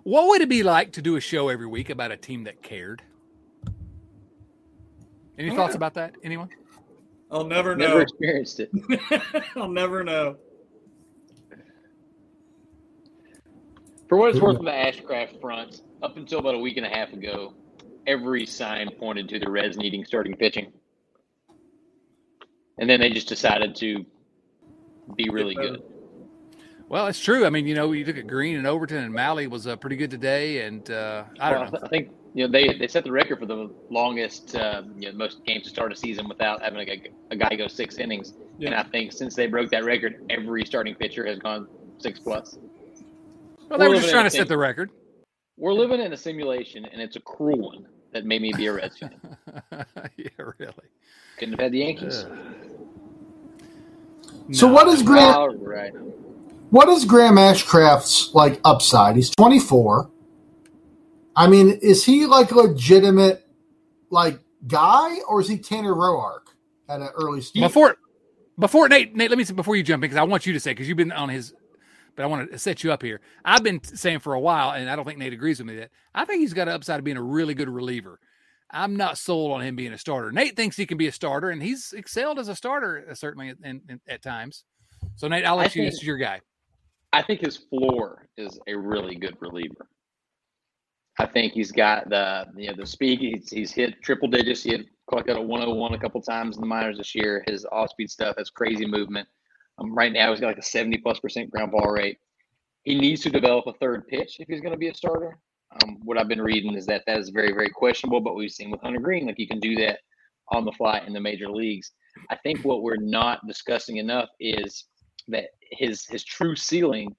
What 0.04 0.28
would 0.28 0.42
it 0.42 0.48
be 0.48 0.62
like 0.62 0.92
to 0.92 1.02
do 1.02 1.16
a 1.16 1.20
show 1.20 1.48
every 1.48 1.66
week 1.66 1.90
about 1.90 2.12
a 2.12 2.16
team 2.16 2.44
that 2.44 2.62
cared? 2.62 3.02
Any 5.36 5.50
Oh, 5.50 5.56
thoughts 5.56 5.72
yeah. 5.72 5.78
about 5.78 5.94
that? 5.94 6.14
Anyone? 6.22 6.50
I'll 7.32 7.44
never 7.44 7.74
Never 7.74 7.94
know. 7.96 8.00
experienced 8.00 8.60
it. 8.60 8.70
I'll 9.56 9.68
never 9.68 10.04
know. 10.04 10.36
For 14.10 14.16
what 14.16 14.30
it's 14.30 14.40
worth 14.40 14.58
on 14.58 14.64
the 14.64 14.72
Ashcraft 14.72 15.40
front, 15.40 15.82
up 16.02 16.16
until 16.16 16.40
about 16.40 16.56
a 16.56 16.58
week 16.58 16.76
and 16.76 16.84
a 16.84 16.88
half 16.88 17.12
ago, 17.12 17.54
every 18.08 18.44
sign 18.44 18.90
pointed 18.98 19.28
to 19.28 19.38
the 19.38 19.48
Reds 19.48 19.76
needing 19.76 20.04
starting 20.04 20.34
pitching. 20.34 20.72
And 22.80 22.90
then 22.90 22.98
they 22.98 23.10
just 23.10 23.28
decided 23.28 23.76
to 23.76 24.04
be 25.14 25.28
really 25.30 25.54
good. 25.54 25.84
Well, 26.88 27.06
it's 27.06 27.20
true. 27.20 27.46
I 27.46 27.50
mean, 27.50 27.68
you 27.68 27.76
know, 27.76 27.92
you 27.92 28.04
look 28.04 28.18
at 28.18 28.26
Greene 28.26 28.56
and 28.56 28.66
Overton 28.66 28.96
and 28.96 29.14
Mahle 29.14 29.46
was 29.48 29.68
uh, 29.68 29.76
pretty 29.76 29.94
good 29.94 30.10
today, 30.10 30.66
and 30.66 30.90
uh, 30.90 31.22
I 31.38 31.50
don't 31.50 31.60
Well, 31.60 31.70
know. 31.70 31.78
I 31.84 31.88
think 31.88 32.10
you 32.34 32.44
know 32.44 32.50
they, 32.50 32.76
they 32.76 32.88
set 32.88 33.04
the 33.04 33.12
record 33.12 33.38
for 33.38 33.46
the 33.46 33.70
longest, 33.90 34.56
uh, 34.56 34.82
you 34.98 35.12
know, 35.12 35.16
most 35.16 35.44
games 35.44 35.62
to 35.64 35.70
start 35.70 35.92
a 35.92 35.96
season 35.96 36.28
without 36.28 36.62
having 36.62 36.80
a, 36.80 37.00
a 37.30 37.36
guy 37.36 37.54
go 37.54 37.68
six 37.68 37.98
innings. 37.98 38.34
And 38.60 38.74
I 38.74 38.82
think 38.82 39.12
since 39.12 39.36
they 39.36 39.46
broke 39.46 39.70
that 39.70 39.84
record, 39.84 40.26
every 40.30 40.64
starting 40.64 40.96
pitcher 40.96 41.24
has 41.26 41.38
gone 41.38 41.68
six 41.98 42.18
plus. 42.18 42.58
Well, 43.70 43.78
they 43.78 43.86
we're 43.86 43.94
were 43.94 44.00
just 44.00 44.10
trying 44.10 44.24
to 44.24 44.30
set 44.30 44.48
the 44.48 44.58
record. 44.58 44.90
We're 45.56 45.72
living 45.72 46.00
in 46.00 46.12
a 46.12 46.16
simulation, 46.16 46.84
and 46.86 47.00
it's 47.00 47.16
a 47.16 47.20
cruel 47.20 47.70
one 47.70 47.86
that 48.12 48.24
made 48.24 48.42
me 48.42 48.52
be 48.52 48.66
a 48.66 48.72
Reds 48.72 48.98
fan. 48.98 49.20
yeah, 50.16 50.28
really. 50.58 50.74
Couldn't 51.38 51.52
have 51.54 51.60
had 51.60 51.72
the 51.72 51.78
Yankees. 51.78 52.26
So 54.52 54.66
No. 54.66 54.72
what 54.72 54.88
is 54.88 55.02
Graham 55.02 55.34
All 55.34 55.54
right. 55.54 55.92
what 56.70 56.88
is 56.88 57.04
Graham 57.04 57.36
Ashcraft's 57.38 58.34
like 58.34 58.60
upside? 58.64 59.14
He's 59.14 59.30
24. 59.30 60.10
I 61.36 61.46
mean, 61.46 61.78
is 61.82 62.04
he 62.04 62.26
like 62.26 62.50
a 62.50 62.56
legitimate 62.56 63.46
like 64.10 64.40
guy 64.66 65.18
or 65.28 65.40
is 65.40 65.48
he 65.48 65.58
Tanner 65.58 65.94
Roark 65.94 66.48
at 66.88 67.00
an 67.00 67.08
early 67.14 67.40
stage? 67.40 67.62
Before, 67.62 67.96
before 68.58 68.88
Nate, 68.88 69.14
Nate, 69.14 69.30
let 69.30 69.38
me 69.38 69.44
say 69.44 69.54
before 69.54 69.76
you 69.76 69.82
jump 69.84 70.02
in 70.02 70.10
because 70.10 70.16
I 70.16 70.24
want 70.24 70.46
you 70.46 70.52
to 70.54 70.60
say 70.60 70.72
because 70.72 70.88
you've 70.88 70.96
been 70.96 71.12
on 71.12 71.28
his, 71.28 71.54
but 72.16 72.22
I 72.22 72.26
want 72.26 72.50
to 72.50 72.58
set 72.58 72.82
you 72.84 72.92
up 72.92 73.02
here. 73.02 73.20
I've 73.44 73.62
been 73.62 73.82
saying 73.82 74.20
for 74.20 74.34
a 74.34 74.40
while, 74.40 74.70
and 74.72 74.88
I 74.90 74.96
don't 74.96 75.04
think 75.04 75.18
Nate 75.18 75.32
agrees 75.32 75.58
with 75.58 75.66
me 75.68 75.76
that 75.76 75.90
I 76.14 76.24
think 76.24 76.40
he's 76.40 76.54
got 76.54 76.68
an 76.68 76.74
upside 76.74 76.98
of 76.98 77.04
being 77.04 77.16
a 77.16 77.22
really 77.22 77.54
good 77.54 77.68
reliever. 77.68 78.18
I'm 78.72 78.96
not 78.96 79.18
sold 79.18 79.52
on 79.52 79.62
him 79.62 79.74
being 79.76 79.92
a 79.92 79.98
starter. 79.98 80.30
Nate 80.30 80.54
thinks 80.56 80.76
he 80.76 80.86
can 80.86 80.96
be 80.98 81.08
a 81.08 81.12
starter, 81.12 81.50
and 81.50 81.62
he's 81.62 81.92
excelled 81.92 82.38
as 82.38 82.48
a 82.48 82.54
starter 82.54 83.04
uh, 83.10 83.14
certainly 83.14 83.48
in, 83.64 83.80
in, 83.88 84.00
at 84.08 84.22
times. 84.22 84.64
So 85.16 85.26
Nate, 85.28 85.44
I'll 85.44 85.56
let 85.56 85.62
I 85.62 85.64
you. 85.66 85.70
think- 85.70 85.86
This 85.92 86.00
is 86.00 86.06
your 86.06 86.18
guy. 86.18 86.40
I 87.12 87.22
think 87.22 87.40
his 87.40 87.56
floor 87.56 88.28
is 88.36 88.60
a 88.68 88.74
really 88.76 89.16
good 89.16 89.36
reliever. 89.40 89.88
I 91.18 91.26
think 91.26 91.52
he's 91.52 91.72
got 91.72 92.08
the 92.08 92.46
you 92.56 92.68
know 92.68 92.74
the 92.76 92.86
speed. 92.86 93.18
He's, 93.18 93.50
he's 93.50 93.72
hit 93.72 94.00
triple 94.02 94.28
digits. 94.28 94.62
He 94.62 94.70
had 94.72 94.84
clocked 95.08 95.28
out 95.28 95.36
a 95.36 95.40
101 95.42 95.92
a 95.92 95.98
couple 95.98 96.22
times 96.22 96.56
in 96.56 96.60
the 96.60 96.66
minors 96.68 96.98
this 96.98 97.14
year. 97.14 97.42
His 97.48 97.66
off 97.72 97.90
speed 97.90 98.10
stuff 98.10 98.36
has 98.38 98.48
crazy 98.48 98.86
movement. 98.86 99.26
Um, 99.80 99.94
right 99.94 100.12
now 100.12 100.30
he's 100.30 100.40
got 100.40 100.48
like 100.48 100.58
a 100.58 100.62
70 100.62 100.98
plus 100.98 101.18
percent 101.20 101.50
ground 101.50 101.72
ball 101.72 101.90
rate. 101.90 102.18
He 102.84 102.94
needs 102.94 103.22
to 103.22 103.30
develop 103.30 103.66
a 103.66 103.72
third 103.74 104.06
pitch 104.08 104.36
if 104.38 104.48
he's 104.48 104.60
going 104.60 104.72
to 104.72 104.78
be 104.78 104.88
a 104.88 104.94
starter. 104.94 105.38
Um, 105.82 105.98
what 106.02 106.18
I've 106.18 106.28
been 106.28 106.42
reading 106.42 106.74
is 106.74 106.86
that 106.86 107.04
that 107.06 107.18
is 107.18 107.28
very 107.30 107.52
very 107.52 107.70
questionable. 107.70 108.20
But 108.20 108.34
we've 108.34 108.50
seen 108.50 108.70
with 108.70 108.80
Hunter 108.80 109.00
Greene, 109.00 109.26
like 109.26 109.38
you 109.38 109.46
can 109.46 109.60
do 109.60 109.76
that 109.76 110.00
on 110.50 110.64
the 110.64 110.72
fly 110.72 111.02
in 111.06 111.12
the 111.12 111.20
major 111.20 111.48
leagues. 111.48 111.92
I 112.28 112.36
think 112.36 112.64
what 112.64 112.82
we're 112.82 112.96
not 112.96 113.46
discussing 113.46 113.98
enough 113.98 114.28
is 114.40 114.84
that 115.28 115.50
his 115.70 116.06
his 116.06 116.24
true 116.24 116.56
ceiling 116.56 117.14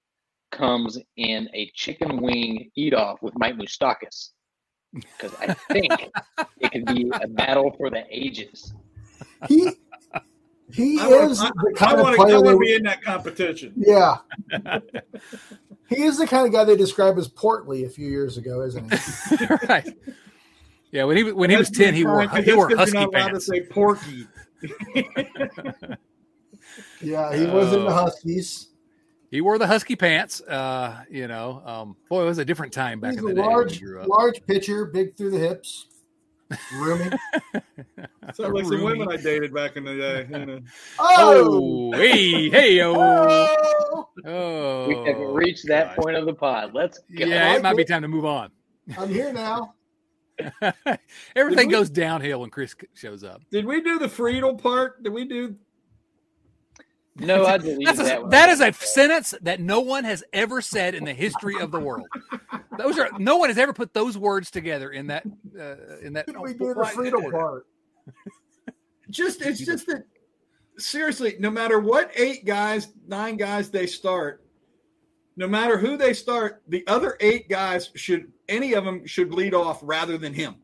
comes 0.51 0.99
in 1.15 1.49
a 1.53 1.71
chicken 1.75 2.21
wing 2.21 2.69
eat 2.75 2.93
off 2.93 3.21
with 3.21 3.33
Mike 3.37 3.55
Moustakas. 3.55 4.31
Because 4.93 5.33
I 5.39 5.53
think 5.71 6.09
it 6.59 6.71
could 6.71 6.85
be 6.85 7.09
a 7.21 7.27
battle 7.27 7.73
for 7.77 7.89
the 7.89 8.03
ages. 8.09 8.73
He 9.47 9.71
he 10.73 10.99
I 10.99 11.07
want, 11.07 11.31
is 11.31 11.39
I, 11.41 11.47
the 11.49 11.71
I 11.75 11.77
kind 11.77 11.93
of 11.97 12.03
want 12.03 12.15
to 12.15 12.21
player. 12.23 12.35
I 12.35 12.37
want 12.39 12.47
to 12.49 12.57
would- 12.57 12.61
be 12.65 12.73
in 12.75 12.83
that 12.83 13.03
competition. 13.03 13.73
yeah, 13.77 14.17
he 15.89 16.03
is 16.03 16.17
the 16.17 16.27
kind 16.27 16.45
of 16.47 16.53
guy 16.53 16.63
they 16.63 16.75
described 16.75 17.17
as 17.19 17.27
portly 17.27 17.85
a 17.85 17.89
few 17.89 18.07
years 18.07 18.37
ago, 18.37 18.61
isn't 18.61 18.91
he? 18.93 19.45
right. 19.69 19.87
Yeah, 20.91 21.05
when 21.05 21.17
he 21.17 21.23
was- 21.23 21.33
when 21.33 21.49
he 21.49 21.57
was 21.57 21.69
ten, 21.69 21.93
he 21.93 22.05
wore 22.05 22.21
he 22.27 22.53
wore 22.53 22.67
that's 22.69 22.91
'cause 22.91 22.93
husky 22.93 22.97
you're 22.99 23.11
not 23.11 23.13
allowed 23.15 23.27
pants. 23.31 23.45
to 23.45 23.51
say 23.51 23.61
porky. 23.61 24.27
Yeah, 27.01 27.35
he 27.35 27.45
was 27.47 27.73
in 27.73 27.81
the 27.83 27.87
Oh. 27.89 27.93
Huskies. 27.93 28.67
He 29.29 29.41
wore 29.41 29.57
the 29.57 29.67
husky 29.67 29.95
pants. 29.95 30.41
Uh, 30.41 31.03
you 31.09 31.27
know, 31.27 31.61
um, 31.65 31.95
boy, 32.09 32.21
it 32.21 32.25
was 32.25 32.37
a 32.37 32.45
different 32.45 32.71
time 32.73 32.99
back 32.99 33.13
He's 33.13 33.19
in 33.23 33.25
a 33.25 33.33
the 33.33 33.41
day. 33.41 33.47
large, 33.47 33.81
we 33.81 33.87
grew 33.87 34.01
up. 34.01 34.07
large 34.07 34.45
pitcher, 34.45 34.85
big 34.85 35.15
through 35.17 35.31
the 35.31 35.39
hips, 35.39 35.87
roomy. 36.75 37.09
Sounds 38.33 38.53
like 38.53 38.65
some 38.65 38.83
women 38.83 39.07
I 39.11 39.17
dated 39.17 39.53
back 39.53 39.75
in 39.77 39.83
the 39.85 39.95
day. 39.95 40.27
You 40.29 40.45
know. 40.45 40.59
Oh, 40.99 41.91
Oh, 41.93 41.97
hey, 41.97 42.49
hey, 42.49 42.81
oh, 42.81 42.95
Oh! 42.97 44.07
oh. 44.25 44.87
We 44.87 44.95
have 45.07 45.17
reached 45.19 45.67
that 45.67 45.95
gosh. 45.95 45.97
point 45.97 46.15
of 46.17 46.25
the 46.25 46.33
pod. 46.33 46.73
Let's 46.73 46.99
go. 47.17 47.25
Yeah, 47.25 47.55
it 47.55 47.63
might 47.63 47.75
be 47.77 47.83
time 47.85 48.01
to 48.03 48.07
move 48.07 48.25
on. 48.25 48.49
I'm 48.97 49.09
here 49.09 49.31
now. 49.33 49.73
Everything 51.35 51.67
we- 51.67 51.73
goes 51.73 51.89
downhill 51.89 52.41
when 52.41 52.49
Chris 52.49 52.75
shows 52.95 53.23
up. 53.23 53.41
Did 53.51 53.65
we 53.65 53.81
do 53.81 53.99
the 53.99 54.07
Friedl 54.07 54.59
part? 54.61 55.03
Did 55.03 55.13
we 55.13 55.25
do? 55.25 55.55
No, 57.25 57.45
I 57.45 57.57
deleted 57.57 57.85
That's 57.85 57.99
a, 57.99 58.03
that 58.03 58.21
one. 58.21 58.29
that 58.31 58.49
is 58.49 58.61
a 58.61 58.73
sentence 58.73 59.33
that 59.41 59.59
no 59.59 59.79
one 59.81 60.03
has 60.03 60.23
ever 60.33 60.61
said 60.61 60.95
in 60.95 61.03
the 61.03 61.13
history 61.13 61.59
of 61.59 61.71
the 61.71 61.79
world. 61.79 62.07
Those 62.77 62.97
are 62.97 63.09
no 63.17 63.37
one 63.37 63.49
has 63.49 63.57
ever 63.57 63.73
put 63.73 63.93
those 63.93 64.17
words 64.17 64.49
together 64.51 64.91
in 64.91 65.07
that 65.07 65.23
uh, 65.59 65.97
in 66.01 66.13
that. 66.13 66.25
Did 66.25 66.39
we 66.39 66.53
do 66.53 66.67
the 66.67 66.73
right 66.75 67.31
part? 67.31 67.65
Just 69.09 69.41
it's 69.41 69.59
just 69.59 69.87
that 69.87 70.05
seriously, 70.77 71.35
no 71.37 71.49
matter 71.49 71.79
what 71.79 72.11
eight 72.15 72.45
guys, 72.45 72.93
nine 73.05 73.35
guys 73.35 73.69
they 73.69 73.85
start, 73.85 74.45
no 75.35 75.47
matter 75.47 75.77
who 75.77 75.97
they 75.97 76.13
start, 76.13 76.61
the 76.69 76.85
other 76.87 77.17
eight 77.19 77.49
guys 77.49 77.89
should 77.95 78.31
any 78.47 78.73
of 78.73 78.85
them 78.85 79.05
should 79.05 79.33
lead 79.33 79.53
off 79.53 79.79
rather 79.83 80.17
than 80.17 80.33
him. 80.33 80.55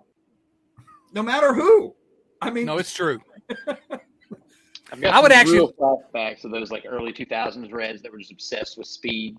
No 1.14 1.24
matter 1.24 1.54
who. 1.54 1.94
I 2.42 2.52
mean, 2.52 2.66
No, 2.66 2.78
it's 2.78 2.94
true. 2.94 3.20
I've 4.92 5.02
got 5.02 5.14
I 5.14 5.20
would 5.22 5.32
actually- 5.32 5.58
real 5.60 5.74
flashbacks 5.74 6.44
of 6.46 6.52
those 6.52 6.72
like 6.72 6.86
early 6.88 7.12
2000s 7.14 7.72
Reds 7.74 8.02
that 8.02 8.12
were 8.12 8.18
just 8.20 8.32
obsessed 8.32 8.78
with 8.78 8.88
speed. 8.88 9.38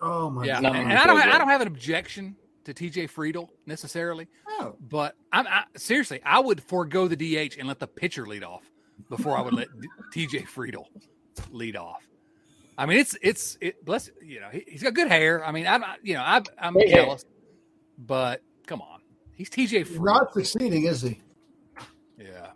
Oh 0.00 0.30
my 0.30 0.44
Yeah, 0.44 0.60
No, 0.60 0.68
and, 0.72 0.88
god! 0.88 0.90
and 0.90 0.98
I 0.98 1.06
don't 1.06 1.20
I 1.34 1.38
don't 1.38 1.48
have 1.48 1.60
an 1.62 1.68
objection 1.68 2.36
to 2.64 2.74
TJ 2.74 3.08
Friedl 3.10 3.48
necessarily, 3.66 4.26
no. 4.58 4.76
but 4.90 5.14
I'm 5.32 5.46
I, 5.46 5.64
seriously 5.76 6.20
I 6.24 6.38
would 6.40 6.62
forego 6.62 7.08
the 7.08 7.16
DH 7.16 7.56
and 7.58 7.66
let 7.68 7.78
the 7.78 7.86
pitcher 7.86 8.26
lead 8.26 8.44
off 8.44 8.62
before 9.08 9.36
I 9.38 9.40
would 9.40 9.54
let 9.54 9.68
TJ 10.14 10.46
Friedl 10.48 10.84
lead 11.50 11.76
off. 11.76 12.06
I 12.78 12.84
mean, 12.86 12.98
it's 12.98 13.16
it's 13.22 13.56
it. 13.62 13.82
Bless 13.84 14.10
you 14.22 14.40
know 14.40 14.48
he, 14.52 14.64
he's 14.68 14.82
got 14.82 14.92
good 14.94 15.08
hair. 15.08 15.44
I 15.44 15.50
mean, 15.52 15.66
I'm 15.66 15.82
you 16.02 16.14
know 16.14 16.22
I'm 16.24 16.42
I'm 16.58 16.74
Great 16.74 16.90
hair. 16.90 17.04
jealous, 17.04 17.24
but 17.96 18.42
come 18.66 18.82
on, 18.82 19.00
he's 19.34 19.48
TJ 19.48 19.86
Friedl. 19.86 20.04
not 20.04 20.32
succeeding, 20.34 20.84
is 20.84 21.00
he? 21.02 21.20
Yeah, 22.18 22.48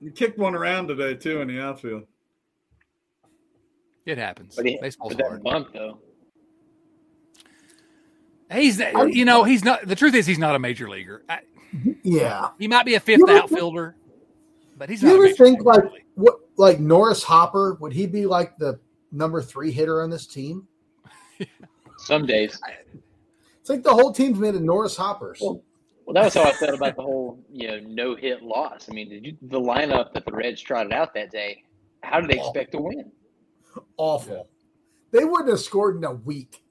yeah, 0.00 0.06
You 0.06 0.10
kicked 0.12 0.38
one 0.38 0.54
around 0.54 0.88
today 0.88 1.14
too 1.14 1.40
in 1.40 1.48
the 1.48 1.60
outfield. 1.60 2.04
it 4.06 4.18
happens. 4.18 4.56
But, 4.56 4.66
he, 4.66 4.78
Baseball's 4.80 5.14
but 5.14 5.26
hard. 5.26 5.42
bunt 5.42 5.72
though. 5.72 5.98
He's 8.52 8.80
uh, 8.80 9.04
you 9.08 9.24
know 9.24 9.44
he's 9.44 9.64
not. 9.64 9.86
The 9.86 9.94
truth 9.94 10.14
is 10.14 10.26
he's 10.26 10.38
not 10.38 10.56
a 10.56 10.58
major 10.58 10.88
leaguer. 10.88 11.22
I, 11.28 11.40
Yeah. 12.02 12.48
he 12.58 12.66
might 12.66 12.84
be 12.84 12.94
a 12.96 13.00
fifth 13.00 13.18
You 13.20 13.28
ever- 13.28 13.38
outfielder, 13.38 13.94
but 14.76 14.88
he's 14.90 15.02
not. 15.02 15.10
you 15.10 15.24
ever 15.24 15.28
think 15.34 15.58
leaguer, 15.60 15.62
like 15.64 15.84
really. 15.84 16.04
what, 16.14 16.34
like 16.56 16.80
Norris 16.80 17.22
Hopper? 17.22 17.74
Would 17.80 17.92
he 17.92 18.06
be 18.06 18.26
like 18.26 18.56
the 18.58 18.80
number 19.12 19.40
three 19.40 19.70
hitter 19.70 20.02
on 20.02 20.10
this 20.10 20.26
team? 20.26 20.66
Some 21.98 22.26
days. 22.26 22.60
It's 23.60 23.68
like 23.68 23.82
the 23.82 23.92
whole 23.92 24.10
team's 24.10 24.38
made 24.38 24.54
of 24.54 24.62
Norris 24.62 24.96
Hoppers. 24.96 25.38
Well, 25.40 25.62
well, 26.10 26.24
that 26.24 26.24
was 26.24 26.34
how 26.34 26.50
I 26.50 26.52
felt 26.52 26.74
about 26.74 26.96
the 26.96 27.02
whole 27.02 27.38
you 27.52 27.68
know 27.68 27.78
no 27.86 28.16
hit 28.16 28.42
loss. 28.42 28.88
I 28.90 28.94
mean, 28.94 29.10
did 29.10 29.24
you 29.24 29.36
the 29.42 29.60
lineup 29.60 30.12
that 30.12 30.24
the 30.24 30.32
Reds 30.32 30.60
trotted 30.60 30.92
out 30.92 31.14
that 31.14 31.30
day? 31.30 31.62
How 32.02 32.20
did 32.20 32.28
they 32.28 32.38
expect 32.38 32.72
to 32.72 32.78
win? 32.78 33.12
Awful. 33.96 34.48
They 35.12 35.24
wouldn't 35.24 35.50
have 35.50 35.60
scored 35.60 35.96
in 35.96 36.04
a 36.04 36.12
week. 36.12 36.64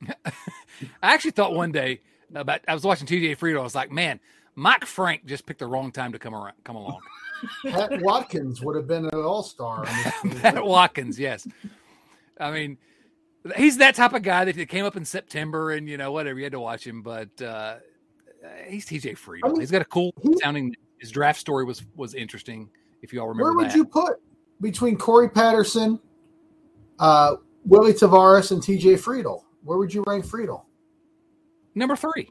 I 0.08 0.32
actually 1.02 1.32
thought 1.32 1.54
one 1.54 1.70
day 1.70 2.00
about 2.34 2.62
I 2.66 2.72
was 2.72 2.82
watching 2.82 3.06
TJ 3.06 3.36
Friedl. 3.36 3.60
I 3.60 3.62
was 3.62 3.74
like, 3.74 3.92
man, 3.92 4.20
Mike 4.54 4.86
Frank 4.86 5.26
just 5.26 5.44
picked 5.44 5.58
the 5.58 5.66
wrong 5.66 5.92
time 5.92 6.12
to 6.12 6.18
come 6.18 6.34
around, 6.34 6.54
come 6.64 6.76
along. 6.76 7.00
Pat 7.66 8.00
Watkins 8.00 8.62
would 8.62 8.76
have 8.76 8.86
been 8.86 9.04
an 9.04 9.14
all 9.14 9.42
star. 9.42 9.84
Pat 10.40 10.64
Watkins, 10.64 11.18
yes. 11.18 11.46
I 12.40 12.50
mean, 12.50 12.78
he's 13.54 13.76
that 13.76 13.96
type 13.96 14.14
of 14.14 14.22
guy 14.22 14.46
that 14.46 14.56
came 14.70 14.86
up 14.86 14.96
in 14.96 15.04
September 15.04 15.72
and 15.72 15.90
you 15.90 15.98
know 15.98 16.10
whatever 16.10 16.38
you 16.38 16.44
had 16.46 16.52
to 16.52 16.60
watch 16.60 16.86
him, 16.86 17.02
but 17.02 17.42
uh, 17.42 17.76
he's 18.66 18.86
TJ 18.86 19.16
Friedl. 19.18 19.40
I 19.44 19.48
mean, 19.48 19.60
he's 19.60 19.70
got 19.70 19.82
a 19.82 19.86
cool 19.86 20.12
he- 20.22 20.36
sounding. 20.42 20.74
His 20.98 21.10
draft 21.10 21.40
story 21.40 21.64
was 21.64 21.82
was 21.96 22.14
interesting. 22.14 22.70
If 23.02 23.12
you 23.12 23.20
all 23.20 23.28
remember 23.28 23.50
Where 23.50 23.56
would 23.56 23.70
that. 23.70 23.76
you 23.76 23.84
put 23.84 24.20
between 24.60 24.96
Corey 24.96 25.28
Patterson, 25.28 25.98
uh, 27.00 27.36
Willy 27.64 27.92
Taveras, 27.92 28.52
and 28.52 28.62
TJ 28.62 28.94
Friedl? 29.00 29.42
Where 29.64 29.78
would 29.78 29.92
you 29.92 30.04
rank 30.06 30.24
Friedl? 30.24 30.62
Number 31.74 31.96
three. 31.96 32.30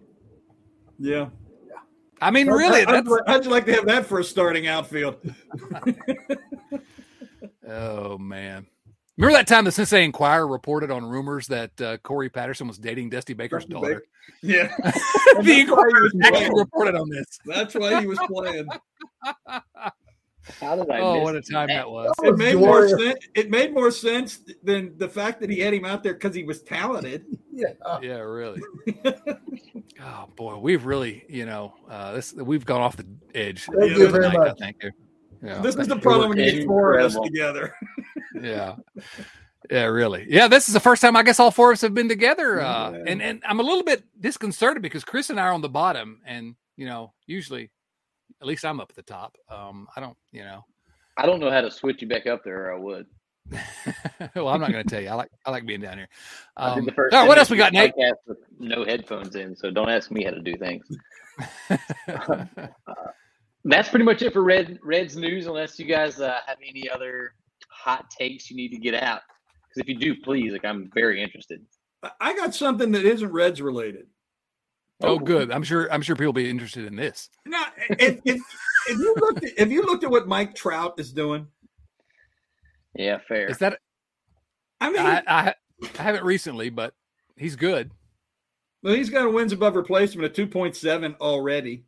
Yeah. 0.99 1.29
yeah. 1.67 1.75
I 2.21 2.31
mean, 2.31 2.47
really, 2.47 2.85
How'd, 2.85 3.05
that's 3.05 3.21
how'd 3.27 3.45
you 3.45 3.51
like 3.51 3.65
to 3.65 3.73
have 3.73 3.85
that 3.87 4.05
for 4.05 4.19
a 4.19 4.23
starting 4.23 4.67
outfield? 4.67 5.17
Oh 7.67 8.17
man. 8.17 8.65
Remember 9.17 9.37
that 9.37 9.47
time 9.47 9.65
the 9.65 9.71
Cincinnati 9.71 10.05
Enquirer 10.05 10.47
reported 10.47 10.89
on 10.89 11.05
rumors 11.05 11.47
that 11.47 11.79
uh, 11.81 11.97
Corey 11.97 12.29
Patterson 12.29 12.67
was 12.67 12.77
dating 12.77 13.09
Dusty 13.09 13.33
Baker's 13.33 13.65
Dusty 13.65 13.73
daughter? 13.73 14.03
Yeah. 14.41 14.73
the 14.83 14.91
That's 14.91 15.37
why 15.37 15.43
he 15.43 15.61
Enquirer 15.61 16.01
was 16.03 16.13
actually 16.23 16.39
playing. 16.39 16.55
reported 16.55 16.95
on 16.95 17.09
this. 17.09 17.39
That's 17.45 17.75
why 17.75 17.99
he 17.99 18.07
was 18.07 18.19
playing. 18.27 18.67
How 20.59 20.75
did 20.75 20.89
I? 20.89 20.99
Oh, 20.99 21.15
miss 21.15 21.23
what 21.23 21.35
a 21.35 21.41
time 21.41 21.67
that 21.67 21.89
was. 21.89 22.13
It 22.23 22.37
made 22.37 22.55
more 22.55 22.87
glorious. 22.87 22.99
sense. 22.99 23.27
It 23.35 23.49
made 23.51 23.73
more 23.73 23.91
sense 23.91 24.39
than 24.63 24.97
the 24.97 25.07
fact 25.07 25.39
that 25.41 25.49
he 25.49 25.59
had 25.59 25.73
him 25.73 25.85
out 25.85 26.03
there 26.03 26.13
because 26.13 26.33
he 26.33 26.43
was 26.43 26.61
talented. 26.61 27.25
Yeah. 27.53 27.99
Yeah, 28.01 28.19
really. 28.19 28.61
oh 30.01 30.27
boy, 30.37 30.57
we've 30.57 30.85
really, 30.85 31.25
you 31.27 31.45
know, 31.45 31.75
uh, 31.87 32.13
this 32.13 32.33
we've 32.33 32.65
gone 32.65 32.79
off 32.81 32.95
the 32.95 33.05
edge. 33.35 33.65
Thank 33.77 33.91
you 33.97 34.07
very 34.07 34.25
I 34.25 34.33
much. 34.33 34.57
think. 34.57 34.77
Yeah, 35.43 35.59
This 35.61 35.75
is 35.75 35.87
the 35.87 35.97
problem 35.97 36.29
when 36.29 36.37
you 36.37 36.51
get 36.51 36.65
four 36.67 36.97
of 36.97 37.05
us 37.05 37.17
together. 37.23 37.73
yeah, 38.41 38.75
yeah, 39.69 39.85
really. 39.85 40.25
Yeah, 40.29 40.47
this 40.47 40.67
is 40.67 40.73
the 40.73 40.79
first 40.79 41.01
time 41.01 41.15
I 41.15 41.23
guess 41.23 41.39
all 41.39 41.51
four 41.51 41.71
of 41.71 41.75
us 41.75 41.81
have 41.81 41.93
been 41.93 42.09
together, 42.09 42.61
uh, 42.61 42.91
Yeah. 42.91 43.03
and 43.07 43.21
and 43.21 43.41
I'm 43.45 43.59
a 43.59 43.63
little 43.63 43.83
bit 43.83 44.03
disconcerted 44.19 44.81
because 44.83 45.03
Chris 45.03 45.29
and 45.29 45.39
I 45.39 45.43
are 45.43 45.53
on 45.53 45.61
the 45.61 45.69
bottom, 45.69 46.21
and 46.25 46.55
you 46.77 46.85
know, 46.85 47.13
usually, 47.27 47.71
at 48.41 48.47
least 48.47 48.65
I'm 48.65 48.79
up 48.79 48.89
at 48.91 48.95
the 48.95 49.01
top. 49.03 49.35
Um, 49.49 49.87
I 49.95 49.99
don't, 49.99 50.17
you 50.31 50.43
know. 50.43 50.63
I 51.17 51.25
don't 51.25 51.39
know 51.39 51.51
how 51.51 51.61
to 51.61 51.69
switch 51.71 52.01
you 52.01 52.07
back 52.07 52.25
up 52.27 52.43
there, 52.43 52.67
or 52.69 52.73
I 52.73 52.77
would. 52.79 53.05
well, 54.35 54.47
I'm 54.47 54.61
not 54.61 54.71
going 54.71 54.83
to 54.83 54.89
tell 54.89 55.01
you. 55.01 55.09
I 55.09 55.13
like 55.15 55.29
I 55.45 55.51
like 55.51 55.65
being 55.65 55.81
down 55.81 55.97
here. 55.97 56.07
I 56.55 56.69
Um, 56.69 56.75
did 56.79 56.85
the 56.85 56.91
first. 56.93 57.13
all 57.15 57.21
right, 57.21 57.27
what 57.27 57.37
else 57.37 57.49
we 57.49 57.57
got, 57.57 57.73
Nate? 57.73 57.89
of 57.89 57.95
the 57.95 58.01
podcast 58.03 58.13
with 58.27 58.37
No 58.59 58.85
headphones 58.85 59.35
in, 59.35 59.55
so 59.55 59.71
don't 59.71 59.89
ask 59.89 60.11
me 60.11 60.23
how 60.23 60.31
to 60.31 60.41
do 60.41 60.55
things. 60.57 60.85
That's 63.65 63.89
pretty 63.89 64.05
much 64.05 64.21
it 64.21 64.33
for 64.33 64.43
Red 64.43 64.79
Reds 64.83 65.15
news. 65.15 65.45
Unless 65.47 65.77
you 65.79 65.85
guys 65.85 66.19
uh, 66.19 66.39
have 66.45 66.57
any 66.67 66.89
other 66.89 67.33
hot 67.69 68.09
takes 68.09 68.49
you 68.49 68.55
need 68.57 68.69
to 68.69 68.77
get 68.77 68.95
out, 68.95 69.21
because 69.69 69.81
if 69.81 69.87
you 69.87 69.95
do, 69.97 70.15
please, 70.21 70.51
like 70.51 70.65
I'm 70.65 70.89
very 70.93 71.21
interested. 71.21 71.61
I- 72.03 72.11
I 72.19 72.35
got 72.35 72.55
something 72.55 72.91
that 72.93 73.05
isn't 73.05 73.31
Reds 73.31 73.61
related. 73.61 74.07
oh, 75.03 75.19
good. 75.19 75.51
I'm 75.51 75.63
sure. 75.63 75.91
I'm 75.93 76.01
sure 76.01 76.15
people 76.15 76.27
will 76.27 76.33
be 76.33 76.49
interested 76.49 76.85
in 76.85 76.95
this. 76.95 77.29
Now, 77.45 77.65
if, 77.99 78.19
if, 78.25 78.41
if 78.87 78.97
you 78.97 79.15
looked 79.19 79.43
at, 79.43 79.51
if 79.57 79.69
you 79.69 79.83
looked 79.83 80.03
at 80.03 80.09
what 80.11 80.27
Mike 80.27 80.55
Trout 80.55 80.95
is 80.99 81.11
doing, 81.13 81.47
Yeah, 82.95 83.19
fair. 83.27 83.47
Is 83.47 83.59
that? 83.59 83.77
I 84.79 84.89
mean, 84.91 85.01
I, 85.05 85.21
I 85.27 85.53
I 85.99 86.01
haven't 86.01 86.23
recently, 86.23 86.69
but 86.71 86.93
he's 87.37 87.55
good. 87.55 87.91
well, 88.81 88.95
he's 88.95 89.11
got 89.11 89.25
a 89.25 89.29
wins 89.29 89.53
above 89.53 89.75
replacement 89.75 90.25
at 90.25 90.33
two 90.33 90.47
point 90.47 90.75
seven 90.75 91.15
already. 91.21 91.85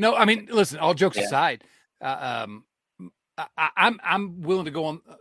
No, 0.00 0.14
I 0.16 0.24
mean, 0.24 0.48
listen. 0.50 0.78
All 0.78 0.94
jokes 0.94 1.16
Yeah. 1.16 1.24
aside, 1.24 1.64
uh, 2.00 2.44
um, 2.48 2.64
I, 3.38 3.46
I, 3.56 3.68
I'm 3.76 4.00
I'm 4.02 4.42
willing 4.42 4.64
to 4.64 4.70
go 4.70 4.84
on 4.86 5.00
uh, 5.08 5.14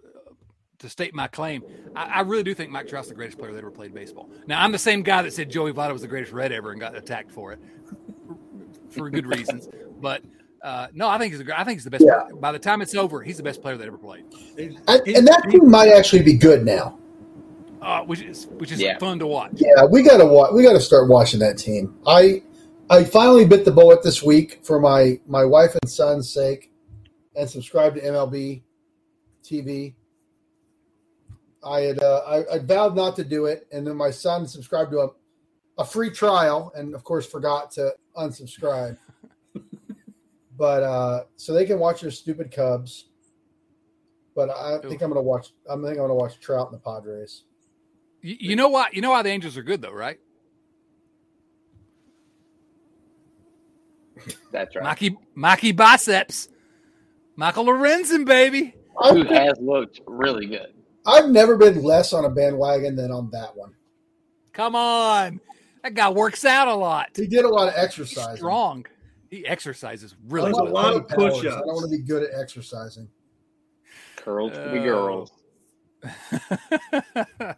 to 0.79 0.89
state 0.89 1.13
my 1.13 1.27
claim. 1.27 1.63
I, 1.95 2.03
I 2.05 2.21
really 2.21 2.43
do 2.43 2.53
think 2.53 2.71
Mike 2.71 2.87
Trout's 2.87 3.09
the 3.09 3.13
greatest 3.13 3.37
player 3.37 3.51
that 3.51 3.57
ever 3.59 3.71
played 3.71 3.93
baseball. 3.93 4.29
Now, 4.47 4.63
I'm 4.63 4.71
the 4.71 4.77
same 4.79 5.03
guy 5.03 5.21
that 5.21 5.33
said 5.33 5.49
Joey 5.49 5.73
Votto 5.73 5.93
was 5.93 6.01
the 6.01 6.07
greatest 6.07 6.31
Red 6.33 6.51
ever 6.51 6.71
and 6.71 6.79
got 6.79 6.95
attacked 6.95 7.31
for 7.31 7.51
it 7.51 7.59
for 8.89 9.09
good 9.09 9.27
reasons. 9.27 9.67
But 10.01 10.23
uh, 10.63 10.87
no, 10.93 11.07
I 11.07 11.17
think 11.17 11.33
he's 11.33 11.41
a, 11.41 11.43
gr- 11.43 11.53
I 11.53 11.63
think 11.63 11.77
he's 11.77 11.83
the 11.83 11.91
best. 11.91 12.03
Yeah. 12.05 12.21
player. 12.21 12.35
By 12.35 12.51
the 12.51 12.59
time 12.59 12.81
it's 12.81 12.95
over, 12.95 13.21
he's 13.21 13.37
the 13.37 13.43
best 13.43 13.61
player 13.61 13.77
that 13.77 13.85
ever 13.87 13.97
played. 13.97 14.25
He's- 14.57 14.75
And, 14.87 15.07
and 15.07 15.27
that 15.27 15.45
team 15.49 15.69
might 15.69 15.89
actually 15.89 16.23
be 16.23 16.33
good 16.33 16.65
now. 16.65 16.97
Uh, 17.81 18.01
which 18.03 18.21
is 18.21 18.47
which 18.47 18.71
is 18.73 18.81
Yeah. 18.81 18.97
fun 18.97 19.19
to 19.19 19.27
watch. 19.27 19.51
Yeah, 19.55 19.85
we 19.85 20.03
gotta 20.03 20.25
watch. 20.25 20.51
we 20.53 20.63
gotta 20.63 20.81
start 20.81 21.07
watching 21.07 21.39
that 21.39 21.57
team. 21.57 21.95
I 22.05 22.43
I 22.91 23.03
finally 23.03 23.45
bit 23.45 23.65
the 23.65 23.71
bullet 23.71 24.01
this 24.01 24.23
week 24.23 24.59
for 24.63 24.79
my 24.79 25.19
my 25.27 25.45
wife 25.45 25.75
and 25.79 25.89
son's 25.89 26.33
sake, 26.33 26.71
and 27.35 27.47
subscribed 27.47 27.97
to 27.97 28.01
MLB 28.01 28.63
TV. 29.43 29.93
I 31.63 31.81
had 31.81 32.01
uh, 32.01 32.21
I, 32.25 32.55
I 32.55 32.59
vowed 32.59 32.95
not 32.95 33.15
to 33.17 33.23
do 33.23 33.45
it, 33.45 33.67
and 33.71 33.85
then 33.85 33.95
my 33.95 34.09
son 34.09 34.47
subscribed 34.47 34.91
to 34.91 34.99
a 34.99 35.09
a 35.77 35.85
free 35.85 36.09
trial, 36.09 36.71
and 36.75 36.95
of 36.95 37.03
course 37.03 37.27
forgot 37.27 37.71
to 37.71 37.93
unsubscribe. 38.17 38.97
but 40.57 40.83
uh, 40.83 41.23
so 41.35 41.53
they 41.53 41.65
can 41.65 41.77
watch 41.77 42.01
their 42.01 42.11
stupid 42.11 42.51
Cubs. 42.51 43.05
But 44.35 44.49
I 44.49 44.79
think 44.79 45.01
I'm 45.03 45.09
gonna 45.09 45.21
watch. 45.21 45.53
I 45.69 45.75
think 45.75 45.85
I'm 45.85 45.95
gonna 45.95 46.15
watch 46.15 46.39
Trout 46.39 46.71
and 46.71 46.79
the 46.79 46.83
Padres. 46.83 47.43
You, 48.21 48.35
you 48.39 48.55
know 48.55 48.69
why? 48.69 48.87
You 48.91 49.01
know 49.01 49.11
why 49.11 49.21
the 49.21 49.29
Angels 49.29 49.57
are 49.57 49.63
good 49.63 49.81
though, 49.81 49.93
right? 49.93 50.19
That's 54.51 54.75
right. 54.75 54.83
Mikey, 54.83 55.17
Mikey 55.35 55.71
biceps, 55.71 56.49
Michael 57.35 57.65
Lorenzen, 57.65 58.25
baby. 58.25 58.73
Who 59.09 59.23
has 59.23 59.53
looked 59.59 60.01
really 60.07 60.45
good. 60.47 60.73
I've 61.05 61.29
never 61.29 61.55
been 61.57 61.81
less 61.83 62.11
on 62.13 62.25
a 62.25 62.29
bandwagon 62.29 62.95
than 62.95 63.11
on 63.11 63.29
that 63.31 63.55
one. 63.55 63.73
Come 64.53 64.75
on, 64.75 65.39
that 65.83 65.93
guy 65.93 66.09
works 66.09 66.43
out 66.45 66.67
a 66.67 66.73
lot. 66.75 67.09
He 67.15 67.27
did 67.27 67.45
a 67.45 67.49
lot 67.49 67.67
of 67.69 67.73
exercise. 67.77 68.17
exercising. 68.17 68.35
strong. 68.37 68.85
He 69.29 69.45
exercises 69.45 70.15
really 70.27 70.51
want 70.51 70.69
a 70.69 70.73
lot 70.73 70.93
of 70.95 71.07
body 71.07 71.29
push-ups. 71.29 71.55
I 71.55 71.59
don't 71.59 71.67
want 71.67 71.89
to 71.91 71.97
be 71.97 72.03
good 72.03 72.23
at 72.23 72.29
exercising. 72.39 73.07
Curls 74.17 74.51
for 74.53 74.57
the 74.69 74.79
Oh. 74.79 74.83
girls. 74.83 75.31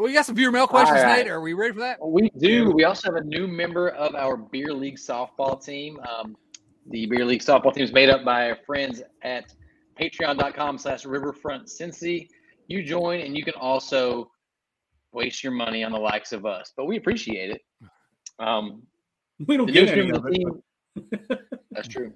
we 0.00 0.12
got 0.12 0.26
some 0.26 0.34
viewer 0.34 0.50
mail 0.50 0.66
questions, 0.66 0.98
All 0.98 1.04
right. 1.04 1.18
Nate. 1.18 1.28
Are 1.28 1.40
we 1.40 1.52
ready 1.52 1.72
for 1.72 1.80
that? 1.80 1.98
We 2.04 2.30
do. 2.38 2.70
We 2.72 2.84
also 2.84 3.12
have 3.12 3.22
a 3.22 3.24
new 3.24 3.46
member 3.46 3.90
of 3.90 4.14
our 4.14 4.36
beer 4.36 4.72
league 4.72 4.96
softball 4.98 5.64
team. 5.64 5.98
Um, 6.00 6.36
the 6.90 7.06
beer 7.06 7.24
league 7.24 7.40
softball 7.42 7.72
team 7.72 7.84
is 7.84 7.92
made 7.92 8.10
up 8.10 8.24
by 8.24 8.50
our 8.50 8.58
friends 8.66 9.02
at 9.22 9.52
patreon.com 9.98 10.78
slash 10.78 11.04
riverfront 11.04 11.66
cincy. 11.66 12.28
You 12.66 12.82
join 12.82 13.20
and 13.20 13.36
you 13.36 13.44
can 13.44 13.54
also 13.54 14.30
waste 15.12 15.44
your 15.44 15.52
money 15.52 15.84
on 15.84 15.92
the 15.92 15.98
likes 15.98 16.32
of 16.32 16.44
us, 16.44 16.72
but 16.76 16.86
we 16.86 16.96
appreciate 16.96 17.50
it. 17.50 17.60
Um, 18.40 18.82
We 19.46 19.56
don't 19.56 19.66
get 19.72 19.88
any 19.90 20.10
of 20.10 20.16
of 20.16 20.22
the 20.24 20.28
it. 20.30 20.34
team. 21.30 21.38
That's 21.70 21.88
true. 21.88 22.12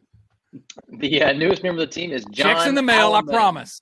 The 0.99 1.22
uh, 1.22 1.33
newest 1.33 1.62
member 1.62 1.83
of 1.83 1.89
the 1.89 1.95
team 1.95 2.11
is 2.12 2.24
John. 2.33 2.55
Checks 2.57 2.66
in 2.66 2.74
the 2.74 2.83
mail, 2.83 3.12
I 3.14 3.22
promise. 3.22 3.81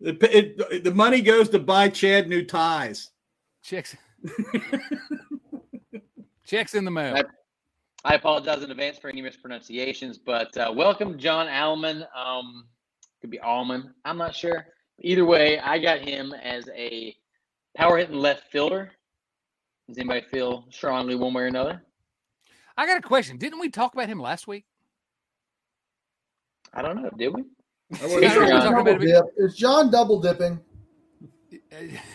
It, 0.00 0.22
it, 0.22 0.84
the 0.84 0.92
money 0.94 1.20
goes 1.20 1.48
to 1.50 1.58
buy 1.58 1.88
Chad 1.88 2.28
new 2.28 2.44
ties. 2.44 3.10
Checks. 3.62 3.96
Checks 6.46 6.74
in 6.74 6.84
the 6.84 6.90
mail. 6.90 7.16
I- 7.16 7.22
I 8.06 8.16
apologize 8.16 8.62
in 8.62 8.70
advance 8.70 8.98
for 8.98 9.08
any 9.08 9.22
mispronunciations, 9.22 10.18
but 10.18 10.54
uh, 10.58 10.70
welcome, 10.76 11.16
John 11.18 11.48
Allman. 11.48 12.04
Um, 12.14 12.66
could 13.22 13.30
be 13.30 13.40
Allman. 13.40 13.94
I'm 14.04 14.18
not 14.18 14.34
sure. 14.34 14.66
Either 15.00 15.24
way, 15.24 15.58
I 15.58 15.78
got 15.78 16.00
him 16.00 16.34
as 16.34 16.68
a 16.76 17.16
power 17.74 17.96
hitting 17.96 18.16
left 18.16 18.52
fielder. 18.52 18.92
Does 19.88 19.96
anybody 19.96 20.20
feel 20.30 20.66
strongly 20.70 21.14
one 21.14 21.32
way 21.32 21.44
or 21.44 21.46
another? 21.46 21.82
I 22.76 22.84
got 22.84 22.98
a 22.98 23.00
question. 23.00 23.38
Didn't 23.38 23.58
we 23.58 23.70
talk 23.70 23.94
about 23.94 24.10
him 24.10 24.20
last 24.20 24.46
week? 24.46 24.66
I 26.74 26.82
don't 26.82 27.00
know. 27.02 27.08
Did 27.16 27.28
we? 27.34 27.44
I 28.02 28.06
Yeah, 28.06 28.14
wasn't 28.14 28.20
we 28.22 28.28
sure. 28.30 28.42
were 28.42 28.48
talking 28.48 28.72
about 28.72 28.84
Double 28.86 29.02
it. 29.02 29.06
dip. 29.06 29.24
Is 29.38 29.56
John 29.56 29.90
double 29.90 30.20
dipping? 30.20 30.60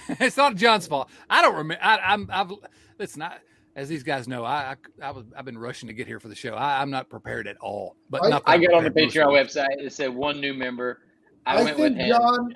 it's 0.08 0.38
not 0.38 0.56
John's 0.56 0.88
fault. 0.88 1.10
I 1.30 1.42
don't 1.42 1.56
remember. 1.56 1.84
I, 1.84 1.98
I'm. 1.98 2.30
I've. 2.32 2.52
Listen, 2.98 3.22
I, 3.22 3.38
as 3.76 3.88
these 3.90 4.04
guys 4.04 4.28
know, 4.28 4.44
I, 4.44 4.76
I, 5.02 5.08
I 5.08 5.12
was. 5.12 5.26
I've 5.36 5.46
been 5.46 5.58
rushing 5.58 5.88
to 5.88 5.94
get 5.94 6.08
here 6.08 6.20
for 6.20 6.28
the 6.28 6.36
show. 6.36 6.54
I, 6.56 6.82
I'm 6.82 6.90
not 6.90 7.10
prepared 7.10 7.48
at 7.48 7.58
all. 7.58 7.96
But 8.10 8.24
I- 8.24 8.38
I 8.46 8.56
I'm 8.56 8.62
got 8.62 8.74
on 8.74 8.84
the 8.84 8.92
Patreon 8.92 9.26
most 9.34 9.56
website. 9.56 9.68
It 9.80 9.92
said 9.94 10.14
one 10.14 10.40
new 10.40 10.54
member. 10.54 11.00
I, 11.46 11.58
I, 11.60 11.64
went 11.64 11.78
with 11.80 11.96
think 11.96 11.98
him. 12.00 12.10
John 12.10 12.56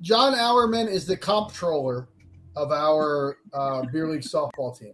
John 0.00 0.34
Hourman 0.34 0.88
is 0.88 1.06
the 1.06 1.16
comptroller 1.16 2.08
of 2.56 2.72
our 2.72 3.38
uh, 3.52 3.82
beer 3.92 4.08
league 4.08 4.22
softball 4.22 4.76
team. 4.78 4.92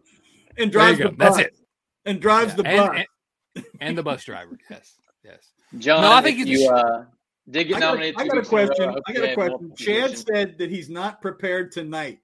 And 0.59 0.71
drives 0.73 0.99
go. 0.99 1.11
the 1.11 1.17
That's 1.17 1.37
bus. 1.37 1.47
it. 1.47 1.57
And 2.05 2.21
drives 2.21 2.51
Yeah, 2.51 2.57
the 2.57 2.67
and, 2.69 2.79
bus. 2.93 3.05
and, 3.57 3.65
and 3.81 3.99
the 3.99 4.03
bus 4.03 4.25
driver. 4.25 4.59
Yes. 4.71 4.95
Yes. 5.25 5.51
John, 5.79 6.03
No, 6.03 6.13
I 6.13 6.23
think 6.23 6.39
if 6.41 6.47
you 6.47 6.59
you 6.61 6.71
uh, 6.71 7.05
did 7.51 7.69
get 7.69 7.77
I 7.77 7.81
got. 7.81 7.99
I 7.99 8.13
got 8.13 8.19
a 8.19 8.23
weeks 8.23 8.29
in 8.29 8.39
row, 8.39 8.67
question. 8.67 8.89
I 8.89 9.13
you 9.13 9.21
got 9.21 9.31
a 9.31 9.35
question. 9.35 9.73
Chad 9.77 10.19
said 10.19 10.59
that 10.59 10.71
he's 10.71 10.89
not 10.89 11.23
prepared 11.23 11.73
tonight, 11.73 12.21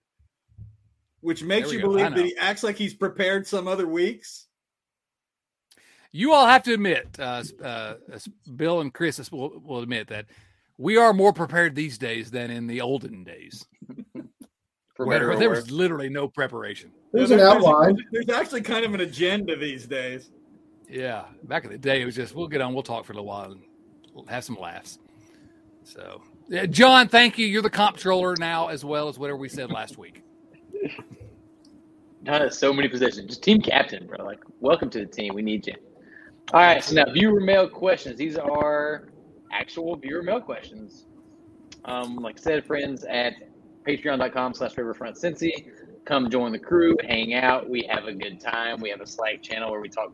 which 1.20 1.42
makes 1.42 1.72
you 1.72 1.80
go. 1.80 1.88
Believe 1.88 2.14
that 2.14 2.24
he 2.24 2.36
acts 2.36 2.62
like 2.62 2.76
he's 2.76 2.94
prepared 2.94 3.46
some 3.46 3.68
other 3.68 3.86
weeks. 3.86 4.46
You 6.10 6.32
all 6.32 6.46
have 6.46 6.62
to 6.64 6.74
admit, 6.74 7.08
uh, 7.18 7.42
uh, 7.64 7.94
Bill 8.54 8.80
and 8.80 8.92
Chris 8.92 9.32
will, 9.32 9.58
will 9.64 9.80
admit 9.80 10.08
that 10.08 10.26
we 10.76 10.98
are 10.98 11.14
more 11.14 11.32
prepared 11.32 11.74
these 11.74 11.96
days 11.96 12.30
than 12.30 12.50
in 12.50 12.66
the 12.66 12.82
olden 12.82 13.24
days, 13.24 13.64
for 14.94 15.06
where 15.06 15.20
better 15.20 15.36
there 15.38 15.48
was 15.48 15.70
literally 15.70 16.10
no 16.10 16.28
preparation. 16.28 16.90
There's 17.12 17.30
Yeah, 17.30 17.36
an 17.36 17.42
outline. 17.42 17.96
There's 18.10 18.28
actually 18.28 18.60
kind 18.60 18.84
of 18.84 18.92
an 18.92 19.00
agenda 19.00 19.56
these 19.56 19.86
days. 19.86 20.30
Yeah, 20.86 21.24
back 21.44 21.64
in 21.64 21.70
the 21.70 21.78
day, 21.78 22.02
it 22.02 22.04
was 22.04 22.16
just 22.16 22.34
we'll 22.34 22.48
get 22.48 22.60
on, 22.60 22.74
we'll 22.74 22.82
talk 22.82 23.06
for 23.06 23.12
a 23.12 23.16
little 23.16 23.28
while, 23.28 23.52
and 23.52 24.28
have 24.28 24.44
some 24.44 24.58
laughs. 24.58 24.98
So, 25.84 26.22
yeah, 26.48 26.66
John, 26.66 27.08
thank 27.08 27.38
you. 27.38 27.46
You're 27.46 27.62
the 27.62 27.70
comptroller 27.70 28.34
now, 28.38 28.68
as 28.68 28.84
well 28.84 29.08
as 29.08 29.18
whatever 29.18 29.38
we 29.38 29.48
said 29.48 29.70
last 29.70 29.98
week. 29.98 30.22
John 32.24 32.50
so 32.50 32.72
many 32.72 32.88
positions. 32.88 33.28
Just 33.28 33.42
team 33.42 33.60
captain, 33.60 34.06
bro. 34.06 34.24
Like, 34.24 34.40
welcome 34.60 34.88
to 34.90 35.00
the 35.00 35.06
team. 35.06 35.34
We 35.34 35.42
need 35.42 35.66
you. 35.66 35.74
All 36.52 36.60
right. 36.60 36.82
So 36.82 36.94
now 36.94 37.12
viewer 37.12 37.40
mail 37.40 37.68
questions. 37.68 38.16
These 38.16 38.36
are 38.36 39.08
actual 39.50 39.96
viewer 39.96 40.22
mail 40.22 40.40
questions. 40.40 41.06
Um, 41.84 42.16
like 42.16 42.38
I 42.38 42.42
said, 42.42 42.64
friends 42.64 43.04
at 43.04 43.34
patreon.com 43.84 44.54
slash 44.54 44.76
riverfront 44.76 45.16
cincy. 45.16 45.66
Come 46.04 46.30
join 46.30 46.52
the 46.52 46.58
crew, 46.58 46.96
hang 47.06 47.34
out. 47.34 47.68
We 47.68 47.88
have 47.88 48.04
a 48.04 48.12
good 48.12 48.40
time. 48.40 48.80
We 48.80 48.90
have 48.90 49.00
a 49.00 49.06
Slack 49.06 49.40
channel 49.40 49.70
where 49.70 49.80
we 49.80 49.88
talk 49.88 50.12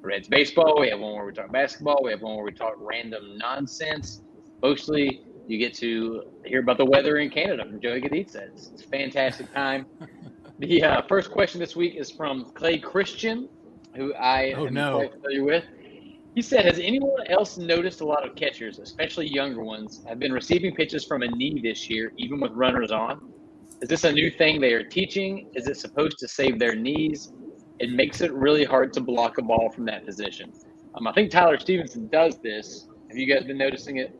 Reds 0.00 0.28
baseball. 0.28 0.78
We 0.78 0.88
have 0.90 1.00
one 1.00 1.14
where 1.14 1.26
we 1.26 1.32
talk 1.32 1.50
basketball. 1.50 2.00
We 2.02 2.12
have 2.12 2.22
one 2.22 2.36
where 2.36 2.44
we 2.44 2.52
talk 2.52 2.74
random 2.78 3.36
nonsense. 3.36 4.22
Mostly, 4.62 5.20
you 5.46 5.58
get 5.58 5.74
to 5.76 6.22
hear 6.44 6.60
about 6.60 6.78
the 6.78 6.84
weather 6.84 7.18
in 7.18 7.30
Canada 7.30 7.64
from 7.64 7.80
Joey 7.80 8.00
Gaditza. 8.00 8.42
It's, 8.52 8.70
it's 8.72 8.82
a 8.82 8.86
fantastic 8.88 9.52
time. 9.52 9.86
The 10.58 10.82
uh, 10.82 11.02
first 11.06 11.30
question 11.30 11.60
this 11.60 11.76
week 11.76 11.96
is 11.96 12.10
from 12.10 12.46
Clay 12.54 12.78
Christian, 12.78 13.46
who 13.94 14.14
I 14.14 14.54
Oh, 14.56 14.66
am 14.66 14.72
no. 14.72 14.92
quite 14.92 15.12
familiar 15.12 15.44
with. 15.44 15.64
He 16.34 16.40
said, 16.40 16.64
Has 16.64 16.78
anyone 16.78 17.26
else 17.28 17.58
noticed 17.58 18.00
a 18.00 18.06
lot 18.06 18.26
of 18.26 18.34
catchers, 18.36 18.78
especially 18.78 19.26
younger 19.28 19.62
ones, 19.62 20.02
have 20.08 20.18
been 20.18 20.32
receiving 20.32 20.74
pitches 20.74 21.04
from 21.04 21.20
a 21.22 21.28
knee 21.28 21.60
this 21.62 21.90
year, 21.90 22.10
even 22.16 22.40
with 22.40 22.52
runners 22.52 22.90
on? 22.90 23.20
Is 23.82 23.90
this 23.90 24.04
a 24.04 24.12
new 24.12 24.30
thing 24.30 24.58
they 24.60 24.72
are 24.72 24.82
teaching? 24.84 25.50
Is 25.54 25.66
it 25.66 25.76
supposed 25.76 26.18
to 26.20 26.28
save 26.28 26.58
their 26.58 26.74
knees? 26.74 27.30
It 27.78 27.90
makes 27.90 28.22
it 28.22 28.32
really 28.32 28.64
hard 28.64 28.94
to 28.94 29.02
block 29.02 29.36
a 29.36 29.42
ball 29.42 29.70
from 29.70 29.84
that 29.86 30.06
position. 30.06 30.50
Um, 30.94 31.06
I 31.06 31.12
think 31.12 31.30
Tyler 31.30 31.58
Stephenson 31.58 32.08
does 32.08 32.38
this. 32.42 32.86
Have 33.10 33.18
you 33.18 33.26
guys 33.32 33.44
been 33.44 33.58
noticing 33.58 33.98
it, 33.98 34.18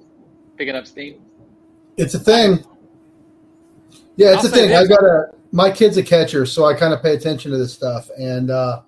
picking 0.56 0.74
up 0.74 0.86
steam? 0.86 1.22
It's 1.96 2.14
a 2.14 2.18
thing. 2.18 2.64
Yeah, 4.16 4.32
it's 4.34 4.44
I'll 4.44 4.46
a 4.46 4.54
thing. 4.54 4.68
this. 4.70 4.84
I 4.84 4.86
got 4.86 5.04
a 5.04 5.30
my 5.52 5.70
kid's 5.70 5.96
a 5.96 6.02
catcher, 6.02 6.46
so 6.46 6.64
I 6.64 6.74
kind 6.74 6.92
of 6.92 7.02
pay 7.02 7.14
attention 7.14 7.50
to 7.52 7.58
this 7.58 7.72
stuff, 7.72 8.10
and 8.18 8.50
uh, 8.50 8.82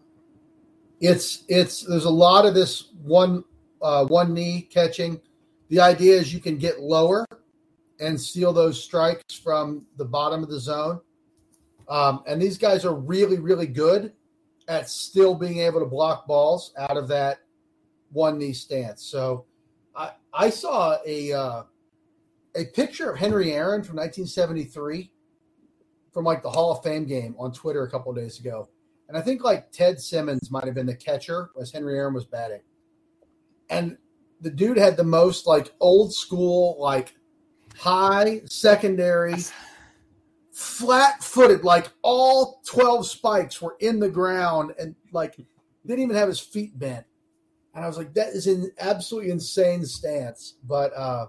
it's 1.00 1.44
it's 1.48 1.82
there's 1.82 2.04
a 2.04 2.10
lot 2.10 2.46
of 2.46 2.54
this 2.54 2.88
one 3.02 3.44
uh, 3.80 4.04
one 4.06 4.34
knee 4.34 4.62
catching. 4.62 5.20
The 5.68 5.80
idea 5.80 6.16
is 6.16 6.32
you 6.32 6.40
can 6.40 6.56
get 6.56 6.80
lower 6.80 7.26
and 8.00 8.20
steal 8.20 8.52
those 8.52 8.82
strikes 8.82 9.34
from 9.34 9.86
the 9.96 10.04
bottom 10.04 10.42
of 10.42 10.48
the 10.48 10.60
zone, 10.60 11.00
um, 11.88 12.22
and 12.26 12.40
these 12.40 12.58
guys 12.58 12.84
are 12.84 12.94
really 12.94 13.38
really 13.38 13.66
good 13.66 14.12
at 14.66 14.90
still 14.90 15.34
being 15.34 15.60
able 15.60 15.80
to 15.80 15.86
block 15.86 16.26
balls 16.26 16.72
out 16.76 16.96
of 16.96 17.08
that 17.08 17.38
one 18.12 18.38
knee 18.38 18.52
stance. 18.52 19.02
So 19.02 19.46
I 20.32 20.50
saw 20.50 20.98
a 21.06 21.32
uh, 21.32 21.62
a 22.54 22.64
picture 22.66 23.10
of 23.10 23.18
Henry 23.18 23.52
Aaron 23.52 23.82
from 23.82 23.96
1973 23.96 25.10
from 26.12 26.24
like 26.24 26.42
the 26.42 26.50
Hall 26.50 26.72
of 26.72 26.82
Fame 26.82 27.04
game 27.04 27.34
on 27.38 27.52
Twitter 27.52 27.84
a 27.84 27.90
couple 27.90 28.12
days 28.12 28.38
ago. 28.40 28.68
And 29.08 29.16
I 29.16 29.20
think 29.20 29.42
like 29.42 29.70
Ted 29.72 30.00
Simmons 30.00 30.50
might 30.50 30.64
have 30.64 30.74
been 30.74 30.86
the 30.86 30.96
catcher 30.96 31.50
as 31.60 31.70
Henry 31.70 31.96
Aaron 31.96 32.14
was 32.14 32.24
batting. 32.24 32.60
And 33.70 33.96
the 34.40 34.50
dude 34.50 34.76
had 34.76 34.96
the 34.96 35.04
most 35.04 35.46
like 35.46 35.72
old 35.80 36.12
school, 36.12 36.76
like 36.78 37.14
high 37.76 38.42
secondary, 38.46 39.34
flat 40.52 41.22
footed, 41.22 41.64
like 41.64 41.90
all 42.02 42.60
12 42.66 43.06
spikes 43.06 43.62
were 43.62 43.76
in 43.80 43.98
the 43.98 44.08
ground 44.08 44.74
and 44.78 44.94
like 45.12 45.36
didn't 45.86 46.02
even 46.02 46.16
have 46.16 46.28
his 46.28 46.40
feet 46.40 46.78
bent. 46.78 47.06
And 47.78 47.84
I 47.84 47.88
was 47.88 47.96
like, 47.96 48.12
that 48.14 48.30
is 48.30 48.48
an 48.48 48.70
absolutely 48.80 49.30
insane 49.30 49.84
stance. 49.84 50.54
But 50.64 50.92
uh 50.96 51.26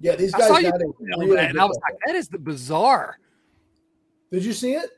yeah, 0.00 0.14
these 0.16 0.32
guys 0.32 0.48
got 0.48 0.62
it 0.62 0.86
really 1.00 1.38
and 1.38 1.58
I 1.58 1.64
was 1.64 1.78
like, 1.82 1.98
that 2.06 2.14
is 2.14 2.28
the 2.28 2.38
bizarre. 2.38 3.18
Did 4.30 4.44
you 4.44 4.52
see 4.52 4.74
it? 4.74 4.90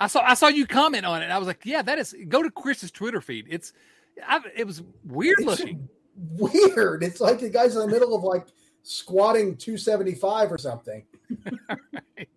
I 0.00 0.08
saw 0.08 0.20
I 0.22 0.34
saw 0.34 0.48
you 0.48 0.66
comment 0.66 1.06
on 1.06 1.22
it. 1.22 1.30
I 1.30 1.38
was 1.38 1.46
like, 1.46 1.60
yeah, 1.64 1.80
that 1.82 1.98
is. 1.98 2.14
Go 2.28 2.42
to 2.42 2.50
Chris's 2.50 2.90
Twitter 2.90 3.20
feed. 3.20 3.46
It's, 3.48 3.72
I, 4.26 4.40
it 4.54 4.66
was 4.66 4.82
weird 5.04 5.36
It's 5.38 5.46
looking. 5.46 5.88
weird. 6.16 7.02
It's 7.02 7.20
like 7.20 7.38
the 7.40 7.48
guy's 7.48 7.76
in 7.76 7.82
the 7.82 7.88
middle 7.88 8.14
of 8.14 8.24
like 8.24 8.48
squatting 8.82 9.56
275 9.56 10.52
or 10.52 10.58
something. 10.58 11.04
Right. 12.16 12.28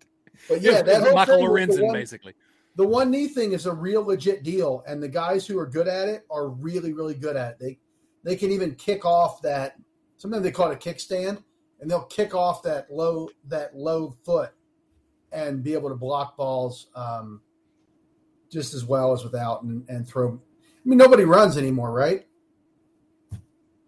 But 0.48 0.62
yeah, 0.62 0.82
that 0.82 1.02
whole 1.02 1.14
Michael 1.14 1.36
thing 1.36 1.50
with 1.50 1.68
the 1.68 1.76
Lorenzen, 1.76 1.86
one, 1.86 1.94
basically. 1.94 2.34
The 2.76 2.86
one 2.86 3.10
knee 3.10 3.28
thing 3.28 3.52
is 3.52 3.66
a 3.66 3.72
real 3.72 4.04
legit 4.04 4.42
deal, 4.42 4.84
and 4.86 5.02
the 5.02 5.08
guys 5.08 5.46
who 5.46 5.58
are 5.58 5.66
good 5.66 5.88
at 5.88 6.08
it 6.08 6.24
are 6.30 6.48
really, 6.48 6.92
really 6.92 7.14
good 7.14 7.36
at 7.36 7.52
it. 7.52 7.58
They 7.58 7.78
they 8.22 8.36
can 8.36 8.50
even 8.50 8.74
kick 8.74 9.04
off 9.04 9.42
that. 9.42 9.76
Sometimes 10.16 10.42
they 10.42 10.50
call 10.50 10.70
it 10.70 10.74
a 10.74 10.88
kickstand, 10.88 11.42
and 11.80 11.90
they'll 11.90 12.04
kick 12.04 12.34
off 12.34 12.62
that 12.62 12.90
low 12.90 13.28
that 13.48 13.74
low 13.74 14.14
foot 14.24 14.52
and 15.32 15.62
be 15.62 15.74
able 15.74 15.88
to 15.88 15.94
block 15.94 16.36
balls 16.36 16.88
um, 16.94 17.40
just 18.50 18.74
as 18.74 18.84
well 18.84 19.12
as 19.12 19.22
without 19.24 19.62
and, 19.62 19.88
and 19.88 20.06
throw. 20.06 20.28
I 20.32 20.88
mean, 20.88 20.98
nobody 20.98 21.24
runs 21.24 21.56
anymore, 21.56 21.92
right? 21.92 22.26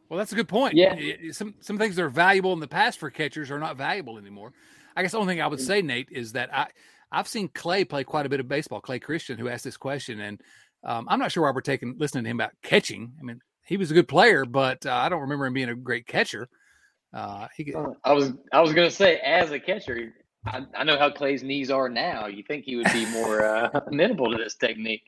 Well, 0.08 0.18
that's 0.18 0.32
a 0.32 0.36
good 0.36 0.48
point. 0.48 0.74
Yeah. 0.74 0.94
Some 1.30 1.54
some 1.60 1.78
things 1.78 1.96
that 1.96 2.02
are 2.02 2.10
valuable 2.10 2.52
in 2.52 2.60
the 2.60 2.68
past 2.68 2.98
for 2.98 3.10
catchers 3.10 3.50
are 3.50 3.58
not 3.58 3.76
valuable 3.76 4.18
anymore. 4.18 4.52
I 4.94 5.02
guess 5.02 5.12
the 5.12 5.18
only 5.18 5.32
thing 5.32 5.40
I 5.42 5.46
would 5.46 5.60
say, 5.60 5.80
Nate, 5.80 6.08
is 6.10 6.32
that 6.32 6.54
I 6.54 6.68
I've 7.12 7.28
seen 7.28 7.48
Clay 7.48 7.84
play 7.84 8.04
quite 8.04 8.26
a 8.26 8.28
bit 8.28 8.40
of 8.40 8.48
baseball. 8.48 8.80
Clay 8.80 8.98
Christian, 8.98 9.38
who 9.38 9.48
asked 9.48 9.64
this 9.64 9.76
question, 9.76 10.20
and 10.20 10.40
um, 10.84 11.06
I'm 11.08 11.18
not 11.18 11.30
sure 11.30 11.44
why 11.44 11.50
we're 11.50 11.60
taking 11.60 11.94
listening 11.98 12.24
to 12.24 12.30
him 12.30 12.38
about 12.38 12.52
catching. 12.62 13.12
I 13.20 13.22
mean, 13.22 13.40
he 13.66 13.76
was 13.76 13.90
a 13.90 13.94
good 13.94 14.08
player, 14.08 14.44
but 14.44 14.84
uh, 14.86 14.94
I 14.94 15.08
don't 15.08 15.20
remember 15.20 15.46
him 15.46 15.52
being 15.52 15.68
a 15.68 15.74
great 15.74 16.06
catcher. 16.06 16.48
Uh, 17.12 17.46
he, 17.56 17.74
I 18.04 18.12
was 18.12 18.32
I 18.52 18.60
was 18.60 18.72
gonna 18.72 18.90
say 18.90 19.18
as 19.18 19.50
a 19.50 19.60
catcher, 19.60 20.14
I, 20.46 20.62
I 20.74 20.84
know 20.84 20.98
how 20.98 21.10
Clay's 21.10 21.42
knees 21.42 21.70
are 21.70 21.88
now. 21.88 22.26
You 22.26 22.42
think 22.42 22.64
he 22.64 22.76
would 22.76 22.90
be 22.92 23.06
more 23.06 23.44
uh, 23.44 23.80
amenable 23.86 24.30
to 24.30 24.38
this 24.38 24.54
technique? 24.54 25.02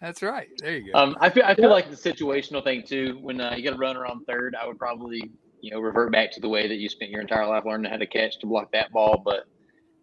That's 0.00 0.22
right. 0.22 0.48
There 0.58 0.76
you 0.76 0.92
go. 0.92 0.98
Um, 0.98 1.16
I 1.20 1.30
feel 1.30 1.44
I 1.44 1.54
feel 1.54 1.70
like 1.70 1.90
the 1.90 1.96
situational 1.96 2.64
thing 2.64 2.84
too. 2.84 3.18
When 3.20 3.40
uh, 3.40 3.54
you 3.56 3.62
get 3.62 3.74
a 3.74 3.76
runner 3.76 4.06
on 4.06 4.24
third, 4.24 4.54
I 4.60 4.66
would 4.66 4.78
probably 4.78 5.30
you 5.60 5.70
know 5.72 5.80
revert 5.80 6.12
back 6.12 6.32
to 6.32 6.40
the 6.40 6.48
way 6.48 6.68
that 6.68 6.76
you 6.76 6.88
spent 6.88 7.10
your 7.10 7.20
entire 7.20 7.46
life 7.46 7.64
learning 7.66 7.90
how 7.90 7.98
to 7.98 8.06
catch 8.06 8.38
to 8.40 8.46
block 8.46 8.72
that 8.72 8.92
ball. 8.92 9.20
But 9.24 9.44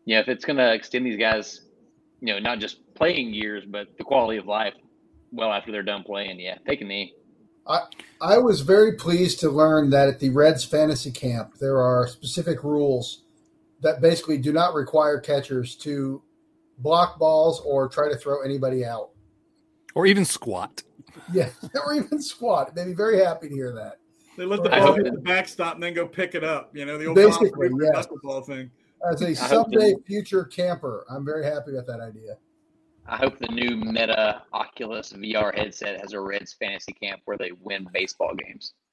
you 0.09 0.15
know, 0.15 0.21
if 0.21 0.27
it's 0.27 0.43
going 0.43 0.57
to 0.57 0.73
extend 0.73 1.05
these 1.05 1.19
guys, 1.19 1.61
you 2.19 2.33
know, 2.33 2.39
not 2.39 2.57
just 2.57 2.79
playing 2.95 3.31
years, 3.31 3.63
but 3.67 3.95
the 3.99 4.03
quality 4.03 4.39
of 4.39 4.47
life 4.47 4.73
well 5.31 5.53
after 5.53 5.71
they're 5.71 5.83
done 5.83 6.01
playing, 6.03 6.39
yeah, 6.39 6.57
take 6.67 6.81
a 6.81 6.83
knee. 6.83 7.13
I, 7.67 7.81
I 8.19 8.39
was 8.39 8.61
very 8.61 8.93
pleased 8.93 9.39
to 9.41 9.51
learn 9.51 9.91
that 9.91 10.09
at 10.09 10.19
the 10.19 10.31
Reds 10.31 10.65
fantasy 10.65 11.11
camp, 11.11 11.59
there 11.59 11.77
are 11.79 12.07
specific 12.07 12.63
rules 12.63 13.21
that 13.81 14.01
basically 14.01 14.39
do 14.39 14.51
not 14.51 14.73
require 14.73 15.19
catchers 15.19 15.75
to 15.75 16.23
block 16.79 17.19
balls 17.19 17.61
or 17.63 17.87
try 17.87 18.09
to 18.09 18.17
throw 18.17 18.41
anybody 18.41 18.83
out. 18.83 19.11
Or 19.93 20.07
even 20.07 20.25
squat. 20.25 20.81
Yeah, 21.31 21.49
or 21.85 21.93
even 21.93 22.21
squat. 22.21 22.73
They'd 22.73 22.85
be 22.85 22.93
very 22.93 23.23
happy 23.23 23.49
to 23.49 23.53
hear 23.53 23.73
that. 23.73 23.97
They 24.37 24.45
let 24.45 24.63
the 24.63 24.69
ball 24.69 24.93
hit 24.93 25.03
the 25.03 25.19
backstop 25.19 25.75
and 25.75 25.83
then 25.83 25.93
go 25.93 26.07
pick 26.07 26.33
it 26.33 26.43
up. 26.43 26.75
You 26.75 26.85
know, 26.85 26.97
the 26.97 27.05
old 27.07 27.15
Basically, 27.15 27.67
yeah. 27.67 27.91
basketball 27.91 28.41
thing. 28.41 28.71
As 29.09 29.21
a 29.21 29.35
someday 29.35 29.93
that- 29.93 30.05
future 30.05 30.43
camper, 30.45 31.05
I'm 31.09 31.25
very 31.25 31.45
happy 31.45 31.73
with 31.73 31.87
that 31.87 31.99
idea. 31.99 32.37
I 33.07 33.17
hope 33.17 33.39
the 33.39 33.47
new 33.47 33.75
Meta 33.75 34.43
Oculus 34.53 35.13
VR 35.13 35.55
headset 35.57 35.99
has 35.99 36.13
a 36.13 36.19
Reds 36.19 36.53
fantasy 36.53 36.93
camp 36.93 37.21
where 37.25 37.37
they 37.37 37.51
win 37.59 37.87
baseball 37.93 38.35
games. 38.35 38.73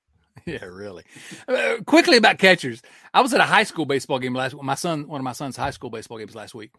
Yeah, 0.44 0.66
really. 0.66 1.02
Uh, 1.48 1.76
quickly 1.86 2.18
about 2.18 2.36
catchers. 2.36 2.82
I 3.14 3.22
was 3.22 3.32
at 3.32 3.40
a 3.40 3.44
high 3.44 3.64
school 3.64 3.86
baseball 3.86 4.18
game 4.18 4.34
last. 4.34 4.54
My 4.54 4.74
son, 4.74 5.08
one 5.08 5.18
of 5.18 5.24
my 5.24 5.32
son's 5.32 5.56
high 5.56 5.70
school 5.70 5.88
baseball 5.88 6.18
games 6.18 6.34
last 6.34 6.54
week, 6.54 6.72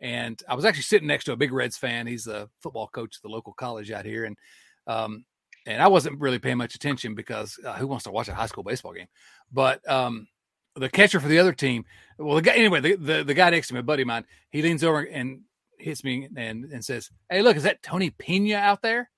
and 0.00 0.42
I 0.48 0.54
was 0.54 0.64
actually 0.64 0.84
sitting 0.84 1.08
next 1.08 1.24
to 1.24 1.32
a 1.32 1.36
big 1.36 1.52
Reds 1.52 1.76
fan. 1.76 2.06
He's 2.06 2.26
a 2.26 2.48
football 2.62 2.88
coach 2.88 3.16
at 3.18 3.22
the 3.22 3.28
local 3.28 3.52
college 3.52 3.90
out 3.90 4.06
here, 4.06 4.24
and 4.24 4.36
um, 4.86 5.26
and 5.66 5.82
I 5.82 5.88
wasn't 5.88 6.20
really 6.20 6.38
paying 6.38 6.56
much 6.56 6.74
attention 6.74 7.14
because 7.14 7.60
uh, 7.64 7.74
who 7.74 7.86
wants 7.86 8.04
to 8.04 8.10
watch 8.10 8.28
a 8.28 8.34
high 8.34 8.46
school 8.46 8.64
baseball 8.64 8.94
game? 8.94 9.08
But 9.52 9.86
um, 9.88 10.26
the 10.74 10.88
catcher 10.88 11.20
for 11.20 11.28
the 11.28 11.38
other 11.38 11.52
team, 11.52 11.84
well, 12.18 12.36
the 12.36 12.42
guy 12.42 12.54
anyway, 12.54 12.80
the, 12.80 12.96
the 12.96 13.24
the 13.24 13.34
guy 13.34 13.50
next 13.50 13.68
to 13.68 13.74
me, 13.74 13.80
a 13.80 13.82
buddy 13.82 14.02
of 14.02 14.08
mine, 14.08 14.24
he 14.50 14.62
leans 14.62 14.84
over 14.84 15.00
and 15.00 15.42
hits 15.78 16.04
me 16.04 16.28
and 16.36 16.64
and 16.66 16.84
says, 16.84 17.10
"Hey, 17.30 17.42
look, 17.42 17.56
is 17.56 17.64
that 17.64 17.82
Tony 17.82 18.10
Pena 18.10 18.56
out 18.56 18.82
there?" 18.82 19.10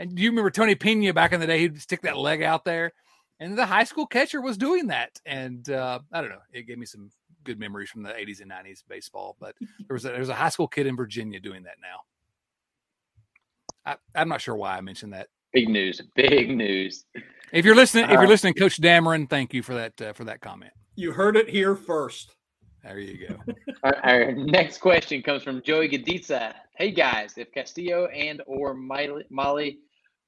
And 0.00 0.14
do 0.14 0.22
you 0.22 0.30
remember 0.30 0.50
Tony 0.50 0.74
Pena 0.74 1.12
back 1.12 1.32
in 1.32 1.40
the 1.40 1.46
day? 1.46 1.58
He'd 1.58 1.80
stick 1.80 2.00
that 2.02 2.16
leg 2.16 2.42
out 2.42 2.64
there. 2.64 2.92
And 3.38 3.56
the 3.56 3.66
high 3.66 3.84
school 3.84 4.06
catcher 4.06 4.40
was 4.40 4.56
doing 4.56 4.86
that. 4.86 5.20
And 5.26 5.68
uh, 5.68 6.00
i 6.10 6.22
don't 6.22 6.30
know. 6.30 6.40
It 6.54 6.66
gave 6.66 6.78
me 6.78 6.86
some 6.86 7.10
good 7.44 7.58
memories 7.58 7.90
from 7.90 8.02
the 8.02 8.08
80s 8.08 8.40
and 8.40 8.50
90s 8.50 8.82
baseball. 8.88 9.36
But 9.38 9.56
there 9.60 9.94
was 9.94 10.06
a, 10.06 10.08
there 10.08 10.20
was 10.20 10.30
a 10.30 10.34
high 10.34 10.48
school 10.48 10.68
kid 10.68 10.86
in 10.86 10.96
virginia 10.96 11.38
doing 11.38 11.64
that 11.64 11.76
now. 11.82 11.98
I, 13.84 13.96
i'm 14.14 14.28
not 14.28 14.42
sure 14.42 14.56
why 14.56 14.76
i 14.76 14.80
mentioned 14.80 15.12
that. 15.12 15.28
Big 15.52 15.68
news, 15.68 16.00
big 16.14 16.50
news. 16.56 17.04
if 17.52 17.64
you're 17.64 17.74
listening 17.74 18.04
if 18.04 18.10
Uh, 18.10 18.20
you're 18.20 18.28
listening 18.28 18.54
coach 18.54 18.80
dameron 18.80 19.28
thank 19.28 19.52
you 19.54 19.62
for 19.62 19.74
that 19.74 20.00
uh, 20.00 20.12
for 20.12 20.24
that 20.24 20.40
comment 20.40 20.72
You 20.96 21.12
heard 21.12 21.36
it 21.36 21.48
here 21.48 21.74
first. 21.76 22.34
there 22.82 22.98
you 22.98 23.28
go 23.28 23.36
Our, 23.82 23.96
our 24.04 24.32
next 24.32 24.78
question 24.78 25.22
comes 25.22 25.42
from 25.42 25.62
Joey 25.62 25.88
Gaditza. 25.88 26.52
Hey 26.76 26.90
guys, 26.90 27.38
if 27.38 27.50
Castillo 27.52 28.06
and 28.08 28.42
or 28.46 28.74
Mahle 28.74 29.78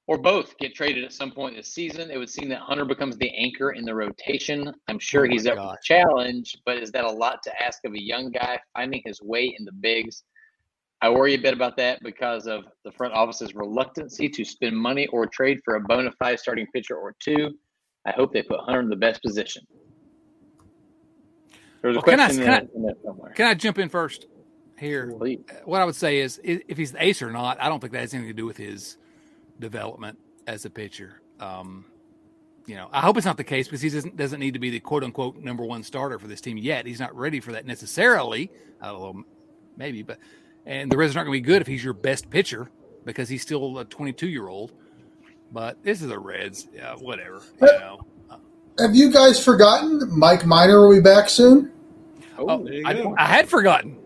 or 0.06 0.16
both 0.18 0.56
get 0.56 0.74
traded 0.74 1.04
at 1.04 1.12
some 1.12 1.30
point 1.30 1.54
this 1.56 1.68
season, 1.72 2.10
it 2.10 2.16
would 2.16 2.30
seem 2.30 2.48
that 2.48 2.60
Hunter 2.60 2.86
becomes 2.86 3.18
the 3.18 3.30
anchor 3.36 3.72
in 3.72 3.84
the 3.84 3.94
rotation. 3.94 4.72
I'm 4.88 4.98
sure 4.98 5.26
Oh 5.26 5.28
he's 5.28 5.46
up 5.46 5.56
for 5.58 5.62
the 5.76 5.78
challenge, 5.84 6.56
but 6.64 6.78
is 6.78 6.90
that 6.92 7.04
a 7.04 7.10
lot 7.10 7.42
to 7.44 7.62
ask 7.62 7.84
of 7.84 7.92
a 7.92 8.02
young 8.02 8.30
guy 8.30 8.58
finding 8.74 9.02
his 9.04 9.20
way 9.20 9.54
in 9.58 9.64
the 9.66 9.72
bigs? 9.72 10.24
I 11.02 11.08
worry 11.10 11.34
a 11.34 11.38
bit 11.38 11.52
about 11.52 11.76
that 11.78 12.00
because 12.02 12.46
of 12.46 12.64
the 12.84 12.92
front 12.92 13.12
office's 13.12 13.54
reluctancy 13.56 14.28
to 14.28 14.44
spend 14.44 14.76
money 14.76 15.08
or 15.08 15.26
trade 15.26 15.58
for 15.64 15.74
a 15.74 15.80
bona 15.80 16.12
fide 16.12 16.38
starting 16.38 16.66
pitcher 16.72 16.96
or 16.96 17.14
two. 17.18 17.58
I 18.06 18.12
hope 18.12 18.32
they 18.32 18.42
put 18.42 18.60
Hunter 18.60 18.80
in 18.80 18.88
the 18.88 18.94
best 18.96 19.20
position. 19.20 19.64
There's 21.82 21.96
a 21.96 21.98
Well, 21.98 22.02
can 22.04 22.20
I- 22.20 22.26
question 22.26 22.44
can 22.44 22.68
in 22.76 22.82
there- 22.82 22.94
in 23.28 23.34
can 23.34 23.46
i 23.46 23.54
jump 23.54 23.78
in 23.80 23.88
first 23.88 24.26
here 24.78 25.12
Please. 25.18 25.40
what 25.64 25.80
I 25.80 25.84
would 25.84 25.96
say 25.96 26.18
is 26.20 26.40
if 26.44 26.76
he's 26.76 26.92
the 26.92 27.02
ace 27.02 27.20
or 27.20 27.32
not, 27.32 27.60
I 27.60 27.68
don't 27.68 27.80
think 27.80 27.92
that 27.94 28.00
has 28.00 28.14
anything 28.14 28.30
to 28.30 28.34
do 28.36 28.46
with 28.46 28.56
his 28.56 28.96
development 29.58 30.18
as 30.46 30.64
a 30.64 30.70
pitcher. 30.70 31.20
Um, 31.40 31.84
you 32.66 32.76
know, 32.76 32.88
I 32.92 33.00
hope 33.00 33.16
it's 33.16 33.26
not 33.26 33.36
the 33.36 33.42
case 33.44 33.66
because 33.66 33.80
he 33.80 33.88
doesn't 33.90 34.16
doesn't 34.16 34.38
need 34.38 34.54
to 34.54 34.60
be 34.60 34.70
the 34.70 34.78
quote 34.78 35.02
unquote 35.02 35.38
number 35.38 35.64
one 35.64 35.82
starter 35.82 36.20
for 36.20 36.28
this 36.28 36.40
team 36.40 36.56
yet. 36.56 36.86
He's 36.86 37.00
not 37.00 37.14
ready 37.16 37.40
for 37.40 37.50
that 37.52 37.66
necessarily. 37.66 38.52
Although 38.80 39.24
maybe, 39.76 40.02
but 40.02 40.18
and 40.66 40.90
the 40.90 40.96
Reds 40.96 41.16
aren't 41.16 41.26
going 41.26 41.38
to 41.38 41.42
be 41.42 41.46
good 41.46 41.62
if 41.62 41.66
he's 41.68 41.82
your 41.82 41.94
best 41.94 42.30
pitcher 42.30 42.70
because 43.04 43.28
he's 43.28 43.42
still 43.42 43.78
a 43.78 43.84
22 43.84 44.28
year 44.28 44.48
old. 44.48 44.72
But 45.52 45.82
this 45.82 46.00
is 46.00 46.08
the 46.08 46.18
Reds, 46.18 46.68
yeah, 46.74 46.94
whatever. 46.94 47.42
You 47.60 47.66
know, 47.66 48.00
Have 48.78 48.94
you 48.94 49.12
guys 49.12 49.42
forgotten 49.42 50.00
Mike 50.16 50.46
Minor 50.46 50.88
will 50.88 50.94
be 50.94 51.02
back 51.02 51.28
soon? 51.28 51.72
Oh, 52.38 52.46
oh, 52.48 52.68
I. 52.86 53.12
I 53.18 53.26
had 53.26 53.48
forgotten. 53.48 53.98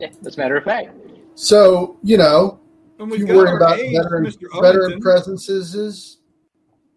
yeah, 0.00 0.08
as 0.26 0.36
a 0.36 0.40
matter 0.40 0.56
of 0.56 0.64
fact. 0.64 0.90
So, 1.36 1.96
you 2.02 2.16
know, 2.16 2.58
if 2.98 3.18
you 3.18 3.26
got 3.26 3.36
worry 3.36 3.56
about 3.56 3.78
ace, 3.78 3.96
veteran, 3.96 4.32
veteran 4.60 5.00
presences 5.00 6.18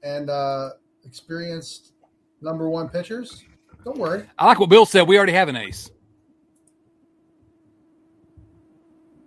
and 0.04 0.30
uh, 0.30 0.70
experienced 1.06 1.94
number 2.42 2.70
one 2.70 2.90
pitchers, 2.90 3.44
don't 3.84 3.98
worry. 3.98 4.24
I 4.38 4.46
like 4.48 4.60
what 4.60 4.70
Bill 4.70 4.86
said. 4.86 5.08
We 5.08 5.18
already 5.18 5.34
have 5.34 5.50
an 5.50 5.56
ace, 5.56 5.92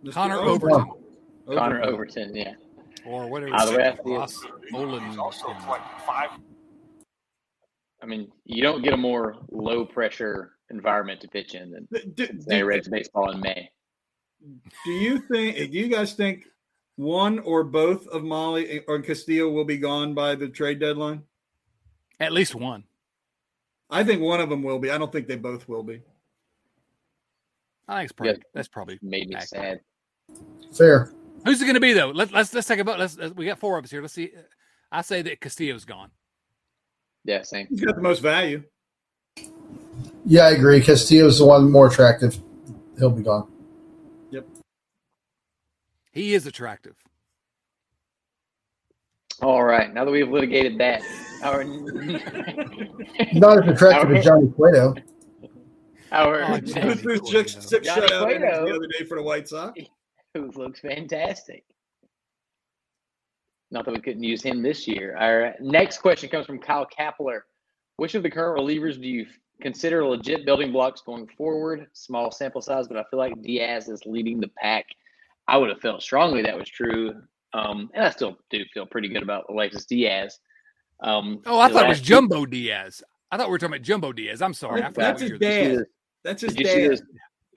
Mr. 0.05 0.13
Connor 0.13 0.37
Overton. 0.39 0.81
Overton, 0.81 1.57
Connor 1.59 1.83
Overton, 1.85 2.35
yeah. 2.37 2.53
or 3.07 3.29
whatever. 3.29 3.55
Out 3.55 3.69
of 3.69 3.73
the 3.73 3.79
way, 3.79 3.87
I 3.87 3.95
see 3.97 4.01
it. 4.13 4.19
Ross 4.19 4.45
Olin. 4.75 5.03
I 8.03 8.07
mean, 8.07 8.31
you 8.47 8.63
don't 8.63 8.83
get 8.83 8.95
a 8.95 8.97
more 8.97 9.37
low 9.51 9.85
pressure 9.85 10.53
environment 10.71 11.21
to 11.21 11.29
pitch 11.29 11.55
in 11.55 11.71
than 11.71 11.89
Do, 11.93 12.01
do- 12.15 12.27
Cincinnati 12.27 12.63
Reds 12.63 12.89
baseball 12.89 13.31
in 13.31 13.41
May. 13.41 13.71
do 14.87 14.91
you 14.93 15.19
think? 15.19 15.57
Do 15.71 15.79
you 15.79 15.89
guys 15.89 16.15
think 16.15 16.45
one 16.97 17.39
or 17.41 17.63
both 17.65 18.07
of 18.09 18.23
Mahle 18.23 18.81
or 18.89 19.01
Castillo 19.01 19.51
will 19.51 19.65
be 19.67 19.77
gone 19.77 20.15
by 20.15 20.35
the 20.35 20.49
trade 20.49 20.79
deadline? 20.81 21.23
At 22.21 22.33
least 22.33 22.55
one. 22.55 22.85
I 23.91 24.05
think 24.05 24.23
one 24.23 24.41
of 24.41 24.49
them 24.49 24.63
will 24.63 24.79
be. 24.79 24.91
I 24.91 24.97
don't 24.99 25.13
think 25.13 25.27
they 25.29 25.37
both 25.37 25.69
will 25.69 25.83
be. 25.83 26.01
I 27.89 27.97
think 27.99 28.05
it's 28.05 28.13
probably 28.13 28.33
Yeah. 28.35 28.43
that's 28.55 28.69
probably 28.69 28.99
Made 29.03 29.29
me 29.29 29.35
accurate. 29.35 29.49
sad. 29.49 29.81
Fair. 30.73 31.13
Who's 31.45 31.61
it 31.61 31.65
going 31.65 31.75
to 31.75 31.81
be 31.81 31.93
though? 31.93 32.11
Let, 32.11 32.33
let's 32.33 32.53
let's 32.55 32.67
take 32.69 32.79
a 32.81 32.85
vote. 32.85 32.99
Let's, 32.99 33.17
let's- 33.17 33.35
we 33.35 33.47
got 33.47 33.59
four 33.59 33.79
of 33.79 33.85
us 33.85 33.91
here. 33.91 34.03
Let's 34.03 34.15
see. 34.15 34.31
I 34.93 35.03
say 35.03 35.23
that 35.23 35.41
Castillo's 35.41 35.85
gone. 35.85 36.11
Yeah, 37.25 37.43
same. 37.43 37.67
He's 37.69 37.81
got 37.81 37.95
the 37.97 38.03
most 38.03 38.21
value. 38.21 38.63
Yeah, 40.27 40.43
I 40.47 40.51
agree. 40.51 40.81
Castillo's 40.83 41.39
the 41.39 41.45
one 41.47 41.71
more 41.71 41.87
attractive. 41.89 42.39
He'll 42.99 43.11
be 43.11 43.23
gone. 43.23 43.51
Yep. 44.31 44.47
He 46.13 46.35
is 46.35 46.47
attractive. 46.47 46.97
All 49.43 49.63
right. 49.65 49.93
Now 49.93 50.05
that 50.05 50.11
we've 50.11 50.29
litigated 50.29 50.77
that, 50.79 51.03
our 51.43 51.65
Not 53.33 53.63
as 53.63 53.69
attractive 53.75 54.13
as 54.17 54.25
Johnny 54.25 54.49
Cueto. 54.49 54.95
our 56.13 56.43
Oh, 56.43 56.59
Johnny 56.61 56.89
is 56.93 57.01
six, 57.01 57.03
Cueto. 57.03 57.61
six 57.61 57.87
Johnny 57.87 58.07
shutout 58.07 58.25
Cueto. 58.27 58.67
the 58.67 58.75
other 58.75 58.87
day 58.99 59.05
for 59.07 59.17
the 59.17 59.23
White 59.23 59.49
Sox. 59.49 59.81
who 60.35 60.51
looks 60.55 60.81
fantastic. 60.81 61.65
Not 63.71 63.85
that 63.85 63.95
we 63.95 64.01
couldn't 64.01 64.23
use 64.23 64.43
him 64.43 64.63
this 64.63 64.87
year. 64.89 65.17
Our 65.17 65.55
next 65.61 65.99
question 65.99 66.29
comes 66.29 66.47
from 66.47 66.59
Kyle 66.59 66.87
Kapler. 66.87 67.41
Which 67.97 68.15
of 68.15 68.23
the 68.23 68.31
current 68.31 68.59
relievers 68.61 69.01
do 69.01 69.07
you 69.07 69.27
consider 69.61 70.05
legit 70.05 70.45
building 70.45 70.73
blocks 70.73 71.03
going 71.03 71.29
forward? 71.37 71.87
Small 71.93 72.31
sample 72.33 72.63
size, 72.63 72.89
but 72.89 72.97
I 72.97 73.05
feel 73.11 73.19
like 73.19 73.41
Diaz 73.43 73.89
is 73.89 74.05
leading 74.07 74.41
the 74.41 74.49
pack. 74.57 74.87
I 75.47 75.57
would 75.57 75.69
have 75.69 75.81
felt 75.81 76.03
strongly 76.03 76.43
that 76.43 76.57
was 76.59 76.69
true, 76.69 77.13
um, 77.53 77.91
and 77.95 78.05
I 78.05 78.11
still 78.11 78.39
do 78.51 78.65
feel 78.73 78.87
pretty 78.87 79.09
good 79.09 79.23
about 79.23 79.45
Alexis 79.51 79.85
Diaz. 79.85 80.39
Um, 81.03 81.43
Oh, 81.47 81.59
I 81.59 81.69
the 81.69 81.75
thought 81.75 81.85
it 81.87 81.89
was 81.89 81.99
last- 81.99 82.05
Jumbo 82.09 82.47
Diaz. 82.47 83.03
I 83.31 83.37
thought 83.37 83.49
we 83.49 83.53
were 83.53 83.59
talking 83.59 83.75
about 83.75 83.85
Jumbo 83.85 84.13
Diaz. 84.13 84.43
I'm 84.43 84.55
sorry. 84.55 84.81
I 84.83 84.91
That's 84.91 84.95
forgot 84.95 85.21
his 85.21 85.23
what 85.23 85.29
you 85.29 85.35
were- 85.35 85.39
dad. 85.39 85.77
Did 85.79 85.87
That's 86.25 86.43
his 86.43 86.57
you 86.59 86.65
see 86.67 86.81
dad. 86.89 86.91
those 86.91 87.03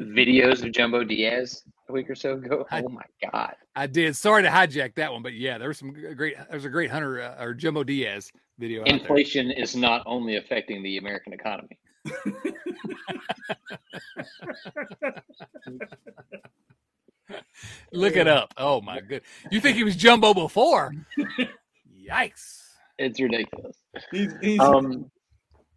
videos 0.01 0.63
of 0.65 0.71
Jumbo 0.71 1.03
Diaz 1.03 1.63
a 1.65 1.69
week 1.93 2.09
or 2.09 2.15
so 2.15 2.33
ago? 2.33 2.65
I- 2.71 2.81
Oh 2.83 2.89
my 2.89 3.03
god! 3.31 3.55
I 3.75 3.87
did. 3.87 4.15
Sorry 4.15 4.43
to 4.43 4.49
hijack 4.49 4.95
that 4.95 5.11
one, 5.13 5.23
but 5.23 5.33
yeah, 5.33 5.57
there 5.57 5.67
was 5.69 5.77
some 5.77 5.95
g- 5.95 6.13
great. 6.13 6.35
There's 6.49 6.65
a 6.65 6.69
great 6.69 6.91
Hunter 6.91 7.21
uh, 7.21 7.43
or 7.43 7.53
Jumbo 7.53 7.83
Diaz 7.83 8.31
video. 8.59 8.81
out 8.81 8.87
there. 8.87 8.95
Inflation 8.97 9.49
is 9.51 9.75
not 9.75 10.03
only 10.05 10.35
affecting 10.35 10.83
the 10.83 10.97
American 10.97 11.31
economy. 11.33 11.79
Look 17.91 18.15
it 18.15 18.27
up. 18.27 18.53
Oh 18.57 18.81
my 18.81 18.99
good. 18.99 19.21
You 19.51 19.59
think 19.61 19.77
he 19.77 19.83
was 19.83 19.95
Jumbo 19.95 20.33
before? 20.33 20.93
Yikes. 22.09 22.59
It's 22.97 23.19
ridiculous. 23.19 23.77
He's, 24.11 24.33
he's 24.41 24.59
Um, 24.59 25.09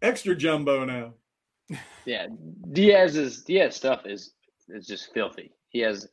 extra 0.01 0.35
jumbo 0.35 0.85
now. 0.85 1.13
yeah, 2.05 2.27
Diaz's 2.73 3.43
Diaz 3.43 3.75
stuff 3.75 4.01
is 4.05 4.33
is 4.69 4.85
just 4.85 5.13
filthy. 5.13 5.51
He 5.77 5.83
has 5.83 6.07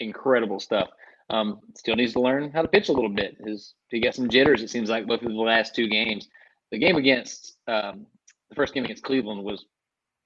incredible 0.00 0.60
stuff. 0.60 0.90
Um, 1.30 1.60
still 1.74 1.96
needs 1.96 2.12
to 2.12 2.20
learn 2.20 2.50
how 2.50 2.60
to 2.60 2.68
pitch 2.68 2.90
a 2.90 2.92
little 2.92 3.08
bit. 3.08 3.38
His 3.42 3.72
he 3.88 4.00
got 4.00 4.14
some 4.14 4.28
jitters. 4.28 4.60
It 4.60 4.68
seems 4.68 4.90
like 4.90 5.06
both 5.06 5.22
of 5.22 5.32
the 5.32 5.38
last 5.38 5.74
two 5.74 5.88
games. 5.88 6.28
The 6.70 6.78
game 6.78 6.96
against 6.96 7.56
um, 7.66 8.04
the 8.50 8.54
first 8.54 8.74
game 8.74 8.84
against 8.84 9.02
Cleveland 9.02 9.42
was 9.44 9.64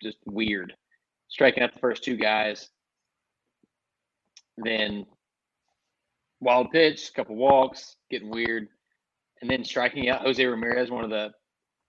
just 0.03 0.17
weird. 0.27 0.73
Striking 1.29 1.63
out 1.63 1.75
the 1.75 1.79
first 1.79 2.03
two 2.03 2.17
guys, 2.17 2.69
then 4.57 5.07
wild 6.41 6.73
pitch, 6.73 7.13
couple 7.15 7.37
walks, 7.37 7.95
getting 8.11 8.31
weird, 8.31 8.67
and 9.43 9.49
then 9.49 9.63
striking 9.63 10.09
out 10.09 10.23
Jose 10.23 10.45
Ramirez, 10.45 10.91
one 10.91 11.05
of 11.05 11.11
the 11.11 11.31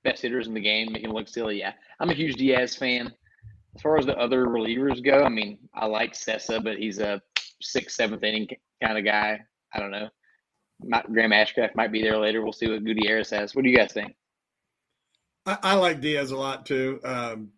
best 0.04 0.22
hitters 0.22 0.46
in 0.46 0.54
the 0.54 0.62
game, 0.62 0.92
making 0.92 1.10
him 1.10 1.16
look 1.16 1.28
silly. 1.28 1.58
Yeah, 1.58 1.74
I'm 2.00 2.12
a 2.12 2.14
huge 2.14 2.36
Diaz 2.36 2.76
fan. 2.76 3.12
As 3.78 3.84
far 3.84 4.00
as 4.00 4.08
the 4.08 4.18
other 4.18 4.48
relievers 4.48 5.04
go, 5.06 5.22
I 5.22 5.30
mean, 5.30 5.60
I 5.76 5.86
like 5.86 6.14
Cessa, 6.14 6.64
but 6.64 6.78
he's 6.78 6.98
a 6.98 7.22
sixth, 7.62 7.96
seventh 7.96 8.24
inning 8.24 8.48
kind 8.84 8.98
of 8.98 9.06
guy. 9.06 9.40
I 9.72 9.80
don't 9.80 9.92
know. 9.92 10.10
Might, 10.84 11.12
Graham 11.14 11.30
Ashcraft 11.30 11.76
might 11.76 11.92
be 11.92 12.02
there 12.02 12.18
later. 12.18 12.42
We'll 12.42 12.54
see 12.54 12.68
what 12.68 12.84
Gutierrez 12.84 13.30
has. 13.30 13.54
What 13.54 13.64
do 13.64 13.70
you 13.70 13.78
guys 13.78 13.94
think? 13.94 14.16
I, 15.46 15.60
I 15.62 15.74
like 15.76 16.02
Diaz 16.02 16.32
a 16.32 16.38
lot 16.38 16.66
too. 16.66 17.00
Um, 17.04 17.50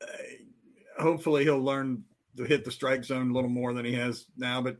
uh, 0.00 1.02
hopefully, 1.02 1.44
he'll 1.44 1.62
learn 1.62 2.04
to 2.38 2.44
hit 2.44 2.64
the 2.64 2.70
strike 2.70 3.04
zone 3.04 3.30
a 3.30 3.34
little 3.34 3.50
more 3.50 3.74
than 3.74 3.84
he 3.84 3.92
has 3.92 4.24
now. 4.38 4.62
But 4.62 4.78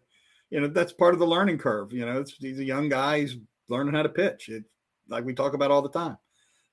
you 0.48 0.58
know, 0.62 0.68
that's 0.68 0.92
part 0.94 1.12
of 1.12 1.20
the 1.20 1.26
learning 1.26 1.58
curve. 1.58 1.92
You 1.92 2.06
know, 2.06 2.24
he's 2.38 2.60
a 2.60 2.64
young 2.64 2.88
guy. 2.88 3.20
He's 3.20 3.36
learning 3.68 3.92
how 3.92 4.04
to 4.04 4.08
pitch. 4.08 4.48
It 4.48 4.64
like 5.06 5.26
we 5.26 5.34
talk 5.34 5.52
about 5.52 5.70
all 5.70 5.82
the 5.82 5.90
time. 5.90 6.16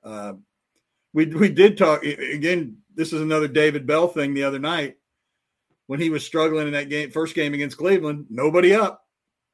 Uh, 0.06 0.34
we 1.14 1.26
we 1.26 1.50
did 1.50 1.78
talk 1.78 2.02
again. 2.06 2.78
This 2.96 3.14
is 3.14 3.22
another 3.22 3.48
David 3.48 3.86
Bell 3.86 4.08
thing 4.08 4.34
the 4.34 4.44
other 4.44 4.60
night 4.60 4.98
when 5.88 6.00
he 6.00 6.10
was 6.10 6.26
struggling 6.26 6.68
in 6.68 6.74
that 6.74 6.90
game, 6.90 7.12
first 7.12 7.36
game 7.36 7.54
against 7.54 7.78
Cleveland. 7.78 8.26
Nobody 8.30 8.74
up. 8.74 9.04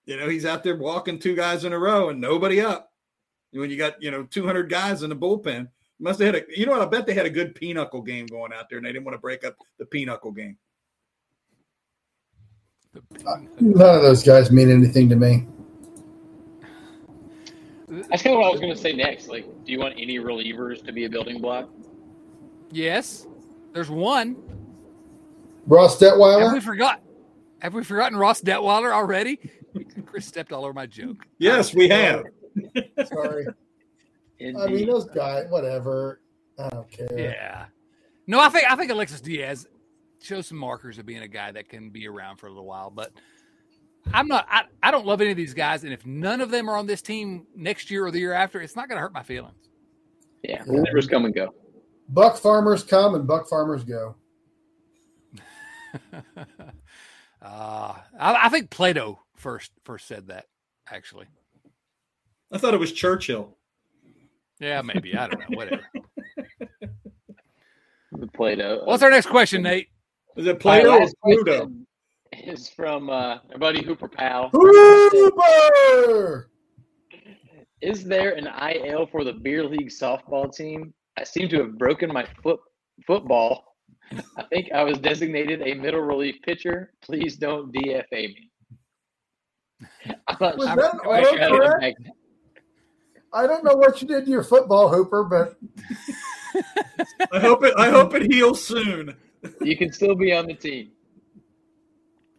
You 0.06 0.18
know, 0.18 0.30
he's 0.30 0.46
out 0.46 0.64
there 0.64 0.78
walking 0.78 1.20
two 1.20 1.36
guys 1.36 1.66
in 1.66 1.74
a 1.74 1.80
row 1.80 2.10
and 2.10 2.20
nobody 2.20 2.62
up 2.62 2.92
when 3.52 3.70
you 3.70 3.78
got 3.78 4.02
you 4.02 4.12
know 4.12 4.24
200 4.24 4.70
guys 4.70 5.04
in 5.04 5.10
the 5.10 5.16
bullpen 5.16 5.68
must 6.00 6.20
have 6.20 6.34
had 6.34 6.44
a 6.44 6.58
you 6.58 6.66
know 6.66 6.72
what 6.72 6.82
i 6.82 6.86
bet 6.86 7.06
they 7.06 7.14
had 7.14 7.26
a 7.26 7.30
good 7.30 7.54
pinochle 7.54 8.02
game 8.02 8.26
going 8.26 8.54
out 8.54 8.70
there 8.70 8.78
and 8.78 8.88
they 8.88 8.94
didn't 8.94 9.04
want 9.04 9.14
to 9.14 9.20
break 9.20 9.44
up 9.44 9.58
the 9.78 9.86
pinochle 9.86 10.32
game 10.32 10.58
None 13.60 13.96
of 13.96 14.02
those 14.02 14.24
guys 14.24 14.52
mean 14.52 14.70
anything 14.70 15.08
to 15.10 15.16
me. 15.16 15.48
That's 17.88 18.22
kind 18.22 18.34
of 18.34 18.40
what 18.40 18.48
I 18.48 18.52
was 18.52 18.60
going 18.60 18.74
to 18.74 18.78
say 18.78 18.94
next. 18.94 19.28
Like, 19.28 19.46
do 19.66 19.72
you 19.72 19.80
want 19.80 19.96
any 19.98 20.18
relievers 20.18 20.84
to 20.86 20.92
be 20.92 21.06
a 21.06 21.10
building 21.10 21.42
block? 21.42 21.70
Yes, 22.70 23.28
there's 23.74 23.90
one. 23.90 24.38
Ross 25.68 26.00
Have 26.00 26.54
we 26.54 26.60
forgot? 26.60 27.02
Have 27.60 27.74
we 27.74 27.84
forgotten 27.84 28.18
Ross 28.18 28.42
Detwiler 28.42 28.92
already? 28.92 29.40
Chris 30.06 30.26
stepped 30.26 30.52
all 30.52 30.64
over 30.64 30.74
my 30.74 30.86
joke. 30.86 31.26
yes 31.38 31.74
we 31.74 31.88
have 31.88 32.24
Sorry. 33.06 33.48
I 34.42 34.68
mean, 34.68 34.88
those 34.88 35.06
guys, 35.06 35.46
whatever. 35.50 36.20
I 36.60 36.70
don't 36.70 36.90
care. 36.92 37.08
Yeah. 37.18 37.66
No, 38.28 38.40
I 38.40 38.50
think 38.50 38.70
I 38.70 38.76
think 38.76 38.92
Alexis 38.92 39.22
Diaz 39.22 39.68
shows 40.22 40.48
some 40.48 40.58
markers 40.58 40.98
of 40.98 41.06
being 41.06 41.22
a 41.22 41.28
guy 41.28 41.52
that 41.52 41.70
can 41.70 41.90
be 41.90 42.08
around 42.08 42.38
for 42.38 42.48
a 42.48 42.50
little 42.50 42.66
while, 42.66 42.90
but 42.90 43.12
I'm 44.14 44.28
not 44.28 44.48
I, 44.50 44.64
I 44.84 44.92
don't 44.92 45.06
love 45.06 45.22
any 45.22 45.32
of 45.32 45.38
these 45.38 45.54
guys, 45.54 45.84
and 45.84 45.94
if 45.94 46.06
none 46.06 46.42
of 46.42 46.50
them 46.52 46.70
are 46.70 46.76
on 46.76 46.88
this 46.88 47.02
team 47.02 47.46
next 47.56 47.90
year 47.92 48.06
or 48.06 48.12
the 48.12 48.20
year 48.20 48.34
after, 48.34 48.60
it's 48.62 48.76
not 48.76 48.90
gonna 48.90 49.02
hurt 49.02 49.14
my 49.14 49.24
feelings. 49.24 49.70
yeah, 50.44 50.64
relievers 50.66 51.10
come 51.10 51.26
and 51.26 51.34
go. 51.36 51.54
Buck 52.12 52.38
farmers 52.38 52.84
come 52.84 53.16
and 53.16 53.26
buck 53.26 53.48
farmers 53.48 53.84
go. 53.86 54.16
uh 56.14 56.24
I, 57.42 58.00
I 58.20 58.50
think 58.50 58.70
Plato 58.70 59.20
first 59.36 59.72
first 59.84 60.08
said 60.08 60.28
that, 60.28 60.46
actually. 60.90 61.26
i 62.52 62.58
thought 62.58 62.74
it 62.74 62.80
was 62.80 62.92
churchill 62.92 63.58
Yeah, 64.60 64.82
maybe. 64.82 65.16
I 65.16 65.28
don't 65.28 65.40
know. 65.40 65.58
Whatever. 65.58 65.84
The 68.12 68.28
Plato. 68.34 68.84
What's 68.86 69.04
our 69.04 69.10
next 69.10 69.28
question, 69.28 69.64
Nate? 69.64 69.88
is 70.38 70.48
it 70.48 70.54
My 70.64 70.82
plato 70.82 70.92
or 70.92 71.08
pluto 71.24 71.72
Is 72.34 72.70
from 72.70 73.10
uh, 73.10 73.40
our 73.52 73.58
buddy 73.58 73.84
Hooper 73.84 74.08
Pal. 74.08 74.50
Hooper! 74.54 76.50
Is 77.82 78.04
there 78.04 78.34
an 78.34 78.48
IL 78.48 79.08
for 79.08 79.24
the 79.24 79.34
beer 79.34 79.66
league 79.66 79.90
softball 79.90 80.54
team? 80.54 80.94
I 81.18 81.24
seem 81.24 81.50
to 81.50 81.58
have 81.58 81.78
broken 81.78 82.12
my 82.12 82.26
foot 82.44 82.60
football. 83.06 83.66
I 84.38 84.44
think 84.52 84.72
I 84.74 84.84
was 84.84 84.98
designated 84.98 85.62
a 85.62 85.74
middle 85.74 86.02
relief 86.02 86.36
pitcher. 86.44 86.94
Please 87.02 87.38
don't 87.38 87.74
DFA 87.74 88.12
me. 88.12 88.50
I'm 90.28 90.38
not 90.40 90.58
Was 90.58 90.68
sure- 90.68 90.76
that 90.76 90.94
I'm 91.04 91.22
not 91.22 91.30
sure 91.30 91.40
how 91.40 91.48
to 91.50 91.58
correct? 91.58 92.02
I 93.34 93.48
don't 93.48 93.64
know 93.64 93.76
what 93.76 94.02
you 94.02 94.08
did 94.08 94.26
to 94.26 94.32
your 94.32 94.44
football, 94.44 94.90
Hooper, 94.90 95.24
but 95.24 95.58
i 97.32 97.40
hope 97.40 97.64
it 97.64 97.74
i 97.78 97.90
hope 97.90 98.14
it 98.14 98.30
heals 98.30 98.62
soon 98.62 99.16
You 99.62 99.78
can 99.78 99.92
still 99.94 100.16
be 100.16 100.34
on 100.34 100.48
the 100.48 100.54
team. 100.54 100.92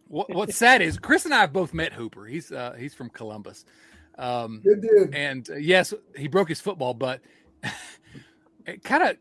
What, 0.07 0.29
what's 0.33 0.55
sad 0.55 0.81
is 0.83 0.97
Chris 0.99 1.25
and 1.25 1.33
I 1.33 1.41
have 1.41 1.51
both 1.51 1.73
met 1.73 1.93
Hooper. 1.93 2.25
He's 2.25 2.51
uh, 2.51 2.75
he's 2.77 2.93
from 2.93 3.09
Columbus. 3.09 3.65
Um, 4.17 4.61
good 4.63 4.81
dude. 4.81 5.15
And 5.15 5.49
uh, 5.49 5.55
yes, 5.55 5.93
he 6.15 6.27
broke 6.27 6.47
his 6.47 6.61
football, 6.61 6.93
but 6.93 7.19
it 8.65 8.83
kind 8.83 9.03
of 9.03 9.17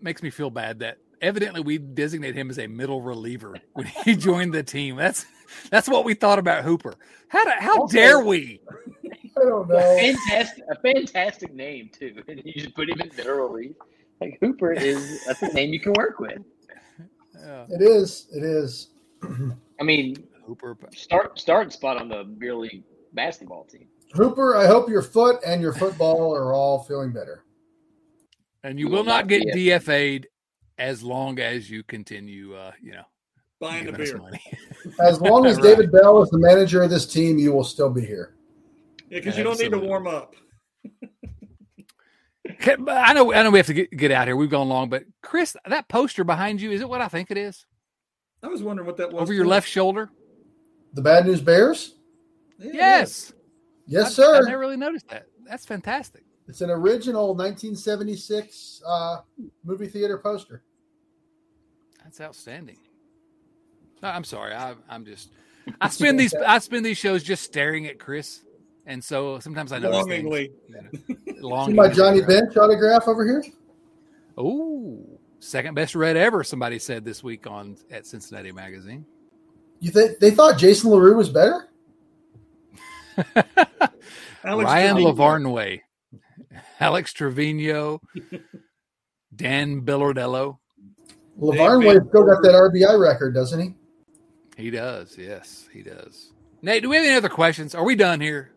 makes 0.00 0.22
me 0.22 0.30
feel 0.30 0.50
bad 0.50 0.78
that 0.80 0.98
evidently 1.20 1.60
we 1.60 1.78
designate 1.78 2.34
him 2.34 2.48
as 2.50 2.58
a 2.58 2.66
middle 2.66 3.02
reliever 3.02 3.56
when 3.72 3.86
he 3.86 4.14
joined 4.16 4.54
the 4.54 4.62
team. 4.62 4.96
That's 4.96 5.26
that's 5.70 5.88
what 5.88 6.04
we 6.04 6.14
thought 6.14 6.38
about 6.38 6.64
Hooper. 6.64 6.94
How 7.28 7.44
do, 7.44 7.50
how 7.58 7.80
Also- 7.80 7.96
dare 7.96 8.20
we? 8.20 8.60
I 9.36 9.42
don't 9.44 9.68
know. 9.68 9.78
Fantastic, 9.78 10.64
a 10.70 10.74
fantastic 10.80 11.54
name 11.54 11.90
too. 11.96 12.22
And 12.28 12.42
you 12.44 12.52
just 12.54 12.74
put 12.74 12.88
him 12.90 13.00
in 13.00 13.10
middle 13.16 13.34
relief. 13.36 13.76
Like 14.20 14.38
Hooper 14.40 14.72
is 14.72 15.24
that's 15.26 15.42
a 15.42 15.52
name 15.52 15.72
you 15.72 15.80
can 15.80 15.92
work 15.92 16.18
with. 16.18 16.38
Uh, 17.36 17.66
It 17.68 17.80
is. 17.82 18.26
It 18.34 18.42
is. 18.42 18.88
I 19.80 19.84
mean, 19.84 20.26
Hooper, 20.44 20.74
but- 20.74 20.94
start 20.94 21.38
starting 21.38 21.70
spot 21.70 21.98
on 21.98 22.08
the 22.08 22.24
beer 22.24 22.54
league 22.56 22.82
basketball 23.12 23.64
team. 23.64 23.86
Hooper, 24.12 24.56
I 24.56 24.66
hope 24.66 24.88
your 24.88 25.02
foot 25.02 25.38
and 25.46 25.60
your 25.60 25.72
football 25.72 26.34
are 26.34 26.52
all 26.52 26.82
feeling 26.84 27.12
better. 27.12 27.44
And 28.64 28.78
you 28.78 28.86
You 28.86 28.90
will 28.90 28.98
will 28.98 29.04
not 29.04 29.26
not 29.26 29.28
get 29.28 29.54
be 29.54 29.66
DFA'd 29.66 30.26
as 30.78 31.02
long 31.02 31.38
as 31.38 31.68
you 31.68 31.82
continue, 31.82 32.54
uh, 32.54 32.72
you 32.80 32.92
know, 32.92 33.04
buying 33.60 33.86
the 33.86 33.92
beer 33.92 34.18
money. 34.18 34.40
As 35.00 35.20
long 35.20 35.44
as 35.44 35.56
Right. 35.58 35.64
David 35.64 35.90
Bell 35.90 36.22
is 36.22 36.30
the 36.30 36.38
manager 36.38 36.82
of 36.82 36.90
this 36.90 37.04
team, 37.04 37.38
you 37.38 37.52
will 37.52 37.64
still 37.64 37.90
be 37.90 38.04
here. 38.04 38.36
yeah 39.10 39.18
because 39.18 39.36
you 39.36 39.42
don't 39.42 39.58
need 39.58 39.72
to 39.72 39.78
warm 39.78 40.06
up 40.06 40.34
I 42.66 43.12
know, 43.12 43.32
I 43.32 43.42
know 43.42 43.50
we 43.50 43.58
have 43.58 43.66
to 43.66 43.74
get, 43.74 43.90
get 43.90 44.10
out 44.10 44.26
here. 44.26 44.36
We've 44.36 44.50
gone 44.50 44.68
long, 44.68 44.88
but 44.88 45.04
Chris, 45.22 45.56
that 45.66 45.88
poster 45.88 46.24
behind 46.24 46.60
you 46.60 46.72
is 46.72 46.80
it 46.80 46.88
what 46.88 47.00
I 47.00 47.08
think 47.08 47.30
it 47.30 47.36
is? 47.36 47.66
i 48.42 48.46
was 48.46 48.62
wondering 48.62 48.86
what 48.86 48.96
that 48.96 49.12
was 49.12 49.22
Over 49.22 49.32
your 49.32 49.46
left 49.46 49.68
shoulder? 49.68 50.10
The 50.94 51.02
Bad 51.02 51.26
News 51.26 51.40
Bears? 51.40 51.94
Yeah, 52.58 52.70
Yes. 52.72 53.32
Yes, 53.86 54.18
I, 54.18 54.38
I 54.38 54.40
never 54.40 54.58
really 54.58 54.76
noticed 54.76 55.08
that. 55.08 55.26
That's 55.46 55.64
fantastic. 55.64 56.24
It's 56.48 56.60
an 56.62 56.70
original 56.70 57.28
1976 57.34 58.82
uh, 58.86 59.18
movie 59.64 59.86
theater 59.86 60.16
poster. 60.18 60.62
That's 62.02 62.20
outstanding. 62.20 62.78
No, 64.02 64.08
I'm 64.08 64.24
sorry. 64.24 64.54
I, 64.54 64.74
I'm 64.88 65.04
just. 65.04 65.30
I 65.80 65.88
spend 65.90 66.18
these. 66.18 66.32
I 66.34 66.58
spend 66.58 66.86
these 66.86 66.96
shows 66.96 67.22
just 67.22 67.42
staring 67.44 67.86
at 67.86 67.98
Chris, 67.98 68.44
and 68.86 69.04
so 69.04 69.38
sometimes 69.40 69.72
I 69.72 69.78
notice 69.78 70.06
things. 70.06 70.24
longingly 70.24 70.52
See 71.26 71.32
Longingly. 71.42 71.74
my 71.74 71.88
Johnny 71.90 72.22
Bench 72.22 72.56
autograph 72.56 73.06
over 73.08 73.26
here? 73.26 73.44
Oh, 74.38 75.04
second 75.40 75.74
best 75.74 75.94
red 75.94 76.16
ever. 76.16 76.42
Somebody 76.44 76.78
said 76.78 77.04
this 77.04 77.22
week 77.22 77.46
on 77.46 77.76
at 77.90 78.06
Cincinnati 78.06 78.52
Magazine. 78.52 79.04
You 79.80 79.90
think 79.90 80.18
they 80.18 80.30
thought 80.30 80.56
Jason 80.56 80.90
LaRue 80.90 81.16
was 81.16 81.28
better? 81.28 81.68
Alex 83.36 84.64
Ryan 84.64 84.96
Johnny- 84.96 85.04
Lavarnway. 85.04 85.80
Alex 86.80 87.12
Trevino, 87.12 88.00
Dan 89.34 89.82
Bilardello. 89.82 90.58
LeVar 91.40 91.86
Wade 91.86 92.02
still 92.08 92.24
got 92.24 92.42
that 92.42 92.52
RBI 92.52 92.98
record, 92.98 93.34
doesn't 93.34 93.60
he? 93.60 93.74
He 94.62 94.70
does. 94.70 95.16
Yes, 95.16 95.68
he 95.72 95.82
does. 95.82 96.32
Nate, 96.62 96.82
do 96.82 96.88
we 96.88 96.96
have 96.96 97.04
any 97.04 97.14
other 97.14 97.28
questions? 97.28 97.74
Are 97.74 97.84
we 97.84 97.94
done 97.94 98.20
here? 98.20 98.50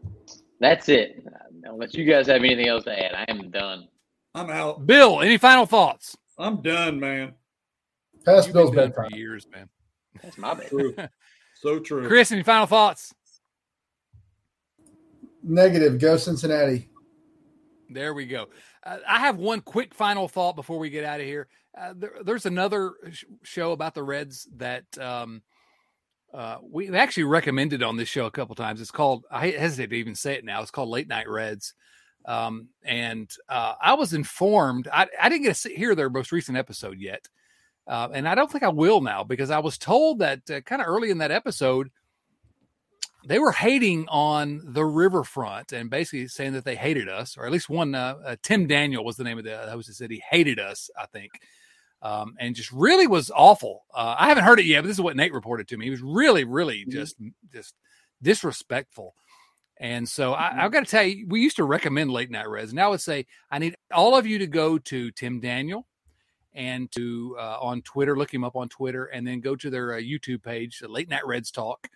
That's 0.60 0.90
it. 0.90 1.24
Unless 1.64 1.94
you 1.94 2.06
guys 2.06 2.26
have 2.28 2.44
anything 2.44 2.68
else 2.68 2.84
to 2.86 3.00
add, 3.00 3.14
I 3.14 3.26
am 3.30 3.52
done. 3.52 3.88
I'm 4.34 4.50
out. 4.50 4.88
Bill, 4.88 5.22
any 5.22 5.38
final 5.38 5.66
thoughts? 5.68 6.18
I'm 6.40 6.62
done, 6.62 7.00
man. 7.00 7.34
Past 8.26 8.48
You've 8.48 8.54
Bill's 8.56 8.70
been 8.72 8.78
done 8.80 8.90
bedtime. 8.90 9.12
for 9.12 9.18
years, 9.18 9.46
man. 9.52 9.70
That's 10.24 10.38
my 10.38 10.54
bad. 10.56 10.70
True. 10.70 10.96
so 11.62 11.80
true. 11.80 12.08
Chris, 12.08 12.32
any 12.32 12.42
final 12.44 12.66
thoughts? 12.66 13.14
Negative. 15.44 16.00
Go 16.00 16.18
Cincinnati. 16.18 16.90
There 17.94 18.14
we 18.14 18.26
go. 18.26 18.48
Uh, 18.84 18.98
I 19.08 19.20
have 19.20 19.38
one 19.38 19.62
quick 19.62 19.94
final 19.94 20.28
thought 20.28 20.56
before 20.56 20.80
we 20.80 20.90
get 20.90 21.04
out 21.04 21.20
of 21.20 21.26
here. 21.26 21.48
Uh, 21.78 21.94
there, 21.96 22.14
there's 22.24 22.46
another 22.46 22.94
sh- 23.12 23.24
show 23.44 23.72
about 23.72 23.94
the 23.94 24.04
Reds 24.04 24.48
that 24.58 24.86
um, 24.98 25.42
uh, 26.34 26.58
we 26.62 26.90
actually 26.96 27.24
recommended 27.24 27.84
on 27.84 27.98
this 27.98 28.10
show 28.10 28.26
a 28.26 28.32
couple 28.32 28.56
times. 28.56 28.82
It's 28.82 28.92
called, 28.92 29.26
I 29.32 29.50
hesitate 29.52 29.90
to 29.90 29.96
even 29.96 30.16
say 30.16 30.34
it 30.34 30.46
now, 30.46 30.62
it's 30.62 30.72
called 30.72 30.90
Late 30.90 31.08
Night 31.08 31.30
Reds. 31.30 31.74
Um, 32.26 32.70
and 32.84 33.30
uh, 33.50 33.74
I 33.82 33.96
was 33.96 34.14
informed, 34.14 34.88
I, 34.92 35.08
I 35.20 35.30
didn't 35.30 35.44
get 35.44 35.56
to 35.56 35.76
hear 35.76 35.96
their 35.96 36.10
most 36.10 36.32
recent 36.32 36.58
episode 36.58 37.00
yet. 37.00 37.28
Uh, 37.88 38.10
and 38.14 38.28
I 38.28 38.36
don't 38.36 38.50
think 38.52 38.64
I 38.64 38.70
will 38.70 39.02
now 39.02 39.24
because 39.24 39.50
I 39.50 39.60
was 39.60 39.78
told 39.78 40.20
that 40.20 40.50
uh, 40.50 40.62
kind 40.62 40.82
of 40.82 40.88
early 40.88 41.10
in 41.10 41.18
that 41.18 41.32
episode, 41.32 41.90
they 43.26 43.40
were 43.40 43.52
hating 43.52 44.08
on 44.10 44.62
the 44.64 44.86
riverfront 44.86 45.74
and 45.74 45.90
basically 45.90 46.28
saying 46.28 46.54
that 46.54 46.66
they 46.66 46.76
hated 46.76 47.08
us, 47.08 47.38
or 47.38 47.46
at 47.46 47.52
least 47.52 47.70
one. 47.70 47.94
Uh, 47.94 48.16
uh, 48.26 48.36
Tim 48.42 48.68
Daniel 48.68 49.06
was 49.06 49.18
the 49.18 49.24
name 49.24 49.38
of 49.38 49.44
the 49.44 49.58
host 49.70 49.88
that 49.88 49.94
said 49.94 50.12
he 50.12 50.24
hated 50.30 50.60
us. 50.60 50.90
I 50.98 51.06
think, 51.06 51.32
um, 52.02 52.36
and 52.40 52.56
just 52.56 52.72
really 52.72 53.08
was 53.08 53.32
awful. 53.34 53.86
Uh, 53.94 54.16
I 54.18 54.28
haven't 54.28 54.44
heard 54.44 54.60
it 54.60 54.66
yet, 54.66 54.82
but 54.82 54.88
this 54.88 54.98
is 54.98 55.02
what 55.02 55.16
Nate 55.16 55.34
reported 55.34 55.68
to 55.70 55.78
me. 55.78 55.86
He 55.86 55.92
was 55.92 56.02
really, 56.02 56.44
really 56.44 56.86
just 56.88 57.16
just 57.54 57.76
disrespectful. 58.22 59.16
And 59.78 60.08
so 60.08 60.34
I, 60.34 60.64
I've 60.64 60.72
got 60.72 60.86
to 60.86 60.92
tell 60.92 61.04
you, 61.04 61.26
we 61.28 61.42
used 61.42 61.56
to 61.56 61.64
recommend 61.64 62.12
late 62.12 62.30
night 62.30 62.48
reds, 62.48 62.72
and 62.72 62.80
I 62.80 62.88
would 62.88 63.02
say 63.02 63.26
I 63.50 63.60
need 63.60 63.76
all 63.92 64.16
of 64.16 64.28
you 64.28 64.38
to 64.40 64.48
go 64.48 64.78
to 64.78 65.12
Tim 65.12 65.40
Daniel 65.40 65.88
and 66.54 66.92
to 66.92 67.36
uh, 67.40 67.58
on 67.60 67.82
Twitter, 67.82 68.18
look 68.18 68.34
him 68.34 68.44
up 68.44 68.56
on 68.56 68.70
Twitter, 68.70 69.06
and 69.06 69.26
then 69.26 69.40
go 69.40 69.56
to 69.56 69.70
their 69.70 69.94
uh, 69.96 69.98
YouTube 69.98 70.44
page, 70.44 70.80
the 70.80 70.88
Late 70.88 71.10
Night 71.10 71.26
Reds 71.26 71.50
Talk, 71.50 71.88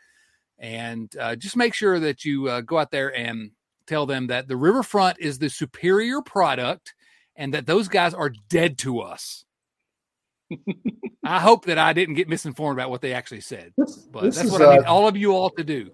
and 0.59 1.13
uh, 1.19 1.35
just 1.35 1.55
make 1.55 1.73
sure 1.73 1.99
that 1.99 2.25
you 2.25 2.47
uh, 2.47 2.61
go 2.61 2.77
out 2.77 2.91
there 2.91 3.15
and 3.15 3.51
tell 3.87 4.05
them 4.05 4.27
that 4.27 4.47
the 4.47 4.57
Riverfront 4.57 5.19
is 5.19 5.37
the 5.37 5.49
superior 5.49 6.21
product, 6.21 6.93
and 7.35 7.53
that 7.53 7.65
those 7.65 7.87
guys 7.87 8.13
are 8.13 8.31
dead 8.49 8.77
to 8.79 8.99
us. 8.99 9.45
I 11.23 11.39
hope 11.39 11.65
that 11.65 11.77
I 11.77 11.93
didn't 11.93 12.15
get 12.15 12.29
misinformed 12.29 12.79
about 12.79 12.89
what 12.89 13.01
they 13.01 13.13
actually 13.13 13.41
said, 13.41 13.73
This, 13.77 13.95
but 13.95 14.23
this 14.23 14.35
that's 14.35 14.47
is 14.47 14.51
what 14.51 14.61
I 14.61 14.77
need 14.77 14.85
uh, 14.85 14.91
all 14.91 15.07
of 15.07 15.17
you 15.17 15.33
all 15.33 15.49
to 15.51 15.63
do. 15.63 15.91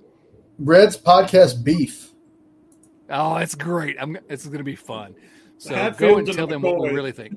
Reds 0.60 0.98
podcast 0.98 1.64
beef. 1.64 2.12
Oh, 3.10 3.38
it's 3.38 3.56
great. 3.56 3.98
I'm. 4.00 4.18
It's 4.30 4.46
going 4.46 4.60
to 4.60 4.64
be 4.64 4.76
fun. 4.76 5.16
So 5.58 5.74
Hatfields 5.76 6.00
go 6.00 6.18
and 6.18 6.28
and 6.28 6.38
tell 6.38 6.48
them 6.48 6.62
what 6.62 6.80
we 6.80 6.90
really 6.90 7.12
think. 7.12 7.34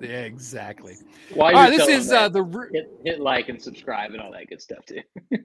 Yeah, 0.00 0.22
exactly. 0.22 0.96
While 1.34 1.54
All 1.56 1.62
right, 1.62 1.70
this 1.70 1.88
is 1.88 2.08
that, 2.08 2.24
uh, 2.24 2.28
the. 2.28 2.68
Hit, 2.72 2.90
hit 3.04 3.20
like 3.20 3.48
and 3.48 3.60
subscribe 3.60 4.12
and 4.12 4.20
all 4.20 4.30
that 4.32 4.48
good 4.48 4.60
stuff 4.60 4.84
too. 4.84 5.00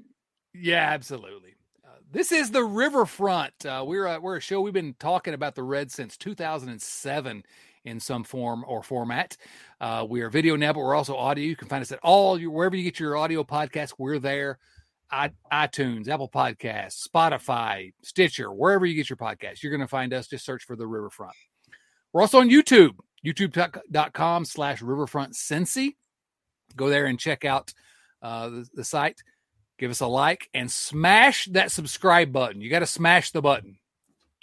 Yeah, 0.54 0.90
absolutely. 0.92 1.56
Uh, 1.86 1.98
this 2.12 2.32
is 2.32 2.52
the 2.52 2.64
Riverfront. 2.64 3.66
Uh, 3.66 3.84
we're 3.86 4.06
a, 4.06 4.20
we're 4.20 4.38
a 4.38 4.42
show 4.42 4.62
we've 4.62 4.74
been 4.74 4.96
talking 5.00 5.34
about 5.34 5.56
the 5.56 5.64
Reds 5.64 5.94
since 5.94 6.18
2007 6.18 7.44
in 7.86 8.00
some 8.00 8.24
form 8.24 8.64
or 8.68 8.84
format. 8.84 9.38
Uh, 9.80 10.06
we 10.08 10.22
are 10.22 10.30
video 10.30 10.56
now, 10.56 10.74
but 10.74 10.82
we're 10.82 10.96
also 10.96 11.16
audio. 11.16 11.46
You 11.46 11.56
can 11.56 11.68
find 11.68 11.82
us 11.82 11.92
at 11.92 12.00
all 12.04 12.40
your 12.40 12.52
wherever 12.52 12.76
you 12.76 12.84
get 12.84 13.00
your 13.00 13.18
audio 13.18 13.44
podcasts. 13.44 13.94
We're 13.98 14.20
there. 14.20 14.60
I, 15.10 15.32
iTunes, 15.52 16.08
Apple 16.08 16.30
Podcasts, 16.30 17.06
Spotify, 17.06 17.92
Stitcher, 18.02 18.52
wherever 18.52 18.86
you 18.86 18.96
get 18.96 19.10
your 19.10 19.18
podcasts, 19.18 19.62
you're 19.62 19.72
going 19.72 19.82
to 19.82 19.88
find 19.88 20.14
us. 20.14 20.28
Just 20.28 20.46
search 20.46 20.64
for 20.64 20.78
the 20.78 20.88
Riverfront. 20.88 21.34
We're 22.14 22.22
also 22.22 22.40
on 22.40 22.50
YouTube, 22.50 22.96
youtube.com 23.26 24.46
slash 24.46 24.82
Riverfront 24.82 25.34
Cincy. 25.34 25.96
Go 26.78 26.88
there 26.88 27.08
and 27.08 27.20
check 27.20 27.44
out 27.44 27.74
uh, 28.22 28.50
the, 28.50 28.68
the 28.74 28.84
site 28.86 29.22
give 29.82 29.92
us 29.92 30.00
a 30.00 30.08
like 30.08 30.48
and 30.54 30.72
smash 30.72 31.46
that 31.48 31.72
subscribe 31.72 32.32
button. 32.32 32.62
You 32.62 32.70
got 32.70 32.80
to 32.80 32.86
smash 32.86 33.32
the 33.32 33.42
button, 33.42 33.80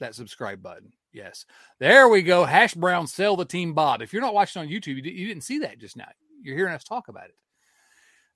that 0.01 0.17
subscribe 0.17 0.61
button. 0.61 0.93
Yes. 1.13 1.47
There 1.79 2.09
we 2.09 2.23
go. 2.23 2.45
Hash 2.45 2.75
Brown, 2.75 3.07
sell 3.07 3.37
the 3.37 3.45
team 3.45 3.73
Bob. 3.73 4.03
If 4.03 4.13
you're 4.13 4.21
not 4.21 4.35
watching 4.35 4.61
on 4.61 4.69
YouTube, 4.69 4.97
you, 4.97 5.03
di- 5.03 5.13
you 5.13 5.29
didn't 5.29 5.45
see 5.45 5.61
that 5.61 5.79
just 5.79 5.97
now. 5.97 6.09
You're 6.43 6.57
hearing 6.57 6.75
us 6.75 6.83
talk 6.83 7.07
about 7.07 7.27
it. 7.27 7.37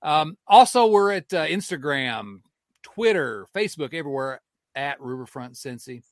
Um, 0.01 0.37
also, 0.47 0.87
we're 0.87 1.11
at 1.11 1.31
uh, 1.33 1.45
Instagram, 1.45 2.39
Twitter, 2.81 3.47
Facebook, 3.53 3.93
everywhere 3.93 4.41
at 4.73 5.01
Riverfront 5.01 5.55
Cincy. 5.55 6.03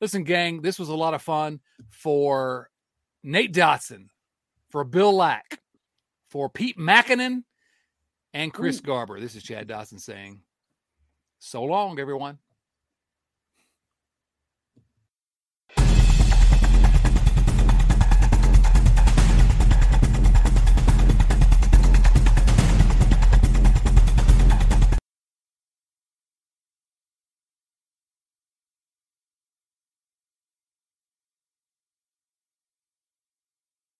Listen, 0.00 0.24
gang, 0.24 0.62
this 0.62 0.78
was 0.78 0.88
a 0.88 0.96
lot 0.96 1.14
of 1.14 1.20
fun 1.20 1.60
for 1.90 2.70
Nate 3.22 3.52
Dotson, 3.52 4.08
for 4.70 4.82
Bill 4.82 5.14
Lack, 5.14 5.60
for 6.30 6.48
Pete 6.48 6.78
Mackinnon, 6.78 7.44
and 8.34 8.52
Chris 8.52 8.80
Garber. 8.80 9.20
This 9.20 9.34
is 9.34 9.42
Chad 9.42 9.68
Dotson 9.68 10.00
saying, 10.00 10.42
so 11.38 11.62
long, 11.62 11.98
everyone. 11.98 12.38